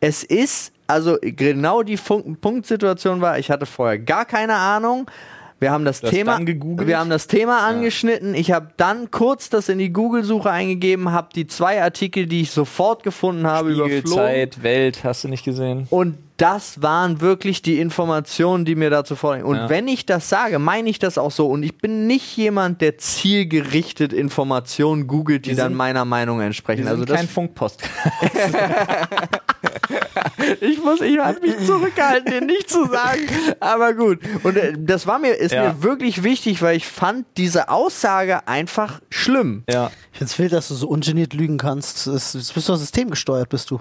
es 0.00 0.24
ist, 0.24 0.72
also 0.86 1.18
genau 1.20 1.82
die 1.82 1.98
Fun 1.98 2.38
Punktsituation 2.40 3.20
war, 3.20 3.38
ich 3.38 3.50
hatte 3.50 3.66
vorher 3.66 3.98
gar 3.98 4.24
keine 4.24 4.54
Ahnung. 4.54 5.10
Wir 5.60 5.70
haben 5.70 5.84
das 5.84 6.00
Du 6.00 6.06
hast 6.06 6.14
Thema, 6.14 6.40
wir 6.40 6.98
haben 6.98 7.10
das 7.10 7.26
Thema 7.26 7.66
angeschnitten. 7.68 8.34
Ich 8.34 8.50
habe 8.50 8.68
dann 8.78 9.10
kurz 9.10 9.50
das 9.50 9.68
in 9.68 9.76
die 9.78 9.92
Google-Suche 9.92 10.50
eingegeben, 10.50 11.12
habe 11.12 11.28
die 11.34 11.46
zwei 11.46 11.82
Artikel, 11.82 12.26
die 12.26 12.40
ich 12.40 12.50
sofort 12.50 13.02
gefunden 13.02 13.46
habe, 13.46 13.70
überflogen. 13.70 14.10
Zeit, 14.10 14.62
Welt, 14.62 15.04
hast 15.04 15.24
du 15.24 15.28
nicht 15.28 15.44
gesehen? 15.44 15.86
Und 15.90 16.16
das 16.40 16.82
waren 16.82 17.20
wirklich 17.20 17.62
die 17.62 17.78
Informationen, 17.80 18.64
die 18.64 18.74
mir 18.74 18.90
dazu 18.90 19.16
vorliegen. 19.16 19.46
Und 19.46 19.56
Ja. 19.56 19.68
wenn 19.68 19.88
ich 19.88 20.06
das 20.06 20.28
sage, 20.28 20.58
meine 20.58 20.88
ich 20.88 20.98
das 20.98 21.18
auch 21.18 21.30
so. 21.30 21.48
Und 21.48 21.62
ich 21.62 21.76
bin 21.78 22.06
nicht 22.06 22.36
jemand, 22.36 22.80
der 22.80 22.98
zielgerichtet 22.98 24.12
Informationen 24.12 25.06
googelt, 25.06 25.46
die 25.46 25.50
Wir 25.50 25.56
dann 25.56 25.68
sind- 25.72 25.76
meiner 25.76 26.04
Meinung 26.04 26.40
entsprechen. 26.40 26.84
Wir 26.84 26.90
Also 26.90 27.00
sind 27.02 27.10
das 27.10 27.16
kein 27.18 27.28
Funkpost. 27.28 27.82
ich 30.60 30.82
muss, 30.82 31.00
ich 31.00 31.18
habe 31.18 31.40
mich 31.40 31.58
zurückgehalten, 31.66 32.32
den 32.32 32.46
nicht 32.46 32.70
zu 32.70 32.86
sagen. 32.86 33.20
Aber 33.60 33.92
gut. 33.94 34.18
Und 34.42 34.56
äh, 34.56 34.72
das 34.78 35.06
war 35.06 35.18
mir, 35.18 35.32
ist 35.32 35.52
Ja. 35.52 35.72
mir 35.72 35.82
wirklich 35.82 36.22
wichtig, 36.22 36.62
weil 36.62 36.76
ich 36.76 36.86
fand 36.86 37.26
diese 37.36 37.68
Aussage 37.68 38.46
einfach 38.48 39.00
schlimm. 39.10 39.64
ja. 39.68 39.90
Ich 40.12 40.18
find's 40.18 40.38
wild, 40.38 40.52
dass 40.52 40.68
du 40.68 40.74
so 40.74 40.88
ungeniert 40.88 41.32
lügen 41.34 41.56
kannst. 41.56 42.06
Das 42.06 42.32
bist 42.32 42.68
du 42.68 42.74
systemgesteuert, 42.74 43.48
bist 43.48 43.70
du. 43.70 43.80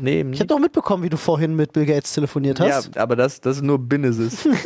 Nee, 0.00 0.24
Ich 0.30 0.38
habe 0.38 0.46
doch 0.46 0.60
mitbekommen, 0.60 1.02
wie 1.02 1.08
du 1.10 1.16
vorhin 1.16 1.56
mit 1.56 1.72
Bill 1.72 1.85
Gates 1.86 2.12
telefoniert 2.12 2.58
ja, 2.58 2.66
hast. 2.66 2.96
aber 2.96 3.16
das, 3.16 3.40
das 3.40 3.56
ist 3.56 3.62
nur 3.62 3.78
Binesis. 3.78 4.46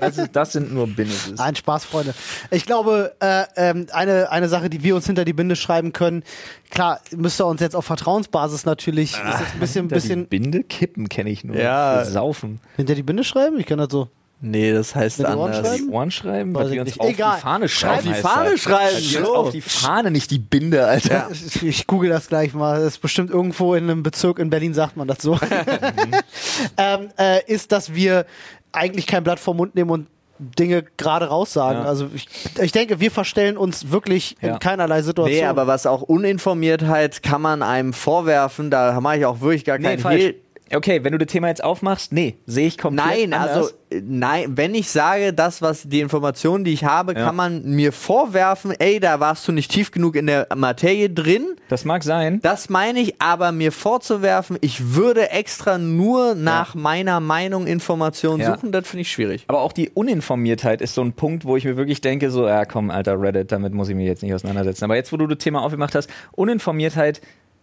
Das, 0.00 0.18
ist, 0.18 0.30
das 0.32 0.52
sind 0.52 0.72
nur 0.72 0.86
Businesses. 0.86 1.38
Ein 1.38 1.54
Spaß, 1.54 1.84
Freunde. 1.84 2.14
Ich 2.50 2.66
glaube, 2.66 3.14
äh, 3.20 3.44
ähm, 3.56 3.86
eine, 3.92 4.30
eine 4.30 4.48
Sache, 4.48 4.68
die 4.68 4.82
wir 4.82 4.96
uns 4.96 5.06
hinter 5.06 5.24
die 5.24 5.32
Binde 5.32 5.54
schreiben 5.54 5.92
können, 5.92 6.24
klar, 6.70 7.00
müsst 7.14 7.40
ihr 7.40 7.46
uns 7.46 7.60
jetzt 7.60 7.76
auf 7.76 7.84
Vertrauensbasis 7.84 8.64
natürlich, 8.64 9.12
ist 9.12 9.18
jetzt 9.18 9.54
ein 9.54 9.60
bisschen, 9.60 9.82
Hinter 9.82 9.94
die 9.94 10.00
bisschen 10.00 10.26
Binde 10.26 10.64
kippen 10.64 11.08
kenne 11.08 11.30
ich 11.30 11.44
nur. 11.44 11.56
Ja. 11.56 12.04
Saufen. 12.04 12.60
hinter 12.76 12.94
die 12.94 13.02
Binde 13.02 13.24
schreiben? 13.24 13.58
Ich 13.60 13.66
kann 13.66 13.78
das 13.78 13.88
so. 13.90 14.08
Nee, 14.42 14.72
das 14.72 14.94
heißt 14.94 15.20
Mit 15.20 15.28
den 15.28 15.34
Ohren 15.36 15.52
anders. 15.52 15.66
schreiben? 15.66 15.86
Die 15.88 15.92
Ohren 15.94 16.10
schreiben, 16.10 16.54
weil 16.54 16.66
ich 16.66 16.72
wir 16.74 16.80
uns 16.82 16.90
nicht. 16.90 17.00
auf 17.00 17.08
Egal. 17.08 17.36
die 17.36 17.40
Fahne 17.42 17.68
schreiben. 17.68 17.94
Auf 17.94 18.02
die 18.16 18.20
Fahne 18.22 18.58
schreiben, 18.58 18.96
uns 18.96 19.12
so. 19.12 19.34
Auf 19.36 19.50
die 19.50 19.60
Fahne, 19.62 20.10
nicht 20.10 20.30
die 20.30 20.38
Binde, 20.38 20.86
Alter. 20.86 21.28
Ich, 21.32 21.62
ich 21.62 21.86
google 21.86 22.10
das 22.10 22.28
gleich 22.28 22.52
mal. 22.52 22.76
Das 22.80 22.94
ist 22.94 22.98
bestimmt 22.98 23.30
irgendwo 23.30 23.74
in 23.74 23.84
einem 23.84 24.02
Bezirk 24.02 24.38
in 24.38 24.50
Berlin 24.50 24.74
sagt 24.74 24.96
man 24.98 25.08
das 25.08 25.18
so. 25.22 25.38
ähm, 26.76 27.08
äh, 27.18 27.40
ist, 27.46 27.72
dass 27.72 27.94
wir 27.94 28.26
eigentlich 28.72 29.06
kein 29.06 29.24
Blatt 29.24 29.38
vom 29.40 29.56
Mund 29.56 29.74
nehmen 29.74 29.90
und 29.90 30.06
Dinge 30.38 30.82
gerade 30.96 31.26
raussagen. 31.28 31.82
Ja. 31.82 31.88
Also 31.88 32.08
ich, 32.12 32.26
ich 32.60 32.72
denke, 32.72 32.98
wir 32.98 33.12
verstellen 33.12 33.56
uns 33.56 33.90
wirklich 33.92 34.36
Ja. 34.40 34.54
in 34.54 34.58
keinerlei 34.58 35.02
Situation. 35.02 35.36
Nee, 35.38 35.44
aber 35.44 35.68
was 35.68 35.86
auch 35.86 36.02
Uninformiertheit 36.02 37.22
kann 37.22 37.40
man 37.42 37.62
einem 37.62 37.92
vorwerfen, 37.92 38.70
da 38.70 39.00
mache 39.00 39.18
ich 39.18 39.26
auch 39.26 39.40
wirklich 39.40 39.64
gar 39.64 39.78
Nee, 39.78 39.96
keinen. 39.98 40.18
Hehl. 40.18 40.34
Okay, 40.74 41.04
wenn 41.04 41.12
du 41.12 41.18
das 41.18 41.28
Thema 41.28 41.48
jetzt 41.48 41.62
aufmachst, 41.62 42.12
nee, 42.12 42.36
sehe 42.46 42.66
ich 42.66 42.78
komplett 42.78 43.06
Nein, 43.06 43.32
anders. 43.34 43.56
also 43.56 43.70
äh, 43.90 44.00
nein, 44.04 44.56
wenn 44.56 44.74
ich 44.74 44.88
sage, 44.90 45.32
das, 45.32 45.60
was 45.62 45.82
die 45.82 46.00
Informationen, 46.00 46.64
die 46.64 46.72
ich 46.72 46.84
habe, 46.84 47.12
Ja. 47.14 47.26
kann 47.26 47.36
man 47.36 47.62
mir 47.64 47.92
vorwerfen, 47.92 48.72
ey, 48.78 48.98
da 49.00 49.20
warst 49.20 49.46
du 49.46 49.52
nicht 49.52 49.70
tief 49.70 49.90
genug 49.90 50.16
in 50.16 50.26
der 50.26 50.46
Materie 50.56 51.10
drin. 51.10 51.46
das 51.68 51.84
mag 51.84 52.02
sein. 52.04 52.40
Das 52.42 52.68
meine 52.70 53.00
ich, 53.00 53.20
aber 53.20 53.50
mir 53.52 53.72
vorzuwerfen, 53.72 54.58
ich 54.60 54.94
würde 54.94 55.30
extra 55.30 55.78
nur 55.78 56.34
nach 56.34 56.74
meiner 56.74 57.20
Meinung 57.20 57.66
Informationen 57.66 58.40
Ja. 58.40 58.54
suchen, 58.54 58.72
das 58.72 58.86
finde 58.88 59.02
ich 59.02 59.10
schwierig. 59.12 59.44
Aber 59.48 59.60
auch 59.60 59.72
die 59.72 59.90
Uninformiertheit 59.90 60.80
ist 60.82 60.94
so 60.94 61.02
ein 61.02 61.12
Punkt, 61.12 61.44
wo 61.44 61.56
ich 61.56 61.64
mir 61.64 61.76
wirklich 61.76 62.00
denke, 62.00 62.30
so, 62.30 62.46
ja 62.46 62.64
komm, 62.64 62.90
alter 62.90 63.20
Reddit, 63.20 63.52
damit 63.52 63.72
muss 63.74 63.88
ich 63.88 63.94
mich 63.94 64.06
jetzt 64.06 64.22
nicht 64.22 64.34
auseinandersetzen. 64.34 64.84
Aber 64.84 64.96
jetzt, 64.96 65.12
wo 65.12 65.16
du 65.16 65.26
das 65.26 65.38
Thema 65.38 65.62
aufgemacht 65.62 65.94
hast, 65.94 66.08
Uninformiertheit, 66.32 67.20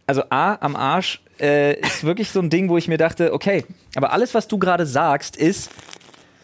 also 0.10 0.24
A, 0.32 0.56
am 0.56 0.76
Arsch, 0.76 1.22
äh, 1.40 1.80
ist 1.82 2.04
wirklich 2.04 2.32
so 2.32 2.40
ein 2.40 2.50
Ding, 2.50 2.68
wo 2.68 2.78
ich 2.80 2.88
mir 2.88 2.98
dachte, 2.98 3.32
okay, 3.32 3.64
aber 3.94 4.12
alles, 4.12 4.34
was 4.34 4.48
du 4.48 4.58
gerade 4.58 4.88
sagst, 4.88 5.38
ist, 5.38 5.70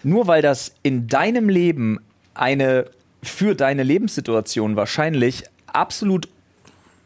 nur 0.04 0.28
weil 0.28 0.44
das 0.44 0.76
in 0.84 1.08
deinem 1.08 1.50
Leben 1.50 2.00
eine 2.36 2.86
für 3.24 3.56
deine 3.56 3.82
Lebenssituation 3.82 4.76
wahrscheinlich 4.76 5.46
absolut 5.66 6.28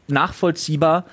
nachvollziehbar 0.10 1.06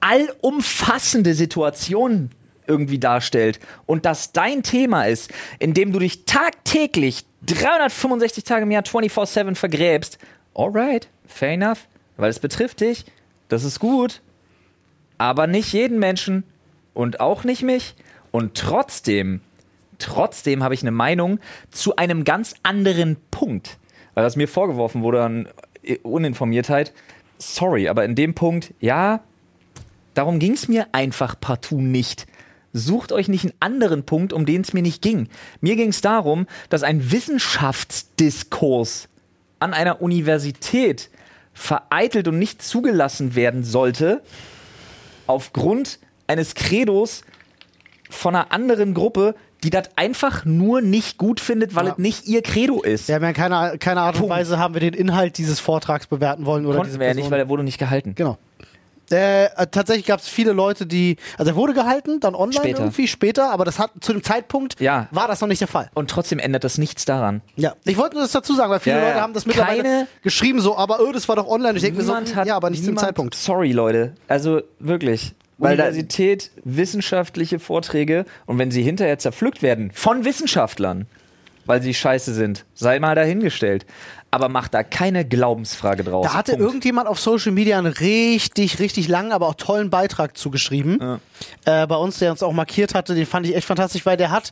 allumfassende 0.00 1.34
Situation 1.34 2.30
irgendwie 2.66 2.98
darstellt 2.98 3.60
und 3.84 4.06
das 4.06 4.32
dein 4.32 4.62
Thema 4.62 5.04
ist, 5.04 5.30
in 5.58 5.74
dem 5.74 5.92
du 5.92 5.98
dich 5.98 6.24
tagtäglich 6.24 7.26
365 7.42 8.44
Tage 8.44 8.62
im 8.62 8.70
Jahr 8.70 8.84
24/7 8.84 9.56
vergräbst, 9.56 10.16
alright, 10.54 11.08
fair 11.26 11.52
enough, 11.52 11.80
weil 12.16 12.30
es 12.30 12.38
betrifft 12.38 12.80
dich, 12.80 13.04
das 13.50 13.64
ist 13.64 13.78
gut, 13.78 14.22
aber 15.18 15.46
nicht 15.46 15.72
jeden 15.72 15.98
Menschen 15.98 16.44
und 16.92 17.20
auch 17.20 17.44
nicht 17.44 17.62
mich 17.62 17.94
und 18.30 18.54
trotzdem, 18.54 19.40
trotzdem 19.98 20.62
habe 20.62 20.74
ich 20.74 20.82
eine 20.82 20.90
Meinung 20.90 21.38
zu 21.70 21.96
einem 21.96 22.24
ganz 22.24 22.54
anderen 22.62 23.16
Punkt, 23.30 23.78
weil 24.14 24.24
das 24.24 24.36
mir 24.36 24.48
vorgeworfen 24.48 25.02
wurde 25.02 25.22
an 25.22 25.48
Uninformiertheit. 26.02 26.92
Sorry, 27.38 27.88
aber 27.88 28.04
in 28.04 28.14
dem 28.14 28.34
Punkt, 28.34 28.74
ja, 28.80 29.20
darum 30.14 30.38
ging 30.38 30.52
es 30.52 30.68
mir 30.68 30.86
einfach 30.92 31.38
partout 31.38 31.80
nicht. 31.80 32.26
Sucht 32.72 33.12
euch 33.12 33.28
nicht 33.28 33.44
einen 33.44 33.54
anderen 33.60 34.04
Punkt, 34.04 34.32
um 34.32 34.46
den 34.46 34.62
es 34.62 34.72
mir 34.72 34.82
nicht 34.82 35.00
ging. 35.00 35.28
Mir 35.60 35.76
ging 35.76 35.90
es 35.90 36.00
darum, 36.00 36.46
dass 36.70 36.82
ein 36.82 37.12
Wissenschaftsdiskurs 37.12 39.08
an 39.60 39.74
einer 39.74 40.02
Universität 40.02 41.10
vereitelt 41.52 42.26
und 42.26 42.40
nicht 42.40 42.62
zugelassen 42.62 43.36
werden 43.36 43.62
sollte, 43.62 44.22
aufgrund 45.26 45.98
eines 46.26 46.54
Credos 46.54 47.22
von 48.10 48.34
einer 48.34 48.52
anderen 48.52 48.94
Gruppe, 48.94 49.34
die 49.62 49.70
das 49.70 49.88
einfach 49.96 50.44
nur 50.44 50.80
nicht 50.82 51.16
gut 51.18 51.40
findet, 51.40 51.74
weil 51.74 51.86
Ja. 51.86 51.92
es 51.92 51.98
nicht 51.98 52.26
ihr 52.26 52.42
Credo 52.42 52.82
ist. 52.82 53.08
Ja, 53.08 53.16
in 53.16 53.32
keiner, 53.32 53.78
keiner 53.78 54.02
Art 54.02 54.16
und 54.16 54.20
Punkt. 54.22 54.36
Weise 54.36 54.58
haben 54.58 54.74
wir 54.74 54.80
den 54.80 54.92
Inhalt 54.94 55.38
dieses 55.38 55.58
Vortrags 55.58 56.06
bewerten 56.06 56.44
wollen 56.44 56.66
oder 56.66 56.74
diese 56.80 56.90
Konnten 56.90 57.00
wir 57.00 57.06
ja 57.08 57.14
nicht, 57.14 57.30
weil 57.30 57.40
er 57.40 57.48
wurde 57.48 57.64
nicht 57.64 57.78
gehalten. 57.78 58.14
Genau. 58.14 58.36
Äh, 59.10 59.44
äh, 59.44 59.66
tatsächlich 59.70 60.06
gab 60.06 60.20
es 60.20 60.28
viele 60.28 60.52
Leute, 60.52 60.86
die. 60.86 61.16
Also 61.38 61.52
er 61.52 61.56
wurde 61.56 61.74
gehalten, 61.74 62.20
dann 62.20 62.34
online 62.34 62.64
Später. 62.64 62.80
irgendwie 62.80 63.06
später, 63.08 63.50
aber 63.50 63.64
das 63.64 63.78
hat 63.78 63.90
zu 64.00 64.12
dem 64.12 64.22
Zeitpunkt 64.22 64.80
Ja. 64.80 65.08
war 65.10 65.28
das 65.28 65.40
noch 65.40 65.48
nicht 65.48 65.60
der 65.60 65.68
Fall. 65.68 65.90
Und 65.94 66.10
trotzdem 66.10 66.38
ändert 66.38 66.64
das 66.64 66.78
nichts 66.78 67.04
daran. 67.04 67.42
Ja. 67.56 67.74
Ich 67.84 67.96
wollte 67.98 68.14
nur 68.16 68.22
das 68.24 68.32
dazu 68.32 68.54
sagen, 68.54 68.70
weil 68.70 68.80
viele 68.80 68.96
Ja. 68.96 69.08
Leute 69.08 69.20
haben 69.20 69.32
das 69.34 69.46
mittlerweile 69.46 69.82
Keine- 69.82 70.06
geschrieben, 70.22 70.60
so, 70.60 70.76
aber 70.76 71.00
oh, 71.00 71.12
das 71.12 71.28
war 71.28 71.36
doch 71.36 71.46
online. 71.46 71.76
Ich 71.76 71.82
denke 71.82 71.98
mir 71.98 72.04
so, 72.04 72.14
hat- 72.14 72.46
ja, 72.46 72.56
aber 72.56 72.70
nicht 72.70 72.80
zum 72.84 72.92
niemand- 72.94 73.06
Zeitpunkt. 73.06 73.34
Sorry, 73.34 73.72
Leute. 73.72 74.14
Also 74.28 74.62
wirklich. 74.78 75.34
Universität, 75.58 76.50
wissenschaftliche 76.64 77.58
Vorträge 77.58 78.24
und 78.46 78.58
wenn 78.58 78.70
sie 78.70 78.82
hinterher 78.82 79.18
zerpflückt 79.18 79.62
werden 79.62 79.90
von 79.94 80.24
Wissenschaftlern, 80.24 81.06
weil 81.66 81.80
sie 81.80 81.94
scheiße 81.94 82.34
sind, 82.34 82.64
sei 82.74 82.98
mal 82.98 83.14
dahingestellt. 83.14 83.86
Aber 84.34 84.48
macht 84.48 84.74
da 84.74 84.82
keine 84.82 85.24
Glaubensfrage 85.24 86.02
draus. 86.04 86.26
Da 86.26 86.34
hatte 86.34 86.52
Punkt. 86.52 86.66
irgendjemand 86.66 87.08
auf 87.08 87.20
Social 87.20 87.52
Media 87.52 87.78
einen 87.78 87.86
richtig, 87.92 88.78
richtig 88.80 89.08
langen, 89.08 89.32
aber 89.32 89.48
auch 89.48 89.54
tollen 89.54 89.90
Beitrag 89.90 90.36
zugeschrieben. 90.36 91.20
Äh, 91.64 91.86
bei 91.86 91.96
uns, 91.96 92.18
der 92.18 92.30
uns 92.30 92.42
auch 92.42 92.52
markiert 92.52 92.94
hatte, 92.94 93.14
den 93.14 93.26
fand 93.26 93.46
ich 93.46 93.54
echt 93.54 93.66
fantastisch, 93.66 94.04
weil 94.06 94.16
der 94.16 94.30
hat 94.30 94.50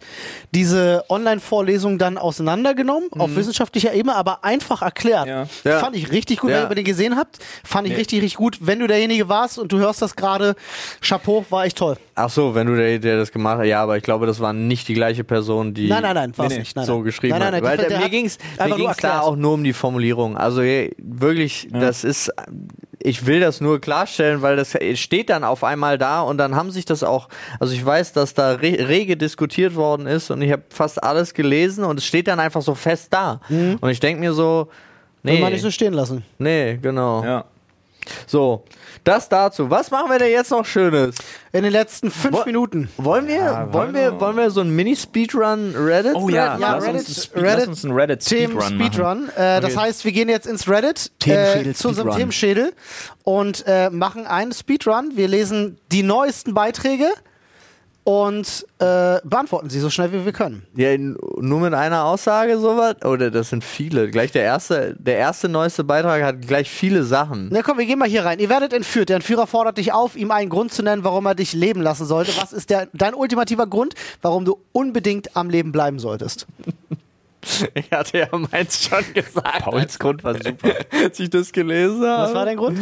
diese 0.55 1.05
Online-Vorlesung 1.09 1.99
dann 1.99 2.19
auseinandergenommen, 2.19 3.09
auf 3.19 3.35
wissenschaftlicher 3.35 3.93
Ebene, 3.93 4.15
aber 4.15 4.45
einfach 4.45 4.83
erklärt. 4.83 5.27
Mhm. 5.27 5.31
Ja. 5.33 5.47
Ja. 5.65 5.79
Fand 5.81 5.97
ich 5.97 6.11
richtig 6.13 6.41
gut, 6.41 6.51
Ja. 6.51 6.63
wenn 6.65 6.71
ihr 6.71 6.75
den 6.77 6.85
gesehen 6.85 7.17
habt. 7.17 7.39
Fand 7.65 7.89
ich 7.89 7.97
richtig, 7.97 8.23
richtig 8.23 8.37
gut. 8.37 8.59
Wenn 8.61 8.79
du 8.79 8.87
derjenige 8.87 9.29
warst 9.29 9.59
und 9.59 9.73
du 9.73 9.79
hörst 9.79 10.03
das 10.03 10.17
gerade, 10.17 10.55
Chapeau, 11.01 11.45
war 11.51 11.65
echt 11.65 11.79
toll. 11.79 11.97
Ach 12.15 12.29
so, 12.31 12.55
wenn 12.55 12.67
du 12.67 12.77
der, 12.77 12.99
der 12.99 13.17
das 13.17 13.33
gemacht 13.33 13.59
hast, 13.59 13.67
ja, 13.67 13.83
aber 13.83 13.97
ich 13.97 14.03
glaube, 14.03 14.27
das 14.27 14.39
war 14.39 14.53
nicht 14.53 14.87
die 14.89 14.95
gleiche 14.95 15.25
Person, 15.25 15.73
die 15.75 15.89
Nein, 15.89 16.03
nein, 16.03 16.15
nein, 16.15 16.39
war 16.39 16.49
nee, 16.49 16.59
nicht. 16.59 16.77
Nein, 16.77 16.85
so 16.85 16.97
nein. 16.97 17.05
geschrieben 17.05 17.39
Nein, 17.39 17.53
nein, 17.53 17.63
nein, 17.63 17.73
hat. 17.73 17.79
Weil 17.79 17.89
der 17.89 17.99
mir 17.99 18.11
ging 18.11 18.27
es 18.27 18.97
da 18.99 19.21
auch 19.21 19.37
nur 19.37 19.55
um 19.55 19.65
die 19.65 19.72
Formulierung. 19.73 20.37
Also 20.37 20.63
wirklich, 20.63 21.69
das 21.73 22.05
ist, 22.05 22.31
ich 22.99 23.27
will 23.27 23.41
das 23.41 23.61
nur 23.61 23.81
klarstellen, 23.81 24.43
weil 24.43 24.57
das 24.57 24.77
steht 24.95 25.31
dann 25.31 25.45
auf 25.45 25.65
einmal 25.65 25.99
da 25.99 26.21
und 26.23 26.39
dann 26.39 26.55
haben 26.55 26.71
sich 26.71 26.85
das 26.85 27.03
auch, 27.03 27.29
also 27.61 27.73
ich 27.75 27.85
weiß, 27.85 28.13
dass 28.13 28.35
da 28.35 28.53
re 28.53 28.89
rege 28.89 29.17
diskutiert 29.17 29.75
worden 29.75 30.07
ist 30.07 30.31
und 30.31 30.43
ich 30.43 30.53
habe 30.53 30.63
fast 30.69 31.03
alles 31.03 31.35
gelesen 31.35 31.85
und 31.85 31.99
es 31.99 32.07
steht 32.07 32.29
dann 32.29 32.41
einfach 32.41 32.63
so 32.63 32.75
fest 32.75 33.09
da. 33.13 33.41
Und 33.49 33.91
ich 33.91 34.01
denke 34.01 34.21
mir 34.21 34.33
so, 34.33 34.69
Will 35.23 35.35
nee, 35.35 35.41
man 35.41 35.53
nicht 35.53 35.63
so 35.63 35.71
stehen 35.71 35.93
lassen. 35.93 36.25
nee, 36.39 36.79
genau. 36.83 37.23
Ja. 37.25 37.45
So, 38.27 38.65
das 39.05 39.29
dazu. 39.29 39.71
Was 39.71 39.91
machen 39.91 40.11
wir 40.11 40.19
denn 40.19 40.31
jetzt 40.31 40.51
noch 40.51 40.65
Schönes? 40.65 41.15
In 41.53 41.63
den 41.63 41.73
letzten 41.73 42.11
fünf 42.11 42.39
Wo- 42.39 42.45
Minuten. 42.45 42.89
Wollen 42.97 43.27
wir, 43.29 43.69
wollen 43.73 43.95
wir, 43.95 44.19
wollen 44.21 44.37
wir 44.37 44.51
so 44.51 44.61
ein 44.61 44.71
Mini-Speedrun 44.71 45.75
Reddit? 45.77 46.15
Oh 46.15 46.29
ja, 46.29 46.59
Ja, 46.59 46.75
lass, 46.77 46.85
Reddit- 46.85 46.95
uns, 47.09 47.31
Reddit- 47.35 47.43
lass 47.43 47.67
uns 47.69 47.85
einen 47.85 47.95
Reddit 47.95 48.21
Themen 48.21 48.61
Speedrun. 48.61 49.29
Äh, 49.37 49.61
Das 49.61 49.77
heißt, 49.77 50.05
wir 50.05 50.13
gehen 50.13 50.29
jetzt 50.29 50.47
ins 50.47 50.69
Reddit 50.69 51.11
äh, 51.27 51.73
zu 51.75 51.89
unserem. 51.89 52.13
Themenschädel 52.13 52.73
und 53.25 53.65
äh, 53.67 53.91
machen 53.91 54.27
einen 54.27 54.53
Speedrun. 54.53 55.13
Wir 55.15 55.29
lesen 55.29 55.79
die 55.91 56.03
neuesten 56.03 56.55
Beiträge 56.55 57.07
und 58.05 58.67
äh, 58.79 59.19
beantworten 59.23 59.71
sie 59.71 59.79
so 59.79 59.89
schnell 59.89 60.13
wie 60.13 60.25
wir 60.25 60.33
können. 60.33 60.67
Ja, 60.75 60.97
nur 60.99 61.61
mit 61.61 61.75
einer 61.75 62.05
Aussage 62.05 62.59
sowas? 62.59 62.97
Oder 63.05 63.31
das 63.31 63.51
sind 63.51 63.63
viele. 63.63 64.11
Gleich 64.11 64.33
der 64.33 64.43
erste, 64.43 64.97
der 64.99 65.17
erste 65.17 65.49
neueste 65.49 65.85
Beitrag 65.85 66.23
hat 66.23 66.43
gleich 66.43 66.69
viele 66.69 67.05
Sachen. 67.05 67.49
Na 67.53 67.63
komm, 67.63 67.79
wir 67.79 67.87
gehen 67.87 67.99
mal 67.99 68.09
hier 68.09 68.25
rein. 68.25 68.41
Ihr 68.41 68.49
werdet 68.49 68.73
entführt. 68.73 69.09
Der 69.09 69.17
Entführer 69.17 69.47
fordert 69.47 69.79
dich 69.79 69.93
auf, 69.93 70.17
ihm 70.17 70.31
einen 70.33 70.51
Grund 70.51 70.73
zu 70.73 70.83
nennen, 70.83 71.05
warum 71.05 71.27
er 71.27 71.35
dich 71.35 71.53
leben 71.53 71.81
lassen 71.81 72.07
sollte. 72.07 72.33
Was 72.41 72.53
ist 72.53 72.71
der, 72.71 72.89
dein 72.93 73.15
ultimativer 73.15 73.67
Grund, 73.67 73.95
warum 74.21 74.45
du 74.45 74.59
unbedingt 74.73 75.37
am 75.37 75.49
Leben 75.49 75.71
bleiben 75.71 75.99
solltest? 76.01 76.47
Ich 77.75 77.91
hatte 77.91 78.19
ja 78.19 78.29
meins 78.33 78.89
schon 78.89 79.15
gesagt, 79.15 79.61
Pauls 79.61 79.99
Grund 79.99 80.23
war 80.25 80.35
super. 80.35 80.75
als 81.05 81.19
ich 81.19 81.31
das 81.31 81.53
gelesen 81.53 82.07
habe. 82.07 82.23
Was 82.23 82.35
war 82.35 82.45
dein 82.45 82.57
Grund? 82.57 82.79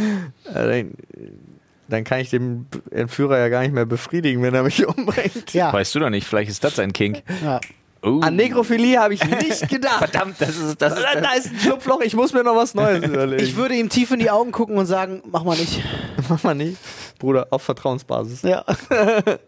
Dann, 1.91 2.05
kann 2.05 2.21
ich 2.21 2.31
den 2.31 2.67
Entführer 2.91 3.39
ja 3.39 3.49
gar 3.49 3.63
nicht 3.63 3.75
mehr 3.75 3.87
befriedigen, 3.87 4.43
wenn 4.43 4.55
er 4.55 4.63
mich 4.63 4.87
umbringt. 4.97 5.53
Ja. 5.53 5.73
Weißt 5.73 5.95
du 5.95 6.01
doch 6.01 6.11
nicht, 6.11 6.27
vielleicht 6.27 6.51
ist 6.51 6.65
das 6.65 6.77
sein 6.77 6.93
Kink. 6.93 7.23
ja. 7.45 7.61
Oh. 8.03 8.21
An 8.23 8.35
Nekrophilie 8.35 8.99
habe 8.99 9.13
ich 9.13 9.23
nicht 9.23 9.69
gedacht. 9.69 9.99
Verdammt, 9.99 10.37
das 10.41 10.57
ist, 10.57 10.81
das 10.81 10.95
ist, 10.95 11.03
da, 11.03 11.21
da 11.21 11.33
ist 11.33 11.51
ein 11.51 11.59
Schlupfloch, 11.59 12.01
ich 12.01 12.15
muss 12.15 12.33
mir 12.33 12.43
noch 12.43 12.57
was 12.57 12.75
Neues 12.75 13.05
überlegen. 13.05 13.43
Ich 13.43 13.57
würde 13.57 13.75
ihm 13.75 13.91
tief 13.91 14.11
in 14.11 14.21
die 14.21 14.31
Augen 14.31 14.53
gucken 14.53 14.79
und 14.79 14.87
sagen, 14.87 15.23
mach 15.31 15.45
mal 15.45 15.57
nicht. 15.57 15.83
Mach 16.29 16.43
mal 16.43 16.55
nicht. 16.55 16.77
Bruder, 17.21 17.47
auf 17.51 17.63
Vertrauensbasis. 17.63 18.43
Ja. 18.43 18.65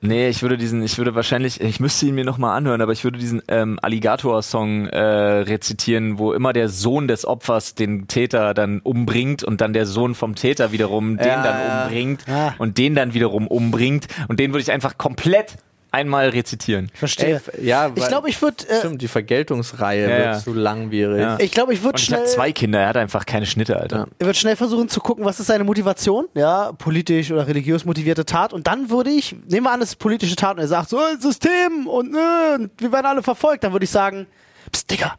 Nee, 0.00 0.28
ich 0.28 0.42
würde 0.42 0.56
diesen, 0.56 0.82
ich 0.82 0.98
würde 0.98 1.14
wahrscheinlich, 1.14 1.60
ich 1.60 1.80
müsste 1.80 2.06
ihn 2.06 2.14
mir 2.14 2.24
nochmal 2.24 2.56
anhören, 2.56 2.80
aber 2.80 2.92
ich 2.92 3.02
würde 3.04 3.18
diesen 3.18 3.42
ähm, 3.48 3.78
Alligator-Song 3.82 4.86
äh, 4.88 4.98
rezitieren, 5.00 6.18
wo 6.18 6.32
immer 6.32 6.52
der 6.52 6.68
Sohn 6.68 7.08
des 7.08 7.24
Opfers 7.26 7.74
den 7.74 8.06
Täter 8.08 8.54
dann 8.54 8.80
umbringt 8.80 9.42
und 9.42 9.60
dann 9.60 9.72
der 9.72 9.86
Sohn 9.86 10.14
vom 10.14 10.34
Täter 10.34 10.70
wiederum 10.72 11.16
den 11.16 11.26
Ja, 11.26 11.42
dann 11.42 11.58
ja. 11.66 11.82
umbringt 11.84 12.24
Ah. 12.28 12.54
und 12.58 12.78
den 12.78 12.94
dann 12.94 13.14
wiederum 13.14 13.46
umbringt 13.46 14.06
und 14.28 14.38
den 14.38 14.52
würde 14.52 14.62
ich 14.62 14.70
einfach 14.70 14.98
komplett 14.98 15.56
einmal 15.92 16.30
rezitieren. 16.30 16.90
Verstehe. 16.94 17.40
Ey, 17.52 17.66
ja, 17.66 17.88
ich 17.94 18.00
weil- 18.00 18.08
glaube, 18.08 18.28
ich 18.30 18.40
würde 18.42 18.66
äh, 18.68 18.78
Stimmt, 18.78 19.00
die 19.02 19.08
Vergeltungsreihe 19.08 20.10
Ja, 20.10 20.32
wird 20.32 20.40
zu 20.42 20.52
langwierig. 20.54 21.20
Ja. 21.20 21.38
ich 21.38 21.52
glaube, 21.52 21.74
ich 21.74 21.80
würde 21.82 21.94
Und 21.94 22.00
ich 22.00 22.06
schnell 22.06 22.20
habe 22.20 22.28
zwei 22.28 22.50
Kinder, 22.52 22.80
er 22.80 22.88
hat 22.88 22.96
einfach 22.96 23.24
keine 23.26 23.46
Schnitte, 23.46 23.76
Alter. 23.78 23.96
Ja. 23.98 24.06
Er 24.18 24.26
wird 24.26 24.36
schnell 24.36 24.56
versuchen 24.56 24.88
zu 24.88 25.00
gucken, 25.00 25.24
was 25.24 25.38
ist 25.38 25.46
seine 25.46 25.64
Motivation, 25.64 26.26
ja, 26.34 26.72
politisch 26.72 27.30
oder 27.30 27.46
religiös 27.46 27.84
motivierte 27.84 28.24
Tat. 28.24 28.52
Und 28.52 28.66
dann 28.66 28.90
würde 28.90 29.10
ich, 29.10 29.36
nehmen 29.48 29.64
wir 29.66 29.70
an, 29.70 29.82
es 29.82 29.90
ist 29.90 29.96
politische 29.96 30.34
Tat 30.34 30.56
und 30.56 30.60
er 30.62 30.68
sagt 30.68 30.88
so, 30.88 30.98
äh, 30.98 31.16
System 31.20 31.86
und, 31.86 32.14
äh, 32.14 32.54
und 32.54 32.70
wir 32.78 32.90
werden 32.90 33.06
alle 33.06 33.22
verfolgt, 33.22 33.62
dann 33.64 33.72
würde 33.72 33.84
ich 33.84 33.90
sagen, 33.90 34.26
Psst, 34.72 34.90
Digga, 34.90 35.14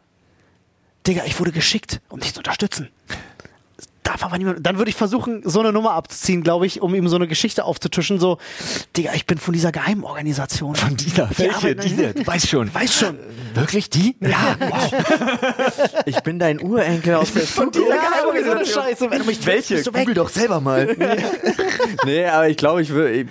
Digga, 1.06 1.22
ich 1.26 1.38
wurde 1.38 1.52
geschickt, 1.52 2.00
um 2.08 2.18
dich 2.18 2.32
zu 2.32 2.40
unterstützen. 2.40 2.88
Darf 4.04 4.22
aber 4.22 4.38
niemand. 4.38 4.64
Dann 4.64 4.78
würde 4.78 4.90
ich 4.90 4.96
versuchen, 4.96 5.42
so 5.44 5.60
eine 5.60 5.72
Nummer 5.72 5.92
abzuziehen, 5.92 6.42
glaube 6.42 6.66
ich, 6.66 6.80
um 6.82 6.94
ihm 6.94 7.08
so 7.08 7.16
eine 7.16 7.26
Geschichte 7.26 7.64
aufzutischen. 7.64 8.20
So, 8.20 8.38
Digga, 8.96 9.12
ich 9.14 9.26
bin 9.26 9.38
von 9.38 9.52
dieser 9.54 9.72
Geheimorganisation. 9.72 10.76
Von 10.76 10.96
dieser, 10.96 11.26
Die 11.36 11.50
arbeiten- 11.50 12.14
du 12.14 12.26
weißt 12.26 12.48
schon. 12.48 12.72
Weiß 12.74 12.94
schon. 12.94 13.18
Wirklich 13.54 13.88
die? 13.90 14.14
Ja, 14.20 14.56
Ich 16.06 16.20
bin 16.22 16.38
dein 16.38 16.60
Urenkel 16.60 17.14
aus 17.14 17.32
der 17.32 17.42
Von 17.42 17.70
dieser 17.70 17.86
Geheimorganisation. 17.96 18.84
Scheiße, 18.84 19.10
wenn 19.10 19.18
du 19.20 19.24
mich 19.24 19.44
Welche? 19.46 19.82
du. 19.82 19.90
Google 19.92 20.14
doch 20.14 20.28
selber 20.28 20.60
mal. 20.60 20.94
Nee, 22.04 22.26
aber 22.26 22.48
ich 22.48 22.56
glaube, 22.56 22.82
ich 22.82 22.90
würde. 22.90 23.26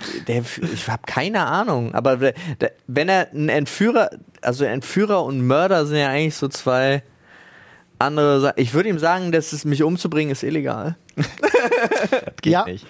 Ich 0.72 0.88
habe 0.88 1.02
keine 1.06 1.46
Ahnung. 1.46 1.94
Aber 1.94 2.20
wenn 2.20 3.08
er 3.08 3.28
ein 3.32 3.48
Entführer, 3.48 4.10
also 4.40 4.64
Entführer 4.64 5.22
und 5.24 5.46
Mörder 5.46 5.86
sind 5.86 5.98
ja 5.98 6.08
eigentlich 6.08 6.34
so 6.34 6.48
zwei 6.48 7.02
andere 7.98 8.40
Sachen. 8.40 8.54
Ich 8.60 8.74
würde 8.74 8.88
ihm 8.88 8.98
sagen, 8.98 9.32
dass 9.32 9.52
es 9.52 9.64
mich 9.64 9.82
umzubringen 9.82 10.32
ist 10.32 10.42
illegal. 10.42 10.96
Geht 12.42 12.52
Ja. 12.52 12.64
nicht. 12.64 12.86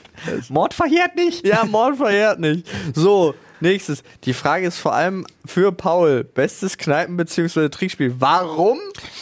Mord 0.51 0.75
verjährt 0.75 1.15
nicht. 1.17 1.47
Ja, 1.47 1.65
Mord 1.65 1.97
verjährt 1.97 2.41
nicht. 2.41 2.67
So, 2.95 3.35
nächstes. 3.61 4.03
Die 4.25 4.33
Frage 4.35 4.67
ist 4.67 4.79
vor 4.79 4.95
allem 4.95 5.27
für 5.45 5.73
Paul. 5.73 6.25
Bestes 6.25 6.79
Kneipen- 6.79 7.17
bzw. 7.17 7.69
Trickspiel. 7.69 8.15
Warum? 8.19 8.79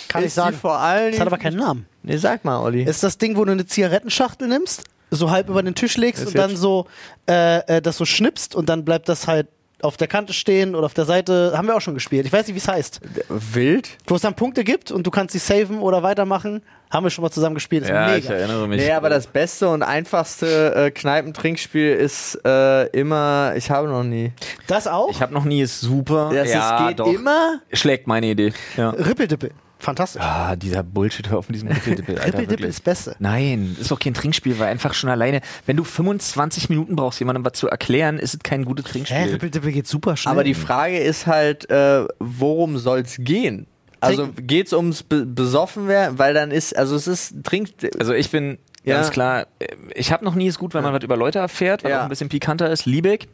Kann 0.09 0.24
ich 0.24 0.33
sagen. 0.33 0.57
Vor 0.57 0.78
allen 0.78 1.12
Das 1.12 1.20
hat 1.20 1.26
aber 1.26 1.39
keinen 1.39 1.59
Namen. 1.59 1.87
Nee, 2.03 2.16
sag 2.16 2.45
mal, 2.45 2.61
Olli. 2.61 2.83
Ist 2.85 3.03
das 3.03 3.18
Ding, 3.18 3.37
wo 3.37 3.45
du 3.45 3.53
eine 3.53 3.66
Zigarettenschachtel 3.66 4.49
nimmst, 4.49 4.85
so 5.11 5.30
halb 5.30 5.49
über 5.49 5.62
den 5.62 5.74
Tisch 5.74 5.97
legst 5.97 6.22
Ist 6.22 6.28
und 6.28 6.39
dann 6.39 6.57
so 6.57 6.87
äh, 7.28 7.59
äh, 7.76 7.83
das 7.83 7.97
so 7.97 8.05
schnippst 8.05 8.55
und 8.55 8.68
dann 8.68 8.85
bleibt 8.85 9.09
das 9.09 9.26
halt 9.28 9.47
auf 9.83 9.97
der 9.97 10.09
Kante 10.09 10.33
stehen 10.33 10.74
oder 10.74 10.87
auf 10.87 10.95
der 10.95 11.05
Seite. 11.05 11.53
Haben 11.57 11.66
wir 11.68 11.76
auch 11.76 11.80
schon 11.80 11.95
gespielt. 11.95 12.24
Ich 12.26 12.33
weiß 12.33 12.47
nicht, 12.47 12.55
wie 12.55 12.59
es 12.61 12.68
heißt. 12.68 13.01
Wild? 13.28 13.91
Wo 14.07 14.14
es 14.14 14.22
dann 14.22 14.35
Punkte 14.35 14.64
gibt 14.64 14.91
und 14.91 15.07
du 15.07 15.11
kannst 15.11 15.33
sie 15.33 15.39
saven 15.39 15.80
oder 15.80 16.03
weitermachen. 16.03 16.62
Haben 16.91 17.07
wir 17.07 17.11
schon 17.11 17.22
mal 17.22 17.30
zusammen 17.30 17.55
gespielt. 17.55 17.85
Ist 17.85 17.89
Ja, 17.91 18.14
ich 18.16 18.24
mega. 18.24 18.35
erinnere 18.37 18.68
mich. 18.68 18.80
Nee, 18.80 18.93
aber 18.93 19.09
das 19.09 19.26
beste 19.26 19.68
und 19.68 19.83
einfachste 19.83 20.74
äh, 20.74 20.91
Kneipentrinkspiel 20.91 21.93
ist 21.95 22.39
äh, 22.45 22.87
immer, 22.89 23.55
ich 23.57 23.70
habe 23.70 23.89
noch 23.89 24.03
nie. 24.05 24.33
Das 24.66 24.87
auch? 24.87 25.09
Ich 25.11 25.22
habe 25.22 25.33
noch 25.33 25.45
nie 25.45 25.62
ist 25.62 25.80
super. 25.80 26.30
Das 26.35 26.53
ja, 26.53 26.80
ist, 26.80 26.89
geht 26.89 27.01
doch. 27.01 27.07
immer. 27.12 27.61
Schlägt 27.72 28.07
meine 28.07 28.26
Idee. 28.26 28.53
Ja. 28.76 28.91
Rippeldippel. 28.91 29.51
Fantastisch. 29.83 30.22
Ah, 30.22 30.55
dieser 30.55 30.83
Bullshit, 30.85 31.28
hör 31.28 31.39
auf 31.39 31.49
mit 31.49 31.57
diesem 31.57 31.68
Rippeldippel 31.68 32.16
wirklich. 32.16 32.61
ist 32.61 32.78
das 32.78 32.80
Beste. 32.80 33.16
Nein, 33.18 33.76
ist 33.80 33.91
doch 33.91 33.99
kein 33.99 34.14
Trinkspiel, 34.14 34.59
weil 34.61 34.68
einfach 34.68 34.95
schon 34.95 35.11
alleine, 35.11 35.41
wenn 35.66 35.76
du 35.76 35.83
25 35.85 36.68
Minuten 36.68 36.95
brauchst, 36.95 37.18
jemandem 37.18 37.45
was 37.45 37.55
zu 37.55 37.66
erklären, 37.68 38.18
ist 38.20 38.35
es 38.35 38.41
kein 38.45 38.64
gutes 38.64 38.87
Hä, 38.87 38.91
Trinkspiel. 38.93 39.33
Rippeldippel 39.33 39.72
geht 39.72 39.87
super 39.89 40.16
schnell. 40.16 40.30
Aber 40.33 40.45
die 40.45 40.55
Frage 40.55 40.99
ist 40.99 41.26
halt, 41.26 41.68
äh, 41.68 42.05
worum 42.20 42.78
soll's 42.78 43.16
gehen? 43.18 43.66
Also 43.99 44.28
geht's 44.37 44.72
ums 44.72 45.03
Be 45.03 45.26
besoffen 45.26 45.89
werden? 45.89 46.18
Weil 46.18 46.33
dann 46.35 46.51
ist, 46.53 46.76
also 46.76 46.95
es 46.97 47.07
ist 47.09 47.35
trinkt. 47.45 47.85
Also 48.01 48.14
ich 48.14 48.30
bin 48.30 48.59
Ja. 48.85 48.97
ganz 48.97 49.11
klar, 49.11 49.47
ich 49.95 50.11
habe 50.12 50.24
noch 50.24 50.35
nie 50.37 50.47
ist 50.49 50.59
gut, 50.59 50.74
wenn 50.74 50.83
man 50.83 50.93
was 50.93 51.03
über 51.03 51.16
Leute 51.16 51.39
erfährt, 51.41 51.85
was 51.85 51.91
Ja. 51.91 51.99
auch 52.01 52.03
ein 52.05 52.09
bisschen 52.09 52.28
pikanter 52.28 52.70
ist. 52.70 52.85
Liebeck 52.87 53.28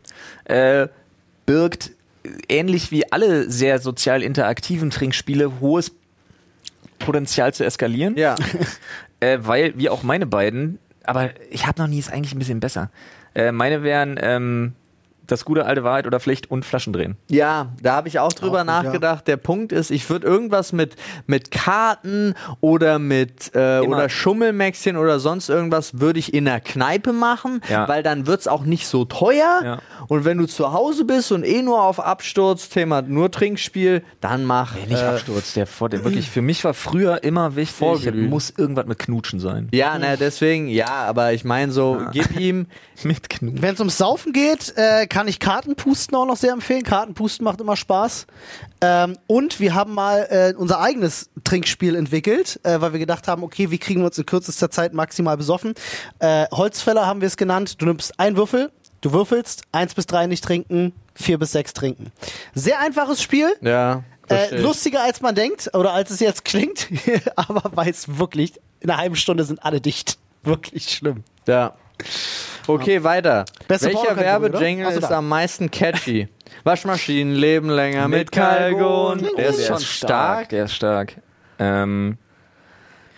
äh, 0.44 0.88
birgt 1.46 1.92
äh, 2.24 2.28
ähnlich 2.58 2.90
wie 2.90 3.10
alle 3.10 3.50
sehr 3.50 3.78
sozial 3.78 4.22
interaktiven 4.22 4.90
Trinkspiele 4.90 5.60
hohes 5.60 5.90
Potenzial 6.98 7.52
zu 7.54 7.64
eskalieren. 7.64 8.16
Ja. 8.16 8.34
äh, 9.20 9.38
weil, 9.40 9.76
wie 9.76 9.88
auch 9.88 10.02
meine 10.02 10.26
beiden, 10.26 10.78
aber 11.04 11.30
ich 11.50 11.66
habe 11.66 11.80
noch 11.80 11.88
nie, 11.88 11.98
ist 11.98 12.12
eigentlich 12.12 12.34
ein 12.34 12.38
bisschen 12.38 12.60
besser. 12.60 12.90
Äh, 13.34 13.52
meine 13.52 13.82
wären 13.82 14.18
ähm, 14.20 14.74
das 15.28 15.44
gute 15.44 15.64
alte 15.66 15.84
Wahrheit 15.84 16.06
oder 16.06 16.18
Pflicht 16.20 16.50
und 16.50 16.64
Flaschen 16.64 16.92
drehen. 16.92 17.16
Ja, 17.30 17.68
da 17.82 17.94
habe 17.94 18.08
ich 18.08 18.18
auch 18.18 18.32
drüber 18.32 18.62
Auch 18.62 18.64
gut, 18.64 18.68
ja. 18.68 18.82
nachgedacht. 18.82 19.26
Der 19.28 19.36
Punkt 19.36 19.72
ist, 19.72 19.90
ich 19.90 20.08
würde 20.10 20.26
irgendwas 20.26 20.72
mit, 20.72 20.96
mit 21.26 21.50
Karten 21.50 22.34
oder 22.60 22.98
mit 22.98 23.54
äh, 23.54 23.84
Immer. 23.84 23.96
oder 23.96 24.08
Schummelmäxchen 24.08 24.96
oder 24.96 25.20
sonst 25.20 25.48
irgendwas 25.48 26.00
würde 26.00 26.18
ich 26.18 26.34
in 26.34 26.44
der 26.46 26.60
Kneipe 26.60 27.12
machen, 27.12 27.60
Ja. 27.68 27.86
weil 27.88 28.02
dann 28.02 28.26
wird's 28.26 28.48
auch 28.48 28.64
nicht 28.64 28.86
so 28.86 29.04
teuer. 29.04 29.60
Ja. 29.62 29.78
Und 30.08 30.24
wenn 30.24 30.38
du 30.38 30.46
zu 30.46 30.72
Hause 30.72 31.04
bist 31.04 31.30
und 31.32 31.44
eh 31.44 31.62
nur 31.62 31.82
auf 31.82 32.00
Absturz, 32.00 32.68
Thema 32.68 33.02
nur 33.02 33.30
Trinkspiel, 33.30 34.02
dann 34.20 34.44
mach. 34.44 34.74
Nee, 34.74 34.86
nicht 34.88 35.02
äh, 35.02 35.06
Absturz, 35.06 35.54
der 35.54 35.66
vor 35.66 35.88
der 35.88 36.04
wirklich 36.04 36.30
für 36.30 36.42
mich 36.42 36.64
war 36.64 36.74
früher 36.74 37.22
immer 37.22 37.56
wichtig, 37.56 37.76
Vorglühen. 37.76 38.28
muss 38.30 38.50
irgendwas 38.56 38.86
mit 38.86 38.98
Knutschen 38.98 39.40
sein. 39.40 39.68
ja, 39.72 39.96
na, 39.98 40.16
deswegen, 40.16 40.68
ja, 40.68 40.86
aber 40.86 41.32
ich 41.32 41.44
meine 41.44 41.72
so, 41.72 41.98
gib 42.12 42.38
ihm. 42.38 42.66
Mit 43.04 43.28
Knutschen. 43.30 43.62
Wenn 43.62 43.74
es 43.74 43.78
ums 43.80 43.96
Saufen 43.96 44.32
geht, 44.32 44.72
äh, 44.76 45.06
kann 45.18 45.26
ich 45.26 45.40
Kartenpusten 45.40 46.16
auch 46.16 46.26
noch 46.26 46.36
sehr 46.36 46.52
empfehlen. 46.52 46.84
Kartenpusten 46.84 47.42
macht 47.42 47.60
immer 47.60 47.74
Spaß. 47.74 48.28
Ähm, 48.80 49.18
und 49.26 49.58
wir 49.58 49.74
haben 49.74 49.92
mal 49.92 50.28
äh, 50.30 50.54
unser 50.56 50.80
eigenes 50.80 51.28
Trinkspiel 51.42 51.96
entwickelt, 51.96 52.60
äh, 52.62 52.80
weil 52.80 52.92
wir 52.92 53.00
gedacht 53.00 53.26
haben, 53.26 53.42
okay, 53.42 53.72
wie 53.72 53.78
kriegen 53.78 54.02
wir 54.02 54.06
uns 54.06 54.18
in 54.18 54.26
kürzester 54.26 54.70
Zeit 54.70 54.94
maximal 54.94 55.36
besoffen? 55.36 55.74
Äh, 56.20 56.46
Holzfäller 56.52 57.04
haben 57.04 57.20
wir 57.20 57.26
es 57.26 57.36
genannt. 57.36 57.82
Du 57.82 57.86
nimmst 57.86 58.20
einen 58.20 58.36
Würfel, 58.36 58.70
du 59.00 59.12
würfelst, 59.12 59.62
eins 59.72 59.92
bis 59.92 60.06
drei 60.06 60.28
nicht 60.28 60.44
trinken, 60.44 60.92
vier 61.16 61.36
bis 61.36 61.50
sechs 61.50 61.72
trinken. 61.72 62.12
Sehr 62.54 62.78
einfaches 62.78 63.20
Spiel. 63.20 63.52
Ja. 63.60 64.04
Äh, 64.28 64.60
lustiger 64.60 65.02
als 65.02 65.20
man 65.20 65.34
denkt 65.34 65.68
oder 65.74 65.94
als 65.94 66.10
es 66.10 66.20
jetzt 66.20 66.44
klingt, 66.44 66.86
aber 67.34 67.76
weiß 67.76 68.18
wirklich, 68.18 68.52
in 68.78 68.88
einer 68.88 69.00
halben 69.00 69.16
Stunde 69.16 69.42
sind 69.42 69.64
alle 69.64 69.80
dicht. 69.80 70.16
Wirklich 70.44 70.90
schlimm. 70.90 71.24
Ja. 71.48 71.74
Okay, 72.68 73.02
weiter. 73.02 73.44
Beste 73.66 73.86
Welcher? 73.86 74.16
Werbejingle 74.16 74.92
ist 74.92 75.10
am 75.10 75.28
meisten 75.28 75.70
catchy? 75.70 76.28
Waschmaschinen 76.64 77.34
leben 77.34 77.70
länger 77.70 78.08
mit 78.08 78.30
Kalgon. 78.30 79.26
Der 79.36 79.48
ist 79.48 79.66
schon 79.66 79.80
stark. 79.80 80.50
Der 80.50 80.64
ist 80.64 80.74
stark. 80.74 81.14
Ähm, 81.58 82.18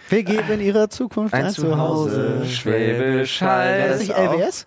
Wir 0.09 0.23
geben 0.23 0.61
ihrer 0.61 0.89
Zukunft 0.89 1.35
ein, 1.35 1.51
Zuhause. 1.51 2.45
Schwäbisch 2.47 3.41
Hall. 3.43 3.89
das 3.89 4.01
nicht 4.01 4.15
auch- 4.15 4.35
LWS? 4.35 4.67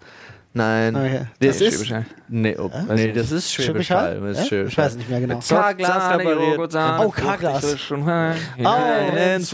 Nein. 0.56 0.95
Okay. 0.95 1.22
Das 1.39 1.60
Nee, 1.60 1.66
ist. 1.66 1.93
Nee, 2.28 2.56
oh, 2.58 2.70
nee, 2.93 3.12
das 3.12 3.32
ist 3.32 3.51
Schwäbisch 3.51 3.89
Hall. 3.89 4.22
Das 4.22 4.39
ist 4.39 4.51
Ich 4.51 4.78
weiß 4.78 4.95
nicht 4.97 5.10
mehr 5.10 5.20
genau. 5.20 5.39
K-Glas 5.39 6.18
repariert. 6.20 6.76
Oh, 6.99 7.10
K-Glas. 7.10 7.91
Oh, 7.91 7.99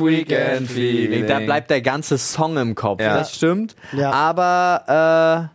Weekend 0.06 0.70
Feeling. 0.70 1.26
Da 1.26 1.40
bleibt 1.40 1.70
der 1.70 1.82
ganze 1.82 2.18
Song 2.18 2.58
im 2.58 2.76
Kopf. 2.76 3.02
Ja. 3.02 3.18
Das 3.18 3.34
stimmt. 3.36 3.76
Ja. 3.94 4.12
Aber 4.12 5.52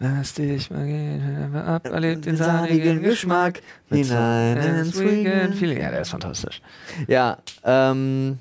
Lass 0.00 0.34
dich 0.34 0.70
mal 0.70 0.86
gehen, 0.86 1.56
ab, 1.56 1.84
erlebt 1.86 2.24
den 2.24 2.34
äh, 2.34 2.38
sahnigen 2.38 3.02
Geschmack 3.02 3.60
hinein 3.90 4.56
ins 4.56 4.98
Weekend. 4.98 5.56
Feeling. 5.56 5.80
Ja, 5.80 5.90
der 5.90 6.02
ist 6.02 6.10
fantastisch. 6.10 6.62
Ja, 7.08 7.38
ähm. 7.64 8.38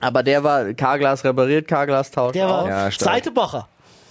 Aber 0.00 0.22
der 0.22 0.44
war 0.44 0.72
K-Glas 0.74 1.24
repariert, 1.24 1.66
K-Glas 1.66 2.12
tauscht 2.12 2.36
Der 2.36 2.48
war. 2.48 2.68
Ja, 2.68 2.88
stark. 2.88 3.14
Seitebacher. 3.14 3.66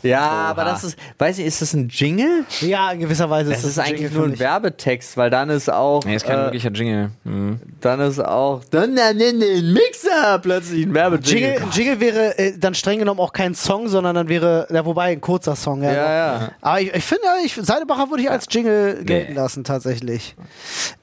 Ja, 0.08 0.22
aber 0.30 0.64
das 0.66 0.84
ist, 0.84 0.98
weiß 1.18 1.40
ich, 1.40 1.46
ist 1.46 1.62
das 1.62 1.74
ein 1.74 1.90
Jingle? 1.90 2.46
Ja, 2.62 2.92
in 2.92 3.00
gewisser 3.00 3.30
Weise 3.30 3.50
Das 3.52 3.60
ist 3.60 3.66
ist 3.72 3.80
ein 3.80 3.86
eigentlich 3.88 4.02
Jingle 4.02 4.18
nur 4.18 4.26
ein 4.28 4.32
mich. 4.32 4.40
Werbetext, 4.40 5.18
weil 5.18 5.30
dann 5.30 5.50
ist 5.50 5.70
auch, 5.72 6.04
Nee, 6.06 6.16
ist 6.16 6.26
kein 6.26 6.40
äh, 6.40 6.44
wirklicher 6.44 6.72
Jingle. 6.72 7.12
Mhm. 7.24 7.60
dann 7.82 8.00
ist 8.00 8.20
auch, 8.20 8.64
dann 8.72 8.96
dann 8.96 9.20
in 9.20 9.40
den 9.40 9.74
Mixer 9.74 10.40
plötzlich 10.40 10.86
ein 10.86 10.94
Werbejingle. 10.94 11.32
Jingle, 11.32 11.62
ein 11.64 11.70
Jingle 11.72 12.00
wäre 12.00 12.38
äh, 12.40 12.58
dann 12.58 12.74
streng 12.74 13.00
genommen 13.00 13.20
auch 13.20 13.34
kein 13.34 13.54
Song, 13.56 13.88
sondern 13.88 14.16
dann 14.16 14.28
wäre, 14.30 14.68
ja, 14.72 14.86
wobei 14.86 15.12
ein 15.12 15.22
kurzer 15.22 15.56
Song. 15.56 15.84
Ja, 15.84 15.92
Ja, 15.94 16.14
ja. 16.14 16.52
Aber 16.62 16.82
ich, 16.82 16.94
ich 16.94 17.04
finde, 17.04 17.24
ich, 17.46 17.54
Seidebacher 17.56 18.10
würde 18.10 18.24
ich 18.24 18.30
als 18.32 18.46
Jingle 18.50 19.04
gelten 19.04 19.34
Nee. 19.34 19.38
lassen, 19.38 19.64
tatsächlich. 19.64 20.36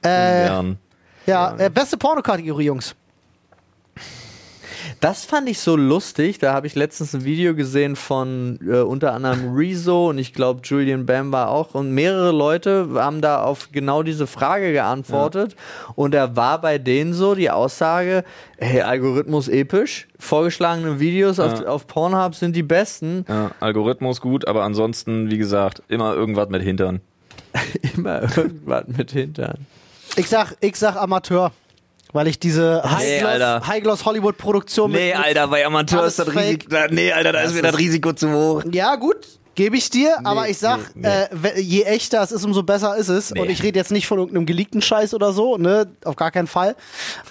Äh, 0.01 0.07
Gern. 0.47 0.77
ja, 1.25 1.55
äh, 1.57 1.69
beste 1.69 1.97
Pornokategorie, 1.97 2.65
Jungs. 2.65 2.95
Das 5.01 5.25
fand 5.25 5.47
ich 5.49 5.59
so 5.59 5.75
lustig. 5.75 6.39
Da 6.39 6.53
habe 6.53 6.67
ich 6.67 6.75
letztens 6.75 7.13
ein 7.13 7.23
Video 7.25 7.53
gesehen 7.53 7.95
von 7.95 8.59
äh, 8.65 8.77
unter 8.79 9.13
anderem 9.13 9.53
Rezo 9.55 10.09
und 10.09 10.17
ich 10.17 10.33
glaube 10.33 10.61
Julian 10.63 11.05
Bam 11.05 11.31
war 11.31 11.49
auch. 11.49 11.75
Und 11.75 11.91
mehrere 11.91 12.31
Leute 12.31 12.89
haben 12.95 13.21
da 13.21 13.43
auf 13.43 13.69
genau 13.71 14.03
diese 14.03 14.25
Frage 14.25 14.71
geantwortet. 14.71 15.55
Und 15.95 16.13
da 16.13 16.35
war 16.35 16.59
bei 16.61 16.77
denen 16.77 17.13
so 17.13 17.35
die 17.35 17.51
Aussage: 17.51 18.23
Hey, 18.57 18.81
Algorithmus 18.81 19.47
episch. 19.47 20.07
Vorgeschlagene 20.17 20.99
Videos 20.99 21.39
auf, 21.39 21.59
Ja. 21.61 21.67
auf 21.67 21.87
Pornhub 21.87 22.33
sind 22.33 22.55
die 22.55 22.63
besten. 22.63 23.25
Ja, 23.27 23.51
Algorithmus 23.59 24.21
gut, 24.21 24.47
aber 24.47 24.63
ansonsten, 24.63 25.29
wie 25.29 25.37
gesagt, 25.37 25.83
immer 25.87 26.13
irgendwas 26.15 26.49
mit 26.49 26.63
Hintern. 26.63 27.01
Immer 27.95 28.23
irgendwas 28.35 28.83
mit 28.87 29.11
Hintern. 29.11 29.65
Ich 30.17 30.27
sag, 30.27 30.55
ich 30.59 30.75
sag 30.75 30.95
Amateur. 30.97 31.51
Weil 32.15 32.27
ich 32.27 32.39
diese 32.39 32.81
High-Gloss 32.81 33.29
Alter. 33.29 33.67
High 33.67 33.83
mit, 33.83 34.93
mit 34.93 35.51
bei 35.51 35.65
Amateur 35.65 36.03
alles 36.03 36.15
fake. 36.15 36.67
Nee, 36.91 37.11
Alter, 37.11 37.33
da 37.33 37.41
ist 37.41 37.53
mir 37.53 37.61
das 37.61 37.77
Risiko 37.77 38.13
zu 38.13 38.31
hoch. 38.31 38.63
Ja, 38.71 38.95
gut, 38.95 39.17
gebe 39.55 39.75
ich 39.75 39.89
dir, 39.89 40.19
aber 40.23 40.47
ich 40.47 40.57
sag, 40.57 40.95
nee, 40.95 41.09
nee. 41.33 41.47
Äh, 41.49 41.59
je 41.59 41.81
echter 41.83 42.23
es 42.23 42.31
ist, 42.31 42.45
umso 42.45 42.63
besser 42.63 42.95
ist 42.95 43.09
es. 43.09 43.31
Nee. 43.31 43.41
Und 43.41 43.49
ich 43.49 43.61
rede 43.63 43.77
jetzt 43.77 43.91
nicht 43.91 44.07
von 44.07 44.17
irgendeinem 44.17 44.45
geleakten 44.45 44.81
Scheiß 44.81 45.13
oder 45.13 45.33
so, 45.33 45.57
ne? 45.57 45.87
Auf 46.05 46.15
gar 46.15 46.31
keinen 46.31 46.47
Fall. 46.47 46.77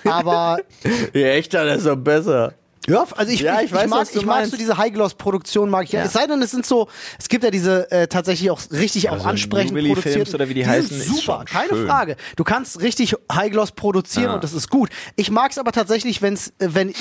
Aber 0.05 0.59
Ja, 1.15 1.29
echter, 1.29 1.65
das 1.65 1.79
ist 1.79 1.87
doch 1.87 1.97
besser. 1.97 2.53
Ja, 2.89 3.05
also 3.17 3.33
ich, 3.33 3.41
Ja, 3.41 3.61
ich, 3.61 3.67
ich 3.67 3.73
weiß, 3.73 3.85
ich 3.85 3.91
mag, 3.91 4.07
ich 4.15 4.27
mag 4.27 4.47
so 4.47 4.57
diese 4.57 4.77
High-Gloss-Produktion, 4.77 5.71
mag 5.71 5.85
ich 5.85 5.93
ja. 5.93 6.03
Es 6.03 6.13
sei 6.13 6.27
denn, 6.27 6.41
es 6.43 6.51
sind 6.51 6.67
so, 6.67 6.89
es 7.19 7.29
gibt 7.29 7.45
ja 7.45 7.51
diese 7.51 7.91
äh, 7.91 8.07
tatsächlich 8.09 8.51
auch 8.51 8.61
richtig 8.71 9.09
auch 9.09 9.15
Also 9.15 9.29
ansprechend 9.29 9.73
Newbilly 9.73 9.95
produziert. 9.95 10.35
Oder 10.35 10.49
wie 10.49 10.55
die 10.55 10.65
sind 10.65 10.73
heißen, 10.73 11.01
super, 11.01 11.21
schon 11.39 11.45
keine 11.47 11.69
schön. 11.69 11.87
Frage. 11.89 12.17
Du 12.37 12.45
kannst 12.45 12.81
richtig 12.81 13.15
High-Gloss 13.33 13.73
produzieren 13.73 14.27
Ja. 14.27 14.35
und 14.35 14.45
das 14.45 14.53
ist 14.53 14.71
gut. 14.71 14.91
Ich 15.17 15.31
mag 15.31 15.51
es 15.51 15.59
aber 15.59 15.73
tatsächlich, 15.73 16.23
wenn's, 16.23 16.49
äh, 16.59 16.69
wenn 16.73 16.93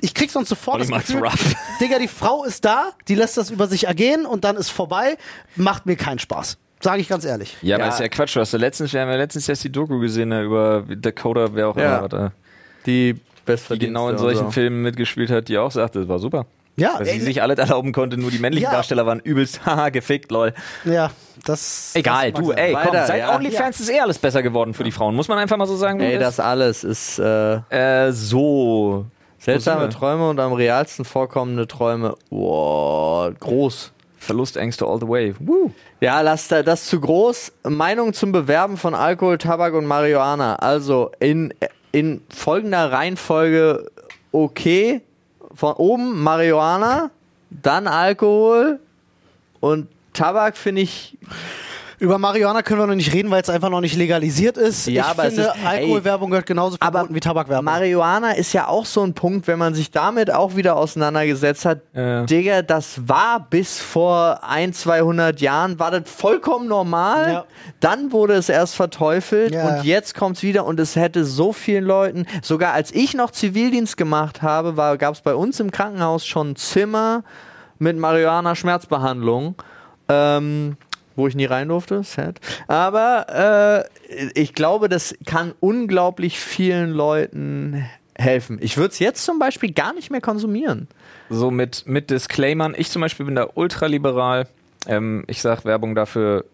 ich 0.00 0.14
krieg 0.14 0.30
sonst 0.30 0.48
sofort 0.48 0.74
Und 0.76 0.80
das 0.80 0.88
ich 0.88 0.94
mag's 0.94 1.06
Gefühl, 1.06 1.22
rough. 1.26 1.54
Digga, 1.80 1.98
die 1.98 2.08
Frau 2.08 2.44
ist 2.44 2.64
da, 2.64 2.90
die 3.08 3.14
lässt 3.14 3.36
das 3.36 3.50
über 3.50 3.66
sich 3.68 3.86
ergehen 3.86 4.26
und 4.26 4.44
dann 4.44 4.56
ist 4.56 4.70
vorbei. 4.70 5.16
Macht 5.56 5.86
mir 5.86 5.96
keinen 5.96 6.18
Spaß. 6.18 6.58
Sage 6.80 7.00
ich 7.00 7.08
ganz 7.08 7.24
ehrlich. 7.24 7.56
Ja, 7.62 7.78
Ja. 7.78 7.84
aber 7.84 7.94
ist 7.94 8.00
ja 8.00 8.08
Quatsch. 8.08 8.34
Du 8.34 8.40
hast 8.40 8.52
ja 8.52 8.58
letztens, 8.58 8.92
wir 8.92 9.00
haben 9.00 9.08
ja 9.08 9.16
letztens 9.16 9.48
erst 9.48 9.62
die 9.62 9.70
Doku 9.70 10.00
gesehen 10.00 10.30
ne, 10.30 10.42
über 10.42 10.84
Dakota, 10.88 11.50
wer 11.54 11.68
auch 11.68 11.76
Ja. 11.76 11.98
immer, 11.98 12.08
da, 12.08 12.32
Die 12.86 13.20
die 13.46 13.78
genau 13.78 14.08
in 14.08 14.18
solchen 14.18 14.46
so. 14.46 14.50
Filmen 14.50 14.82
mitgespielt 14.82 15.30
hat, 15.30 15.48
die 15.48 15.58
auch 15.58 15.70
sagte, 15.70 16.00
es 16.00 16.08
war 16.08 16.18
super. 16.18 16.46
Ja, 16.76 16.94
Weil 16.98 17.04
sie 17.06 17.20
sich 17.20 17.42
alles 17.42 17.58
erlauben 17.58 17.92
konnte, 17.92 18.16
nur 18.16 18.30
die 18.30 18.38
männlichen 18.38 18.64
Ja. 18.64 18.72
Darsteller 18.76 19.04
waren 19.04 19.20
übelst, 19.20 19.66
haha, 19.66 19.90
gefickt, 19.90 20.30
lol. 20.30 20.54
ja, 20.84 21.10
das. 21.44 21.92
Egal, 21.94 22.32
das 22.32 22.42
du, 22.42 22.52
ey, 22.52 22.72
komm, 22.72 22.86
Weiter, 22.94 23.06
seit 23.06 23.18
ja. 23.20 23.34
OnlyFans 23.36 23.78
ist 23.80 23.90
eh 23.90 24.00
alles 24.00 24.18
besser 24.18 24.42
geworden 24.42 24.72
für 24.72 24.82
die 24.84 24.92
Frauen. 24.92 25.14
Muss 25.14 25.28
man 25.28 25.38
einfach 25.38 25.58
mal 25.58 25.66
so 25.66 25.76
sagen, 25.76 26.00
Ey, 26.00 26.18
das 26.18 26.40
alles 26.40 26.82
ist 26.82 27.18
äh, 27.18 27.56
ist? 27.56 27.72
Äh, 27.72 28.12
so. 28.12 29.04
seltsame? 29.38 29.90
Träume 29.90 30.30
und 30.30 30.40
am 30.40 30.54
realsten 30.54 31.04
vorkommende 31.04 31.66
Träume. 31.68 32.14
Wow, 32.30 33.32
groß. 33.38 33.92
Verlustängste 34.18 34.86
all 34.86 34.98
the 35.00 35.08
way. 35.08 35.34
Woo. 35.40 35.72
Ja, 36.00 36.20
lass 36.22 36.48
da, 36.48 36.62
das 36.62 36.86
zu 36.86 37.00
groß. 37.00 37.52
Meinung 37.64 38.12
zum 38.14 38.32
Bewerben 38.32 38.76
von 38.78 38.94
Alkohol, 38.94 39.36
Tabak 39.36 39.74
und 39.74 39.84
Marihuana. 39.84 40.54
Also 40.56 41.10
in, 41.18 41.52
in 41.92 42.22
folgender 42.34 42.90
Reihenfolge 42.90 43.90
okay. 44.32 45.02
Von 45.54 45.74
oben 45.74 46.22
Marihuana, 46.22 47.10
dann 47.50 47.86
Alkohol 47.86 48.80
und 49.60 49.86
Tabak 50.14 50.56
finde 50.56 50.82
ich 50.82 51.18
Über 52.02 52.18
Marihuana 52.18 52.62
können 52.62 52.80
wir 52.80 52.88
noch 52.88 52.96
nicht 52.96 53.12
reden, 53.12 53.30
weil 53.30 53.42
es 53.42 53.48
einfach 53.48 53.70
noch 53.70 53.80
nicht 53.80 53.94
legalisiert 53.96 54.56
ist. 54.56 54.88
Ja, 54.88 55.02
ich 55.04 55.08
aber 55.10 55.26
es 55.26 55.34
finde, 55.34 55.50
ist- 55.50 55.56
ey, 55.62 55.66
Alkoholwerbung 55.82 56.30
gehört 56.30 56.46
genauso 56.46 56.76
verboten 56.76 57.14
wie 57.14 57.20
Tabakwerbung. 57.20 57.64
Marihuana 57.64 58.32
ist 58.32 58.52
ja 58.52 58.66
auch 58.66 58.84
so 58.86 59.04
ein 59.04 59.14
Punkt, 59.14 59.46
wenn 59.46 59.56
man 59.60 59.72
sich 59.74 59.92
damit 59.92 60.28
auch 60.32 60.56
wieder 60.56 60.74
auseinandergesetzt 60.74 61.64
hat. 61.64 61.82
Ja. 61.94 62.24
Digga, 62.24 62.62
das 62.62 63.06
war 63.08 63.46
bis 63.48 63.78
vor 63.78 64.40
ein, 64.42 64.72
200 64.72 65.40
Jahren, 65.40 65.78
war 65.78 65.92
das 65.92 66.10
vollkommen 66.10 66.66
normal. 66.66 67.32
Ja. 67.32 67.44
Dann 67.78 68.10
wurde 68.10 68.34
es 68.34 68.48
erst 68.48 68.74
verteufelt 68.74 69.54
Ja. 69.54 69.68
und 69.78 69.84
jetzt 69.84 70.16
kommt 70.16 70.38
es 70.38 70.42
wieder 70.42 70.66
und 70.66 70.80
es 70.80 70.96
hätte 70.96 71.24
so 71.24 71.52
vielen 71.52 71.84
Leuten, 71.84 72.26
sogar 72.42 72.72
als 72.72 72.90
ich 72.92 73.14
noch 73.14 73.30
Zivildienst 73.30 73.96
gemacht 73.96 74.42
habe, 74.42 74.74
gab 74.98 75.14
es 75.14 75.20
bei 75.20 75.36
uns 75.36 75.60
im 75.60 75.70
Krankenhaus 75.70 76.26
schon 76.26 76.50
ein 76.50 76.56
Zimmer 76.56 77.22
mit 77.78 77.96
Marihuana-Schmerzbehandlung. 77.96 79.54
Ähm, 80.08 80.76
wo 81.16 81.26
ich 81.26 81.34
nie 81.34 81.44
rein 81.44 81.68
durfte, 81.68 82.02
sad. 82.02 82.40
Aber 82.68 83.88
äh, 84.08 84.30
ich 84.34 84.54
glaube, 84.54 84.88
das 84.88 85.14
kann 85.26 85.54
unglaublich 85.60 86.38
vielen 86.38 86.90
Leuten 86.90 87.84
helfen. 88.14 88.58
Ich 88.60 88.76
würde 88.76 88.92
es 88.92 88.98
jetzt 88.98 89.24
zum 89.24 89.38
Beispiel 89.38 89.72
gar 89.72 89.92
nicht 89.94 90.10
mehr 90.10 90.20
konsumieren. 90.20 90.88
So 91.30 91.50
mit, 91.50 91.86
mit 91.86 92.10
Disclaimern. 92.10 92.74
Ich 92.76 92.90
zum 92.90 93.00
Beispiel 93.00 93.26
bin 93.26 93.34
da 93.34 93.48
ultraliberal. 93.54 94.48
Ähm, 94.86 95.24
ich 95.26 95.40
sage, 95.40 95.64
Werbung 95.64 95.94
dafür 95.94 96.44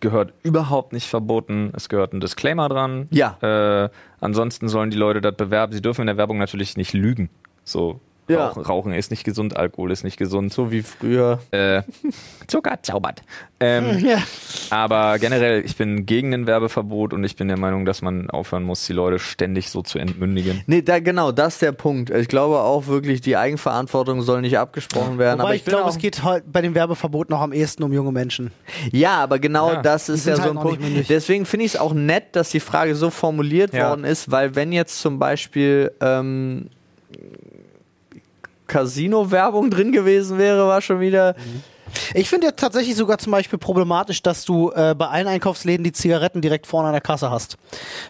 gehört 0.00 0.32
überhaupt 0.42 0.92
nicht 0.92 1.08
verboten. 1.08 1.72
Es 1.74 1.88
gehört 1.88 2.12
ein 2.12 2.20
Disclaimer 2.20 2.68
dran. 2.68 3.08
Ja. 3.10 3.36
Äh, 3.40 3.90
ansonsten 4.20 4.68
sollen 4.68 4.90
die 4.90 4.96
Leute 4.96 5.20
das 5.20 5.36
bewerben. 5.36 5.72
Sie 5.72 5.82
dürfen 5.82 6.02
in 6.02 6.06
der 6.06 6.16
Werbung 6.16 6.38
natürlich 6.38 6.76
nicht 6.76 6.92
lügen. 6.92 7.30
So. 7.64 8.00
Ja. 8.28 8.48
Rauchen, 8.48 8.62
Rauchen 8.62 8.92
ist 8.92 9.10
nicht 9.10 9.24
gesund, 9.24 9.56
Alkohol 9.56 9.90
ist 9.90 10.04
nicht 10.04 10.16
gesund. 10.16 10.52
So 10.52 10.70
wie 10.70 10.82
früher. 10.82 11.40
Äh, 11.50 11.82
Zucker 12.46 12.78
zaubert. 12.82 13.22
Ähm, 13.60 13.98
ja. 14.06 14.18
aber 14.70 15.18
generell, 15.18 15.64
ich 15.64 15.76
bin 15.76 16.06
gegen 16.06 16.32
ein 16.32 16.46
Werbeverbot 16.46 17.12
und 17.12 17.24
ich 17.24 17.36
bin 17.36 17.48
der 17.48 17.58
Meinung, 17.58 17.84
dass 17.84 18.02
man 18.02 18.30
aufhören 18.30 18.62
muss, 18.62 18.86
die 18.86 18.92
Leute 18.92 19.18
ständig 19.18 19.70
so 19.70 19.82
zu 19.82 19.98
entmündigen. 19.98 20.62
Nee, 20.66 20.82
da, 20.82 21.00
genau, 21.00 21.32
das 21.32 21.54
ist 21.54 21.62
der 21.62 21.72
Punkt. 21.72 22.10
Ich 22.10 22.28
glaube 22.28 22.60
auch 22.60 22.86
wirklich, 22.86 23.20
die 23.20 23.36
Eigenverantwortung 23.36 24.22
soll 24.22 24.40
nicht 24.42 24.58
abgesprochen 24.58 25.18
werden. 25.18 25.38
Wobei 25.40 25.48
aber 25.48 25.54
ich, 25.56 25.64
bin 25.64 25.74
glaube, 25.74 25.90
es 25.90 25.98
geht 25.98 26.22
halt 26.22 26.44
bei 26.52 26.62
dem 26.62 26.74
Werbeverbot 26.74 27.30
noch 27.30 27.40
am 27.40 27.52
ehesten 27.52 27.82
um 27.82 27.92
junge 27.92 28.12
Menschen. 28.12 28.52
Ja, 28.92 29.16
aber 29.16 29.38
genau 29.38 29.72
Ja. 29.72 29.82
das 29.82 30.08
ist 30.08 30.26
ja 30.26 30.36
sind 30.36 30.44
so 30.44 30.48
halt 30.54 30.58
ein 30.58 30.78
Punkt. 30.80 31.08
Deswegen 31.08 31.46
finde 31.46 31.66
ich 31.66 31.74
es 31.74 31.80
auch 31.80 31.92
nett, 31.94 32.36
dass 32.36 32.50
die 32.50 32.60
Frage 32.60 32.94
so 32.94 33.10
formuliert 33.10 33.72
Ja. 33.74 33.88
worden 33.90 34.04
ist, 34.04 34.30
weil 34.30 34.54
wenn 34.54 34.72
jetzt 34.72 35.00
zum 35.00 35.18
Beispiel 35.18 35.90
ähm, 36.00 36.68
Casino-Werbung 38.68 39.70
drin 39.70 39.90
gewesen 39.92 40.38
wäre, 40.38 40.68
war 40.68 40.80
schon 40.80 41.00
wieder. 41.00 41.34
Ich 42.12 42.28
finde 42.28 42.48
ja 42.48 42.52
tatsächlich 42.52 42.94
sogar 42.96 43.16
zum 43.16 43.32
Beispiel 43.32 43.58
problematisch, 43.58 44.22
dass 44.22 44.44
du 44.44 44.70
äh, 44.72 44.94
bei 44.94 45.06
allen 45.08 45.26
Einkaufsläden 45.26 45.82
die 45.84 45.92
Zigaretten 45.92 46.42
direkt 46.42 46.66
vorne 46.66 46.88
an 46.88 46.92
der 46.92 47.00
Kasse 47.00 47.30
hast. 47.30 47.56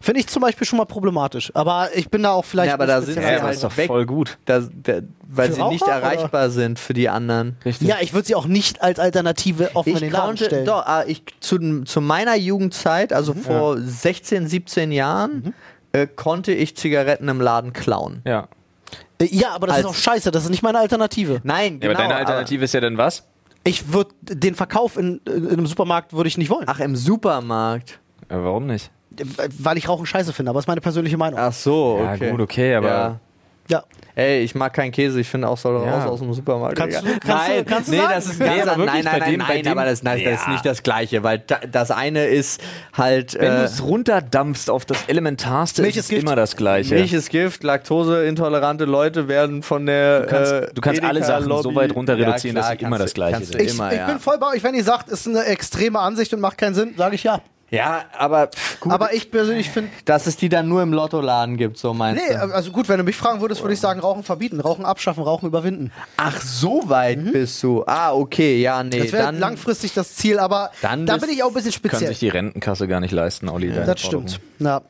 Finde 0.00 0.18
ich 0.20 0.26
zum 0.26 0.42
Beispiel 0.42 0.66
schon 0.66 0.78
mal 0.78 0.84
problematisch. 0.84 1.52
Aber 1.54 1.88
ich 1.94 2.10
bin 2.10 2.24
da 2.24 2.32
auch 2.32 2.44
vielleicht. 2.44 2.68
Ja, 2.68 2.74
aber 2.74 2.86
nicht 2.86 2.96
da 2.96 3.02
sind 3.02 3.14
sie 3.14 3.20
Ja, 3.20 3.26
halt 3.28 3.40
aber 3.40 3.52
ist 3.52 3.62
doch 3.62 3.76
weg. 3.76 3.86
voll 3.86 4.04
gut. 4.04 4.36
Da, 4.46 4.60
da, 4.82 4.94
weil 5.28 5.48
Für 5.50 5.54
sie 5.54 5.62
nicht 5.68 5.82
Raucher, 5.82 5.92
erreichbar 5.92 6.50
sind 6.50 6.80
für 6.80 6.92
die 6.92 7.08
anderen. 7.08 7.56
Richtig. 7.64 7.86
Ja, 7.86 7.96
ich 8.00 8.12
würde 8.12 8.26
sie 8.26 8.34
auch 8.34 8.46
nicht 8.46 8.82
als 8.82 8.98
Alternative 8.98 9.70
offen 9.74 9.90
in 9.90 9.94
Ich 9.94 10.00
den 10.02 10.10
Laden 10.12 10.26
konnte, 10.26 10.44
stellen. 10.46 10.64
doch, 10.66 10.84
ah, 10.84 11.04
ich, 11.06 11.22
zu, 11.38 11.84
zu 11.84 12.00
meiner 12.00 12.34
Jugendzeit, 12.34 13.12
also 13.12 13.32
vor 13.32 13.78
16, 13.78 14.48
17 14.48 14.90
Jahren, 14.90 15.54
äh, 15.92 16.08
konnte 16.08 16.52
ich 16.52 16.76
Zigaretten 16.76 17.28
im 17.28 17.40
Laden 17.40 17.72
klauen. 17.72 18.22
Ja. 18.26 18.48
Ja, 19.20 19.50
aber 19.54 19.66
das 19.66 19.76
Als- 19.76 19.84
ist 19.86 19.90
auch 19.90 19.94
scheiße. 19.94 20.30
Das 20.30 20.44
ist 20.44 20.50
nicht 20.50 20.62
meine 20.62 20.78
Alternative. 20.78 21.40
Nein, 21.42 21.74
ja 21.74 21.88
genau. 21.88 21.90
aber 21.90 21.94
deine 22.02 22.14
aber- 22.14 22.20
Alternative 22.20 22.64
ist 22.64 22.74
ja 22.74 22.80
dann 22.80 22.96
was? 22.98 23.24
Ich 23.64 23.92
würde 23.92 24.10
den 24.22 24.54
Verkauf 24.54 24.96
in, 24.96 25.20
in 25.26 25.48
einem 25.50 25.66
Supermarkt 25.66 26.12
würde 26.12 26.28
ich 26.28 26.38
nicht 26.38 26.48
wollen, 26.50 26.64
Ach, 26.68 26.78
im 26.80 26.94
Supermarkt. 26.96 27.98
Ja, 28.30 28.42
warum 28.44 28.66
nicht? 28.66 28.90
weil 29.58 29.76
ich 29.76 29.88
Rauchen 29.88 30.06
scheiße 30.06 30.32
finde. 30.32 30.50
Aber 30.50 30.58
das 30.58 30.64
ist 30.64 30.68
meine 30.68 30.80
persönliche 30.80 31.16
Meinung. 31.16 31.40
Ach 31.40 31.52
so, 31.52 31.98
Ja, 32.00 32.12
okay. 32.14 32.30
gut, 32.30 32.40
okay, 32.40 32.74
aber- 32.76 32.88
Ja. 32.88 33.20
Ja. 33.70 33.84
Ey, 34.14 34.40
ich 34.40 34.54
mag 34.56 34.72
keinen 34.72 34.90
Käse, 34.90 35.20
ich 35.20 35.28
finde 35.28 35.46
auch 35.46 35.58
soll 35.58 35.80
Ja. 35.84 35.98
raus 36.00 36.10
aus 36.10 36.18
dem 36.20 36.32
Supermarkt. 36.32 36.76
Kannst 36.76 37.00
du- 37.02 37.04
kannst 37.04 37.24
du- 37.24 37.28
nein, 37.52 37.64
kannst 37.66 37.88
du 37.88 37.92
nee, 37.92 37.98
sagen? 37.98 38.12
das 38.14 38.26
ist 38.26 38.40
Nee, 38.40 38.46
ganz 38.46 38.66
aber 38.68 38.84
nein, 38.86 38.86
nein, 38.86 39.04
bei 39.04 39.18
nein, 39.20 39.30
dem- 39.30 39.38
bei 39.40 39.46
nein, 39.54 39.62
dem- 39.62 39.72
aber 39.72 39.84
das, 39.84 40.02
nein, 40.02 40.24
das 40.24 40.32
ist 40.40 40.46
Ja. 40.46 40.52
nicht 40.52 40.66
das 40.66 40.82
Gleiche, 40.82 41.22
weil 41.22 41.38
da, 41.40 41.58
das 41.70 41.90
eine 41.92 42.24
ist 42.26 42.60
halt 42.96 43.34
Wenn 43.34 43.52
du 43.54 43.60
äh, 43.60 43.64
es 43.64 43.82
runterdampfst 43.82 44.70
auf 44.70 44.84
das 44.86 45.04
Elementarste, 45.06 45.82
Milch 45.82 45.96
ist 45.98 46.08
Gift. 46.08 46.22
immer 46.22 46.34
das 46.34 46.56
Gleiche. 46.56 46.94
Milch 46.94 47.12
ist 47.12 47.30
Gift, 47.30 47.62
laktoseintolerante 47.62 48.86
Leute 48.86 49.28
werden 49.28 49.62
von 49.62 49.86
der 49.86 50.20
Du 50.22 50.26
kannst- 50.26 50.52
äh, 50.52 50.66
du 50.74 50.80
kannst 50.80 51.02
alle 51.04 51.22
Sachen 51.22 51.44
Edeka-Lobby- 51.44 51.62
so 51.62 51.74
weit 51.74 51.94
runter 51.94 52.16
reduzieren, 52.18 52.56
dass 52.56 52.68
sie 52.70 52.76
immer 52.78 52.96
du- 52.98 53.04
das 53.04 53.14
Gleiche 53.14 53.38
du 53.40 53.44
sind. 53.44 53.62
Ich, 53.62 53.74
immer, 53.74 53.92
ich 53.92 53.98
ja. 53.98 54.06
bin 54.06 54.18
voll 54.18 54.38
bei 54.38 54.48
euch, 54.48 54.62
wenn 54.64 54.74
ihr 54.74 54.84
sagt, 54.84 55.08
ist 55.10 55.28
eine 55.28 55.44
extreme 55.44 55.98
Ansicht 56.00 56.32
und 56.34 56.40
macht 56.40 56.58
keinen 56.58 56.74
Sinn, 56.74 56.94
sage 56.96 57.14
ich 57.14 57.22
ja. 57.22 57.40
Ja, 57.70 58.04
aber 58.16 58.48
gut, 58.80 58.92
Aber 58.92 59.12
ich 59.12 59.30
persönlich 59.30 59.68
finde, 59.70 59.90
dass 60.04 60.26
es 60.26 60.36
die 60.36 60.48
dann 60.48 60.68
nur 60.68 60.82
im 60.82 60.92
Lottoladen 60.92 61.56
gibt, 61.56 61.76
so 61.78 61.92
meinst 61.94 62.22
nee, 62.26 62.34
du? 62.34 62.40
also 62.54 62.70
gut, 62.72 62.88
wenn 62.88 62.98
du 62.98 63.04
mich 63.04 63.16
fragen 63.16 63.40
würdest, 63.40 63.60
würde 63.62 63.74
ich 63.74 63.80
sagen, 63.80 64.00
Rauchen 64.00 64.22
verbieten, 64.22 64.60
Rauchen 64.60 64.84
abschaffen, 64.84 65.22
Rauchen 65.22 65.46
überwinden. 65.46 65.92
Ach, 66.16 66.40
so 66.40 66.82
weit 66.88 67.32
bist 67.32 67.62
du. 67.62 67.84
Ah, 67.86 68.12
okay, 68.14 68.60
ja, 68.60 68.82
nee, 68.82 68.96
Mhm. 68.98 69.02
Das 69.02 69.12
wäre 69.12 69.22
dann 69.24 69.38
langfristig 69.38 69.92
das 69.94 70.14
Ziel, 70.14 70.38
aber 70.38 70.70
Dann 70.82 71.06
da 71.06 71.16
bin 71.18 71.28
ich 71.30 71.42
auch 71.42 71.48
ein 71.48 71.54
bisschen 71.54 71.72
Kann 71.72 71.90
speziell. 71.90 72.08
sich 72.08 72.18
die 72.20 72.28
Rentenkasse 72.28 72.88
gar 72.88 73.00
nicht 73.00 73.12
leisten, 73.12 73.48
Olli. 73.48 73.70
deine 73.70 73.84
Das 73.86 74.00
stimmt. 74.00 74.40
Ja. 74.58 74.80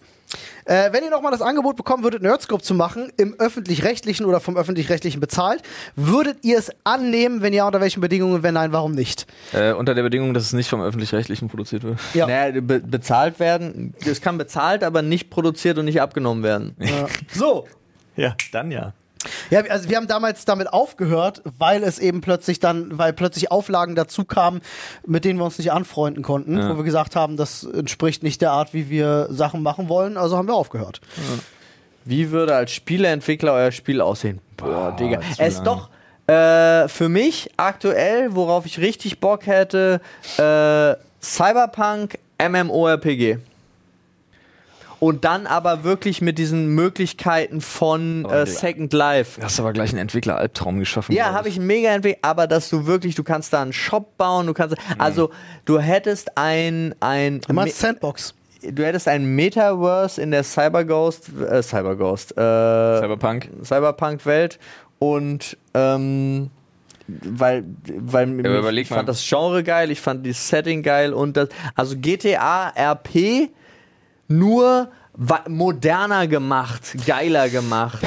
Äh, 0.68 0.92
wenn 0.92 1.02
ihr 1.02 1.10
nochmal 1.10 1.32
das 1.32 1.40
Angebot 1.40 1.76
bekommen 1.76 2.02
würdet, 2.02 2.20
Nerdscope 2.20 2.62
zu 2.62 2.74
machen, 2.74 3.10
im 3.16 3.34
öffentlich-rechtlichen 3.38 4.26
oder 4.26 4.38
vom 4.38 4.56
öffentlich-rechtlichen 4.58 5.18
bezahlt, 5.18 5.62
würdet 5.96 6.44
ihr 6.44 6.58
es 6.58 6.70
annehmen? 6.84 7.40
Wenn 7.40 7.54
ja, 7.54 7.66
unter 7.66 7.80
welchen 7.80 8.02
Bedingungen? 8.02 8.42
Wenn 8.42 8.52
nein, 8.52 8.70
warum 8.70 8.92
nicht? 8.92 9.26
Äh, 9.54 9.72
unter 9.72 9.94
der 9.94 10.02
Bedingung, 10.02 10.34
dass 10.34 10.44
es 10.44 10.52
nicht 10.52 10.68
vom 10.68 10.82
Öffentlich-Rechtlichen 10.82 11.48
produziert 11.48 11.84
wird. 11.84 11.98
Ja. 12.12 12.26
Naja, 12.26 12.60
be 12.60 12.80
bezahlt 12.80 13.40
werden. 13.40 13.94
Es 14.04 14.20
kann 14.20 14.36
bezahlt, 14.36 14.84
aber 14.84 15.00
nicht 15.00 15.30
produziert 15.30 15.78
und 15.78 15.86
nicht 15.86 16.02
abgenommen 16.02 16.42
werden. 16.42 16.76
So. 17.32 17.66
Ja, 18.16 18.36
dann 18.52 18.70
ja. 18.70 18.92
Ja, 19.50 19.60
also 19.68 19.88
wir 19.88 19.96
haben 19.96 20.06
damals 20.06 20.44
damit 20.44 20.72
aufgehört, 20.72 21.42
weil 21.58 21.82
es 21.82 21.98
eben 21.98 22.20
plötzlich 22.20 22.60
dann, 22.60 22.98
weil 22.98 23.12
plötzlich 23.12 23.50
Auflagen 23.50 23.94
dazu 23.94 24.24
kamen, 24.24 24.60
mit 25.06 25.24
denen 25.24 25.38
wir 25.38 25.44
uns 25.44 25.58
nicht 25.58 25.72
anfreunden 25.72 26.22
konnten, 26.22 26.56
Ja. 26.58 26.70
wo 26.70 26.76
wir 26.76 26.84
gesagt 26.84 27.16
haben, 27.16 27.36
das 27.36 27.64
entspricht 27.64 28.22
nicht 28.22 28.40
der 28.42 28.52
Art, 28.52 28.74
wie 28.74 28.88
wir 28.90 29.26
Sachen 29.30 29.62
machen 29.62 29.88
wollen, 29.88 30.16
also 30.16 30.36
haben 30.36 30.46
wir 30.48 30.54
aufgehört. 30.54 31.00
Wie 32.04 32.30
würde 32.30 32.54
als 32.54 32.70
Spieleentwickler 32.72 33.52
euer 33.52 33.72
Spiel 33.72 34.00
aussehen? 34.00 34.40
Boah, 34.56 34.94
Digga. 34.98 35.20
zu 35.20 35.26
Es 35.42 35.54
ist 35.54 35.64
lang. 35.64 35.88
doch 36.26 36.32
äh, 36.34 36.88
für 36.88 37.08
mich 37.08 37.50
aktuell, 37.56 38.34
worauf 38.34 38.66
ich 38.66 38.78
richtig 38.78 39.18
Bock 39.20 39.46
hätte, 39.46 40.00
äh, 40.38 40.94
Cyberpunk 41.22 42.18
MMORPG. 42.38 43.38
Und 45.00 45.24
dann 45.24 45.46
aber 45.46 45.84
wirklich 45.84 46.20
mit 46.20 46.38
diesen 46.38 46.74
Möglichkeiten 46.74 47.60
von 47.60 48.24
Oh, 48.26 48.30
äh, 48.30 48.44
Digga. 48.44 48.58
Second 48.58 48.92
Life. 48.92 49.38
Du 49.40 49.44
hast 49.46 49.60
aber 49.60 49.72
gleich 49.72 49.90
einen 49.90 50.00
Entwickler-Albtraum 50.00 50.78
geschaffen. 50.80 51.14
Ja, 51.14 51.32
habe 51.32 51.48
ich 51.48 51.60
mega 51.60 51.90
entwickelt, 51.90 52.18
aber 52.22 52.46
dass 52.48 52.68
du 52.68 52.86
wirklich, 52.86 53.14
du 53.14 53.22
kannst 53.22 53.52
da 53.52 53.62
einen 53.62 53.72
Shop 53.72 54.16
bauen, 54.16 54.46
du 54.48 54.54
kannst, 54.54 54.76
also 54.98 55.30
du 55.66 55.78
hättest 55.78 56.36
ein, 56.36 56.94
ein, 57.00 57.40
Du 57.42 57.52
meinst 57.52 57.78
Sandbox. 57.78 58.34
du 58.62 58.84
hättest 58.84 59.06
ein 59.06 59.36
Metaverse 59.36 60.20
in 60.20 60.32
der 60.32 60.42
Cyberghost, 60.42 61.28
äh, 61.48 61.62
Cyberghost, 61.62 62.32
äh, 62.32 62.34
Cyberpunk. 62.98 63.50
Cyberpunk-Welt 63.62 64.58
und 64.98 65.56
ähm, 65.74 66.50
weil, 67.06 67.64
weil 67.86 68.28
überleg 68.30 68.84
ich 68.84 68.90
mal. 68.90 68.96
fand 68.96 69.08
das 69.08 69.24
Genre 69.26 69.62
geil, 69.62 69.90
ich 69.92 70.00
fand 70.00 70.26
das 70.26 70.48
Setting 70.48 70.82
geil 70.82 71.14
und 71.14 71.36
das, 71.36 71.48
also 71.74 71.96
GTA 71.96 72.68
RP 72.76 73.48
nur 74.28 74.88
moderner 75.48 76.28
gemacht, 76.28 76.94
geiler 77.06 77.48
gemacht. 77.48 77.98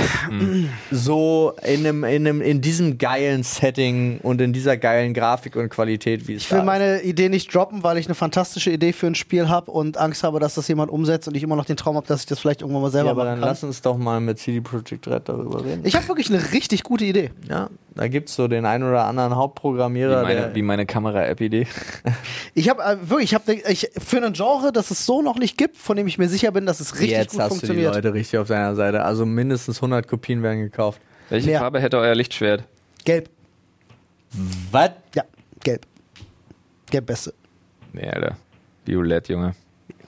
so 0.91 1.53
in 1.63 1.85
einem, 1.85 2.03
in 2.03 2.25
einem, 2.27 2.41
in 2.41 2.61
diesem 2.61 2.97
geilen 2.97 3.43
Setting 3.43 4.19
und 4.23 4.39
in 4.39 4.53
dieser 4.53 4.77
geilen 4.77 5.13
Grafik 5.13 5.55
und 5.57 5.69
Qualität, 5.69 6.27
wie 6.27 6.35
es 6.35 6.43
Ich 6.43 6.51
will 6.51 6.59
da 6.59 6.63
ist. 6.63 6.65
meine 6.67 7.01
Idee 7.01 7.27
nicht 7.29 7.53
droppen, 7.53 7.83
weil 7.83 7.97
ich 7.97 8.05
eine 8.07 8.15
fantastische 8.15 8.71
Idee 8.71 8.93
für 8.93 9.07
ein 9.07 9.15
Spiel 9.15 9.49
habe 9.49 9.71
und 9.71 9.97
Angst 9.97 10.23
habe, 10.23 10.39
dass 10.39 10.55
das 10.55 10.67
jemand 10.69 10.89
umsetzt 10.89 11.27
und 11.27 11.35
ich 11.35 11.43
immer 11.43 11.55
noch 11.57 11.65
den 11.65 11.77
Traum 11.77 11.97
habe, 11.97 12.07
dass 12.07 12.21
ich 12.21 12.25
das 12.27 12.39
vielleicht 12.39 12.61
irgendwann 12.61 12.83
mal 12.83 12.91
selber 12.91 13.07
Ja, 13.07 13.11
aber 13.11 13.23
machen 13.25 13.31
dann 13.33 13.39
kann. 13.41 13.49
lass 13.49 13.63
uns 13.63 13.81
doch 13.81 13.97
mal 13.97 14.21
mit 14.21 14.39
CD 14.39 14.61
Projekt 14.61 15.07
Red 15.07 15.27
darüber 15.27 15.63
reden. 15.65 15.81
Ich 15.83 15.95
habe 15.95 16.07
wirklich 16.07 16.29
eine 16.29 16.53
richtig 16.53 16.83
gute 16.83 17.03
Idee. 17.05 17.31
ja, 17.49 17.69
da 17.93 18.07
gibt 18.07 18.29
es 18.29 18.35
so 18.35 18.47
den 18.47 18.65
einen 18.65 18.85
oder 18.85 19.03
anderen 19.03 19.31
Wie 19.31 19.35
Hauptprogrammierer, 19.35 20.23
meine, 20.23 20.55
wie 20.55 20.61
meine 20.61 20.85
Kamera-App-Idee. 20.85 21.67
Ich 22.53 22.69
habe 22.69 22.81
äh, 22.83 22.97
wirklich, 23.09 23.31
ich 23.31 23.35
habe 23.35 23.53
ich, 23.53 23.89
für 23.97 24.23
ein 24.23 24.31
Genre, 24.31 24.71
das 24.71 24.91
es 24.91 25.05
so 25.05 25.21
noch 25.21 25.37
nicht 25.37 25.57
gibt, 25.57 25.75
von 25.77 25.97
dem 25.97 26.07
ich 26.07 26.17
mir 26.17 26.29
sicher 26.29 26.51
bin, 26.51 26.65
dass 26.65 26.79
es 26.79 27.00
richtig 27.01 27.17
Jetzt 27.17 27.31
gut 27.31 27.41
hast 27.41 27.49
du 27.49 27.53
die 27.55 27.59
funktioniert. 27.67 27.95
Leute 27.95 28.13
richtig 28.13 28.39
auf 28.39 28.47
deiner 28.47 28.75
Seite. 28.75 29.03
Also 29.03 29.25
mindestens 29.25 29.77
100 29.77 30.07
Kopien 30.07 30.41
werden 30.43 30.59
gekauft. 30.61 30.99
Welche 31.29 31.47
Mehr. 31.49 31.59
Farbe 31.59 31.79
hätte 31.81 31.97
euer 31.97 32.15
Lichtschwert? 32.15 32.63
Gelb. 33.05 33.29
Was? 34.71 34.91
Ja, 35.15 35.23
gelb. 35.63 35.85
Gelb 36.89 37.05
beste. 37.05 37.33
Nee, 37.93 38.07
Alter. 38.09 38.37
Violett, 38.85 39.27
Junge. 39.29 39.53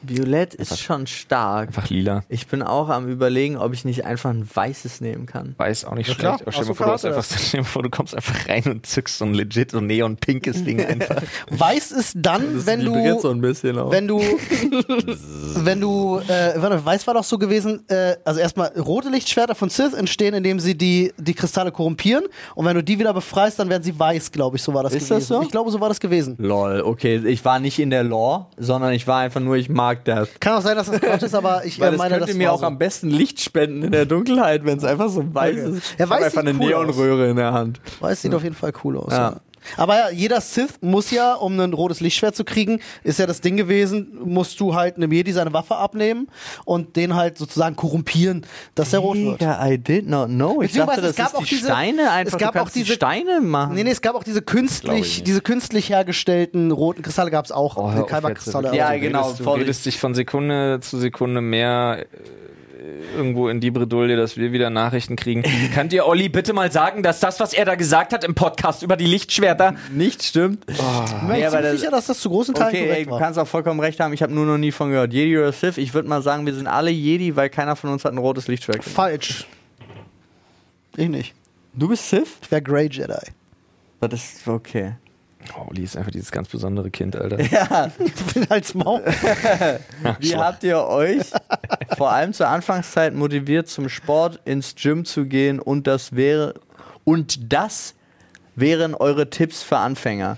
Violett 0.05 0.53
ist 0.53 0.81
schon 0.81 1.07
stark. 1.07 1.69
Einfach 1.69 1.89
lila. 1.89 2.23
Ich 2.27 2.47
bin 2.47 2.61
auch 2.61 2.89
am 2.89 3.07
überlegen, 3.07 3.55
ob 3.55 3.71
ich 3.73 3.85
nicht 3.85 4.03
einfach 4.03 4.31
ein 4.31 4.45
weißes 4.53 4.99
nehmen 4.99 5.25
kann. 5.27 5.55
Weiß 5.57 5.85
auch 5.85 5.95
nicht 5.95 6.09
Ja, 6.09 6.15
schlecht. 6.15 6.39
klar. 6.43 6.51
Stell 6.53 6.65
dir 6.65 6.75
vor, 6.75 6.85
du, 6.87 6.91
hast 6.91 7.05
einfach, 7.05 7.23
stell 7.39 7.39
dir 7.51 7.57
mal 7.59 7.63
vor, 7.63 7.83
du 7.83 7.89
kommst 7.89 8.13
einfach 8.13 8.49
rein 8.49 8.63
und 8.65 8.85
zückst 8.85 9.17
so 9.19 9.23
ein 9.25 9.33
legit, 9.33 9.71
so 9.71 9.79
neon-pinkes 9.79 10.65
Ding 10.65 10.85
einfach. 10.85 11.21
Weiß 11.49 11.91
ist 11.93 12.17
dann, 12.17 12.65
wenn 12.65 12.81
vibriert 12.81 13.21
so 13.21 13.29
du, 13.29 13.35
ein 13.35 13.41
bisschen 13.41 13.77
auch. 13.79 13.91
wenn 13.91 14.09
du, 14.09 14.19
wenn 15.65 15.79
du, 15.81 16.19
äh, 16.27 16.53
weiß 16.85 17.07
war 17.07 17.13
doch 17.13 17.23
so 17.23 17.37
gewesen, 17.37 17.83
äh, 17.89 18.15
also 18.25 18.39
erstmal 18.39 18.69
rote 18.79 19.09
Lichtschwerter 19.09 19.55
von 19.55 19.69
Sith 19.69 19.93
entstehen, 19.93 20.33
indem 20.33 20.59
sie 20.59 20.77
die, 20.77 21.13
die 21.17 21.33
Kristalle 21.33 21.71
korrumpieren 21.71 22.25
und 22.55 22.65
wenn 22.65 22.75
du 22.75 22.83
die 22.83 22.99
wieder 22.99 23.13
befreist, 23.13 23.59
dann 23.59 23.69
werden 23.69 23.83
sie 23.83 23.97
weiß, 23.97 24.31
glaube 24.31 24.57
ich, 24.57 24.63
so 24.63 24.73
war 24.73 24.83
das 24.83 24.93
Ist 24.93 25.03
das 25.11 25.17
gewesen. 25.27 25.27
so? 25.35 25.41
Ich 25.41 25.51
glaube, 25.51 25.71
so 25.71 25.79
war 25.79 25.89
das 25.89 25.99
gewesen. 25.99 26.35
Lol, 26.39 26.81
okay. 26.81 27.17
Ich 27.25 27.43
war 27.45 27.59
nicht 27.59 27.79
in 27.79 27.89
der 27.89 28.03
Lore, 28.03 28.47
sondern 28.57 28.93
ich 28.93 29.07
war 29.07 29.19
einfach 29.19 29.39
nur, 29.41 29.55
ich 29.55 29.69
mag 29.69 30.05
das. 30.05 30.29
Kann 30.39 30.53
auch 30.57 30.61
sein, 30.61 30.75
dass 30.75 30.89
das 30.89 30.99
Quatsch 31.01 31.23
ist, 31.23 31.35
aber 31.35 31.65
ich 31.65 31.79
äh, 31.81 31.89
das 31.91 31.97
meine, 31.97 32.15
könnte 32.15 32.27
das 32.27 32.35
mir 32.35 32.47
war 32.47 32.53
auch 32.55 32.59
so. 32.59 32.65
am 32.65 32.77
besten 32.77 33.09
Licht 33.09 33.39
spenden 33.41 33.83
in 33.83 33.91
der 33.91 34.05
Dunkelheit, 34.05 34.65
wenn 34.65 34.77
es 34.77 34.83
einfach 34.83 35.09
so 35.09 35.23
weiß 35.33 35.53
Okay. 35.53 35.77
ist. 35.77 35.95
Ja, 35.99 36.05
ich 36.05 36.09
weiß 36.11 36.23
einfach 36.23 36.41
eine 36.41 36.51
cool 36.51 36.57
Neonröhre 36.57 37.29
in 37.29 37.35
der 37.35 37.53
Hand. 37.53 37.79
Weiß, 37.99 38.21
sieht 38.21 38.33
auf 38.33 38.43
jeden 38.43 38.55
Fall 38.55 38.71
cool 38.83 38.97
aus. 38.97 39.11
Ja. 39.11 39.17
Ja. 39.31 39.35
Aber 39.77 39.95
ja, 39.97 40.09
jeder 40.09 40.41
Sith 40.41 40.75
muss 40.81 41.11
ja, 41.11 41.33
um 41.35 41.59
ein 41.59 41.73
rotes 41.73 41.99
Lichtschwert 41.99 42.35
zu 42.35 42.43
kriegen, 42.43 42.79
ist 43.03 43.19
ja 43.19 43.25
das 43.25 43.41
Ding 43.41 43.57
gewesen, 43.57 44.17
musst 44.23 44.59
du 44.59 44.75
halt 44.75 44.97
einem 44.97 45.11
Jedi 45.11 45.31
seine 45.31 45.53
Waffe 45.53 45.75
abnehmen 45.75 46.27
und 46.65 46.95
den 46.95 47.15
halt 47.15 47.37
sozusagen 47.37 47.75
korrumpieren, 47.75 48.45
dass 48.75 48.93
er 48.93 48.99
rot 48.99 49.17
wird. 49.17 49.41
Mega, 49.41 49.67
I 49.67 49.77
did 49.77 50.07
not 50.07 50.27
know. 50.27 50.61
Ich 50.61 50.73
dachte, 50.73 51.01
es 51.01 51.07
das 51.07 51.15
gab 51.15 51.27
ist 51.27 51.35
auch 51.35 51.39
die 51.43 51.49
diese- 51.55 51.67
Steine 51.67 52.11
einfach. 52.11 52.33
es 52.33 52.39
gab 52.39 52.55
auch 52.55 52.69
diese- 52.69 52.85
die 52.85 52.91
Steine 52.93 53.41
machen. 53.41 53.75
Nee, 53.75 53.83
nee, 53.83 53.91
es 53.91 54.01
gab 54.01 54.15
auch 54.15 54.23
diese 54.23 54.41
künstlich, 54.41 55.23
diese 55.23 55.41
künstlich 55.41 55.89
hergestellten 55.89 56.71
roten 56.71 57.01
Kristalle 57.01 57.31
gab 57.31 57.45
es 57.45 57.51
auch. 57.51 57.77
Oh, 57.77 57.91
jetzt. 57.91 58.47
Ja, 58.75 58.93
Du 58.93 58.99
genau, 58.99 59.21
Redest, 59.27 59.39
du 59.39 59.49
redest 59.51 59.85
dich 59.85 59.99
von 59.99 60.13
Sekunde 60.13 60.79
zu 60.81 60.97
Sekunde 60.97 61.41
mehr 61.41 62.05
äh, 62.11 62.15
irgendwo 63.15 63.49
in 63.49 63.59
die 63.59 63.71
Bredouille, 63.71 64.15
dass 64.15 64.37
wir 64.37 64.51
wieder 64.51 64.69
Nachrichten 64.69 65.15
kriegen. 65.15 65.43
Könnt 65.73 65.93
ihr 65.93 66.05
Olli 66.05 66.29
bitte 66.29 66.53
mal 66.53 66.71
sagen, 66.71 67.03
dass 67.03 67.19
das, 67.19 67.39
was 67.39 67.53
er 67.53 67.65
da 67.65 67.75
gesagt 67.75 68.13
hat 68.13 68.23
im 68.23 68.35
Podcast 68.35 68.83
über 68.83 68.95
die 68.97 69.05
Lichtschwerter, 69.05 69.75
Nicht 69.91 70.23
stimmt. 70.23 70.63
Ich 70.67 70.77
bin 70.77 71.27
mir 71.27 71.77
sicher, 71.77 71.91
dass 71.91 72.07
das 72.07 72.19
zu 72.19 72.29
großen 72.29 72.53
Teilen 72.55 72.69
Okay, 72.69 72.81
ey, 72.83 72.87
korrekt 72.87 73.07
du 73.07 73.11
war. 73.11 73.19
kannst 73.19 73.39
auch 73.39 73.47
vollkommen 73.47 73.79
recht 73.79 73.99
haben. 73.99 74.13
Ich 74.13 74.21
habe 74.21 74.33
nur 74.33 74.45
noch 74.45 74.57
nie 74.57 74.71
von 74.71 74.89
gehört. 74.89 75.13
Jedi 75.13 75.37
oder 75.37 75.51
Sith. 75.51 75.77
Ich 75.77 75.93
würde 75.93 76.07
mal 76.09 76.21
sagen, 76.21 76.45
wir 76.45 76.53
sind 76.53 76.67
alle 76.67 76.91
Jedi, 76.91 77.35
weil 77.35 77.49
keiner 77.49 77.75
von 77.75 77.89
uns 77.91 78.05
hat 78.05 78.13
ein 78.13 78.17
rotes 78.17 78.47
Lichtschwert. 78.47 78.83
Falsch. 78.83 79.45
Ich 80.95 81.09
nicht. 81.09 81.33
Du 81.73 81.87
bist 81.87 82.09
Sith? 82.09 82.37
Ich 82.41 82.51
wäre 82.51 82.61
Grey 82.61 82.87
Jedi. 82.91 83.13
Das 83.99 84.13
ist 84.13 84.47
okay. 84.47 84.93
Oh, 85.57 85.69
Olli 85.69 85.83
ist 85.83 85.97
einfach 85.97 86.11
dieses 86.11 86.31
ganz 86.31 86.49
besondere 86.49 86.89
Kind, 86.89 87.15
Alter. 87.15 87.39
Ja, 87.51 87.91
Ich 87.99 88.33
bin 88.33 88.49
als 88.49 88.73
Maul. 88.73 89.03
wie 90.19 90.35
habt 90.35 90.63
ihr 90.63 90.79
euch 90.79 91.23
vor 91.97 92.11
allem 92.11 92.33
zur 92.33 92.47
Anfangszeit 92.47 93.13
motiviert, 93.13 93.67
zum 93.67 93.89
Sport 93.89 94.39
ins 94.45 94.75
Gym 94.75 95.05
zu 95.05 95.25
gehen 95.25 95.59
und 95.59 95.87
das 95.87 96.15
wäre 96.15 96.55
und 97.03 97.51
das 97.53 97.95
wären 98.55 98.95
eure 98.95 99.29
Tipps 99.29 99.63
für 99.63 99.77
Anfänger? 99.77 100.37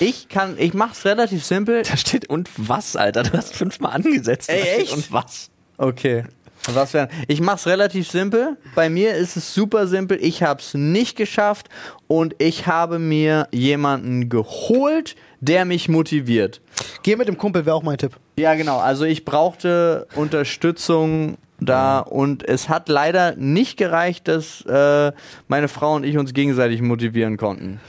Ich 0.00 0.28
kann, 0.28 0.56
ich 0.58 0.74
mach's 0.74 1.04
relativ 1.04 1.44
simpel. 1.44 1.82
Da 1.82 1.96
steht 1.96 2.28
und 2.28 2.50
was, 2.56 2.96
Alter? 2.96 3.22
Du 3.22 3.32
hast 3.32 3.54
fünfmal 3.54 3.92
angesetzt. 3.92 4.48
Ey, 4.50 4.80
echt? 4.82 4.92
Und 4.92 5.12
was? 5.12 5.50
Okay. 5.78 6.24
Was 6.72 6.94
wär, 6.94 7.08
ich 7.28 7.40
mach's 7.40 7.66
relativ 7.66 8.10
simpel. 8.10 8.56
Bei 8.74 8.88
mir 8.88 9.14
ist 9.14 9.36
es 9.36 9.52
super 9.52 9.86
simpel. 9.86 10.18
Ich 10.20 10.42
hab's 10.42 10.72
nicht 10.72 11.16
geschafft 11.16 11.68
und 12.06 12.34
ich 12.38 12.66
habe 12.66 12.98
mir 12.98 13.48
jemanden 13.52 14.30
geholt, 14.30 15.14
der 15.40 15.66
mich 15.66 15.88
motiviert. 15.88 16.62
Geh 17.02 17.16
mit 17.16 17.28
dem 17.28 17.36
Kumpel, 17.36 17.66
wäre 17.66 17.76
auch 17.76 17.82
mein 17.82 17.98
Tipp. 17.98 18.12
Ja, 18.38 18.54
genau. 18.54 18.78
Also 18.78 19.04
ich 19.04 19.26
brauchte 19.26 20.06
Unterstützung 20.14 21.36
da 21.60 22.00
und 22.00 22.46
es 22.48 22.68
hat 22.68 22.88
leider 22.88 23.36
nicht 23.36 23.76
gereicht, 23.76 24.26
dass 24.28 24.62
äh, 24.62 25.12
meine 25.48 25.68
Frau 25.68 25.94
und 25.94 26.04
ich 26.04 26.16
uns 26.16 26.32
gegenseitig 26.32 26.80
motivieren 26.80 27.36
konnten. 27.36 27.80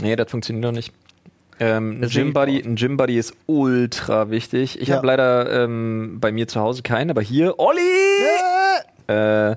Nee, 0.00 0.16
das 0.16 0.30
funktioniert 0.30 0.64
noch 0.64 0.72
nicht. 0.72 0.92
Ähm, 1.64 2.00
ein 2.02 2.08
Gym 2.08 2.32
Buddy, 2.32 2.60
ein 2.60 2.74
Gym 2.76 2.96
Buddy 2.96 3.16
ist 3.18 3.34
ultra 3.46 4.30
wichtig. 4.30 4.80
Ich 4.80 4.88
Ja. 4.88 4.96
habe 4.96 5.06
leider 5.06 5.64
ähm, 5.64 6.18
bei 6.20 6.32
mir 6.32 6.48
zu 6.48 6.60
Hause 6.60 6.82
keinen, 6.82 7.10
aber 7.10 7.22
hier, 7.22 7.58
Olli! 7.58 7.80
Äh, 9.06 9.56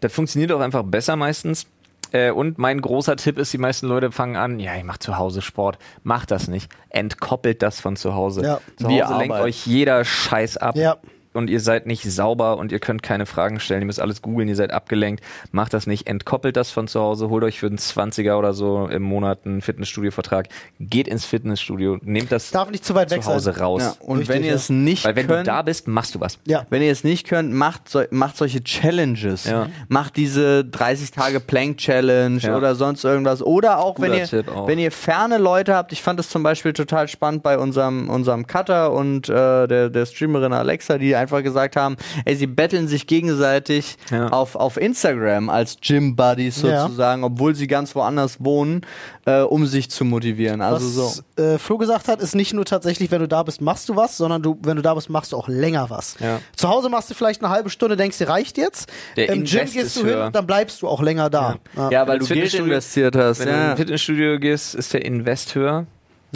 das 0.00 0.12
funktioniert 0.12 0.52
auch 0.52 0.60
einfach 0.60 0.82
besser 0.82 1.16
meistens. 1.16 1.66
Äh, 2.12 2.32
und 2.32 2.58
mein 2.58 2.80
großer 2.80 3.16
Tipp 3.16 3.38
ist, 3.38 3.52
die 3.52 3.58
meisten 3.58 3.86
Leute 3.86 4.10
fangen 4.10 4.36
an, 4.36 4.58
ja, 4.58 4.74
ich 4.76 4.82
mache 4.84 4.98
zu 4.98 5.16
Hause 5.16 5.42
Sport. 5.42 5.78
Macht 6.02 6.30
das 6.32 6.48
nicht. 6.48 6.70
Entkoppelt 6.88 7.62
das 7.62 7.80
von 7.80 7.96
zu 7.96 8.14
Hause. 8.14 8.42
Ja. 8.42 8.60
Zu 8.76 8.88
Wie 8.88 9.02
Hause 9.02 9.16
lenkt 9.18 9.34
Arbeit. 9.34 9.44
euch 9.48 9.66
jeder 9.66 10.04
Scheiß 10.04 10.56
ab. 10.56 10.76
Ja. 10.76 10.96
Und 11.32 11.48
ihr 11.48 11.60
seid 11.60 11.86
nicht 11.86 12.02
sauber 12.02 12.58
und 12.58 12.72
ihr 12.72 12.80
könnt 12.80 13.02
keine 13.04 13.24
Fragen 13.24 13.60
stellen. 13.60 13.82
Ihr 13.82 13.86
müsst 13.86 14.00
alles 14.00 14.20
googeln, 14.20 14.48
ihr 14.48 14.56
seid 14.56 14.72
abgelenkt. 14.72 15.22
Macht 15.52 15.72
das 15.74 15.86
nicht. 15.86 16.08
Entkoppelt 16.08 16.56
das 16.56 16.70
von 16.72 16.88
zu 16.88 17.00
Hause. 17.00 17.28
Holt 17.30 17.44
euch 17.44 17.60
für 17.60 17.66
einen 17.68 17.78
20er 17.78 18.34
oder 18.36 18.52
so 18.52 18.88
im 18.88 19.02
Monat 19.02 19.40
einen 19.44 19.60
Fitnessstudio-Vertrag. 19.60 20.48
Geht 20.80 21.06
ins 21.06 21.24
Fitnessstudio. 21.24 21.98
Nehmt 22.02 22.32
das 22.32 22.50
Darf 22.50 22.70
nicht 22.70 22.84
zu 22.84 22.94
weit 22.96 23.10
weg 23.12 23.22
zu 23.22 23.30
Hause 23.32 23.52
sein. 23.52 23.62
raus. 23.62 23.82
Ja, 23.82 23.94
und 24.06 24.18
Richtig, 24.18 24.34
wenn 24.34 24.42
ihr 24.42 24.50
ja. 24.50 24.56
es 24.56 24.70
nicht 24.70 25.04
Weil 25.04 25.14
wenn 25.14 25.26
könnt, 25.28 25.46
du 25.46 25.50
da 25.52 25.62
bist, 25.62 25.86
machst 25.86 26.16
du 26.16 26.20
was. 26.20 26.38
Ja. 26.46 26.66
Wenn 26.68 26.82
ihr 26.82 26.90
es 26.90 27.04
nicht 27.04 27.28
könnt, 27.28 27.52
macht, 27.52 27.88
so, 27.88 28.02
macht 28.10 28.36
solche 28.36 28.64
Challenges. 28.64 29.44
Ja. 29.44 29.68
Macht 29.88 30.16
diese 30.16 30.64
30 30.64 31.12
Tage 31.12 31.38
Plank 31.38 31.78
Challenge 31.78 32.38
Ja. 32.40 32.56
oder 32.56 32.74
sonst 32.74 33.04
irgendwas. 33.04 33.40
Oder 33.42 33.78
auch 33.78 33.94
Guter 33.94 34.10
wenn 34.10 34.18
ihr, 34.18 34.44
auch. 34.52 34.66
wenn 34.66 34.78
ihr 34.80 34.90
ferne 34.90 35.38
Leute 35.38 35.74
habt. 35.76 35.92
Ich 35.92 36.02
fand 36.02 36.18
das 36.18 36.28
zum 36.28 36.42
Beispiel 36.42 36.72
total 36.72 37.06
spannend 37.06 37.42
bei 37.44 37.56
unserem, 37.56 38.08
unserem 38.10 38.46
Cutter 38.48 38.92
und 38.92 39.28
äh, 39.28 39.68
der, 39.68 39.90
der 39.90 40.06
Streamerin 40.06 40.52
Alexa, 40.52 40.98
die 40.98 41.19
einfach 41.20 41.42
gesagt 41.42 41.76
haben, 41.76 41.96
ey, 42.24 42.34
sie 42.36 42.46
betteln 42.46 42.88
sich 42.88 43.06
gegenseitig 43.06 43.96
Ja. 44.10 44.28
auf, 44.28 44.56
auf 44.56 44.76
Instagram 44.76 45.48
als 45.50 45.78
Gym 45.80 46.16
Buddies 46.16 46.62
Ja. 46.62 46.82
sozusagen, 46.82 47.22
obwohl 47.24 47.54
sie 47.54 47.66
ganz 47.66 47.94
woanders 47.94 48.36
wohnen, 48.42 48.80
äh, 49.26 49.40
um 49.40 49.66
sich 49.66 49.90
zu 49.90 50.04
motivieren. 50.04 50.60
Also 50.60 50.88
so. 50.88 51.02
Was 51.36 51.44
äh, 51.44 51.58
Flo 51.58 51.78
gesagt 51.78 52.08
hat, 52.08 52.20
ist 52.20 52.34
nicht 52.34 52.52
nur 52.54 52.64
tatsächlich, 52.64 53.10
wenn 53.10 53.20
du 53.20 53.28
da 53.28 53.42
bist, 53.42 53.60
machst 53.60 53.88
du 53.88 53.96
was, 53.96 54.16
sondern 54.16 54.42
du, 54.42 54.58
wenn 54.62 54.76
du 54.76 54.82
da 54.82 54.94
bist, 54.94 55.10
machst 55.10 55.32
du 55.32 55.36
auch 55.36 55.48
länger 55.48 55.90
was. 55.90 56.16
Ja. 56.20 56.40
Zu 56.56 56.68
Hause 56.68 56.88
machst 56.88 57.10
du 57.10 57.14
vielleicht 57.14 57.42
eine 57.42 57.52
halbe 57.52 57.70
Stunde, 57.70 57.96
denkst 57.96 58.18
dir, 58.18 58.28
reicht 58.28 58.58
jetzt. 58.58 58.88
Der 59.16 59.28
Im 59.28 59.44
Gym 59.44 59.60
Invest 59.60 59.74
gehst 59.74 59.86
ist 59.86 59.96
du 59.96 60.00
hin, 60.06 60.14
höher. 60.16 60.30
dann 60.30 60.46
bleibst 60.46 60.82
du 60.82 60.88
auch 60.88 61.02
länger 61.02 61.30
da. 61.30 61.56
Ja. 61.76 61.90
Ja, 61.90 62.08
weil 62.08 62.18
du 62.18 62.26
Geld 62.26 62.52
investiert 62.54 63.16
hast. 63.16 63.40
Wenn 63.40 63.48
du 63.48 63.52
Ja. 63.54 63.70
ins 63.72 63.78
Fitnessstudio 63.80 64.38
gehst, 64.38 64.74
ist 64.74 64.92
der 64.94 65.04
Invest 65.04 65.54
höher. 65.54 65.86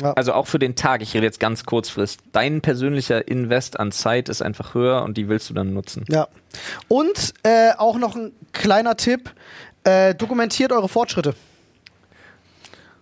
Ja. 0.02 0.12
Also 0.14 0.32
auch 0.32 0.46
für 0.46 0.58
den 0.58 0.74
Tag. 0.74 1.02
Ich 1.02 1.14
rede 1.14 1.24
jetzt 1.26 1.38
ganz 1.40 1.64
kurzfrist. 1.64 2.20
Dein 2.32 2.60
persönlicher 2.60 3.28
Invest 3.28 3.78
an 3.78 3.92
Zeit 3.92 4.28
ist 4.28 4.42
einfach 4.42 4.74
höher 4.74 5.02
und 5.02 5.16
die 5.16 5.28
willst 5.28 5.50
du 5.50 5.54
dann 5.54 5.72
nutzen. 5.72 6.04
Ja. 6.08 6.28
Und 6.88 7.34
äh, 7.44 7.72
auch 7.78 7.96
noch 7.98 8.16
ein 8.16 8.32
kleiner 8.52 8.96
Tipp: 8.96 9.30
äh, 9.84 10.14
dokumentiert 10.14 10.72
eure 10.72 10.88
Fortschritte. 10.88 11.34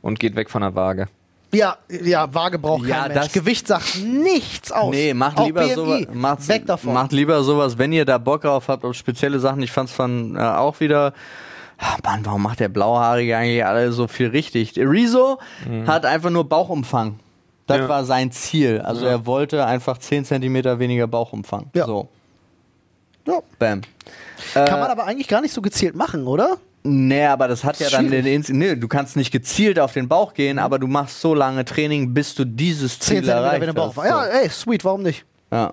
Und 0.02 0.18
geht 0.18 0.34
weg 0.36 0.50
von 0.50 0.62
der 0.62 0.74
Waage. 0.74 1.08
Ja, 1.54 1.76
ja, 1.90 2.32
Waage 2.32 2.58
braucht 2.58 2.86
Ja, 2.86 3.00
kein 3.02 3.12
Mensch. 3.12 3.24
das- 3.26 3.32
Gewicht 3.34 3.66
sagt 3.66 3.98
nichts 4.02 4.72
aus. 4.72 4.90
Nee, 4.94 5.12
macht 5.12 5.36
Auch 5.38 5.46
lieber 5.46 5.68
sowas. 5.68 6.06
Macht, 6.12 6.48
Weg 6.48 6.66
davon. 6.66 6.94
Macht 6.94 7.12
lieber 7.12 7.42
sowas, 7.44 7.76
wenn 7.76 7.92
ihr 7.92 8.06
da 8.06 8.16
Bock 8.18 8.42
drauf 8.42 8.68
habt, 8.68 8.84
auf 8.84 8.94
spezielle 8.94 9.38
Sachen. 9.38 9.62
Ich 9.62 9.70
fand's 9.70 9.92
von 9.92 10.34
äh, 10.36 10.40
auch 10.40 10.80
wieder. 10.80 11.12
Ah, 11.84 11.96
Mann, 12.04 12.24
warum 12.24 12.42
macht 12.42 12.60
der 12.60 12.68
Blauhaarige 12.68 13.36
eigentlich 13.36 13.64
alle 13.64 13.90
so 13.92 14.06
viel 14.06 14.28
richtig? 14.28 14.74
Rezo 14.78 15.38
hat 15.86 16.06
einfach 16.06 16.30
nur 16.30 16.48
Bauchumfang. 16.48 17.18
Das 17.66 17.78
Ja. 17.78 17.88
war 17.88 18.04
sein 18.04 18.30
Ziel. 18.30 18.80
Also 18.80 19.04
er 19.06 19.26
wollte 19.26 19.66
einfach 19.66 19.98
10 19.98 20.24
cm 20.24 20.78
weniger 20.78 21.06
Bauchumfang. 21.06 21.70
Ja. 21.74 21.86
So, 21.86 22.08
ja. 23.26 23.40
bam. 23.58 23.80
Kann 24.54 24.80
man 24.80 24.90
aber 24.90 25.04
eigentlich 25.06 25.28
gar 25.28 25.40
nicht 25.40 25.52
so 25.54 25.60
gezielt 25.62 25.94
machen, 25.96 26.26
oder? 26.26 26.56
Nee, 26.84 27.24
aber 27.26 27.46
das 27.48 27.62
hat 27.64 27.78
ja 27.78 27.88
dann 27.90 28.10
den. 28.10 28.26
Ins 28.26 28.48
nee, 28.48 28.74
du 28.74 28.88
kannst 28.88 29.16
nicht 29.16 29.30
gezielt 29.30 29.78
auf 29.78 29.92
den 29.92 30.08
Bauch 30.08 30.34
gehen, 30.34 30.58
aber 30.58 30.78
du 30.80 30.88
machst 30.88 31.20
so 31.20 31.32
lange 31.34 31.64
Training, 31.64 32.12
bis 32.12 32.34
du 32.34 32.44
dieses 32.44 32.98
10 32.98 33.24
Ziel 33.24 33.32
war. 33.32 34.06
Ja, 34.06 34.24
ey, 34.26 34.48
sweet, 34.48 34.84
warum 34.84 35.02
nicht? 35.02 35.24
Ja. 35.52 35.72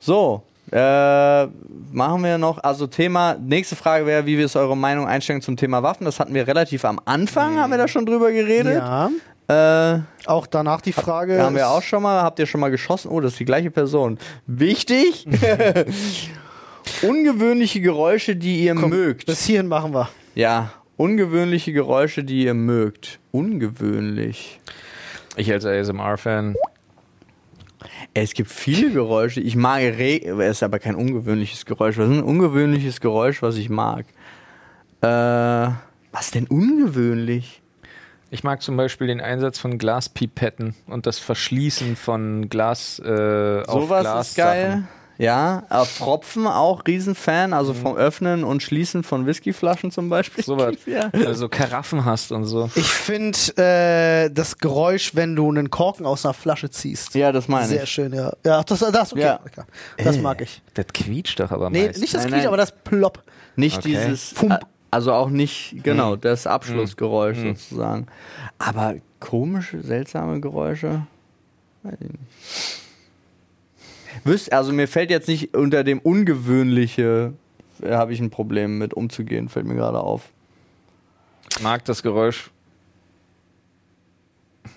So, 0.00 0.42
äh, 0.70 1.46
machen 1.92 2.22
wir 2.24 2.38
noch, 2.38 2.58
also 2.62 2.86
Thema, 2.86 3.36
nächste 3.40 3.76
Frage 3.76 4.06
wäre, 4.06 4.26
wie 4.26 4.34
ist 4.36 4.56
eure 4.56 4.76
Meinung, 4.76 5.06
Einstellung 5.06 5.42
zum 5.42 5.56
Thema 5.56 5.82
Waffen? 5.82 6.04
Das 6.04 6.20
hatten 6.20 6.34
wir 6.34 6.46
relativ 6.46 6.84
am 6.84 7.00
Anfang, 7.04 7.56
haben 7.56 7.70
wir 7.70 7.78
da 7.78 7.88
schon 7.88 8.06
drüber 8.06 8.30
geredet. 8.32 8.76
Ja. 8.76 9.10
Äh, 9.48 10.00
Auch 10.26 10.46
danach 10.46 10.82
die 10.82 10.92
Frage. 10.92 11.42
haben 11.42 11.56
wir 11.56 11.70
auch 11.70 11.82
schon 11.82 12.02
mal, 12.02 12.22
habt 12.22 12.38
ihr 12.38 12.46
schon 12.46 12.60
mal 12.60 12.70
geschossen? 12.70 13.08
Oh, 13.10 13.20
das 13.20 13.32
ist 13.32 13.40
die 13.40 13.46
gleiche 13.46 13.70
Person. 13.70 14.18
Wichtig, 14.46 15.26
ungewöhnliche 17.02 17.80
Geräusche, 17.80 18.36
die 18.36 18.64
ihr 18.64 18.74
Komm, 18.74 18.90
mögt. 18.90 19.26
Bis 19.26 19.44
hierhin 19.46 19.68
machen 19.68 19.92
wir. 19.94 20.08
Ja, 20.34 20.72
ungewöhnliche 20.96 21.72
Geräusche, 21.72 22.24
die 22.24 22.44
ihr 22.44 22.54
mögt. 22.54 23.18
Ungewöhnlich. 23.30 24.60
Ich 25.36 25.50
als 25.52 25.64
ASMR-Fan. 25.64 26.56
Es 28.22 28.34
gibt 28.34 28.50
viele 28.50 28.90
Geräusche. 28.90 29.40
Ich 29.40 29.56
mag 29.56 29.80
Re 29.82 30.20
es 30.24 30.58
ist 30.58 30.62
aber 30.62 30.78
kein 30.78 30.94
ungewöhnliches 30.94 31.64
Geräusch. 31.64 31.98
Was 31.98 32.08
ist 32.08 32.16
ein 32.16 32.22
ungewöhnliches 32.22 33.00
Geräusch, 33.00 33.42
was 33.42 33.56
ich 33.56 33.68
mag? 33.70 34.06
Äh, 35.00 35.06
was 35.06 36.30
denn 36.32 36.46
ungewöhnlich? 36.46 37.62
Ich 38.30 38.44
mag 38.44 38.60
zum 38.60 38.76
Beispiel 38.76 39.06
den 39.06 39.20
Einsatz 39.20 39.58
von 39.58 39.78
Glaspipetten 39.78 40.74
und 40.86 41.06
das 41.06 41.18
Verschließen 41.18 41.96
von 41.96 42.48
Glas 42.48 43.00
äh, 43.02 43.62
auf 43.66 43.84
Sowas 43.84 44.02
Glas 44.02 44.28
ist 44.28 44.36
geil. 44.36 44.84
Ja, 45.20 45.64
aber 45.68 45.84
Pfropfen 45.84 46.46
auch 46.46 46.86
Riesenfan, 46.86 47.52
also 47.52 47.74
vom 47.74 47.96
Öffnen 47.96 48.44
und 48.44 48.62
Schließen 48.62 49.02
von 49.02 49.26
Whiskyflaschen 49.26 49.90
zum 49.90 50.08
Beispiel. 50.08 50.44
Sowas. 50.44 50.76
Ja. 50.86 51.10
Also 51.12 51.48
Karaffen 51.48 52.04
hast 52.04 52.30
und 52.30 52.44
so. 52.44 52.70
Ich 52.76 52.86
finde 52.88 53.36
äh, 53.56 54.30
das 54.32 54.58
Geräusch, 54.58 55.16
wenn 55.16 55.34
du 55.34 55.48
einen 55.50 55.70
Korken 55.70 56.06
aus 56.06 56.24
einer 56.24 56.34
Flasche 56.34 56.70
ziehst. 56.70 57.14
ja, 57.16 57.32
das 57.32 57.48
meine 57.48 57.66
Sehr 57.66 57.82
ich. 57.82 57.90
schön, 57.90 58.14
ja. 58.14 58.32
Ja, 58.46 58.62
das, 58.62 58.78
das 58.78 59.12
okay. 59.12 59.22
Ja. 59.22 59.40
okay. 59.44 59.62
Das 60.02 60.18
mag 60.18 60.40
ich. 60.40 60.62
Das 60.74 60.86
quietscht 60.94 61.40
doch 61.40 61.50
aber 61.50 61.68
Nee, 61.68 61.86
meist. 61.88 62.00
nicht 62.00 62.14
das 62.14 62.22
Nein, 62.22 62.30
Quietsch, 62.30 62.38
nein. 62.44 62.48
aber 62.48 62.56
das 62.56 62.72
Plopp. 62.72 63.22
Nicht 63.56 63.78
Okay. 63.78 63.88
dieses, 63.88 64.28
Fump. 64.30 64.52
äh, 64.52 64.58
also 64.92 65.12
auch 65.12 65.30
nicht, 65.30 65.82
genau, 65.82 66.12
Hm. 66.12 66.20
das 66.20 66.46
Abschlussgeräusch 66.46 67.38
sozusagen. 67.38 68.06
Aber 68.58 68.94
komische, 69.18 69.82
seltsame 69.82 70.40
Geräusche? 70.40 71.02
Weiß 71.82 71.94
ich 72.00 72.08
nicht. 72.08 72.87
Wüsst, 74.24 74.52
also 74.52 74.72
mir 74.72 74.88
fällt 74.88 75.10
jetzt 75.10 75.28
nicht 75.28 75.56
unter 75.56 75.84
dem 75.84 75.98
Ungewöhnliche, 76.00 77.32
äh, 77.82 77.92
habe 77.92 78.12
ich 78.12 78.20
ein 78.20 78.30
Problem 78.30 78.78
mit 78.78 78.94
umzugehen, 78.94 79.48
fällt 79.48 79.66
mir 79.66 79.74
gerade 79.74 80.00
auf. 80.00 80.30
Ich 81.50 81.62
mag 81.62 81.84
das 81.84 82.02
Geräusch. 82.02 82.50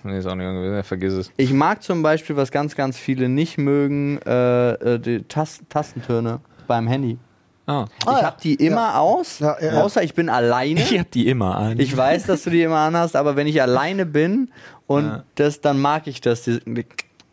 Nee, 0.04 0.18
ist 0.18 0.26
auch 0.26 0.34
nicht 0.34 0.44
irgendwie, 0.46 0.82
vergiss 0.82 1.12
es. 1.12 1.30
Ich 1.36 1.52
mag 1.52 1.82
zum 1.82 2.02
Beispiel, 2.02 2.34
was 2.36 2.50
ganz, 2.50 2.74
ganz 2.74 2.96
viele 2.98 3.28
nicht 3.28 3.58
mögen, 3.58 4.18
äh, 4.26 4.72
äh, 4.72 4.98
die 4.98 5.22
Tast 5.22 5.62
Tastentöne 5.68 6.40
beim 6.66 6.86
Handy. 6.86 7.18
Ah. 7.66 7.82
Ah, 7.82 7.86
ich 8.00 8.06
ja. 8.06 8.22
habe 8.24 8.36
die 8.42 8.54
immer 8.54 8.98
aus, 8.98 9.38
Ja, 9.38 9.56
ja, 9.60 9.74
ja. 9.74 9.82
außer 9.82 10.02
ich 10.02 10.14
bin 10.14 10.28
alleine. 10.28 10.80
hab 10.80 11.10
die 11.12 11.28
immer 11.28 11.56
an. 11.56 11.78
Ich 11.78 11.96
weiß, 11.96 12.24
dass 12.26 12.42
du 12.42 12.50
die 12.50 12.62
immer 12.62 12.78
anhast, 12.78 13.14
aber 13.14 13.36
wenn 13.36 13.46
ich 13.46 13.62
alleine 13.62 14.04
bin 14.06 14.50
und 14.88 15.04
Ja. 15.04 15.24
das, 15.36 15.60
dann 15.60 15.80
mag 15.80 16.06
ich 16.08 16.20
das, 16.20 16.48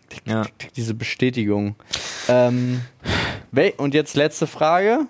diese, 0.09 0.35
ja. 0.35 0.45
diese 0.75 0.93
Bestätigung. 0.93 1.75
Ähm, 2.27 2.81
und 3.77 3.93
jetzt 3.93 4.15
letzte 4.15 4.47
Frage. 4.47 5.07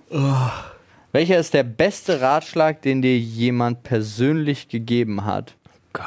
Welcher 1.11 1.39
ist 1.39 1.53
der 1.53 1.63
beste 1.63 2.21
Ratschlag, 2.21 2.81
den 2.81 3.01
dir 3.01 3.17
jemand 3.17 3.83
persönlich 3.83 4.69
gegeben 4.69 5.25
hat? 5.25 5.55
Gott, 5.91 6.05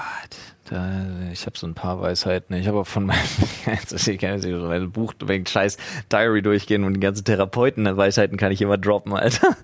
da, 0.71 0.91
ich 1.33 1.45
habe 1.45 1.59
so 1.59 1.67
ein 1.67 1.75
paar 1.75 2.01
Weisheiten. 2.01 2.55
Ich 2.57 2.69
habe 2.69 2.79
auch 2.79 2.87
von 2.87 3.07
meinem, 3.07 3.19
ich 3.45 3.65
kann 3.65 3.75
jetzt 4.35 4.43
so 4.45 4.69
mein 4.69 4.93
Buch 4.93 5.13
wegen 5.25 5.45
Scheiß 5.45 5.77
Diary 6.11 6.41
durchgehen 6.41 6.85
und 6.85 6.95
die 6.95 7.01
ganzen 7.01 7.25
Therapeuten-Weisheiten 7.25 8.37
kann 8.37 8.53
ich 8.53 8.63
immer 8.63 8.79
droppen, 8.79 9.13
Alter. 9.13 9.57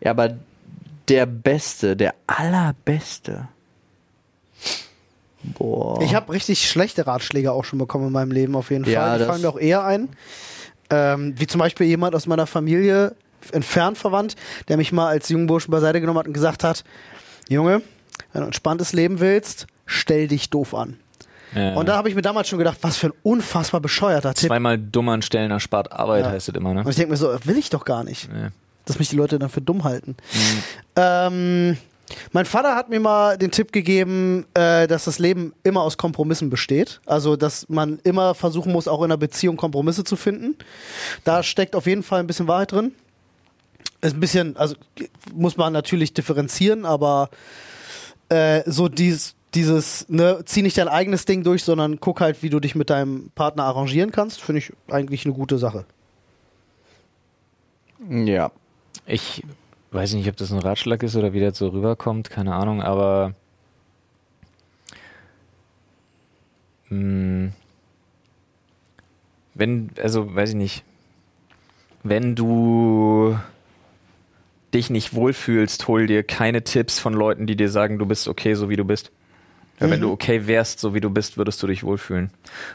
Ja, 0.00 0.12
aber 0.12 0.36
der 1.08 1.26
Beste, 1.26 1.96
der 1.96 2.14
Allerbeste. 2.26 3.48
Boah. 5.42 6.00
Ich 6.02 6.14
habe 6.14 6.32
richtig 6.32 6.68
schlechte 6.68 7.06
Ratschläge 7.06 7.52
auch 7.52 7.64
schon 7.64 7.78
bekommen 7.78 8.08
in 8.08 8.12
meinem 8.12 8.32
Leben 8.32 8.56
auf 8.56 8.70
jeden 8.70 8.84
Ja, 8.84 9.02
Fall. 9.06 9.18
Die 9.20 9.24
fallen 9.24 9.42
mir 9.42 9.48
auch 9.48 9.58
eher 9.58 9.84
ein. 9.84 10.08
Ähm, 10.90 11.34
wie 11.36 11.46
zum 11.46 11.58
Beispiel 11.60 11.86
jemand 11.86 12.14
aus 12.14 12.26
meiner 12.26 12.46
Familie, 12.46 13.14
entfernt 13.52 13.96
verwandt, 13.98 14.34
der 14.68 14.76
mich 14.76 14.90
mal 14.92 15.08
als 15.08 15.28
jungen 15.28 15.46
Burschen 15.46 15.70
beiseite 15.70 16.00
genommen 16.00 16.18
hat 16.18 16.26
und 16.26 16.32
gesagt 16.32 16.64
hat, 16.64 16.82
Junge, 17.48 17.82
wenn 18.32 18.40
du 18.40 18.40
ein 18.40 18.44
entspanntes 18.46 18.92
Leben 18.92 19.20
willst, 19.20 19.66
stell 19.86 20.26
dich 20.28 20.50
doof 20.50 20.74
an. 20.74 20.96
Ja. 21.54 21.74
Und 21.74 21.88
da 21.88 21.96
habe 21.96 22.08
ich 22.10 22.14
mir 22.14 22.20
damals 22.22 22.48
schon 22.48 22.58
gedacht, 22.58 22.78
was 22.82 22.96
für 22.98 23.06
ein 23.08 23.12
unfassbar 23.22 23.80
bescheuerter 23.80 24.34
Tipp. 24.34 24.48
Zweimal 24.48 24.76
dumm 24.76 25.08
an 25.08 25.22
Stellen 25.22 25.50
erspart 25.50 25.92
Arbeit 25.92 26.24
Ja. 26.24 26.30
heißt 26.32 26.48
es 26.50 26.54
immer, 26.54 26.74
ne? 26.74 26.80
Und 26.80 26.90
ich 26.90 26.96
denke 26.96 27.12
mir 27.12 27.16
so, 27.16 27.32
will 27.44 27.56
ich 27.56 27.70
doch 27.70 27.84
gar 27.84 28.02
nicht. 28.04 28.28
Ja. 28.30 28.48
dass 28.84 28.98
mich 28.98 29.08
die 29.10 29.16
Leute 29.16 29.38
dann 29.38 29.50
für 29.50 29.60
dumm 29.60 29.84
halten. 29.84 30.16
Ähm, 30.96 31.76
mein 32.32 32.46
Vater 32.46 32.74
hat 32.74 32.88
mir 32.88 33.00
mal 33.00 33.38
den 33.38 33.50
Tipp 33.50 33.72
gegeben, 33.72 34.46
äh, 34.54 34.86
dass 34.86 35.04
das 35.04 35.18
Leben 35.18 35.52
immer 35.62 35.82
aus 35.82 35.96
Kompromissen 35.96 36.50
besteht. 36.50 37.00
Also, 37.06 37.36
dass 37.36 37.68
man 37.68 37.98
immer 38.04 38.34
versuchen 38.34 38.72
muss, 38.72 38.88
auch 38.88 39.00
in 39.00 39.06
einer 39.06 39.16
Beziehung 39.16 39.56
Kompromisse 39.56 40.04
zu 40.04 40.16
finden. 40.16 40.56
Da 41.24 41.42
steckt 41.42 41.74
auf 41.76 41.86
jeden 41.86 42.02
Fall 42.02 42.20
ein 42.20 42.26
bisschen 42.26 42.48
Wahrheit 42.48 42.72
drin. 42.72 42.92
Ist 44.00 44.14
ein 44.14 44.20
bisschen, 44.20 44.56
also 44.56 44.76
muss 45.34 45.56
man 45.56 45.72
natürlich 45.72 46.14
differenzieren, 46.14 46.84
aber 46.84 47.30
äh, 48.28 48.62
so 48.66 48.88
dieses, 48.88 49.34
dieses, 49.54 50.08
ne, 50.08 50.42
zieh 50.44 50.62
nicht 50.62 50.78
dein 50.78 50.88
eigenes 50.88 51.24
Ding 51.24 51.42
durch, 51.42 51.64
sondern 51.64 51.98
guck 51.98 52.20
halt, 52.20 52.42
wie 52.42 52.50
du 52.50 52.60
dich 52.60 52.74
mit 52.74 52.90
deinem 52.90 53.30
Partner 53.34 53.64
arrangieren 53.64 54.12
kannst, 54.12 54.40
finde 54.40 54.58
ich 54.58 54.72
eigentlich 54.88 55.24
eine 55.24 55.34
gute 55.34 55.58
Sache. 55.58 55.84
Ja. 58.08 58.52
Ich 59.06 59.42
weiß 59.92 60.14
nicht, 60.14 60.28
ob 60.28 60.36
das 60.36 60.52
ein 60.52 60.58
Ratschlag 60.58 61.02
ist 61.02 61.16
oder 61.16 61.32
wie 61.32 61.40
das 61.40 61.58
so 61.58 61.68
rüberkommt, 61.68 62.30
keine 62.30 62.54
Ahnung, 62.54 62.82
aber 62.82 63.34
mh, 66.90 67.52
wenn, 69.54 69.90
also 70.02 70.34
weiß 70.34 70.50
ich 70.50 70.56
nicht, 70.56 70.84
wenn 72.02 72.34
du 72.36 73.38
dich 74.74 74.90
nicht 74.90 75.14
wohlfühlst, 75.14 75.88
hol 75.88 76.06
dir 76.06 76.22
keine 76.22 76.62
Tipps 76.62 77.00
von 77.00 77.14
Leuten, 77.14 77.46
die 77.46 77.56
dir 77.56 77.70
sagen, 77.70 77.98
du 77.98 78.06
bist 78.06 78.28
okay, 78.28 78.54
so 78.54 78.68
wie 78.68 78.76
du 78.76 78.84
bist. 78.84 79.10
Weil 79.78 79.90
wenn 79.90 80.00
du 80.00 80.10
okay 80.10 80.46
wärst, 80.46 80.80
so 80.80 80.94
wie 80.94 81.00
du 81.00 81.10
bist, 81.10 81.36
würdest 81.38 81.62
du 81.62 81.66
dich 81.66 81.84
wohlfühlen. 81.84 82.30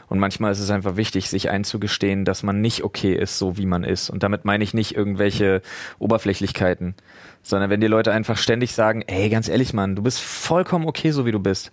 Und 0.08 0.18
manchmal 0.18 0.52
ist 0.52 0.60
es 0.60 0.70
einfach 0.70 0.96
wichtig, 0.96 1.28
sich 1.28 1.50
einzugestehen, 1.50 2.24
dass 2.24 2.42
man 2.42 2.60
nicht 2.60 2.82
okay 2.82 3.14
ist, 3.14 3.38
so 3.38 3.58
wie 3.58 3.66
man 3.66 3.84
ist. 3.84 4.08
Und 4.08 4.22
damit 4.22 4.44
meine 4.44 4.64
ich 4.64 4.72
nicht 4.72 4.96
irgendwelche 4.96 5.60
Oberflächlichkeiten, 5.98 6.94
sondern 7.42 7.68
wenn 7.68 7.80
dir 7.80 7.90
Leute 7.90 8.12
einfach 8.12 8.38
ständig 8.38 8.72
sagen, 8.72 9.02
ey, 9.02 9.28
ganz 9.28 9.48
ehrlich, 9.48 9.74
Mann, 9.74 9.96
du 9.96 10.02
bist 10.02 10.20
vollkommen 10.20 10.86
okay, 10.86 11.10
so 11.10 11.26
wie 11.26 11.32
du 11.32 11.40
bist. 11.40 11.72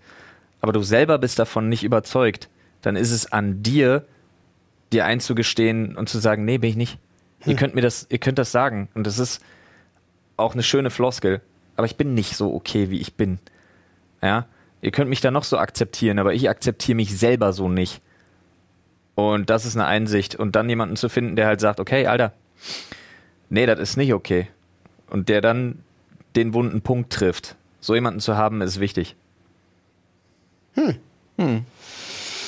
Aber 0.59 0.73
du 0.73 0.83
selber 0.83 1.17
bist 1.17 1.39
davon 1.39 1.69
nicht 1.69 1.83
überzeugt, 1.83 2.49
dann 2.81 2.95
ist 2.95 3.11
es 3.11 3.31
an 3.31 3.63
dir, 3.63 4.05
dir 4.91 5.05
einzugestehen 5.05 5.95
und 5.95 6.09
zu 6.09 6.19
sagen, 6.19 6.45
nee, 6.45 6.57
bin 6.57 6.69
ich 6.69 6.75
nicht. 6.75 6.99
Ihr 7.45 7.55
könnt 7.55 7.73
mir 7.73 7.81
das, 7.81 8.05
ihr 8.09 8.19
könnt 8.19 8.37
das 8.37 8.51
sagen. 8.51 8.89
Und 8.93 9.07
das 9.07 9.17
ist 9.17 9.41
auch 10.37 10.53
eine 10.53 10.63
schöne 10.63 10.89
Floskel. 10.89 11.41
Aber 11.75 11.85
ich 11.85 11.95
bin 11.95 12.13
nicht 12.13 12.35
so 12.35 12.53
okay, 12.53 12.89
wie 12.89 12.99
ich 12.99 13.15
bin. 13.15 13.39
Ja. 14.21 14.45
Ihr 14.81 14.91
könnt 14.91 15.09
mich 15.09 15.21
da 15.21 15.31
noch 15.31 15.43
so 15.43 15.57
akzeptieren, 15.57 16.19
aber 16.19 16.33
ich 16.33 16.49
akzeptiere 16.49 16.95
mich 16.95 17.17
selber 17.17 17.53
so 17.53 17.69
nicht. 17.69 18.01
Und 19.15 19.49
das 19.49 19.65
ist 19.65 19.75
eine 19.75 19.85
Einsicht. 19.85 20.35
Und 20.35 20.55
dann 20.55 20.69
jemanden 20.69 20.95
zu 20.95 21.09
finden, 21.09 21.35
der 21.35 21.45
halt 21.47 21.59
sagt, 21.61 21.79
okay, 21.79 22.07
Alter, 22.07 22.33
nee, 23.49 23.65
das 23.65 23.79
ist 23.79 23.97
nicht 23.97 24.13
okay. 24.13 24.47
Und 25.09 25.29
der 25.29 25.41
dann 25.41 25.83
den 26.35 26.53
wunden 26.53 26.81
Punkt 26.81 27.11
trifft. 27.13 27.55
So 27.79 27.93
jemanden 27.95 28.19
zu 28.19 28.37
haben, 28.37 28.61
ist 28.61 28.79
wichtig. 28.79 29.15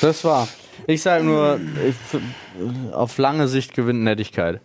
Das 0.02 0.24
war. 0.24 0.48
Ich 0.88 1.02
sage 1.02 1.24
nur, 1.24 1.60
ich, 1.88 1.96
auf 2.94 3.18
lange 3.18 3.48
Sicht 3.48 3.74
gewinnt 3.74 4.04
Nettigkeit. 4.04 4.60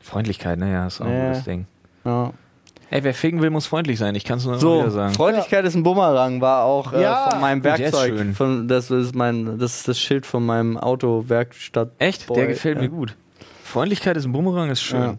Freundlichkeit, 0.00 0.58
ne? 0.58 0.72
Ja, 0.72 0.86
ist 0.86 1.00
auch 1.00 1.06
ein 1.06 1.16
Ja. 1.16 1.28
gutes 1.28 1.44
Ding. 1.44 1.66
Ja. 2.04 2.32
Ey, 2.92 3.04
wer 3.04 3.14
ficken 3.14 3.40
will, 3.40 3.50
muss 3.50 3.66
freundlich 3.66 3.98
sein. 4.00 4.14
Ich 4.16 4.24
kann 4.24 4.38
es 4.38 4.44
nur 4.44 4.58
So, 4.58 4.80
wieder 4.80 4.90
sagen. 4.90 5.14
Freundlichkeit 5.14 5.64
ist 5.64 5.76
ein 5.76 5.84
Bumerang, 5.84 6.40
war 6.40 6.64
auch 6.64 6.92
äh, 6.92 7.02
Ja. 7.02 7.30
von 7.30 7.40
meinem 7.40 7.58
ist 7.60 7.64
Werkzeug. 7.64 8.16
schön. 8.18 8.34
Von, 8.34 8.66
das, 8.68 8.90
ist 8.90 9.14
mein, 9.14 9.58
das 9.58 9.76
ist 9.76 9.88
das 9.88 9.98
Schild 10.00 10.26
von 10.26 10.44
meinem 10.44 10.76
Auto-Werkstatt. 10.76 11.92
Echt? 11.98 12.26
Boy, 12.26 12.36
Der 12.38 12.46
gefällt 12.48 12.76
ja. 12.76 12.82
mir 12.82 12.88
gut. 12.88 13.16
Freundlichkeit 13.62 14.16
ist 14.16 14.24
ein 14.24 14.32
Bumerang, 14.32 14.70
ist 14.70 14.82
schön. 14.82 15.18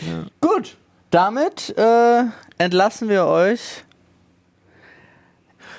Ja. 0.00 0.24
Gut, 0.40 0.76
damit 1.10 1.74
äh, 1.78 2.24
entlassen 2.58 3.08
wir 3.08 3.24
euch 3.26 3.84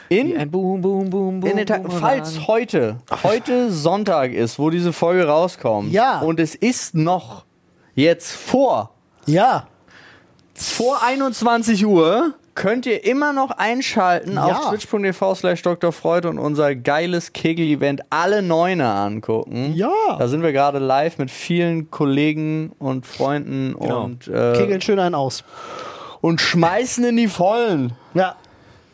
in, 0.10 0.30
Boom, 0.52 0.82
Boom, 0.82 1.10
Boom, 1.10 1.40
Boom. 1.40 1.58
in. 1.58 1.92
Falls 1.92 2.48
heute, 2.48 2.98
heute 3.24 3.72
Sonntag 3.72 4.32
ist, 4.34 4.60
wo 4.60 4.70
diese 4.70 4.94
Folge 4.94 5.26
rauskommt, 5.28 5.92
Ja. 5.92 6.20
und 6.22 6.40
es 6.40 6.56
ist 6.56 6.96
noch 6.96 7.46
jetzt 7.96 8.32
vor 8.32 8.92
Ja, 9.26 9.68
Vor 10.56 11.02
21 11.04 11.86
Uhr 11.86 12.34
könnt 12.56 12.86
ihr 12.86 13.04
immer 13.06 13.34
noch 13.34 13.50
einschalten 13.52 14.34
Ja. 14.34 14.46
auf 14.46 14.70
twitch.tv 14.70 15.34
slash 15.36 15.62
Dr. 15.64 15.92
Freud 15.92 16.28
und 16.28 16.38
unser 16.38 16.76
geiles 16.76 17.34
Kegel-Event 17.34 18.02
alle 18.12 18.42
Neuner 18.44 18.94
angucken. 18.94 19.74
Ja. 19.76 19.90
Da 20.20 20.28
sind 20.28 20.44
wir 20.44 20.54
gerade 20.54 20.78
live 20.78 21.18
mit 21.18 21.32
vielen 21.32 21.90
Kollegen 21.90 22.72
und 22.78 23.08
Freunden 23.08 23.76
Genau. 23.80 24.04
und, 24.04 24.28
äh, 24.28 24.54
kegeln 24.56 24.82
schön 24.82 25.00
einen 25.00 25.16
aus. 25.16 25.44
und 26.22 26.40
schmeißen 26.40 27.04
in 27.04 27.18
die 27.18 27.28
Vollen. 27.28 27.94
Ja, 28.14 28.36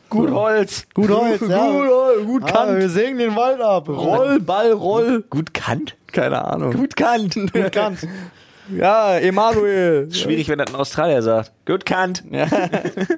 Gut 0.10 0.31
Holz. 0.31 0.88
Gut 0.95 1.11
Holz, 1.11 1.40
gut, 1.40 1.49
ja. 1.52 1.61
Holz, 1.61 2.26
gut 2.26 2.44
ah, 2.45 2.52
Kant. 2.52 2.80
wir 2.80 2.90
sägen 2.90 3.19
den 3.19 3.36
Wald 3.36 3.61
ab. 3.61 3.88
Roll, 3.88 4.40
Ball, 4.40 4.72
Roll. 4.72 5.23
Gut 5.30 5.53
Kant? 5.53 5.95
Keine 6.11 6.44
Ahnung. 6.45 6.73
Gut 6.73 6.95
Kant. 6.95 7.36
Gut 7.53 7.72
Kant. 7.72 7.99
Ja, 8.75 9.17
Emanuel. 9.17 10.13
Schwierig, 10.13 10.47
wenn 10.49 10.59
das 10.59 10.69
ein 10.69 10.75
Australier 10.75 11.21
sagt. 11.21 11.51
Gut 11.65 11.85
Kant. 11.85 12.23
Ja. 12.31 12.47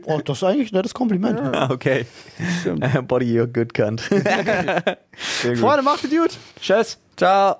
Oh, 0.06 0.19
das 0.19 0.38
ist 0.38 0.44
eigentlich 0.44 0.72
ein 0.72 0.76
nettes 0.76 0.94
Kompliment. 0.94 1.40
Ah, 1.40 1.69
okay. 1.72 2.06
Body, 3.07 3.40
you're 3.40 3.48
good 3.48 3.73
gut. 3.73 4.02
Freunde, 5.57 5.84
macht 5.84 6.03
es 6.03 6.10
gut. 6.10 6.38
Tschüss. 6.60 6.98
Ciao. 7.15 7.57